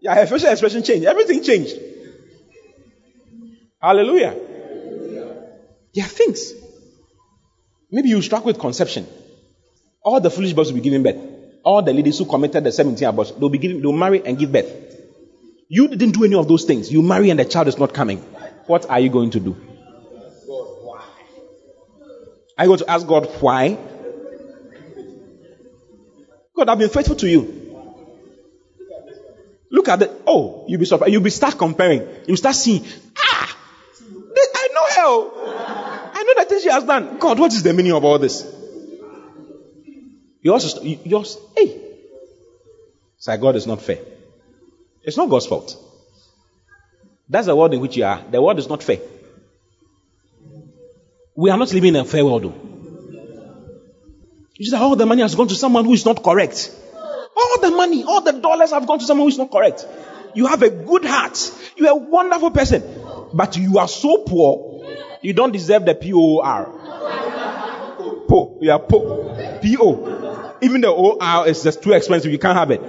Yeah, 0.00 0.14
her 0.14 0.26
facial 0.26 0.50
expression 0.50 0.82
changed. 0.82 1.06
Everything 1.06 1.42
changed. 1.42 1.76
Hallelujah. 3.80 4.34
There 5.94 6.04
are 6.04 6.08
things. 6.08 6.52
Maybe 7.90 8.08
you 8.10 8.20
struck 8.22 8.44
with 8.44 8.58
conception. 8.58 9.06
All 10.02 10.20
the 10.20 10.30
foolish 10.30 10.52
boys 10.52 10.68
will 10.68 10.76
be 10.76 10.80
giving 10.80 11.02
birth. 11.02 11.16
All 11.64 11.82
the 11.82 11.92
ladies 11.92 12.18
who 12.18 12.24
committed 12.24 12.64
the 12.64 12.72
17 12.72 13.06
abortions, 13.06 13.38
they'll 13.38 13.48
be 13.48 13.58
giving, 13.58 13.80
they'll 13.82 13.92
marry 13.92 14.24
and 14.24 14.38
give 14.38 14.52
birth. 14.52 14.70
You 15.68 15.88
didn't 15.88 16.12
do 16.12 16.24
any 16.24 16.34
of 16.34 16.48
those 16.48 16.64
things. 16.64 16.90
You 16.90 17.02
marry 17.02 17.30
and 17.30 17.38
the 17.38 17.44
child 17.44 17.68
is 17.68 17.78
not 17.78 17.92
coming. 17.92 18.18
What 18.66 18.88
are 18.88 19.00
you 19.00 19.10
going 19.10 19.30
to 19.30 19.40
do? 19.40 19.56
Are 22.56 22.64
you 22.64 22.68
going 22.70 22.78
to 22.80 22.90
ask 22.90 23.06
God 23.06 23.26
why? 23.40 23.78
God, 26.56 26.68
I've 26.68 26.78
been 26.78 26.88
faithful 26.88 27.16
to 27.16 27.28
you. 27.28 27.40
Look 29.70 29.88
at 29.88 30.02
it. 30.02 30.10
Oh, 30.26 30.64
you'll 30.66 30.80
be 30.80 30.86
surprised. 30.86 31.12
You'll 31.12 31.22
be 31.22 31.30
start 31.30 31.56
comparing. 31.56 32.02
You'll 32.26 32.36
start 32.36 32.56
seeing, 32.56 32.84
ah, 33.16 33.27
I 34.54 34.68
know 34.74 34.86
her. 34.96 36.12
I 36.14 36.22
know 36.22 36.42
the 36.42 36.48
things 36.48 36.62
she 36.62 36.70
has 36.70 36.84
done. 36.84 37.18
God, 37.18 37.38
what 37.38 37.52
is 37.52 37.62
the 37.62 37.72
meaning 37.72 37.92
of 37.92 38.04
all 38.04 38.18
this? 38.18 38.46
Yours, 40.42 40.78
yours, 40.82 41.38
hey. 41.56 41.80
Like 43.26 43.40
God 43.40 43.56
is 43.56 43.66
not 43.66 43.82
fair. 43.82 43.98
It's 45.02 45.16
not 45.16 45.28
God's 45.28 45.46
fault. 45.46 45.76
That's 47.28 47.46
the 47.46 47.54
world 47.54 47.74
in 47.74 47.80
which 47.80 47.96
you 47.96 48.04
are. 48.04 48.22
The 48.30 48.40
world 48.40 48.58
is 48.58 48.68
not 48.68 48.82
fair. 48.82 48.98
We 51.34 51.50
are 51.50 51.58
not 51.58 51.72
living 51.72 51.94
in 51.94 52.00
a 52.00 52.04
fair 52.04 52.24
world. 52.24 52.44
You 54.54 54.66
say, 54.66 54.76
all 54.76 54.96
the 54.96 55.06
money 55.06 55.22
has 55.22 55.34
gone 55.34 55.48
to 55.48 55.54
someone 55.54 55.84
who 55.84 55.92
is 55.92 56.04
not 56.04 56.22
correct. 56.22 56.74
All 57.36 57.60
the 57.60 57.70
money, 57.70 58.02
all 58.02 58.22
the 58.22 58.32
dollars 58.32 58.70
have 58.72 58.86
gone 58.86 58.98
to 58.98 59.04
someone 59.04 59.26
who 59.26 59.28
is 59.28 59.38
not 59.38 59.50
correct. 59.50 59.86
You 60.34 60.46
have 60.46 60.62
a 60.62 60.70
good 60.70 61.04
heart. 61.04 61.38
You're 61.76 61.90
a 61.90 61.94
wonderful 61.94 62.50
person. 62.50 62.82
But 63.32 63.56
you 63.56 63.78
are 63.78 63.88
so 63.88 64.24
poor, 64.24 64.86
you 65.22 65.32
don't 65.32 65.52
deserve 65.52 65.84
the 65.84 65.94
P-O-R. 65.94 66.66
Po. 68.28 68.58
You 68.60 68.72
are 68.72 68.78
po. 68.78 69.58
P-O. 69.62 70.56
Even 70.60 70.80
the 70.80 70.88
O-R 70.88 71.48
is 71.48 71.62
just 71.62 71.82
too 71.82 71.92
expensive. 71.92 72.30
You 72.30 72.38
can't 72.38 72.58
have 72.58 72.70
it. 72.70 72.82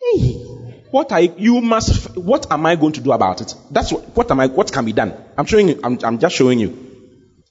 Hey. 0.00 0.46
What 0.90 1.12
are 1.12 1.20
you, 1.20 1.34
you 1.36 1.60
must, 1.60 2.16
what 2.16 2.50
am 2.50 2.66
I 2.66 2.74
going 2.74 2.92
to 2.94 3.00
do 3.00 3.12
about 3.12 3.40
it? 3.40 3.54
That's 3.70 3.92
what, 3.92 4.16
what 4.16 4.30
am 4.30 4.40
I, 4.40 4.48
what 4.48 4.72
can 4.72 4.84
be 4.84 4.92
done? 4.92 5.14
I'm 5.38 5.46
showing 5.46 5.68
you, 5.68 5.80
I'm, 5.84 5.98
I'm 6.02 6.18
just 6.18 6.34
showing 6.34 6.58
you. 6.58 6.90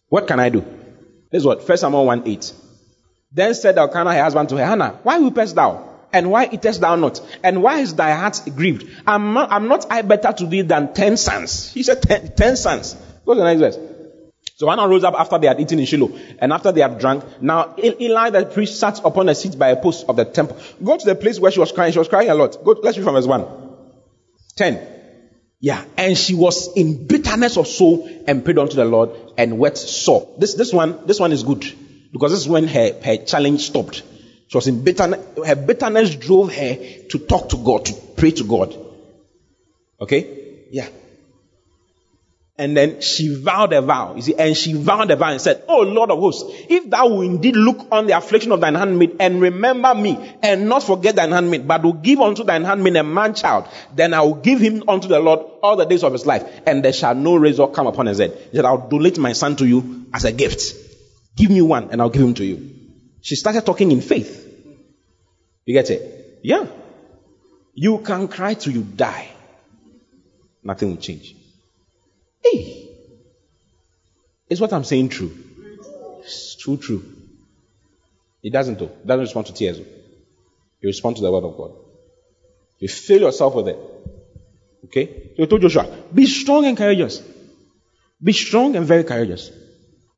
What 0.09 0.27
can 0.27 0.39
I 0.39 0.49
do? 0.49 0.59
This 1.31 1.41
is 1.41 1.45
what, 1.45 1.65
First 1.65 1.81
Samuel 1.81 2.05
1 2.05 2.27
8. 2.27 2.53
Then 3.31 3.53
said 3.53 3.77
Elkanah 3.77 4.13
her 4.13 4.23
husband 4.23 4.49
to 4.49 4.57
her, 4.57 4.65
Hannah, 4.65 4.99
why 5.03 5.19
weepest 5.19 5.55
thou? 5.55 5.98
And 6.11 6.31
why 6.31 6.49
eatest 6.51 6.81
thou 6.81 6.95
not? 6.95 7.21
And 7.43 7.61
why 7.61 7.79
is 7.79 7.95
thy 7.95 8.11
heart 8.11 8.41
grieved? 8.55 8.89
Am 9.05 9.33
not, 9.33 9.51
am 9.51 9.67
not 9.67 9.85
I 9.91 10.01
better 10.01 10.33
to 10.33 10.45
thee 10.45 10.61
than 10.61 10.93
ten 10.93 11.17
sons? 11.17 11.71
He 11.71 11.83
said 11.83 12.01
ten, 12.01 12.35
ten 12.35 12.57
sons. 12.57 12.95
Go 13.25 13.33
to 13.33 13.39
the 13.39 13.45
next 13.45 13.59
verse. 13.59 13.89
So 14.55 14.69
Anna 14.69 14.87
rose 14.87 15.05
up 15.05 15.13
after 15.17 15.37
they 15.37 15.47
had 15.47 15.59
eaten 15.61 15.79
in 15.79 15.85
Shiloh, 15.85 16.11
and 16.39 16.51
after 16.51 16.73
they 16.73 16.81
had 16.81 16.99
drunk. 16.99 17.23
Now 17.41 17.75
Eli 17.81 18.29
the 18.31 18.45
priest 18.45 18.77
sat 18.79 18.99
upon 19.05 19.29
a 19.29 19.35
seat 19.35 19.57
by 19.57 19.69
a 19.69 19.81
post 19.81 20.05
of 20.09 20.17
the 20.17 20.25
temple. 20.25 20.57
Go 20.83 20.97
to 20.97 21.05
the 21.05 21.15
place 21.15 21.39
where 21.39 21.51
she 21.51 21.61
was 21.61 21.71
crying. 21.71 21.93
She 21.93 21.99
was 21.99 22.09
crying 22.09 22.29
a 22.29 22.35
lot. 22.35 22.61
Go, 22.63 22.71
let's 22.83 22.97
read 22.97 23.05
from 23.05 23.13
verse 23.13 23.25
1. 23.25 23.47
10. 24.57 24.87
Yeah, 25.61 25.83
and 25.97 26.17
she 26.17 26.35
was 26.35 26.75
in 26.75 27.07
bitterness 27.07 27.57
of 27.57 27.67
soul 27.67 28.09
and 28.27 28.43
prayed 28.43 28.57
unto 28.57 28.75
the 28.75 28.85
Lord 28.85 29.11
and 29.37 29.59
wept 29.59 29.77
sore. 29.77 30.35
This, 30.37 30.55
this 30.55 30.73
one, 30.73 31.05
this 31.05 31.19
one 31.19 31.31
is 31.31 31.43
good 31.43 31.65
because 32.11 32.31
this 32.31 32.41
is 32.41 32.47
when 32.47 32.67
her, 32.67 32.99
her 33.03 33.17
challenge 33.17 33.61
stopped. 33.61 34.03
She 34.49 34.57
was 34.57 34.67
in 34.67 34.83
bitterness. 34.83 35.23
Her 35.45 35.55
bitterness 35.55 36.15
drove 36.15 36.53
her 36.53 36.75
to 37.09 37.19
talk 37.19 37.49
to 37.49 37.57
God, 37.57 37.85
to 37.85 37.93
pray 38.17 38.31
to 38.31 38.43
God. 38.43 38.75
Okay? 40.01 40.65
Yeah. 40.71 40.87
And 42.57 42.75
then 42.75 42.99
she 42.99 43.33
vowed 43.41 43.71
a 43.73 43.81
vow. 43.81 44.15
You 44.15 44.23
see, 44.23 44.35
and 44.35 44.57
she 44.57 44.73
vowed 44.73 45.11
a 45.11 45.15
vow 45.15 45.29
and 45.29 45.39
said, 45.39 45.63
Oh 45.67 45.81
Lord 45.81 46.09
of 46.09 46.17
hosts, 46.19 46.43
if 46.67 46.89
thou 46.89 47.07
will 47.07 47.21
indeed 47.21 47.55
look 47.55 47.87
on 47.91 48.07
the 48.07 48.17
affliction 48.17 48.51
of 48.51 48.59
thine 48.59 48.73
handmaid 48.73 49.17
and 49.19 49.39
remember 49.39 49.93
me 49.93 50.17
and 50.41 50.67
not 50.67 50.81
forget 50.81 51.15
thine 51.15 51.31
handmaid, 51.31 51.67
but 51.67 51.83
will 51.83 51.93
give 51.93 52.19
unto 52.19 52.43
thine 52.43 52.63
handmaid 52.63 52.95
a 52.95 53.03
man 53.03 53.35
child, 53.35 53.67
then 53.93 54.15
I 54.15 54.21
will 54.21 54.33
give 54.33 54.59
him 54.59 54.83
unto 54.89 55.07
the 55.07 55.19
Lord 55.19 55.41
all 55.61 55.75
the 55.75 55.85
days 55.85 56.03
of 56.03 56.11
his 56.11 56.25
life, 56.25 56.43
and 56.65 56.83
there 56.83 56.91
shall 56.91 57.13
no 57.13 57.35
razor 57.35 57.67
come 57.67 57.85
upon 57.85 58.07
his 58.07 58.17
head. 58.17 58.35
He 58.49 58.57
said, 58.57 58.65
I'll 58.65 58.89
donate 58.89 59.19
my 59.19 59.33
son 59.33 59.55
to 59.57 59.67
you 59.67 60.07
as 60.11 60.25
a 60.25 60.31
gift. 60.31 60.73
Give 61.37 61.51
me 61.51 61.61
one 61.61 61.91
and 61.91 62.01
I'll 62.01 62.09
give 62.09 62.23
him 62.23 62.33
to 62.33 62.43
you. 62.43 62.78
She 63.21 63.35
started 63.35 63.65
talking 63.65 63.91
in 63.91 64.01
faith. 64.01 64.45
You 65.65 65.73
get 65.73 65.89
it? 65.89 66.39
Yeah. 66.43 66.65
You 67.73 67.99
can 67.99 68.27
cry 68.27 68.53
till 68.53 68.73
you 68.73 68.81
die. 68.83 69.29
Nothing 70.63 70.91
will 70.91 70.97
change. 70.97 71.35
Hey. 72.43 72.89
Is 74.49 74.59
what 74.59 74.73
I'm 74.73 74.83
saying 74.83 75.09
true? 75.09 75.31
It's 76.21 76.55
true, 76.55 76.77
true. 76.77 77.03
It 78.41 78.51
doesn't 78.51 78.79
though. 78.79 78.85
It 78.85 79.05
doesn't 79.05 79.21
respond 79.21 79.47
to 79.47 79.53
tears. 79.53 79.77
You 79.77 80.87
respond 80.87 81.17
to 81.17 81.21
the 81.21 81.31
word 81.31 81.43
of 81.43 81.57
God. 81.57 81.71
You 82.79 82.87
fill 82.87 83.21
yourself 83.21 83.53
with 83.55 83.67
it. 83.67 83.77
Okay? 84.85 85.33
So 85.35 85.43
he 85.43 85.47
told 85.47 85.61
Joshua, 85.61 85.87
be 86.13 86.25
strong 86.25 86.65
and 86.65 86.77
courageous. 86.77 87.21
Be 88.21 88.31
strong 88.33 88.75
and 88.75 88.85
very 88.85 89.03
courageous. 89.03 89.51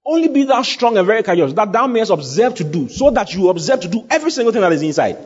Only 0.05 0.29
be 0.29 0.43
thou 0.43 0.61
strong 0.63 0.97
and 0.97 1.05
very 1.05 1.23
courageous, 1.23 1.53
that 1.53 1.71
thou 1.71 1.87
mayest 1.87 2.11
observe 2.11 2.55
to 2.55 2.63
do, 2.63 2.89
so 2.89 3.11
that 3.11 3.33
you 3.33 3.49
observe 3.49 3.81
to 3.81 3.87
do 3.87 4.05
every 4.09 4.31
single 4.31 4.51
thing 4.51 4.61
that 4.61 4.71
is 4.71 4.81
inside. 4.81 5.17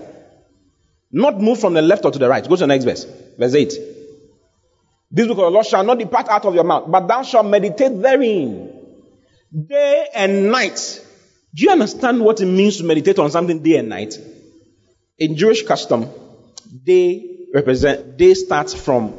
Not 1.12 1.40
move 1.40 1.60
from 1.60 1.74
the 1.74 1.82
left 1.82 2.04
or 2.04 2.12
to 2.12 2.20
the 2.20 2.28
right. 2.28 2.44
Go 2.44 2.56
to 2.56 2.62
the 2.62 2.68
next 2.68 2.84
verse. 2.84 3.06
Verse 3.38 3.56
8. 3.56 3.74
This 5.12 5.28
book 5.28 5.38
of 5.38 5.46
the 5.46 5.50
Lord 5.50 5.66
shall 5.66 5.84
not 5.84 5.98
depart 5.98 6.28
out 6.28 6.46
of 6.46 6.56
your 6.56 6.66
mouth, 6.66 6.92
but 6.92 7.08
thou 7.08 7.24
shalt 7.24 7.46
meditate 7.46 8.02
therein 8.02 8.72
day 9.68 10.08
and 10.14 10.52
night. 10.52 11.02
Do 11.54 11.64
you 11.64 11.72
understand 11.72 12.20
what 12.20 12.42
it 12.42 12.48
means 12.48 12.78
to 12.78 12.84
meditate 12.84 13.18
on 13.20 13.32
something 13.32 13.64
day 13.64 13.78
and 13.78 13.88
night? 13.88 14.20
In 15.18 15.38
Jewish 15.38 15.66
custom, 15.66 16.10
day 16.84 17.48
represent 17.54 18.18
day 18.18 18.34
starts 18.34 18.74
from 18.74 19.14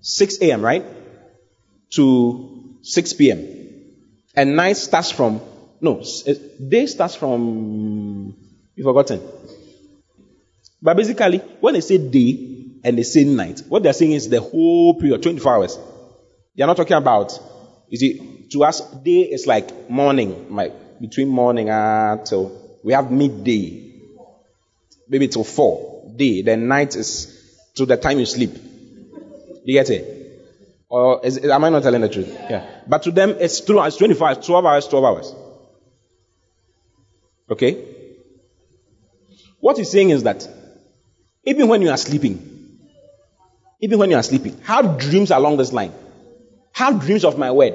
6 0.00 0.38
a.m. 0.42 0.62
right 0.62 0.84
to 1.90 2.78
6 2.82 3.12
p.m. 3.14 3.59
and 4.34 4.56
night 4.56 4.76
starts 4.76 5.10
from 5.10 5.40
no 5.80 6.02
day 6.68 6.86
starts 6.86 7.14
from 7.14 8.36
you've 8.74 8.84
forgotten. 8.84 9.20
But 10.82 10.96
basically, 10.96 11.38
when 11.60 11.74
they 11.74 11.80
say 11.82 11.98
day, 11.98 12.60
and 12.82 12.96
they 12.96 13.02
say 13.02 13.24
night. 13.24 13.62
What 13.68 13.82
they're 13.82 13.92
saying 13.92 14.12
is 14.12 14.28
the 14.28 14.40
whole 14.40 14.94
period, 14.94 15.22
24 15.22 15.54
hours. 15.54 15.78
They're 16.56 16.66
not 16.66 16.76
talking 16.76 16.96
about, 16.96 17.38
you 17.88 17.98
see, 17.98 18.46
to 18.52 18.64
us, 18.64 18.80
day 19.02 19.20
is 19.20 19.46
like 19.46 19.90
morning, 19.90 20.54
like 20.54 21.00
between 21.00 21.28
morning 21.28 21.68
until 21.70 22.78
we 22.82 22.92
have 22.92 23.10
midday, 23.10 24.00
maybe 25.08 25.28
till 25.28 25.44
four 25.44 26.12
day. 26.16 26.42
Then 26.42 26.68
night 26.68 26.96
is 26.96 27.36
to 27.76 27.86
the 27.86 27.96
time 27.96 28.18
you 28.18 28.26
sleep. 28.26 28.52
You 29.64 29.74
get 29.74 29.90
it? 29.90 30.19
Or 30.90 31.24
is, 31.24 31.38
am 31.38 31.62
I 31.64 31.68
not 31.70 31.84
telling 31.84 32.00
the 32.00 32.08
truth? 32.08 32.28
Yeah. 32.28 32.68
But 32.86 33.04
to 33.04 33.12
them, 33.12 33.36
it's, 33.38 33.60
it's 33.60 33.96
24 33.96 34.28
hours, 34.28 34.38
12 34.44 34.66
hours, 34.66 34.88
12 34.88 35.04
hours. 35.04 35.34
Okay? 37.48 37.84
What 39.60 39.78
he's 39.78 39.90
saying 39.90 40.10
is 40.10 40.24
that 40.24 40.48
even 41.44 41.68
when 41.68 41.80
you 41.82 41.90
are 41.90 41.96
sleeping, 41.96 42.78
even 43.80 43.98
when 44.00 44.10
you 44.10 44.16
are 44.16 44.22
sleeping, 44.22 44.60
have 44.62 44.98
dreams 44.98 45.30
along 45.30 45.58
this 45.58 45.72
line. 45.72 45.92
Have 46.72 47.00
dreams 47.00 47.24
of 47.24 47.38
my 47.38 47.52
word. 47.52 47.74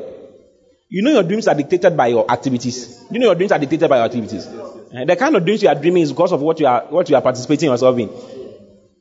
You 0.90 1.02
know 1.02 1.12
your 1.12 1.24
dreams 1.24 1.48
are 1.48 1.56
dictated 1.56 1.96
by 1.96 2.08
your 2.08 2.30
activities. 2.30 3.02
You 3.10 3.20
know 3.20 3.28
your 3.28 3.36
dreams 3.36 3.52
are 3.52 3.60
dictated 3.60 3.90
by 3.90 3.98
your 3.98 4.06
activities. 4.06 4.46
And 4.46 5.10
the 5.10 5.16
kind 5.16 5.36
of 5.36 5.46
dreams 5.46 5.64
you 5.64 5.70
are 5.70 5.76
dreaming 5.76 6.04
is 6.04 6.12
because 6.12 6.32
of 6.32 6.42
what 6.42 6.60
you 6.60 6.68
are 6.68 6.82
what 6.90 7.10
you 7.10 7.16
are 7.16 7.22
participating 7.22 7.70
yourself 7.70 7.98
in. 7.98 8.10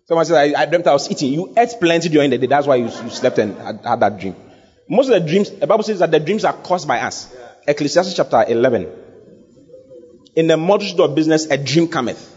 Someone 0.07 0.27
says, 0.27 0.55
I, 0.55 0.61
I 0.61 0.67
dreamt 0.67 0.87
I 0.87 0.93
was 0.93 1.11
eating. 1.11 1.33
You 1.33 1.55
ate 1.57 1.75
plenty 1.81 2.09
during 2.09 2.31
the 2.31 2.39
day. 2.39 2.47
That's 2.47 2.67
why 2.67 2.77
you, 2.77 2.85
you 2.85 3.11
slept 3.11 3.39
and 3.39 3.57
had, 3.57 3.81
had, 3.85 4.01
that 4.01 4.21
dream. 4.21 4.37
Most 4.89 5.09
of 5.09 5.15
the 5.15 5.29
dreams, 5.29 5.51
the 5.51 5.67
Bible 5.67 5.83
says 5.83 6.01
that 6.01 6.11
the 6.11 6.21
dreams 6.21 6.45
are 6.45 6.53
caused 6.53 6.87
by 6.87 7.01
us. 7.01 7.35
Ecclesiastes 7.67 8.15
chapter 8.15 8.45
11. 8.47 8.87
In 10.37 10.47
the 10.47 10.57
multitude 10.57 11.01
of 11.01 11.15
business, 11.15 11.47
a 11.47 11.57
dream 11.57 11.89
cometh. 11.89 12.31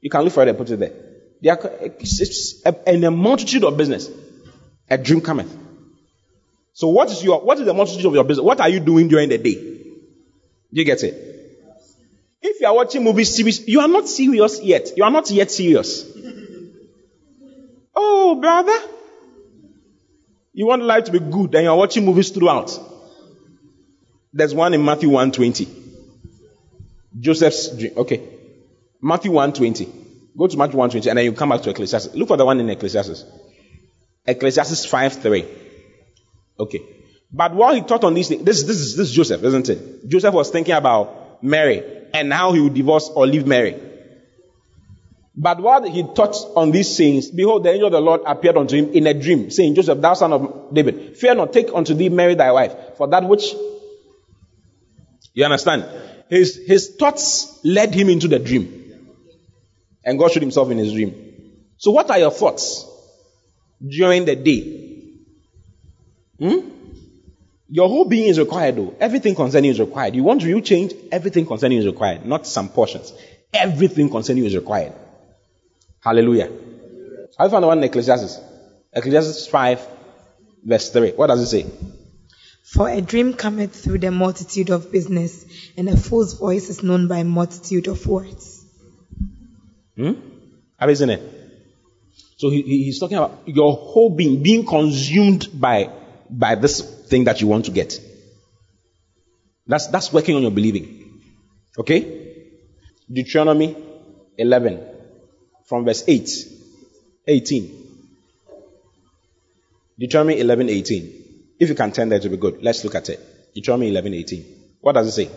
You 0.00 0.10
can 0.10 0.22
look 0.22 0.34
for 0.34 0.42
it 0.42 0.48
and 0.48 0.58
put 0.58 0.68
it 0.70 0.78
there. 0.78 0.92
Are, 1.56 2.74
in 2.86 3.04
a 3.04 3.10
multitude 3.10 3.64
of 3.64 3.76
business, 3.76 4.10
a 4.90 4.98
dream 4.98 5.20
cometh. 5.20 5.56
So 6.72 6.88
what 6.88 7.10
is 7.10 7.22
your 7.22 7.40
what 7.40 7.58
is 7.58 7.66
the 7.66 7.72
multitude 7.72 8.04
of 8.06 8.14
your 8.14 8.24
business? 8.24 8.44
What 8.44 8.60
are 8.60 8.68
you 8.68 8.80
doing 8.80 9.08
during 9.08 9.28
the 9.28 9.38
day? 9.38 9.54
Do 9.54 10.80
you 10.80 10.84
get 10.84 11.02
it? 11.04 11.14
If 12.42 12.60
you 12.60 12.66
are 12.66 12.74
watching 12.74 13.04
movie 13.04 13.24
series, 13.24 13.66
you 13.68 13.80
are 13.80 13.88
not 13.88 14.08
serious 14.08 14.60
yet. 14.62 14.96
You 14.96 15.04
are 15.04 15.10
not 15.10 15.30
yet 15.30 15.50
serious. 15.50 16.04
Oh, 17.94 18.36
brother. 18.40 18.76
You 20.52 20.66
want 20.66 20.82
life 20.82 21.04
to 21.04 21.12
be 21.12 21.18
good 21.18 21.54
and 21.54 21.64
you're 21.64 21.76
watching 21.76 22.04
movies 22.04 22.30
throughout. 22.30 22.78
There's 24.32 24.54
one 24.54 24.74
in 24.74 24.84
Matthew 24.84 25.08
120. 25.08 25.68
Joseph's 27.18 27.76
dream. 27.76 27.92
Okay. 27.96 28.22
Matthew 29.00 29.30
120. 29.30 29.84
Go 30.36 30.46
to 30.46 30.56
Matthew 30.56 30.78
120 30.78 31.08
and 31.08 31.18
then 31.18 31.24
you 31.24 31.32
come 31.32 31.50
back 31.50 31.62
to 31.62 31.70
Ecclesiastes. 31.70 32.14
Look 32.14 32.28
for 32.28 32.36
the 32.36 32.44
one 32.44 32.58
in 32.60 32.70
Ecclesiastes. 32.70 33.24
Ecclesiastes 34.26 34.86
5 34.86 35.12
3. 35.22 35.44
Okay. 36.58 36.80
But 37.32 37.54
while 37.54 37.74
he 37.74 37.82
taught 37.82 38.04
on 38.04 38.14
these 38.14 38.28
things, 38.28 38.44
this, 38.44 38.62
this, 38.62 38.76
is, 38.76 38.96
this 38.96 39.08
is 39.08 39.14
Joseph, 39.14 39.42
isn't 39.42 39.68
it? 39.68 40.08
Joseph 40.08 40.34
was 40.34 40.50
thinking 40.50 40.74
about 40.74 41.42
Mary 41.42 41.82
and 42.12 42.32
how 42.32 42.52
he 42.52 42.60
would 42.60 42.74
divorce 42.74 43.10
or 43.12 43.26
leave 43.26 43.46
Mary. 43.46 43.80
But 45.36 45.60
while 45.60 45.82
he 45.82 46.02
taught 46.02 46.36
on 46.54 46.70
these 46.70 46.96
things, 46.96 47.30
behold, 47.30 47.64
the 47.64 47.70
angel 47.70 47.86
of 47.86 47.92
the 47.92 48.00
Lord 48.00 48.20
appeared 48.24 48.56
unto 48.56 48.76
him 48.76 48.92
in 48.92 49.06
a 49.06 49.14
dream, 49.14 49.50
saying, 49.50 49.74
Joseph, 49.74 50.00
thou 50.00 50.14
son 50.14 50.32
of 50.32 50.72
David, 50.72 51.16
fear 51.16 51.34
not, 51.34 51.52
take 51.52 51.74
unto 51.74 51.92
thee 51.94 52.08
Mary 52.08 52.34
thy 52.36 52.52
wife, 52.52 52.96
for 52.96 53.08
that 53.08 53.24
which 53.24 53.52
you 55.34 55.44
understand? 55.44 55.84
His, 56.30 56.56
his 56.64 56.94
thoughts 56.96 57.60
led 57.64 57.92
him 57.92 58.08
into 58.08 58.28
the 58.28 58.38
dream. 58.38 58.80
And 60.04 60.18
God 60.18 60.30
showed 60.30 60.42
himself 60.42 60.70
in 60.70 60.78
his 60.78 60.92
dream. 60.92 61.62
So, 61.76 61.90
what 61.90 62.08
are 62.10 62.18
your 62.18 62.30
thoughts 62.30 62.86
during 63.86 64.24
the 64.24 64.36
day? 64.36 65.10
Hmm? 66.38 66.70
Your 67.68 67.88
whole 67.88 68.04
being 68.04 68.28
is 68.28 68.38
required, 68.38 68.76
though. 68.76 68.94
Everything 69.00 69.34
concerning 69.34 69.70
is 69.70 69.80
required. 69.80 70.14
You 70.14 70.22
want 70.22 70.44
real 70.44 70.60
change? 70.60 70.94
Everything 71.10 71.46
concerning 71.46 71.78
is 71.78 71.86
required, 71.86 72.24
not 72.24 72.46
some 72.46 72.68
portions. 72.68 73.12
Everything 73.52 74.08
concerning 74.08 74.44
is 74.44 74.54
required. 74.54 74.92
Hallelujah. 76.04 76.50
I 77.38 77.48
found 77.48 77.62
the 77.62 77.68
one 77.68 77.78
in 77.78 77.84
Ecclesiastes. 77.84 78.38
Ecclesiastes 78.92 79.46
5, 79.46 79.88
verse 80.62 80.90
3. 80.90 81.12
What 81.12 81.28
does 81.28 81.40
it 81.40 81.46
say? 81.46 81.66
For 82.62 82.90
a 82.90 83.00
dream 83.00 83.32
cometh 83.32 83.74
through 83.74 83.98
the 83.98 84.10
multitude 84.10 84.68
of 84.70 84.92
business, 84.92 85.46
and 85.76 85.88
a 85.88 85.96
fool's 85.96 86.34
voice 86.34 86.68
is 86.68 86.82
known 86.82 87.08
by 87.08 87.22
multitude 87.22 87.88
of 87.88 88.06
words. 88.06 88.66
Hmm? 89.96 90.12
Have 90.78 90.90
you 90.90 90.96
seen 90.96 91.10
it? 91.10 91.22
So 92.36 92.50
he, 92.50 92.62
he's 92.62 93.00
talking 93.00 93.16
about 93.16 93.42
your 93.46 93.72
whole 93.72 94.10
being 94.10 94.42
being 94.42 94.66
consumed 94.66 95.48
by 95.54 95.90
by 96.28 96.56
this 96.56 96.80
thing 96.80 97.24
that 97.24 97.40
you 97.40 97.46
want 97.46 97.66
to 97.66 97.70
get. 97.70 97.98
That's 99.66 99.86
that's 99.86 100.12
working 100.12 100.36
on 100.36 100.42
your 100.42 100.50
believing. 100.50 101.22
Okay? 101.78 102.48
Deuteronomy 103.10 103.76
11 104.36 104.93
from 105.64 105.84
verse 105.84 106.04
8, 106.06 106.30
18. 107.26 107.80
Deuteronomy 109.98 110.40
11, 110.40 110.68
18. 110.68 111.24
If 111.60 111.68
you 111.68 111.74
can 111.74 111.92
turn 111.92 112.08
there 112.08 112.20
to 112.20 112.28
be 112.28 112.36
good, 112.36 112.62
let's 112.62 112.84
look 112.84 112.94
at 112.94 113.08
it. 113.08 113.20
Deuteronomy 113.54 113.88
11, 113.88 114.14
18. 114.14 114.44
What 114.80 114.92
does 114.92 115.08
it 115.08 115.12
say? 115.12 115.30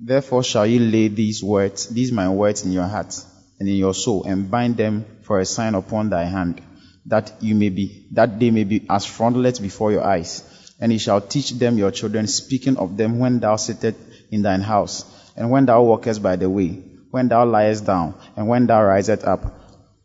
Therefore 0.00 0.44
shall 0.44 0.66
you 0.66 0.78
lay 0.78 1.08
these 1.08 1.42
words, 1.42 1.88
these 1.88 2.12
my 2.12 2.28
words 2.28 2.64
in 2.64 2.72
your 2.72 2.86
heart 2.86 3.14
and 3.58 3.68
in 3.68 3.74
your 3.74 3.94
soul, 3.94 4.24
and 4.24 4.50
bind 4.50 4.76
them 4.76 5.04
for 5.22 5.40
a 5.40 5.44
sign 5.44 5.74
upon 5.74 6.10
thy 6.10 6.24
hand, 6.24 6.62
that 7.06 7.32
you 7.40 7.56
may 7.56 7.68
be, 7.68 8.06
that 8.12 8.38
they 8.38 8.50
may 8.50 8.64
be 8.64 8.86
as 8.88 9.04
frontlets 9.04 9.58
before 9.58 9.90
your 9.90 10.04
eyes. 10.04 10.44
And 10.80 10.92
ye 10.92 10.98
shall 10.98 11.20
teach 11.20 11.50
them 11.50 11.76
your 11.76 11.90
children, 11.90 12.28
speaking 12.28 12.76
of 12.76 12.96
them 12.96 13.18
when 13.18 13.40
thou 13.40 13.56
sittest 13.56 13.98
in 14.30 14.42
thine 14.42 14.60
house, 14.60 15.04
and 15.36 15.50
when 15.50 15.66
thou 15.66 15.82
walkest 15.82 16.22
by 16.22 16.36
the 16.36 16.48
way, 16.48 16.80
when 17.10 17.28
thou 17.28 17.44
liest 17.44 17.86
down, 17.86 18.14
and 18.36 18.48
when 18.48 18.66
thou 18.66 18.82
risest 18.84 19.24
up, 19.24 19.54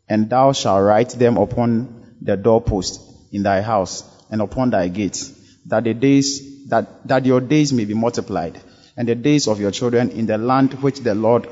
and 0.07 0.29
thou 0.29 0.51
shalt 0.51 0.83
write 0.83 1.09
them 1.09 1.37
upon 1.37 2.15
the 2.21 2.37
doorpost 2.37 3.01
in 3.31 3.43
thy 3.43 3.61
house 3.61 4.03
and 4.29 4.41
upon 4.41 4.69
thy 4.69 4.87
gates, 4.87 5.31
that 5.65 5.83
the 5.83 5.93
days 5.93 6.67
that, 6.67 7.07
that 7.07 7.25
your 7.25 7.41
days 7.41 7.73
may 7.73 7.85
be 7.85 7.93
multiplied, 7.93 8.59
and 8.95 9.07
the 9.07 9.15
days 9.15 9.47
of 9.47 9.59
your 9.59 9.71
children 9.71 10.11
in 10.11 10.25
the 10.25 10.37
land 10.37 10.73
which 10.81 10.99
the 10.99 11.15
Lord 11.15 11.47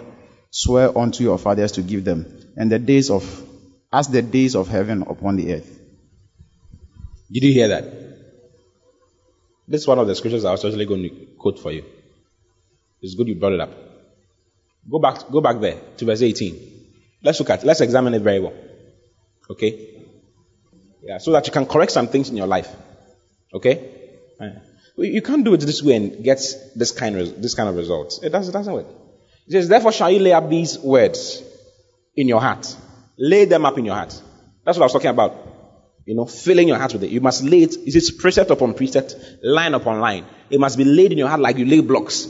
sware 0.51 0.95
unto 0.97 1.23
your 1.23 1.37
fathers 1.37 1.73
to 1.73 1.81
give 1.81 2.03
them, 2.05 2.25
and 2.55 2.71
the 2.71 2.79
days 2.79 3.09
of 3.09 3.47
as 3.93 4.07
the 4.07 4.21
days 4.21 4.55
of 4.55 4.67
heaven 4.69 5.01
upon 5.01 5.35
the 5.35 5.53
earth. 5.53 5.79
Did 7.31 7.43
you 7.43 7.53
hear 7.53 7.67
that? 7.69 7.83
This 9.67 9.81
is 9.81 9.87
one 9.87 9.99
of 9.99 10.07
the 10.07 10.15
scriptures 10.15 10.45
I 10.45 10.51
was 10.51 10.63
actually 10.63 10.85
going 10.85 11.03
to 11.03 11.09
quote 11.37 11.59
for 11.59 11.71
you. 11.71 11.83
It's 13.01 13.15
good 13.15 13.27
you 13.27 13.35
brought 13.35 13.53
it 13.53 13.59
up. 13.59 13.90
Go 14.89 14.99
back, 14.99 15.29
go 15.31 15.41
back 15.41 15.59
there 15.59 15.77
to 15.97 16.05
verse 16.05 16.21
18. 16.21 16.69
Let's 17.23 17.39
look 17.39 17.49
at. 17.49 17.63
Let's 17.63 17.81
examine 17.81 18.13
it 18.13 18.21
very 18.21 18.39
well. 18.39 18.53
Okay? 19.49 20.03
Yeah, 21.03 21.17
so 21.17 21.31
that 21.31 21.45
you 21.47 21.53
can 21.53 21.65
correct 21.65 21.91
some 21.91 22.07
things 22.07 22.29
in 22.29 22.37
your 22.37 22.47
life. 22.47 22.69
Okay? 23.53 23.89
You 24.97 25.21
can't 25.21 25.43
do 25.43 25.53
it 25.53 25.61
this 25.61 25.81
way 25.81 25.95
and 25.95 26.23
get 26.23 26.39
this 26.75 26.91
kind 26.91 27.17
of, 27.17 27.41
this 27.41 27.53
kind 27.53 27.69
of 27.69 27.75
results. 27.75 28.21
It 28.21 28.29
doesn't, 28.29 28.53
it 28.53 28.57
doesn't 28.57 28.73
work. 28.73 28.87
It 29.47 29.51
says, 29.51 29.67
therefore 29.67 29.91
shall 29.91 30.11
you 30.11 30.19
lay 30.19 30.33
up 30.33 30.49
these 30.49 30.77
words 30.79 31.41
in 32.15 32.27
your 32.27 32.41
heart. 32.41 32.75
Lay 33.17 33.45
them 33.45 33.65
up 33.65 33.77
in 33.77 33.85
your 33.85 33.95
heart. 33.95 34.19
That's 34.65 34.77
what 34.77 34.83
I 34.83 34.85
was 34.85 34.93
talking 34.93 35.09
about. 35.09 35.35
You 36.05 36.15
know, 36.15 36.25
filling 36.25 36.67
your 36.67 36.77
heart 36.77 36.93
with 36.93 37.03
it. 37.03 37.11
You 37.11 37.21
must 37.21 37.43
lay 37.43 37.63
it. 37.63 37.75
It 37.75 37.95
is 37.95 38.11
precept 38.11 38.49
upon 38.51 38.73
precept, 38.73 39.15
line 39.43 39.73
upon 39.73 39.99
line. 39.99 40.25
It 40.49 40.59
must 40.59 40.77
be 40.77 40.83
laid 40.83 41.11
in 41.11 41.17
your 41.17 41.27
heart 41.27 41.39
like 41.39 41.57
you 41.57 41.65
lay 41.65 41.81
blocks. 41.81 42.27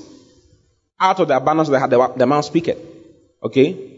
Out 1.02 1.19
of 1.19 1.28
the 1.28 1.36
abundance 1.36 1.68
of 1.68 1.72
the 1.72 1.98
heart, 1.98 2.18
the, 2.18 2.28
mouth 2.28 2.45
speaketh. 2.45 2.78
Okay? 3.44 3.91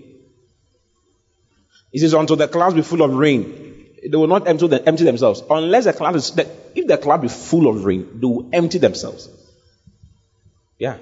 He 1.92 2.00
says, 2.00 2.14
until 2.14 2.38
the 2.38 2.48
clouds 2.48 2.76
be 2.76 2.82
full 2.82 3.04
of 3.04 3.14
rain, 3.14 4.00
they 4.10 4.18
will 4.18 4.28
not 4.28 4.48
empty, 4.48 4.68
empty 4.86 5.04
themselves. 5.04 5.44
Unless 5.50 5.84
the 5.84 5.94
cloud 5.94 6.16
is, 6.16 6.32
the, 6.32 6.50
if 6.74 6.88
the 6.88 6.98
cloud 6.98 7.22
be 7.22 7.28
full 7.28 7.68
of 7.68 7.84
rain, 7.84 8.20
they 8.20 8.26
will 8.26 8.50
empty 8.54 8.78
themselves. 8.78 9.30
Yeah. 10.80 10.98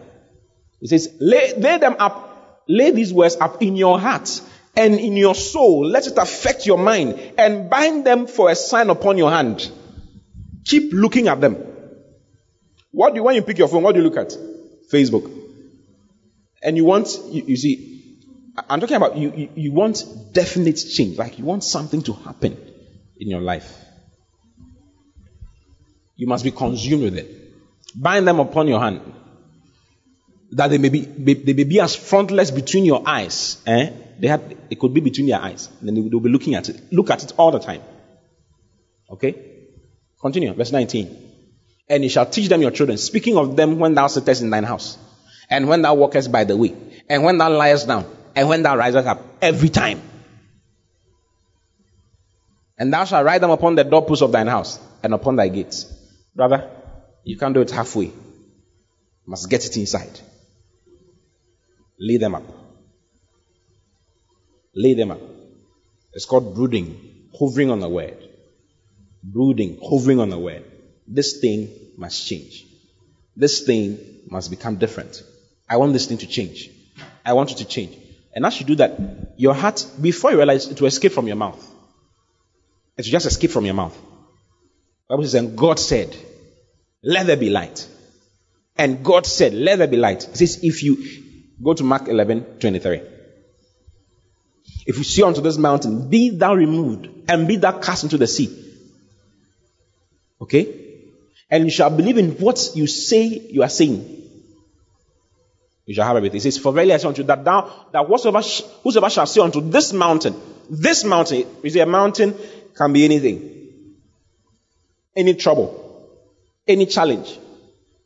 He 0.79 0.87
says, 0.87 1.15
lay, 1.19 1.53
lay 1.53 1.77
them 1.77 1.95
up, 1.99 2.63
lay 2.67 2.91
these 2.91 3.13
words 3.13 3.37
up 3.39 3.61
in 3.61 3.75
your 3.75 3.99
heart 3.99 4.41
and 4.75 4.95
in 4.95 5.15
your 5.15 5.35
soul. 5.35 5.85
Let 5.85 6.07
it 6.07 6.17
affect 6.17 6.65
your 6.65 6.79
mind 6.79 7.19
and 7.37 7.69
bind 7.69 8.05
them 8.05 8.25
for 8.27 8.49
a 8.49 8.55
sign 8.55 8.89
upon 8.89 9.17
your 9.17 9.29
hand. 9.29 9.71
Keep 10.65 10.93
looking 10.93 11.27
at 11.27 11.39
them. 11.41 11.57
What 12.91 13.13
do 13.13 13.17
you, 13.17 13.23
when 13.23 13.35
you 13.35 13.43
pick 13.43 13.57
your 13.57 13.67
phone, 13.67 13.83
what 13.83 13.93
do 13.93 14.01
you 14.01 14.09
look 14.09 14.17
at? 14.17 14.35
Facebook. 14.91 15.40
And 16.61 16.77
you 16.77 16.85
want, 16.85 17.17
you, 17.29 17.43
you 17.47 17.57
see, 17.57 18.17
I'm 18.69 18.79
talking 18.79 18.95
about 18.95 19.17
you, 19.17 19.31
you, 19.35 19.49
you 19.55 19.71
want 19.71 20.03
definite 20.33 20.83
change, 20.93 21.17
like 21.17 21.39
you 21.39 21.45
want 21.45 21.63
something 21.63 22.01
to 22.03 22.13
happen 22.13 22.57
in 23.17 23.29
your 23.29 23.41
life. 23.41 23.77
You 26.15 26.27
must 26.27 26.43
be 26.43 26.51
consumed 26.51 27.03
with 27.03 27.17
it. 27.17 27.29
Bind 27.95 28.27
them 28.27 28.39
upon 28.39 28.67
your 28.67 28.79
hand. 28.79 29.01
That 30.51 30.69
they 30.69 30.77
may 30.77 30.89
be, 30.89 31.01
they 31.01 31.53
may 31.53 31.63
be 31.63 31.79
as 31.79 31.95
frontlets 31.95 32.51
between 32.51 32.85
your 32.85 33.07
eyes. 33.07 33.61
Eh? 33.65 33.89
They 34.19 34.27
had, 34.27 34.57
it 34.69 34.79
could 34.79 34.93
be 34.93 35.01
between 35.01 35.27
their 35.27 35.41
eyes. 35.41 35.69
And 35.79 35.87
then 35.87 36.09
they'll 36.09 36.19
be 36.19 36.29
looking 36.29 36.55
at 36.55 36.69
it. 36.69 36.91
Look 36.91 37.09
at 37.09 37.23
it 37.23 37.33
all 37.37 37.51
the 37.51 37.59
time. 37.59 37.81
Okay? 39.09 39.35
Continue. 40.19 40.53
Verse 40.53 40.71
19. 40.71 41.29
And 41.89 42.03
you 42.03 42.09
shall 42.09 42.25
teach 42.25 42.49
them 42.49 42.61
your 42.61 42.71
children, 42.71 42.97
speaking 42.97 43.37
of 43.37 43.55
them 43.55 43.79
when 43.79 43.95
thou 43.95 44.07
sittest 44.07 44.41
in 44.41 44.49
thine 44.49 44.63
house, 44.63 44.97
and 45.51 45.67
when 45.67 45.83
thou 45.83 45.93
walkest 45.93 46.31
by 46.31 46.43
the 46.45 46.57
way, 46.57 46.73
and 47.07 47.23
when 47.23 47.37
thou 47.37 47.49
liest 47.55 47.87
down, 47.87 48.05
and 48.35 48.49
when 48.49 48.63
thou 48.63 48.75
risest 48.75 49.07
up, 49.07 49.21
every 49.41 49.69
time. 49.69 50.01
And 52.79 52.91
thou 52.91 53.05
shalt 53.05 53.25
write 53.25 53.41
them 53.41 53.51
upon 53.51 53.75
the 53.75 53.83
doorposts 53.83 54.23
of 54.23 54.31
thine 54.31 54.47
house. 54.47 54.79
and 55.03 55.13
upon 55.13 55.35
thy 55.35 55.49
gates. 55.49 55.85
Brother, 56.35 56.69
you 57.23 57.37
can't 57.37 57.53
do 57.53 57.61
it 57.61 57.71
halfway. 57.71 58.05
You 58.05 58.13
must 59.25 59.49
get 59.49 59.65
it 59.65 59.75
inside. 59.77 60.19
Lay 61.99 62.17
them 62.17 62.35
up. 62.35 62.43
Lay 64.75 64.93
them 64.93 65.11
up. 65.11 65.21
It's 66.13 66.25
called 66.25 66.55
brooding, 66.55 67.29
hovering 67.37 67.71
on 67.71 67.79
the 67.79 67.89
word. 67.89 68.17
Brooding, 69.23 69.79
hovering 69.83 70.19
on 70.19 70.29
the 70.29 70.39
word. 70.39 70.63
This 71.07 71.39
thing 71.39 71.69
must 71.97 72.27
change. 72.27 72.65
This 73.35 73.61
thing 73.61 73.97
must 74.29 74.49
become 74.49 74.77
different. 74.77 75.23
I 75.71 75.77
want 75.77 75.93
this 75.93 76.05
thing 76.05 76.17
to 76.17 76.27
change. 76.27 76.69
I 77.25 77.31
want 77.31 77.51
it 77.51 77.59
to 77.59 77.65
change. 77.65 77.97
And 78.35 78.45
as 78.45 78.59
you 78.59 78.65
do 78.65 78.75
that, 78.75 78.99
your 79.37 79.53
heart, 79.53 79.85
before 80.01 80.31
you 80.31 80.37
realize 80.37 80.67
it 80.67 80.81
will 80.81 80.89
escape 80.89 81.13
from 81.13 81.27
your 81.27 81.37
mouth. 81.37 81.65
It 82.97 83.05
will 83.05 83.11
just 83.11 83.25
escape 83.25 83.51
from 83.51 83.63
your 83.65 83.73
mouth. 83.73 83.97
Bible 85.07 85.23
says, 85.23 85.35
and 85.35 85.57
God 85.57 85.79
said, 85.79 86.13
let 87.01 87.25
there 87.25 87.37
be 87.37 87.49
light. 87.49 87.87
And 88.77 89.01
God 89.01 89.25
said, 89.25 89.53
let 89.53 89.77
there 89.77 89.87
be 89.87 89.95
light. 89.95 90.27
It 90.27 90.35
says, 90.35 90.59
if 90.61 90.83
you 90.83 90.97
go 91.63 91.73
to 91.73 91.83
Mark 91.83 92.09
11, 92.09 92.59
23. 92.59 93.01
If 94.87 94.97
you 94.97 95.05
see 95.05 95.23
unto 95.23 95.39
this 95.39 95.57
mountain, 95.57 96.09
be 96.09 96.31
thou 96.31 96.53
removed 96.53 97.07
and 97.29 97.47
be 97.47 97.55
thou 97.55 97.79
cast 97.79 98.03
into 98.03 98.17
the 98.17 98.27
sea. 98.27 98.49
Okay? 100.41 100.67
And 101.49 101.63
you 101.63 101.71
shall 101.71 101.89
believe 101.89 102.17
in 102.17 102.31
what 102.31 102.71
you 102.75 102.87
say 102.87 103.23
you 103.23 103.63
are 103.63 103.69
saying. 103.69 104.20
You 105.91 105.95
shall 105.95 106.05
have 106.07 106.15
everything. 106.15 106.37
It 106.37 106.43
says, 106.43 106.57
For 106.57 106.71
verily 106.71 106.93
I 106.93 106.97
say 106.97 107.09
unto 107.09 107.21
you 107.21 107.27
that 107.27 107.43
thou, 107.43 107.69
that 107.91 108.07
whatsoever, 108.07 108.41
sh- 108.41 108.61
whosoever 108.81 109.09
shall 109.09 109.25
say 109.25 109.41
unto 109.41 109.59
this 109.59 109.91
mountain, 109.91 110.33
this 110.69 111.03
mountain, 111.03 111.45
see, 111.69 111.79
a 111.81 111.85
mountain 111.85 112.33
can 112.77 112.93
be 112.93 113.03
anything. 113.03 113.97
Any 115.13 115.33
trouble, 115.33 116.07
any 116.65 116.85
challenge, 116.85 117.37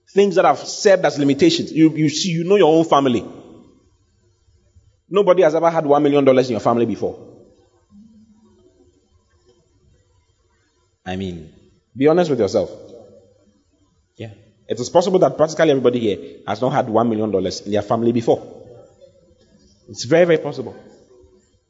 things 0.10 0.34
that 0.34 0.46
have 0.46 0.58
served 0.58 1.06
as 1.06 1.20
limitations. 1.20 1.72
You, 1.72 1.92
you 1.96 2.10
see, 2.10 2.32
you 2.32 2.44
know 2.44 2.56
your 2.56 2.76
own 2.76 2.86
family. 2.86 3.24
Nobody 5.08 5.44
has 5.44 5.54
ever 5.54 5.70
had 5.70 5.86
one 5.86 6.02
million 6.02 6.26
dollars 6.26 6.48
in 6.48 6.54
your 6.54 6.62
family 6.62 6.88
before. 6.88 7.20
I 11.06 11.18
mean, 11.18 11.54
be 11.96 12.08
honest 12.08 12.32
with 12.32 12.40
yourself. 12.40 12.72
It 14.68 14.80
is 14.80 14.90
possible 14.90 15.20
that 15.20 15.38
practically 15.38 15.70
everybody 15.70 16.00
here 16.00 16.40
has 16.48 16.62
not 16.62 16.74
had 16.74 16.90
one 16.90 17.10
million 17.10 17.32
dollars 17.32 17.62
in 17.62 17.72
their 17.72 17.84
family 17.84 18.12
before. 18.12 18.64
It's 19.88 20.06
very, 20.06 20.26
very 20.26 20.40
possible. 20.40 20.76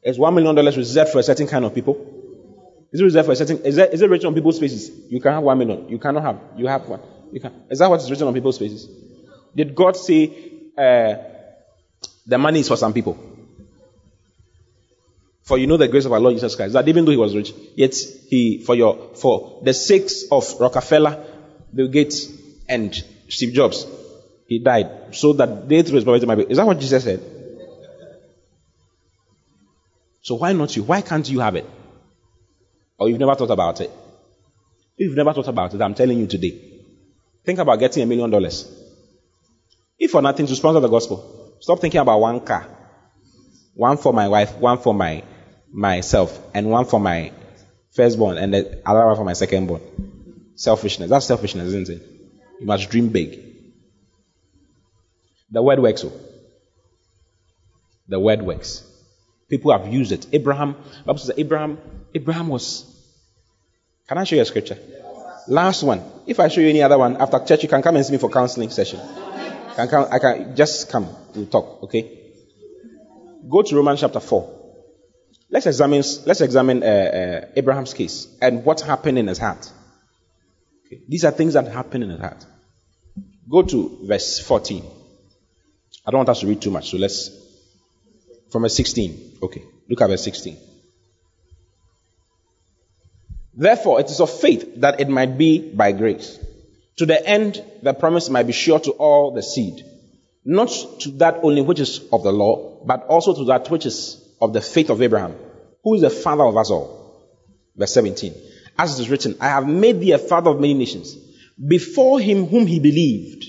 Is 0.02 0.18
one 0.18 0.34
million 0.34 0.54
dollars 0.54 0.76
reserved 0.76 1.10
for 1.10 1.18
a 1.18 1.22
certain 1.22 1.46
kind 1.46 1.64
of 1.64 1.74
people? 1.74 1.94
Is 2.92 3.00
it 3.00 3.04
reserved 3.04 3.26
for 3.26 3.32
a 3.32 3.36
certain? 3.36 3.58
Is, 3.58 3.76
that, 3.76 3.92
is 3.92 4.00
it 4.00 4.08
written 4.08 4.28
on 4.28 4.34
people's 4.34 4.58
faces? 4.58 4.90
You 5.10 5.20
can 5.20 5.32
have 5.32 5.42
one 5.42 5.58
million. 5.58 5.88
You 5.88 5.98
cannot 5.98 6.22
have. 6.22 6.40
You 6.56 6.66
have 6.68 6.88
one. 6.88 7.00
You 7.32 7.40
can. 7.40 7.52
Is 7.68 7.80
that 7.80 7.90
what 7.90 8.00
is 8.00 8.10
written 8.10 8.28
on 8.28 8.32
people's 8.32 8.58
faces? 8.58 8.88
Did 9.54 9.74
God 9.74 9.96
say 9.96 10.52
uh, 10.78 11.14
the 12.26 12.38
money 12.38 12.60
is 12.60 12.68
for 12.68 12.76
some 12.76 12.92
people? 12.92 13.18
For 15.42 15.58
you 15.58 15.66
know 15.66 15.76
the 15.76 15.88
grace 15.88 16.04
of 16.04 16.12
our 16.12 16.20
Lord 16.20 16.34
Jesus 16.34 16.56
Christ, 16.56 16.72
that 16.72 16.88
even 16.88 17.04
though 17.04 17.12
he 17.12 17.16
was 17.16 17.34
rich, 17.34 17.52
yet 17.74 17.94
he 18.28 18.62
for 18.64 18.74
your 18.74 19.14
for 19.14 19.60
the 19.62 19.74
sakes 19.74 20.24
of 20.30 20.44
Rockefeller, 20.58 21.24
Bill 21.72 21.88
Gates, 21.88 22.26
and 22.68 22.94
Steve 23.28 23.54
Jobs, 23.54 23.86
he 24.46 24.60
died 24.60 25.14
so 25.14 25.32
that 25.34 25.68
they 25.68 25.82
through 25.82 25.96
his 25.96 26.04
poverty. 26.04 26.46
Is 26.50 26.56
that 26.56 26.66
what 26.66 26.78
Jesus 26.78 27.04
said? 27.04 27.22
So 30.22 30.36
why 30.36 30.52
not 30.52 30.74
you? 30.76 30.82
Why 30.82 31.02
can't 31.02 31.28
you 31.28 31.40
have 31.40 31.56
it? 31.56 31.68
Or 32.98 33.08
you've 33.08 33.20
never 33.20 33.34
thought 33.34 33.50
about 33.50 33.80
it? 33.80 33.90
If 34.96 35.08
you've 35.08 35.16
never 35.16 35.32
thought 35.32 35.48
about 35.48 35.74
it, 35.74 35.80
I'm 35.80 35.94
telling 35.94 36.18
you 36.18 36.26
today. 36.26 36.82
Think 37.44 37.58
about 37.58 37.78
getting 37.78 38.02
a 38.02 38.06
million 38.06 38.30
dollars. 38.30 38.68
If 39.98 40.10
for 40.10 40.22
nothing 40.22 40.46
to 40.46 40.56
sponsor 40.56 40.80
the 40.80 40.88
gospel, 40.88 41.56
stop 41.60 41.80
thinking 41.80 42.00
about 42.00 42.20
one 42.20 42.40
car. 42.40 42.66
One 43.74 43.98
for 43.98 44.12
my 44.12 44.28
wife, 44.28 44.56
one 44.56 44.78
for 44.78 44.94
my 44.94 45.22
myself, 45.70 46.40
and 46.54 46.70
one 46.70 46.86
for 46.86 46.98
my 46.98 47.32
firstborn, 47.92 48.38
and 48.38 48.54
the 48.54 48.82
other 48.86 49.06
one 49.06 49.16
for 49.16 49.24
my 49.24 49.32
secondborn. 49.32 49.82
Selfishness. 50.54 51.10
That's 51.10 51.26
selfishness, 51.26 51.68
isn't 51.68 51.88
it? 51.88 52.15
You 52.60 52.66
must 52.66 52.90
dream 52.90 53.08
big. 53.08 53.42
The 55.50 55.62
word 55.62 55.78
works. 55.80 56.04
Oh. 56.04 56.12
The 58.08 58.18
word 58.18 58.42
works. 58.42 58.82
People 59.48 59.72
have 59.72 59.92
used 59.92 60.12
it. 60.12 60.26
Abraham, 60.32 60.76
Bible 61.04 61.18
says 61.18 61.32
Abraham, 61.36 61.78
Abraham 62.14 62.48
was. 62.48 62.84
Can 64.08 64.18
I 64.18 64.24
show 64.24 64.36
you 64.36 64.42
a 64.42 64.44
scripture? 64.44 64.78
Last 65.48 65.82
one. 65.82 66.02
If 66.26 66.40
I 66.40 66.48
show 66.48 66.60
you 66.60 66.68
any 66.68 66.82
other 66.82 66.98
one 66.98 67.16
after 67.16 67.38
church, 67.44 67.62
you 67.62 67.68
can 67.68 67.82
come 67.82 67.96
and 67.96 68.04
see 68.04 68.12
me 68.12 68.18
for 68.18 68.30
counseling 68.30 68.70
session. 68.70 69.00
Can 69.76 69.88
come, 69.88 70.08
I 70.10 70.18
can 70.18 70.56
just 70.56 70.90
come. 70.90 71.08
We'll 71.34 71.46
talk. 71.46 71.84
Okay. 71.84 72.32
Go 73.48 73.62
to 73.62 73.76
Romans 73.76 74.00
chapter 74.00 74.20
four. 74.20 74.52
Let's 75.50 75.66
examine. 75.66 76.02
Let's 76.24 76.40
examine 76.40 76.82
uh, 76.82 76.86
uh, 76.86 77.48
Abraham's 77.54 77.94
case 77.94 78.26
and 78.42 78.64
what 78.64 78.80
happened 78.80 79.18
in 79.18 79.28
his 79.28 79.38
heart. 79.38 79.70
Okay. 80.86 81.00
These 81.08 81.24
are 81.24 81.32
things 81.32 81.54
that 81.54 81.66
happen 81.68 82.02
in 82.02 82.10
his 82.10 82.20
heart. 82.20 82.44
Go 83.48 83.62
to 83.62 83.98
verse 84.02 84.38
14. 84.40 84.84
I 86.06 86.10
don't 86.10 86.18
want 86.18 86.28
us 86.28 86.40
to 86.40 86.46
read 86.46 86.62
too 86.62 86.70
much, 86.70 86.90
so 86.90 86.96
let's. 86.96 87.30
From 88.50 88.62
verse 88.62 88.76
16. 88.76 89.38
Okay. 89.42 89.64
Look 89.88 90.00
at 90.00 90.08
verse 90.08 90.22
16. 90.24 90.56
Therefore, 93.54 94.00
it 94.00 94.10
is 94.10 94.20
of 94.20 94.30
faith 94.30 94.80
that 94.80 95.00
it 95.00 95.08
might 95.08 95.38
be 95.38 95.58
by 95.58 95.92
grace, 95.92 96.38
to 96.98 97.06
the 97.06 97.26
end 97.26 97.64
the 97.82 97.94
promise 97.94 98.28
might 98.28 98.46
be 98.46 98.52
sure 98.52 98.78
to 98.80 98.90
all 98.92 99.32
the 99.32 99.42
seed, 99.42 99.82
not 100.44 100.68
to 101.00 101.10
that 101.12 101.40
only 101.42 101.62
which 101.62 101.80
is 101.80 102.02
of 102.12 102.22
the 102.22 102.32
law, 102.32 102.84
but 102.84 103.06
also 103.06 103.34
to 103.34 103.44
that 103.46 103.70
which 103.70 103.86
is 103.86 104.22
of 104.42 104.52
the 104.52 104.60
faith 104.60 104.90
of 104.90 105.00
Abraham, 105.00 105.34
who 105.82 105.94
is 105.94 106.02
the 106.02 106.10
father 106.10 106.44
of 106.44 106.56
us 106.56 106.70
all. 106.70 107.32
Verse 107.74 107.94
17. 107.94 108.34
As 108.78 108.98
it 108.98 109.02
is 109.02 109.10
written, 109.10 109.36
I 109.40 109.48
have 109.48 109.66
made 109.66 110.00
thee 110.00 110.12
a 110.12 110.18
father 110.18 110.50
of 110.50 110.60
many 110.60 110.74
nations, 110.74 111.16
before 111.64 112.20
him 112.20 112.46
whom 112.46 112.66
he 112.66 112.78
believed. 112.78 113.46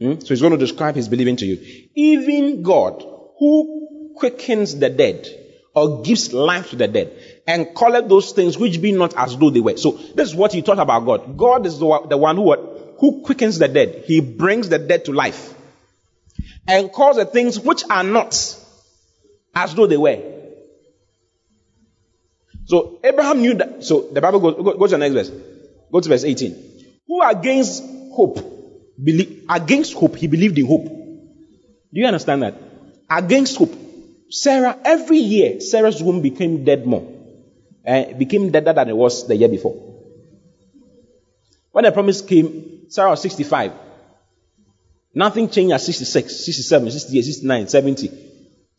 Hmm? 0.00 0.18
So 0.20 0.28
he's 0.28 0.40
going 0.40 0.52
to 0.52 0.58
describe 0.58 0.96
his 0.96 1.08
believing 1.08 1.36
to 1.36 1.46
you. 1.46 1.86
Even 1.94 2.62
God, 2.62 3.04
who 3.38 4.14
quickens 4.16 4.78
the 4.78 4.90
dead, 4.90 5.28
or 5.74 6.02
gives 6.02 6.32
life 6.32 6.70
to 6.70 6.76
the 6.76 6.88
dead, 6.88 7.42
and 7.46 7.74
calleth 7.76 8.08
those 8.08 8.32
things 8.32 8.58
which 8.58 8.82
be 8.82 8.92
not 8.92 9.14
as 9.16 9.36
though 9.36 9.50
they 9.50 9.60
were. 9.60 9.76
So 9.76 9.92
this 9.92 10.30
is 10.30 10.34
what 10.34 10.52
he 10.52 10.62
taught 10.62 10.78
about 10.78 11.06
God. 11.06 11.36
God 11.36 11.66
is 11.66 11.78
the 11.78 11.86
one, 11.86 12.08
the 12.08 12.16
one 12.16 12.36
who, 12.36 12.52
who 12.98 13.22
quickens 13.22 13.58
the 13.58 13.68
dead. 13.68 14.04
He 14.06 14.20
brings 14.20 14.68
the 14.68 14.78
dead 14.78 15.04
to 15.04 15.12
life. 15.12 15.54
And 16.66 16.92
calls 16.92 17.16
the 17.16 17.24
things 17.24 17.58
which 17.58 17.84
are 17.88 18.02
not 18.02 18.34
as 19.54 19.74
though 19.74 19.86
they 19.86 19.96
were. 19.96 20.39
So 22.70 23.00
Abraham 23.02 23.40
knew 23.40 23.54
that. 23.54 23.82
So 23.82 24.02
the 24.12 24.20
Bible 24.20 24.38
goes, 24.38 24.54
go, 24.54 24.78
go 24.78 24.86
to 24.86 24.92
the 24.92 24.98
next 24.98 25.14
verse. 25.14 25.30
Go 25.90 25.98
to 25.98 26.08
verse 26.08 26.22
18. 26.22 27.02
Who 27.08 27.20
against 27.20 27.82
hope, 28.14 28.38
believe, 29.02 29.44
against 29.48 29.94
hope, 29.94 30.14
he 30.14 30.28
believed 30.28 30.56
in 30.56 30.66
hope. 30.66 30.84
Do 30.84 32.00
you 32.00 32.06
understand 32.06 32.44
that? 32.44 32.54
Against 33.10 33.56
hope. 33.56 33.74
Sarah, 34.30 34.78
every 34.84 35.18
year, 35.18 35.60
Sarah's 35.60 36.00
womb 36.00 36.22
became 36.22 36.64
dead 36.64 36.86
more. 36.86 37.12
Uh, 37.84 38.12
became 38.12 38.52
deader 38.52 38.72
than 38.72 38.88
it 38.88 38.96
was 38.96 39.26
the 39.26 39.34
year 39.34 39.48
before. 39.48 39.74
When 41.72 41.82
the 41.82 41.90
promise 41.90 42.20
came, 42.20 42.88
Sarah 42.88 43.10
was 43.10 43.22
65. 43.22 43.72
Nothing 45.12 45.50
changed 45.50 45.72
at 45.72 45.80
66, 45.80 46.44
67, 46.44 46.90
68, 46.92 47.22
69, 47.24 47.66
70, 47.66 48.29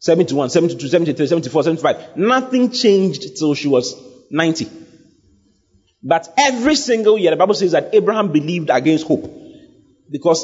71, 0.01 0.49
72, 0.49 0.87
73, 0.87 1.27
74, 1.27 1.63
75. 1.63 2.17
Nothing 2.17 2.71
changed 2.71 3.37
till 3.37 3.53
she 3.53 3.67
was 3.67 3.95
90. 4.31 4.67
But 6.01 6.33
every 6.37 6.73
single 6.73 7.19
year, 7.19 7.29
the 7.29 7.37
Bible 7.37 7.53
says 7.53 7.73
that 7.73 7.93
Abraham 7.93 8.31
believed 8.31 8.71
against 8.71 9.05
hope. 9.05 9.31
Because 10.09 10.43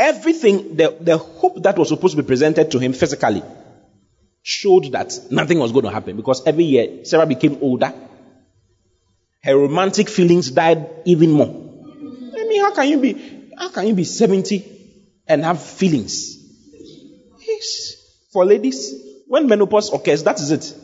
everything, 0.00 0.76
the, 0.76 0.96
the 1.00 1.16
hope 1.16 1.62
that 1.62 1.78
was 1.78 1.90
supposed 1.90 2.16
to 2.16 2.22
be 2.22 2.26
presented 2.26 2.72
to 2.72 2.80
him 2.80 2.92
physically, 2.92 3.44
showed 4.42 4.90
that 4.90 5.12
nothing 5.30 5.60
was 5.60 5.70
going 5.70 5.84
to 5.84 5.92
happen 5.92 6.16
because 6.16 6.44
every 6.44 6.64
year 6.64 7.04
Sarah 7.04 7.26
became 7.26 7.58
older. 7.60 7.94
Her 9.44 9.56
romantic 9.56 10.08
feelings 10.08 10.50
died 10.50 10.90
even 11.04 11.30
more. 11.30 11.46
I 11.48 12.44
mean, 12.48 12.62
how 12.62 12.74
can 12.74 12.88
you 12.88 12.98
be, 12.98 13.52
how 13.56 13.68
can 13.68 13.86
you 13.86 13.94
be 13.94 14.02
70 14.02 15.20
and 15.28 15.44
have 15.44 15.62
feelings? 15.62 16.36
Yes. 17.46 17.97
For 18.32 18.44
ladies, 18.44 18.94
when 19.26 19.46
menopause 19.46 19.92
occurs, 19.92 20.22
that 20.24 20.40
is 20.40 20.50
it. 20.50 20.74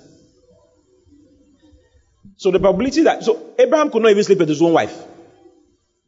So 2.37 2.51
the 2.51 2.59
probability 2.59 3.03
that, 3.03 3.23
so 3.23 3.55
Abraham 3.59 3.91
could 3.91 4.03
not 4.03 4.11
even 4.11 4.25
sleep 4.25 4.39
with 4.39 4.49
his 4.49 4.61
own 4.63 4.73
wife. 4.73 5.03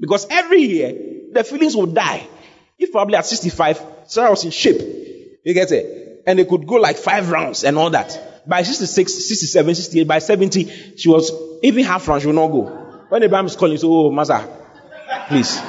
Because 0.01 0.27
every 0.29 0.63
year, 0.63 0.95
the 1.33 1.45
feelings 1.45 1.77
would 1.77 1.95
die. 1.95 2.27
If 2.79 2.93
probably 2.93 3.17
at 3.17 3.27
65, 3.27 3.83
Sarah 4.07 4.31
was 4.31 4.45
in 4.45 4.51
shape. 4.51 4.81
You 5.45 5.55
get 5.55 5.73
it? 5.73 6.25
And 6.27 6.39
they 6.39 6.45
could 6.45 6.67
go 6.67 6.75
like 6.75 6.97
five 6.97 7.31
rounds 7.31 7.65
and 7.65 7.79
all 7.79 7.91
that. 7.91 8.37
by 8.47 8.63
66, 8.63 9.13
67, 9.13 9.75
68, 9.75 10.09
by 10.09 10.19
70, 10.19 10.97
she 10.97 11.09
was 11.09 11.33
even 11.63 11.85
half 11.85 12.07
run, 12.07 12.21
she 12.21 12.27
will 12.27 12.35
not 12.35 12.49
go. 12.49 12.65
When 13.09 13.23
Abraham 13.23 13.47
is 13.47 13.57
calling, 13.57 13.77
so, 13.77 13.93
oh, 13.93 14.11
Master, 14.11 14.47
please. 15.29 15.61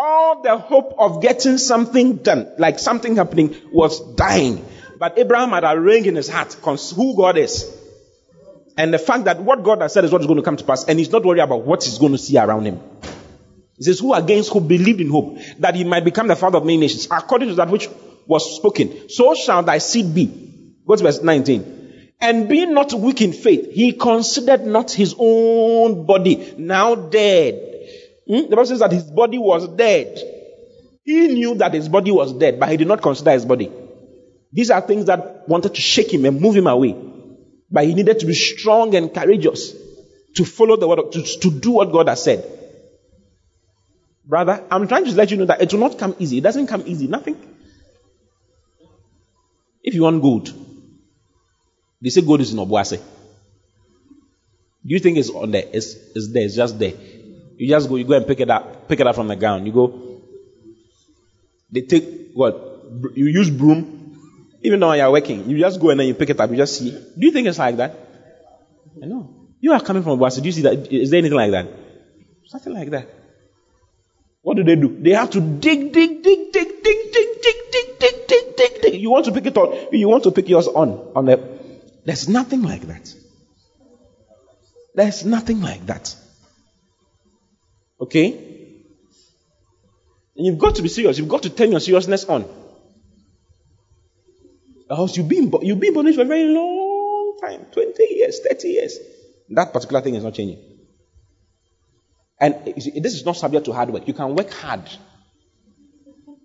All 0.00 0.42
the 0.42 0.56
hope 0.56 0.94
of 0.96 1.20
getting 1.20 1.58
something 1.58 2.18
done, 2.18 2.52
like 2.56 2.78
something 2.78 3.16
happening, 3.16 3.56
was 3.72 4.14
dying. 4.14 4.64
But 4.96 5.18
Abraham 5.18 5.50
had 5.50 5.64
arranged 5.64 6.06
in 6.06 6.14
his 6.14 6.28
heart 6.28 6.52
who 6.54 7.16
God 7.16 7.36
is. 7.36 7.68
And 8.76 8.94
the 8.94 8.98
fact 9.00 9.24
that 9.24 9.42
what 9.42 9.64
God 9.64 9.82
has 9.82 9.92
said 9.92 10.04
is 10.04 10.12
what 10.12 10.20
is 10.20 10.28
going 10.28 10.36
to 10.36 10.44
come 10.44 10.56
to 10.56 10.62
pass, 10.62 10.84
and 10.84 11.00
he's 11.00 11.10
not 11.10 11.24
worried 11.24 11.40
about 11.40 11.64
what 11.64 11.82
he's 11.82 11.98
going 11.98 12.12
to 12.12 12.18
see 12.18 12.38
around 12.38 12.66
him. 12.66 12.80
He 13.76 13.82
says, 13.82 13.98
Who 13.98 14.14
against 14.14 14.52
who 14.52 14.60
believed 14.60 15.00
in 15.00 15.10
hope, 15.10 15.38
that 15.58 15.74
he 15.74 15.82
might 15.82 16.04
become 16.04 16.28
the 16.28 16.36
father 16.36 16.58
of 16.58 16.64
many 16.64 16.76
nations, 16.76 17.08
according 17.10 17.48
to 17.48 17.54
that 17.56 17.68
which 17.68 17.88
was 18.28 18.54
spoken, 18.54 19.08
so 19.08 19.34
shall 19.34 19.64
thy 19.64 19.78
seed 19.78 20.14
be. 20.14 20.26
Go 20.86 20.94
to 20.94 21.02
verse 21.02 21.22
19. 21.22 22.12
And 22.20 22.48
being 22.48 22.72
not 22.72 22.92
weak 22.92 23.20
in 23.20 23.32
faith, 23.32 23.72
he 23.72 23.94
considered 23.94 24.64
not 24.64 24.92
his 24.92 25.16
own 25.18 26.06
body 26.06 26.54
now 26.56 26.94
dead. 26.94 27.67
Hmm? 28.28 28.42
The 28.42 28.56
Bible 28.56 28.66
says 28.66 28.80
that 28.80 28.92
his 28.92 29.04
body 29.04 29.38
was 29.38 29.66
dead. 29.68 30.18
He 31.04 31.28
knew 31.28 31.54
that 31.56 31.72
his 31.72 31.88
body 31.88 32.10
was 32.10 32.34
dead, 32.34 32.60
but 32.60 32.68
he 32.68 32.76
did 32.76 32.86
not 32.86 33.00
consider 33.00 33.30
his 33.30 33.46
body. 33.46 33.72
These 34.52 34.70
are 34.70 34.80
things 34.80 35.06
that 35.06 35.48
wanted 35.48 35.74
to 35.74 35.80
shake 35.80 36.12
him 36.12 36.24
and 36.26 36.40
move 36.40 36.54
him 36.54 36.66
away. 36.66 36.94
But 37.70 37.84
he 37.84 37.94
needed 37.94 38.20
to 38.20 38.26
be 38.26 38.34
strong 38.34 38.94
and 38.94 39.12
courageous 39.12 39.72
to 40.34 40.44
follow 40.44 40.76
the 40.76 40.86
word, 40.86 41.12
to, 41.12 41.22
to 41.22 41.50
do 41.50 41.70
what 41.70 41.92
God 41.92 42.08
has 42.08 42.22
said. 42.22 42.44
Brother, 44.24 44.62
I'm 44.70 44.86
trying 44.88 45.06
to 45.06 45.14
let 45.14 45.30
you 45.30 45.38
know 45.38 45.46
that 45.46 45.62
it 45.62 45.72
will 45.72 45.80
not 45.80 45.98
come 45.98 46.14
easy. 46.18 46.38
It 46.38 46.42
doesn't 46.42 46.66
come 46.66 46.82
easy. 46.86 47.06
Nothing. 47.06 47.36
If 49.82 49.94
you 49.94 50.02
want 50.02 50.20
gold, 50.20 50.52
they 52.02 52.10
say 52.10 52.20
gold 52.20 52.42
is 52.42 52.52
in 52.52 52.58
Obuasi. 52.58 52.98
Do 52.98 54.94
you 54.94 54.98
think 54.98 55.16
it's 55.16 55.30
on 55.30 55.50
there? 55.50 55.64
It's, 55.72 55.94
it's 56.14 56.30
there. 56.32 56.44
It's 56.44 56.56
just 56.56 56.78
there. 56.78 56.92
You 57.58 57.68
just 57.68 57.88
go. 57.88 57.96
You 57.96 58.04
go 58.04 58.14
and 58.14 58.26
pick 58.26 58.40
it 58.40 58.48
up. 58.48 58.88
Pick 58.88 59.00
it 59.00 59.06
up 59.06 59.14
from 59.14 59.28
the 59.28 59.36
ground. 59.36 59.66
You 59.66 59.72
go. 59.72 60.22
They 61.70 61.82
take 61.82 62.30
what? 62.32 62.54
You 63.14 63.26
use 63.26 63.50
broom. 63.50 64.16
Even 64.62 64.80
though 64.80 64.92
you're 64.92 65.10
working, 65.10 65.48
you 65.50 65.58
just 65.58 65.80
go 65.80 65.90
and 65.90 66.00
then 66.00 66.06
you 66.06 66.14
pick 66.14 66.30
it 66.30 66.40
up. 66.40 66.50
You 66.50 66.56
just 66.56 66.78
see. 66.78 66.90
Do 66.90 67.26
you 67.26 67.32
think 67.32 67.48
it's 67.48 67.58
like 67.58 67.76
that? 67.76 67.94
I 69.02 69.06
know. 69.06 69.48
You 69.60 69.72
are 69.72 69.80
coming 69.80 70.02
from 70.02 70.18
Obuasi. 70.18 70.40
Do 70.40 70.46
you 70.46 70.52
see 70.52 70.62
that? 70.62 70.92
Is 70.92 71.10
there 71.10 71.18
anything 71.18 71.36
like 71.36 71.50
that? 71.50 71.66
Something 72.46 72.72
like 72.72 72.90
that. 72.90 73.08
What 74.42 74.56
do 74.56 74.64
they 74.64 74.76
do? 74.76 74.96
They 75.00 75.10
have 75.10 75.30
to 75.30 75.40
dig, 75.40 75.92
dig, 75.92 76.22
dig, 76.22 76.52
dig, 76.52 76.52
dig, 76.52 76.82
dig, 76.82 77.12
dig, 77.12 77.56
dig, 77.72 77.98
dig, 78.00 78.28
dig, 78.28 78.56
dig, 78.56 78.82
dig. 78.82 79.00
You 79.00 79.10
want 79.10 79.26
to 79.26 79.32
pick 79.32 79.46
it 79.46 79.56
on. 79.56 79.88
You 79.92 80.08
want 80.08 80.22
to 80.24 80.30
pick 80.30 80.48
yours 80.48 80.68
on 80.68 81.12
on 81.14 81.26
the. 81.26 81.58
There's 82.04 82.28
nothing 82.28 82.62
like 82.62 82.82
that. 82.82 83.14
There's 84.94 85.24
nothing 85.24 85.60
like 85.60 85.86
that. 85.86 86.16
Okay? 88.00 88.48
And 90.36 90.46
you've 90.46 90.58
got 90.58 90.76
to 90.76 90.82
be 90.82 90.88
serious. 90.88 91.18
You've 91.18 91.28
got 91.28 91.42
to 91.42 91.50
turn 91.50 91.72
your 91.72 91.80
seriousness 91.80 92.24
on. 92.24 92.48
Else 94.88 95.16
you'll 95.16 95.26
be 95.26 95.38
in, 95.38 95.52
you'll 95.62 95.76
be 95.76 95.88
in 95.88 95.94
for 96.14 96.22
a 96.22 96.24
very 96.24 96.44
long 96.44 97.38
time 97.42 97.66
20 97.72 98.04
years, 98.10 98.40
30 98.48 98.68
years. 98.68 98.98
That 99.50 99.72
particular 99.72 100.00
thing 100.00 100.14
is 100.14 100.24
not 100.24 100.34
changing. 100.34 100.62
And 102.40 102.54
eh, 102.54 102.72
this 103.02 103.14
is 103.14 103.24
not 103.24 103.36
subject 103.36 103.66
to 103.66 103.72
hard 103.72 103.90
work. 103.90 104.06
You 104.06 104.14
can 104.14 104.34
work 104.34 104.50
hard 104.50 104.88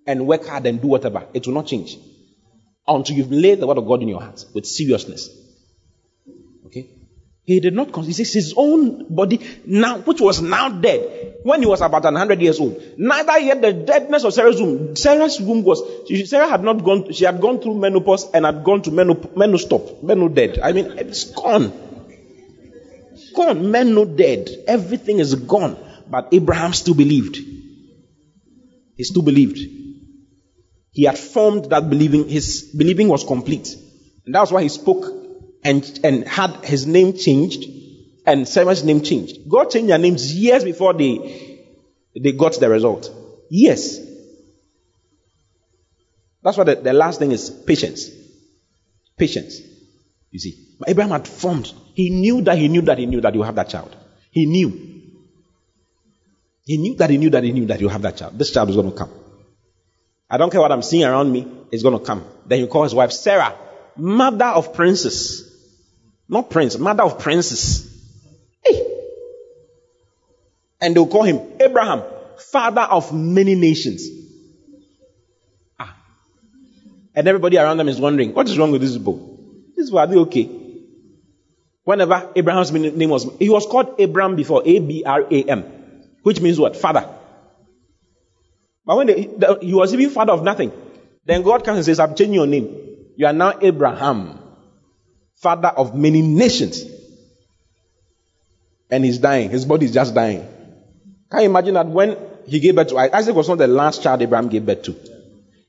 and 0.07 0.27
work 0.27 0.45
hard 0.45 0.65
and 0.65 0.81
do 0.81 0.87
whatever. 0.87 1.27
It 1.33 1.45
will 1.45 1.53
not 1.53 1.67
change 1.67 1.97
until 2.87 3.15
you've 3.15 3.31
laid 3.31 3.59
the 3.59 3.67
word 3.67 3.77
of 3.77 3.87
God 3.87 4.01
in 4.01 4.07
your 4.07 4.21
heart 4.21 4.43
with 4.53 4.65
seriousness. 4.65 5.29
Okay? 6.65 6.89
He 7.43 7.59
did 7.59 7.73
not 7.73 7.93
consider 7.93 8.27
his 8.27 8.53
own 8.57 9.13
body 9.13 9.39
now, 9.65 9.99
which 9.99 10.19
was 10.19 10.41
now 10.41 10.69
dead 10.69 11.32
when 11.43 11.61
he 11.61 11.67
was 11.67 11.81
about 11.81 12.03
100 12.03 12.41
years 12.41 12.59
old. 12.59 12.81
Neither 12.97 13.39
yet 13.39 13.61
the 13.61 13.73
deadness 13.73 14.23
of 14.23 14.33
Sarah's 14.33 14.61
womb. 14.61 14.95
Sarah's 14.95 15.39
womb 15.39 15.63
was, 15.63 15.81
Sarah 16.29 16.47
had 16.47 16.63
not 16.63 16.83
gone, 16.83 17.11
she 17.11 17.25
had 17.25 17.39
gone 17.41 17.59
through 17.59 17.75
menopause 17.75 18.29
and 18.33 18.45
had 18.45 18.63
gone 18.63 18.81
to 18.83 18.91
menop, 18.91 19.33
menostop, 19.35 20.01
meno 20.03 20.29
dead. 20.29 20.59
I 20.59 20.71
mean, 20.71 20.93
it's 20.97 21.31
gone. 21.31 21.71
Gone. 23.35 23.71
Men 23.71 23.93
no 23.93 24.05
dead. 24.05 24.49
Everything 24.67 25.19
is 25.19 25.35
gone. 25.35 25.77
But 26.09 26.29
Abraham 26.33 26.73
still 26.73 26.93
believed. 26.93 27.37
He 28.95 29.03
still 29.03 29.23
believed. 29.23 29.57
He 30.91 31.03
had 31.03 31.17
formed 31.17 31.65
that 31.71 31.89
believing. 31.89 32.29
His 32.29 32.71
believing 32.77 33.07
was 33.07 33.23
complete. 33.23 33.75
And 34.25 34.35
that's 34.35 34.51
why 34.51 34.61
he 34.61 34.69
spoke 34.69 35.05
and, 35.63 35.99
and 36.03 36.27
had 36.27 36.63
his 36.63 36.85
name 36.85 37.13
changed 37.13 37.82
and 38.25 38.47
Simon's 38.47 38.83
name 38.83 39.01
changed. 39.01 39.49
God 39.49 39.69
changed 39.69 39.89
their 39.89 39.97
names 39.97 40.33
years 40.33 40.63
before 40.63 40.93
they, 40.93 41.59
they 42.15 42.31
got 42.31 42.59
the 42.59 42.69
result. 42.69 43.11
Yes. 43.49 43.99
That's 46.41 46.57
why 46.57 46.63
the, 46.65 46.75
the 46.75 46.93
last 46.93 47.19
thing 47.19 47.31
is 47.31 47.49
patience. 47.49 48.09
Patience. 49.17 49.61
You 50.31 50.39
see. 50.39 50.75
But 50.79 50.89
Abraham 50.89 51.11
had 51.11 51.27
formed. 51.27 51.71
He 51.93 52.09
knew 52.09 52.41
that 52.41 52.57
he 52.57 52.67
knew 52.67 52.81
that 52.81 52.97
he 52.97 53.05
knew 53.05 53.21
that 53.21 53.35
you 53.35 53.43
have 53.43 53.55
that 53.55 53.69
child. 53.69 53.95
He 54.31 54.45
knew. 54.45 54.69
He 56.65 56.77
knew 56.77 56.95
that 56.95 57.09
he 57.09 57.17
knew 57.17 57.29
that 57.29 57.43
he 57.43 57.51
knew 57.51 57.65
that 57.67 57.81
you 57.81 57.89
have 57.89 58.01
that 58.01 58.17
child. 58.17 58.37
This 58.37 58.51
child 58.51 58.69
is 58.69 58.75
going 58.75 58.91
to 58.91 58.97
come. 58.97 59.11
I 60.29 60.37
don't 60.37 60.49
care 60.49 60.61
what 60.61 60.71
I'm 60.71 60.81
seeing 60.81 61.03
around 61.03 61.31
me, 61.31 61.47
it's 61.71 61.83
going 61.83 61.97
to 61.97 62.03
come. 62.03 62.25
Then 62.47 62.59
you 62.59 62.67
call 62.67 62.83
his 62.83 62.95
wife 62.95 63.11
Sarah, 63.11 63.55
mother 63.95 64.45
of 64.45 64.73
princes. 64.73 65.49
Not 66.27 66.49
prince, 66.49 66.77
mother 66.79 67.03
of 67.03 67.19
princes. 67.19 67.92
And 70.83 70.93
they'll 70.93 71.07
call 71.07 71.23
him 71.23 71.39
Abraham, 71.61 72.03
father 72.37 72.81
of 72.81 73.13
many 73.13 73.55
nations. 73.55 74.05
Ah. 75.79 75.95
And 77.15 77.25
everybody 77.25 77.57
around 77.57 77.77
them 77.77 77.87
is 77.87 78.01
wondering, 78.01 78.33
what 78.33 78.49
is 78.49 78.57
wrong 78.57 78.73
with 78.73 78.81
this 78.81 78.97
book? 78.97 79.17
This 79.77 79.93
are 79.93 80.05
they 80.05 80.17
okay? 80.17 80.49
Whenever 81.85 82.31
Abraham's 82.35 82.73
name 82.73 83.09
was, 83.09 83.29
he 83.39 83.47
was 83.47 83.65
called 83.65 83.97
Abram 83.99 84.35
before, 84.35 84.61
A 84.65 84.79
B 84.79 85.03
R 85.05 85.21
A 85.31 85.43
M, 85.43 85.61
which 86.23 86.41
means 86.41 86.59
what? 86.59 86.75
Father. 86.75 87.07
But 88.85 88.97
when 88.97 89.07
they, 89.07 89.25
the, 89.27 89.59
he 89.61 89.73
was 89.73 89.93
even 89.93 90.09
father 90.09 90.33
of 90.33 90.43
nothing, 90.43 90.73
then 91.25 91.43
God 91.43 91.63
comes 91.63 91.77
and 91.77 91.85
says, 91.85 92.01
I'm 92.01 92.15
changing 92.15 92.33
your 92.33 92.47
name. 92.47 93.13
You 93.15 93.27
are 93.27 93.33
now 93.33 93.57
Abraham, 93.61 94.37
father 95.35 95.69
of 95.69 95.95
many 95.95 96.21
nations. 96.21 96.83
And 98.89 99.05
he's 99.05 99.19
dying. 99.19 99.49
His 99.49 99.63
body 99.63 99.85
is 99.85 99.93
just 99.93 100.13
dying. 100.13 100.45
Can 101.33 101.41
you 101.41 101.49
imagine 101.49 101.73
that 101.73 101.87
when 101.87 102.15
he 102.45 102.59
gave 102.59 102.75
birth 102.75 102.89
to 102.89 102.97
Isaac 102.97 103.35
was 103.35 103.49
not 103.49 103.57
the 103.57 103.65
last 103.65 104.03
child 104.03 104.21
Abraham 104.21 104.49
gave 104.49 104.67
birth 104.67 104.83
to. 104.83 104.95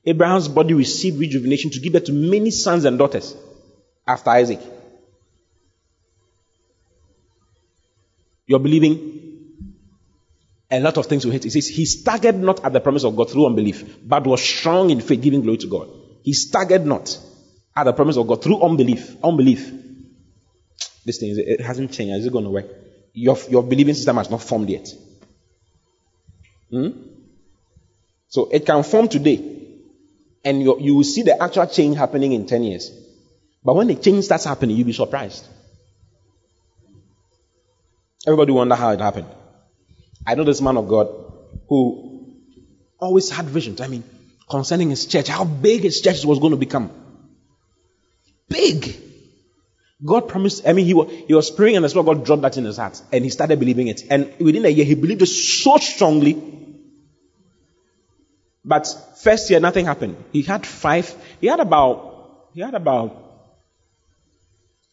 Abraham's 0.05 0.47
body 0.47 0.75
received 0.75 1.17
rejuvenation 1.17 1.71
to 1.71 1.79
give 1.79 1.93
birth 1.93 2.03
to 2.03 2.13
many 2.13 2.51
sons 2.51 2.85
and 2.85 2.99
daughters 2.99 3.35
after 4.07 4.29
Isaac. 4.29 4.59
You're 8.45 8.59
believing 8.59 9.63
a 10.69 10.79
lot 10.79 10.97
of 10.97 11.07
things 11.07 11.25
will 11.25 11.31
hit. 11.31 11.45
He 11.45 11.49
says, 11.49 11.67
He 11.67 11.85
staggered 11.85 12.35
not 12.35 12.63
at 12.63 12.71
the 12.71 12.79
promise 12.79 13.03
of 13.03 13.15
God 13.15 13.31
through 13.31 13.47
unbelief, 13.47 13.97
but 14.07 14.27
was 14.27 14.43
strong 14.43 14.91
in 14.91 15.01
faith, 15.01 15.23
giving 15.23 15.41
glory 15.41 15.57
to 15.57 15.67
God. 15.67 15.89
He 16.21 16.33
staggered 16.33 16.85
not 16.85 17.17
at 17.75 17.85
the 17.85 17.93
promise 17.93 18.17
of 18.17 18.27
God 18.27 18.43
through 18.43 18.61
unbelief. 18.61 19.15
Unbelief. 19.23 19.71
This 21.03 21.17
thing, 21.17 21.33
it 21.35 21.61
hasn't 21.61 21.91
changed. 21.91 22.19
Is 22.19 22.27
it 22.27 22.31
going 22.31 22.45
to 22.45 22.51
work? 22.51 22.67
Your, 23.13 23.35
your 23.49 23.63
believing 23.63 23.95
system 23.95 24.17
has 24.17 24.29
not 24.29 24.43
formed 24.43 24.69
yet. 24.69 24.87
Hmm? 26.75 26.89
So 28.27 28.49
it 28.51 28.65
can 28.65 28.83
form 28.83 29.07
today, 29.07 29.39
and 30.43 30.61
you, 30.61 30.95
will 30.95 31.05
see 31.05 31.23
the 31.23 31.41
actual 31.41 31.67
change 31.67 31.95
happening 31.95 32.33
in 32.33 32.45
10 32.45 32.63
years. 32.63 32.91
But 33.63 33.77
when 33.77 33.87
the 33.87 33.95
change 33.95 34.25
starts 34.25 34.43
happening, 34.43 34.75
you'll 34.75 34.85
be 34.85 34.91
surprised. 34.91 35.47
Everybody 38.27 38.51
wonder 38.51 38.75
how 38.75 38.89
it 38.89 38.99
happened. 38.99 39.27
I 40.27 40.35
know 40.35 40.43
this 40.43 40.59
man 40.59 40.75
of 40.75 40.89
God 40.89 41.07
who 41.69 42.35
always 42.99 43.29
had 43.29 43.45
visions. 43.45 43.79
I 43.79 43.87
mean, 43.87 44.03
concerning 44.49 44.89
his 44.89 45.05
church, 45.05 45.29
how 45.29 45.45
big 45.45 45.83
his 45.83 46.01
church 46.01 46.25
was 46.25 46.39
going 46.39 46.51
to 46.51 46.57
become. 46.57 46.91
Big. 48.49 49.01
God 50.03 50.27
promised, 50.27 50.67
I 50.67 50.73
mean, 50.73 50.85
he 50.85 50.93
was, 50.93 51.09
he 51.09 51.33
was 51.33 51.49
praying 51.51 51.77
and 51.77 51.85
the 51.85 51.89
Spirit 51.89 52.05
God 52.05 52.25
dropped 52.25 52.41
that 52.41 52.57
in 52.57 52.65
his 52.65 52.75
heart 52.75 53.01
and 53.13 53.23
he 53.23 53.29
started 53.29 53.59
believing 53.59 53.87
it. 53.87 54.01
And 54.09 54.33
within 54.39 54.65
a 54.65 54.69
year, 54.69 54.83
he 54.83 54.95
believed 54.95 55.21
it 55.21 55.27
so 55.27 55.77
strongly. 55.77 56.64
But 58.65 58.87
first 59.17 59.49
year, 59.51 59.59
nothing 59.59 59.85
happened. 59.85 60.17
He 60.31 60.41
had 60.41 60.65
five, 60.65 61.15
he 61.39 61.47
had 61.47 61.59
about, 61.59 62.49
he 62.55 62.61
had 62.61 62.73
about 62.73 63.15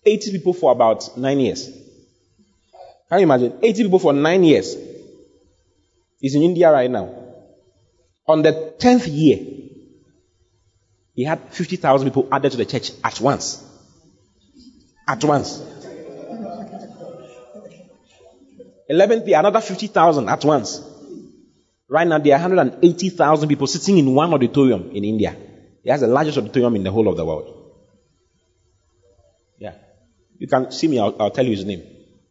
80 0.04 0.32
people 0.32 0.52
for 0.52 0.72
about 0.72 1.16
nine 1.16 1.40
years. 1.40 1.70
Can 3.08 3.18
you 3.18 3.24
imagine? 3.24 3.58
80 3.62 3.82
people 3.84 3.98
for 3.98 4.12
nine 4.12 4.44
years. 4.44 4.76
He's 6.20 6.34
in 6.34 6.42
India 6.42 6.70
right 6.70 6.90
now. 6.90 7.14
On 8.26 8.42
the 8.42 8.74
10th 8.78 9.06
year, 9.08 9.38
he 11.14 11.24
had 11.24 11.40
50,000 11.50 12.08
people 12.08 12.28
added 12.30 12.52
to 12.52 12.58
the 12.58 12.66
church 12.66 12.92
at 13.02 13.20
once. 13.20 13.64
At 15.08 15.24
once. 15.24 15.62
11th 18.90 19.26
year, 19.26 19.38
another 19.38 19.60
50,000 19.62 20.28
at 20.28 20.44
once. 20.44 20.91
Right 21.92 22.08
now, 22.08 22.16
there 22.16 22.34
are 22.34 22.40
180,000 22.40 23.48
people 23.50 23.66
sitting 23.66 23.98
in 23.98 24.14
one 24.14 24.32
auditorium 24.32 24.92
in 24.92 25.04
India. 25.04 25.36
He 25.84 25.90
has 25.90 26.00
the 26.00 26.06
largest 26.06 26.38
auditorium 26.38 26.74
in 26.76 26.84
the 26.84 26.90
whole 26.90 27.06
of 27.06 27.18
the 27.18 27.24
world. 27.26 27.74
Yeah. 29.58 29.74
You 30.38 30.48
can 30.48 30.72
see 30.72 30.88
me, 30.88 30.98
I'll, 30.98 31.14
I'll 31.20 31.30
tell 31.30 31.44
you 31.44 31.50
his 31.50 31.66
name. 31.66 31.82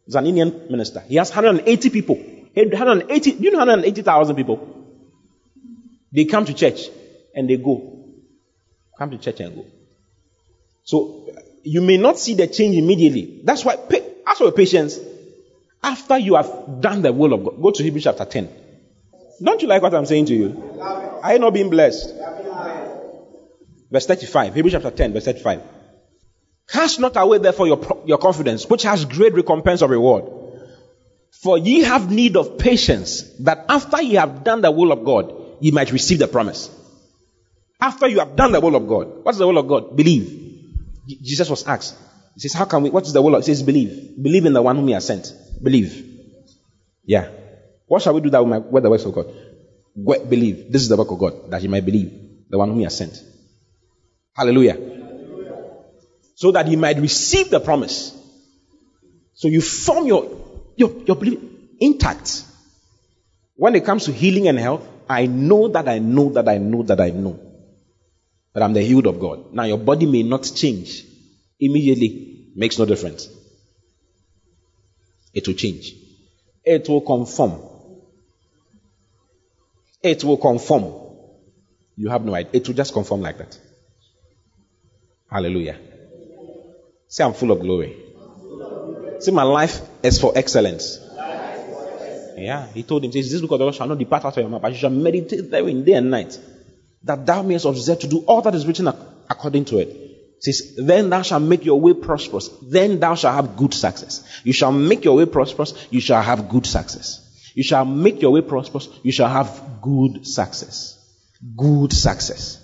He's 0.04 0.16
an 0.16 0.26
Indian 0.26 0.66
minister. 0.68 0.98
He 1.06 1.14
has 1.14 1.30
180 1.30 1.90
people. 1.90 2.16
180, 2.16 3.30
do 3.30 3.38
you 3.38 3.52
know 3.52 3.58
180,000 3.58 4.34
people? 4.34 4.84
They 6.10 6.24
come 6.24 6.44
to 6.44 6.54
church 6.54 6.88
and 7.32 7.48
they 7.48 7.56
go. 7.56 8.04
Come 8.98 9.12
to 9.12 9.18
church 9.18 9.38
and 9.38 9.54
go. 9.54 9.66
So, 10.82 11.30
you 11.62 11.82
may 11.82 11.98
not 11.98 12.18
see 12.18 12.34
the 12.34 12.48
change 12.48 12.76
immediately. 12.76 13.42
That's 13.44 13.64
why, 13.64 13.76
ask 14.26 14.38
for 14.38 14.50
patience. 14.50 14.98
After 15.84 16.18
you 16.18 16.34
have 16.34 16.80
done 16.80 17.02
the 17.02 17.12
will 17.12 17.32
of 17.32 17.44
God, 17.44 17.62
go 17.62 17.70
to 17.70 17.80
Hebrews 17.80 18.02
chapter 18.02 18.24
10. 18.24 18.61
Don't 19.40 19.62
you 19.62 19.68
like 19.68 19.82
what 19.82 19.94
I'm 19.94 20.06
saying 20.06 20.26
to 20.26 20.34
you? 20.34 20.80
Are 21.22 21.32
you 21.32 21.38
not 21.38 21.54
being 21.54 21.70
blessed? 21.70 22.14
Verse 23.90 24.06
35. 24.06 24.54
Hebrews 24.54 24.72
chapter 24.72 24.90
10, 24.90 25.12
verse 25.12 25.24
35. 25.24 25.62
Cast 26.68 27.00
not 27.00 27.16
away 27.16 27.38
therefore 27.38 27.66
your, 27.66 28.02
your 28.06 28.18
confidence, 28.18 28.66
which 28.66 28.84
has 28.84 29.04
great 29.04 29.34
recompense 29.34 29.82
of 29.82 29.90
reward. 29.90 30.24
For 31.42 31.58
ye 31.58 31.80
have 31.80 32.10
need 32.10 32.36
of 32.36 32.58
patience, 32.58 33.22
that 33.40 33.66
after 33.68 34.00
ye 34.00 34.14
have 34.14 34.44
done 34.44 34.60
the 34.60 34.70
will 34.70 34.92
of 34.92 35.04
God, 35.04 35.34
ye 35.60 35.70
might 35.70 35.92
receive 35.92 36.18
the 36.18 36.28
promise. 36.28 36.70
After 37.80 38.06
you 38.06 38.20
have 38.20 38.36
done 38.36 38.52
the 38.52 38.60
will 38.60 38.76
of 38.76 38.86
God. 38.86 39.24
What's 39.24 39.38
the 39.38 39.46
will 39.46 39.58
of 39.58 39.66
God? 39.66 39.96
Believe. 39.96 40.38
Jesus 41.06 41.50
was 41.50 41.66
asked. 41.66 41.96
He 42.34 42.40
says, 42.40 42.52
How 42.52 42.64
can 42.64 42.82
we? 42.82 42.90
What 42.90 43.06
is 43.06 43.12
the 43.12 43.20
will 43.20 43.34
of? 43.34 43.40
God? 43.40 43.46
He 43.46 43.54
says, 43.54 43.62
Believe. 43.62 44.22
Believe 44.22 44.46
in 44.46 44.52
the 44.52 44.62
one 44.62 44.76
whom 44.76 44.86
he 44.86 44.94
has 44.94 45.04
sent. 45.04 45.32
Believe. 45.60 46.08
Yeah. 47.04 47.28
What 47.92 48.00
shall 48.00 48.14
we 48.14 48.22
do 48.22 48.30
that 48.30 48.42
we 48.42 48.48
might 48.48 48.82
the 48.82 48.88
works 48.88 49.04
of 49.04 49.14
God? 49.14 49.26
Believe. 50.30 50.72
This 50.72 50.80
is 50.80 50.88
the 50.88 50.96
work 50.96 51.10
of 51.10 51.18
God, 51.18 51.50
that 51.50 51.62
you 51.62 51.68
might 51.68 51.84
believe 51.84 52.10
the 52.48 52.56
one 52.56 52.70
whom 52.70 52.78
he 52.78 52.84
has 52.84 52.96
sent. 52.96 53.22
Hallelujah. 54.34 54.78
So 56.34 56.52
that 56.52 56.66
he 56.68 56.76
might 56.76 56.96
receive 56.96 57.50
the 57.50 57.60
promise. 57.60 58.18
So 59.34 59.46
you 59.46 59.60
form 59.60 60.06
your, 60.06 60.24
your, 60.74 60.90
your 61.06 61.16
belief 61.16 61.40
intact. 61.80 62.44
When 63.56 63.74
it 63.74 63.84
comes 63.84 64.06
to 64.06 64.12
healing 64.12 64.48
and 64.48 64.58
health, 64.58 64.88
I 65.06 65.26
know 65.26 65.68
that 65.68 65.86
I 65.86 65.98
know 65.98 66.30
that 66.30 66.48
I 66.48 66.56
know 66.56 66.84
that 66.84 66.98
I 66.98 67.10
know 67.10 67.38
that 68.54 68.62
I'm 68.62 68.72
the 68.72 68.80
healed 68.80 69.06
of 69.06 69.20
God. 69.20 69.52
Now 69.52 69.64
your 69.64 69.76
body 69.76 70.06
may 70.06 70.22
not 70.22 70.44
change 70.44 71.04
immediately, 71.60 72.52
makes 72.56 72.78
no 72.78 72.86
difference. 72.86 73.28
It 75.34 75.46
will 75.46 75.56
change. 75.56 75.92
It 76.64 76.88
will 76.88 77.02
conform. 77.02 77.71
It 80.02 80.24
will 80.24 80.36
conform. 80.36 80.92
You 81.96 82.08
have 82.08 82.24
no 82.24 82.34
idea. 82.34 82.50
It 82.54 82.66
will 82.66 82.74
just 82.74 82.92
conform 82.92 83.20
like 83.20 83.38
that. 83.38 83.58
Hallelujah. 85.30 85.78
Say, 87.08 87.24
I'm 87.24 87.34
full 87.34 87.50
of 87.50 87.60
glory. 87.60 87.96
See, 89.20 89.30
my 89.30 89.42
life 89.42 89.80
is 90.02 90.18
for 90.18 90.32
excellence. 90.34 90.98
Yeah, 92.36 92.66
he 92.72 92.82
told 92.82 93.04
him, 93.04 93.12
says, 93.12 93.30
This 93.30 93.40
book 93.40 93.52
of 93.52 93.58
the 93.58 93.64
Lord 93.64 93.74
shall 93.74 93.86
not 93.86 93.98
depart 93.98 94.24
out 94.24 94.36
of 94.36 94.42
your 94.42 94.48
mouth, 94.48 94.62
but 94.62 94.72
you 94.72 94.78
shall 94.78 94.90
meditate 94.90 95.50
therein 95.50 95.84
day 95.84 95.92
and 95.92 96.10
night, 96.10 96.38
that 97.04 97.24
thou 97.24 97.42
mayest 97.42 97.66
observe 97.66 98.00
to 98.00 98.08
do 98.08 98.24
all 98.26 98.42
that 98.42 98.54
is 98.54 98.66
written 98.66 98.88
according 99.30 99.64
to 99.66 99.78
it. 99.78 99.88
it. 99.88 100.02
Says, 100.42 100.74
then 100.76 101.08
thou 101.08 101.22
shalt 101.22 101.42
make 101.42 101.64
your 101.64 101.80
way 101.80 101.94
prosperous. 101.94 102.48
Then 102.62 102.98
thou 102.98 103.14
shalt 103.14 103.36
have 103.36 103.56
good 103.56 103.72
success. 103.72 104.40
You 104.42 104.52
shall 104.52 104.72
make 104.72 105.04
your 105.04 105.16
way 105.16 105.26
prosperous. 105.26 105.72
You 105.90 106.00
shall 106.00 106.20
have 106.20 106.48
good 106.48 106.66
success. 106.66 107.21
You 107.54 107.62
shall 107.62 107.84
make 107.84 108.22
your 108.22 108.32
way 108.32 108.40
prosperous. 108.40 108.88
You 109.02 109.12
shall 109.12 109.28
have 109.28 109.80
good 109.80 110.26
success. 110.26 110.98
Good 111.56 111.92
success. 111.92 112.58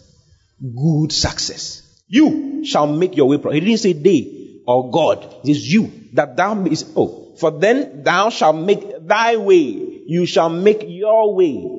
Good 0.61 1.13
success. 1.13 1.83
You 2.09 2.65
shall 2.65 2.87
make 2.87 3.17
your 3.17 3.29
way 3.29 3.37
prosperous. 3.37 3.63
He 3.63 3.67
didn't 3.67 3.81
say 3.81 3.93
they 3.93 4.61
or 4.67 4.91
God. 4.91 5.37
It 5.45 5.51
is 5.51 5.73
you 5.73 5.93
that 6.15 6.37
thou 6.37 6.65
is 6.65 6.91
oh 6.97 7.29
for 7.39 7.53
then 7.53 8.03
thou 8.03 8.31
shalt 8.31 8.57
make 8.57 9.07
thy 9.07 9.37
way. 9.37 10.03
You 10.07 10.27
shall 10.27 10.49
make 10.49 10.85
your 10.87 11.35
way. 11.35 11.79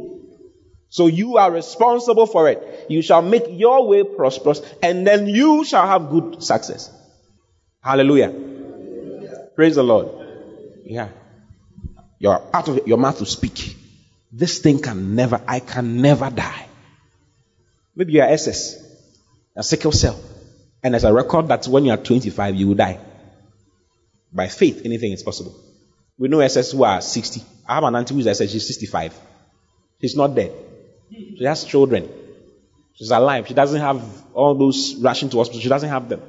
So 0.90 1.08
you 1.08 1.38
are 1.38 1.52
responsible 1.52 2.26
for 2.26 2.50
it. 2.50 2.86
You 2.90 3.02
shall 3.02 3.22
make 3.22 3.44
your 3.48 3.88
way 3.88 4.04
prosperous 4.04 4.62
and 4.82 5.06
then 5.06 5.28
you 5.28 5.64
shall 5.66 5.86
have 5.86 6.10
good 6.10 6.42
success. 6.42 6.92
Hallelujah. 7.82 8.34
Praise 9.56 9.76
the 9.76 9.84
Lord. 9.84 10.08
Yeah. 10.86 11.10
You're 12.20 12.42
out 12.54 12.68
of 12.68 12.86
your 12.86 12.98
mouth 12.98 13.18
to 13.18 13.26
speak. 13.26 13.76
This 14.32 14.60
thing 14.60 14.80
can 14.82 15.16
never, 15.16 15.42
I 15.48 15.60
can 15.60 16.02
never 16.02 16.30
die. 16.30 16.68
Maybe 17.96 18.14
you're 18.14 18.26
SS, 18.26 18.76
a 19.56 19.64
sickle 19.64 19.92
cell. 19.92 20.20
And 20.84 20.94
there's 20.94 21.04
a 21.04 21.14
record 21.14 21.48
that 21.48 21.66
when 21.68 21.86
you 21.86 21.92
are 21.92 21.98
25, 21.98 22.56
you 22.56 22.68
will 22.68 22.76
die. 22.76 23.00
By 24.32 24.48
faith, 24.48 24.82
anything 24.86 25.12
is 25.12 25.24
possible. 25.24 25.56
We 26.18 26.28
know 26.28 26.40
SS 26.42 26.74
who 26.74 26.84
are 26.84 27.02
60. 27.02 27.42
I 27.68 27.76
have 27.76 27.84
an 27.84 27.96
auntie 27.96 28.14
who's 28.14 28.28
SS, 28.28 28.52
she's 28.52 28.68
65. 28.68 29.18
She's 30.02 30.16
not 30.16 30.36
dead. 30.36 30.54
She 31.10 31.44
has 31.44 31.64
children. 31.64 32.10
She's 32.94 33.12
alive. 33.12 33.48
She 33.48 33.54
doesn't 33.54 33.80
have 33.80 34.04
all 34.34 34.56
those 34.56 34.96
rushing 34.96 35.30
to 35.30 35.38
hospital. 35.38 35.62
She 35.62 35.70
doesn't 35.70 35.90
have 35.90 36.10
them. 36.10 36.22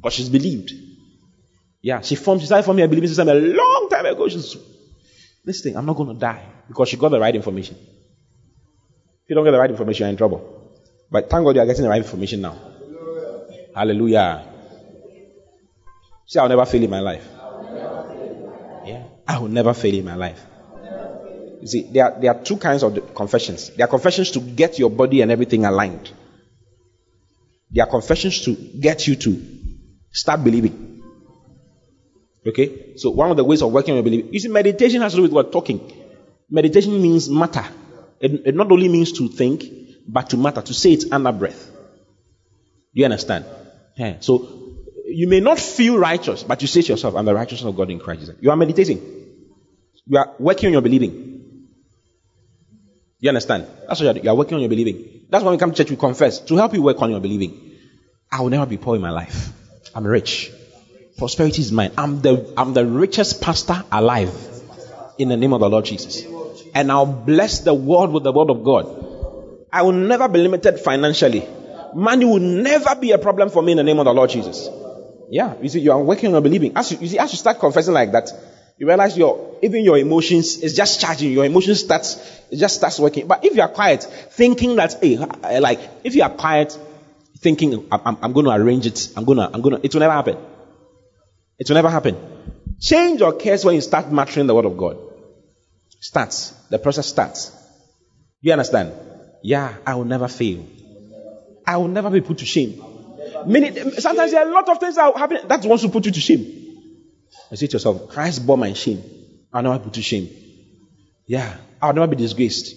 But 0.00 0.12
she's 0.12 0.28
believed. 0.28 0.72
Yeah, 1.80 2.00
she 2.02 2.14
formed, 2.16 2.40
she 2.40 2.46
started 2.46 2.64
forming 2.64 2.84
a 2.84 2.88
believing 2.88 3.08
system 3.08 3.28
a 3.28 3.34
long 3.34 3.88
time 3.90 4.06
ago. 4.06 4.28
She's, 4.28 4.56
this 5.44 5.60
thing, 5.62 5.76
I'm 5.76 5.86
not 5.86 5.96
going 5.96 6.14
to 6.14 6.20
die. 6.20 6.44
Because 6.68 6.88
she 6.88 6.96
got 6.96 7.10
the 7.10 7.20
right 7.20 7.34
information. 7.34 7.76
If 7.76 9.30
you 9.30 9.34
don't 9.34 9.44
get 9.44 9.52
the 9.52 9.58
right 9.58 9.70
information, 9.70 10.04
you're 10.04 10.10
in 10.10 10.16
trouble. 10.16 10.72
But 11.10 11.30
thank 11.30 11.44
God 11.44 11.54
you 11.54 11.62
are 11.62 11.66
getting 11.66 11.82
the 11.82 11.88
right 11.88 12.02
information 12.02 12.42
now. 12.42 12.56
Hallelujah. 13.74 14.44
See, 16.26 16.38
I'll 16.38 16.48
never 16.48 16.66
fail 16.66 16.82
in 16.82 16.90
my 16.90 17.00
life. 17.00 17.26
Yeah, 18.84 19.04
I 19.26 19.38
will 19.38 19.48
never 19.48 19.72
fail 19.72 19.94
in 19.94 20.04
my 20.04 20.14
life. 20.14 20.44
You 21.60 21.66
see, 21.66 21.90
there 21.90 22.04
are, 22.04 22.20
there 22.20 22.34
are 22.34 22.42
two 22.42 22.56
kinds 22.56 22.82
of 22.82 23.14
confessions. 23.14 23.70
There 23.70 23.84
are 23.84 23.88
confessions 23.88 24.30
to 24.32 24.40
get 24.40 24.78
your 24.78 24.90
body 24.90 25.22
and 25.22 25.30
everything 25.30 25.64
aligned. 25.64 26.10
There 27.70 27.84
are 27.84 27.90
confessions 27.90 28.42
to 28.44 28.54
get 28.54 29.06
you 29.06 29.16
to 29.16 29.42
start 30.10 30.44
believing. 30.44 30.97
Okay? 32.48 32.96
So 32.96 33.10
one 33.10 33.30
of 33.30 33.36
the 33.36 33.44
ways 33.44 33.62
of 33.62 33.70
working 33.70 33.92
on 33.92 33.96
your 33.96 34.04
belief, 34.04 34.26
you 34.30 34.40
see, 34.40 34.48
meditation 34.48 35.02
has 35.02 35.12
to 35.12 35.16
do 35.16 35.22
with 35.22 35.32
what? 35.32 35.52
Talking. 35.52 35.92
Meditation 36.50 37.00
means 37.00 37.28
matter. 37.28 37.64
It, 38.20 38.46
it 38.46 38.54
not 38.54 38.72
only 38.72 38.88
means 38.88 39.12
to 39.12 39.28
think, 39.28 39.64
but 40.06 40.30
to 40.30 40.36
matter, 40.36 40.62
to 40.62 40.74
say 40.74 40.92
it 40.92 41.12
under 41.12 41.30
breath. 41.32 41.70
Do 42.94 43.00
you 43.00 43.04
understand? 43.04 43.44
Yeah. 43.96 44.16
So 44.20 44.76
you 45.04 45.28
may 45.28 45.40
not 45.40 45.58
feel 45.58 45.98
righteous, 45.98 46.42
but 46.42 46.62
you 46.62 46.68
say 46.68 46.82
to 46.82 46.88
yourself, 46.88 47.14
I'm 47.14 47.26
the 47.26 47.34
righteousness 47.34 47.68
of 47.68 47.76
God 47.76 47.90
in 47.90 47.98
Christ 47.98 48.20
Jesus. 48.20 48.36
You 48.40 48.50
are 48.50 48.56
meditating. 48.56 48.98
You 50.06 50.18
are 50.18 50.34
working 50.38 50.68
on 50.68 50.72
your 50.72 50.82
believing. 50.82 51.66
You 53.20 53.28
understand? 53.28 53.66
That's 53.86 54.00
what 54.00 54.14
you 54.14 54.20
are, 54.20 54.24
you 54.24 54.30
are 54.30 54.34
working 54.34 54.54
on 54.54 54.60
your 54.60 54.70
believing. 54.70 55.26
That's 55.28 55.44
why 55.44 55.50
we 55.50 55.58
come 55.58 55.72
to 55.72 55.76
church, 55.76 55.90
we 55.90 55.96
confess 55.96 56.40
to 56.40 56.56
help 56.56 56.72
you 56.72 56.82
work 56.82 57.02
on 57.02 57.10
your 57.10 57.20
believing. 57.20 57.76
I 58.30 58.40
will 58.40 58.48
never 58.48 58.64
be 58.64 58.78
poor 58.78 58.96
in 58.96 59.02
my 59.02 59.10
life. 59.10 59.50
I'm 59.94 60.06
rich. 60.06 60.50
Prosperity 61.18 61.62
is 61.62 61.72
mine. 61.72 61.90
I'm 61.98 62.22
the, 62.22 62.54
I'm 62.56 62.74
the 62.74 62.86
richest 62.86 63.42
pastor 63.42 63.84
alive 63.90 64.32
in 65.18 65.28
the 65.28 65.36
name 65.36 65.52
of 65.52 65.58
the 65.58 65.68
Lord 65.68 65.84
Jesus. 65.84 66.22
And 66.74 66.92
I'll 66.92 67.06
bless 67.06 67.60
the 67.60 67.74
world 67.74 68.12
with 68.12 68.22
the 68.22 68.32
word 68.32 68.50
of 68.50 68.62
God. 68.62 69.66
I 69.72 69.82
will 69.82 69.92
never 69.92 70.28
be 70.28 70.38
limited 70.38 70.78
financially. 70.78 71.44
Money 71.92 72.24
will 72.24 72.38
never 72.38 72.94
be 72.94 73.10
a 73.10 73.18
problem 73.18 73.50
for 73.50 73.62
me 73.62 73.72
in 73.72 73.78
the 73.78 73.82
name 73.82 73.98
of 73.98 74.04
the 74.04 74.14
Lord 74.14 74.30
Jesus. 74.30 74.68
Yeah, 75.28 75.56
you 75.60 75.68
see, 75.68 75.80
you 75.80 75.90
are 75.90 76.00
working 76.00 76.34
on 76.36 76.42
believing. 76.42 76.76
As 76.76 76.92
you, 76.92 76.98
you 76.98 77.08
see, 77.08 77.18
as 77.18 77.32
you 77.32 77.38
start 77.38 77.58
confessing 77.58 77.94
like 77.94 78.12
that, 78.12 78.30
you 78.78 78.86
realize 78.86 79.18
your 79.18 79.56
even 79.60 79.82
your 79.82 79.98
emotions 79.98 80.58
is 80.58 80.76
just 80.76 81.00
charging. 81.00 81.32
Your 81.32 81.44
emotions 81.44 81.80
starts 81.80 82.16
it 82.48 82.58
just 82.58 82.76
starts 82.76 83.00
working. 83.00 83.26
But 83.26 83.44
if 83.44 83.56
you 83.56 83.62
are 83.62 83.68
quiet, 83.68 84.04
thinking 84.04 84.76
that 84.76 85.02
hey, 85.02 85.16
uh, 85.16 85.60
like 85.60 85.80
if 86.04 86.14
you 86.14 86.22
are 86.22 86.30
quiet, 86.30 86.78
thinking 87.38 87.88
I'm, 87.90 88.18
I'm 88.22 88.32
going 88.32 88.46
to 88.46 88.52
arrange 88.52 88.86
it, 88.86 89.10
I'm 89.16 89.26
to 89.26 89.50
I'm 89.52 89.62
to 89.62 89.80
it 89.82 89.92
will 89.92 90.00
never 90.00 90.12
happen. 90.12 90.36
It 91.58 91.68
will 91.68 91.74
never 91.74 91.90
happen. 91.90 92.16
Change 92.80 93.20
your 93.20 93.32
case 93.32 93.64
when 93.64 93.74
you 93.74 93.80
start 93.80 94.10
mastering 94.12 94.46
the 94.46 94.54
word 94.54 94.64
of 94.64 94.76
God. 94.76 94.98
Starts 96.00 96.52
the 96.70 96.78
process 96.78 97.06
starts. 97.06 97.52
You 98.40 98.52
understand? 98.52 98.92
Yeah, 99.42 99.74
I 99.86 99.94
will 99.94 100.04
never 100.04 100.28
fail. 100.28 100.64
I 101.66 101.76
will 101.76 101.88
never 101.88 102.10
be 102.10 102.20
put 102.20 102.38
to 102.38 102.46
shame. 102.46 102.82
Many, 103.46 103.72
sometimes 104.00 104.32
there 104.32 104.44
are 104.44 104.48
a 104.48 104.52
lot 104.52 104.68
of 104.68 104.78
things 104.78 104.96
that 104.96 105.16
happen 105.16 105.48
that 105.48 105.64
wants 105.64 105.82
to 105.82 105.90
put 105.90 106.06
you 106.06 106.12
to 106.12 106.20
shame. 106.20 106.86
I 107.50 107.56
say 107.56 107.66
to 107.66 107.72
yourself, 107.74 108.08
Christ 108.10 108.46
bore 108.46 108.58
my 108.58 108.72
shame. 108.72 109.02
I'll 109.52 109.62
never 109.62 109.78
put 109.78 109.94
to 109.94 110.02
shame. 110.02 110.28
Yeah, 111.26 111.56
I'll 111.80 111.92
never 111.92 112.06
be 112.06 112.16
disgraced. 112.16 112.74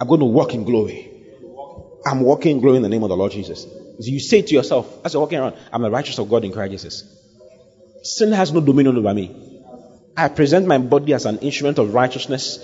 I'm 0.00 0.08
going 0.08 0.20
to 0.20 0.26
walk 0.26 0.54
in 0.54 0.64
glory. 0.64 1.10
I'm 2.06 2.20
walking 2.20 2.56
in 2.56 2.60
glory 2.60 2.76
in 2.76 2.82
the 2.82 2.88
name 2.88 3.02
of 3.02 3.08
the 3.08 3.16
Lord 3.16 3.32
Jesus. 3.32 3.66
You 3.98 4.20
say 4.20 4.42
to 4.42 4.54
yourself, 4.54 5.04
as 5.04 5.14
you're 5.14 5.22
walking 5.22 5.38
around, 5.38 5.56
I'm 5.72 5.82
the 5.82 5.90
righteous 5.90 6.18
of 6.18 6.28
God 6.28 6.44
in 6.44 6.52
Christ 6.52 6.72
Jesus. 6.72 7.25
Sin 8.06 8.32
has 8.32 8.52
no 8.52 8.60
dominion 8.60 8.96
over 8.96 9.12
me. 9.12 9.34
I 10.16 10.28
present 10.28 10.66
my 10.66 10.78
body 10.78 11.12
as 11.12 11.26
an 11.26 11.38
instrument 11.40 11.78
of 11.78 11.92
righteousness, 11.92 12.58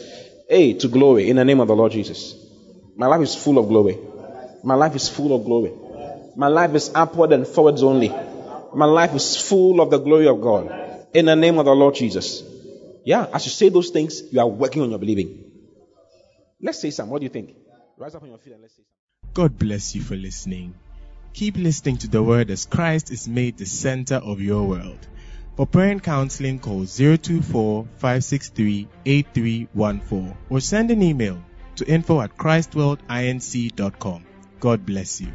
A, 0.48 0.74
to 0.74 0.88
glory 0.88 1.28
in 1.28 1.36
the 1.36 1.44
name 1.44 1.60
of 1.60 1.68
the 1.68 1.74
Lord 1.74 1.92
Jesus. 1.92 2.34
My 2.96 3.06
life 3.06 3.22
is 3.22 3.34
full 3.34 3.58
of 3.58 3.68
glory. 3.68 3.98
My 4.62 4.74
life 4.74 4.94
is 4.94 5.08
full 5.08 5.34
of 5.34 5.44
glory. 5.44 5.72
My 6.36 6.46
life 6.46 6.74
is 6.74 6.90
upward 6.94 7.32
and 7.32 7.46
forwards 7.46 7.82
only. 7.82 8.08
My 8.74 8.86
life 8.86 9.14
is 9.14 9.36
full 9.36 9.80
of 9.80 9.90
the 9.90 9.98
glory 9.98 10.28
of 10.28 10.40
God 10.40 11.06
in 11.12 11.26
the 11.26 11.36
name 11.36 11.58
of 11.58 11.64
the 11.64 11.74
Lord 11.74 11.94
Jesus. 11.94 12.42
Yeah, 13.04 13.26
as 13.32 13.44
you 13.44 13.50
say 13.50 13.68
those 13.68 13.90
things, 13.90 14.22
you 14.30 14.40
are 14.40 14.46
working 14.46 14.82
on 14.82 14.90
your 14.90 14.98
believing. 14.98 15.50
Let's 16.60 16.80
say 16.80 16.90
some. 16.90 17.10
What 17.10 17.18
do 17.18 17.24
you 17.24 17.30
think? 17.30 17.56
Rise 17.98 18.14
up 18.14 18.22
on 18.22 18.28
your 18.28 18.38
feet 18.38 18.52
and 18.52 18.62
let's 18.62 18.76
say 18.76 18.82
some. 18.84 19.30
God 19.34 19.58
bless 19.58 19.94
you 19.94 20.02
for 20.02 20.14
listening. 20.14 20.74
Keep 21.34 21.56
listening 21.56 21.96
to 21.98 22.08
the 22.08 22.22
word 22.22 22.50
as 22.50 22.66
Christ 22.66 23.10
is 23.10 23.26
made 23.26 23.58
the 23.58 23.66
center 23.66 24.16
of 24.16 24.40
your 24.40 24.62
world. 24.62 25.08
For 25.54 25.66
prayer 25.66 25.90
and 25.90 26.02
counseling, 26.02 26.58
call 26.58 26.86
024 26.86 27.84
563 27.98 28.88
8314 29.04 30.34
or 30.48 30.60
send 30.60 30.90
an 30.90 31.02
email 31.02 31.42
to 31.76 31.86
info 31.86 32.22
at 32.22 32.36
christworldinc.com. 32.38 34.24
God 34.60 34.86
bless 34.86 35.20
you. 35.20 35.32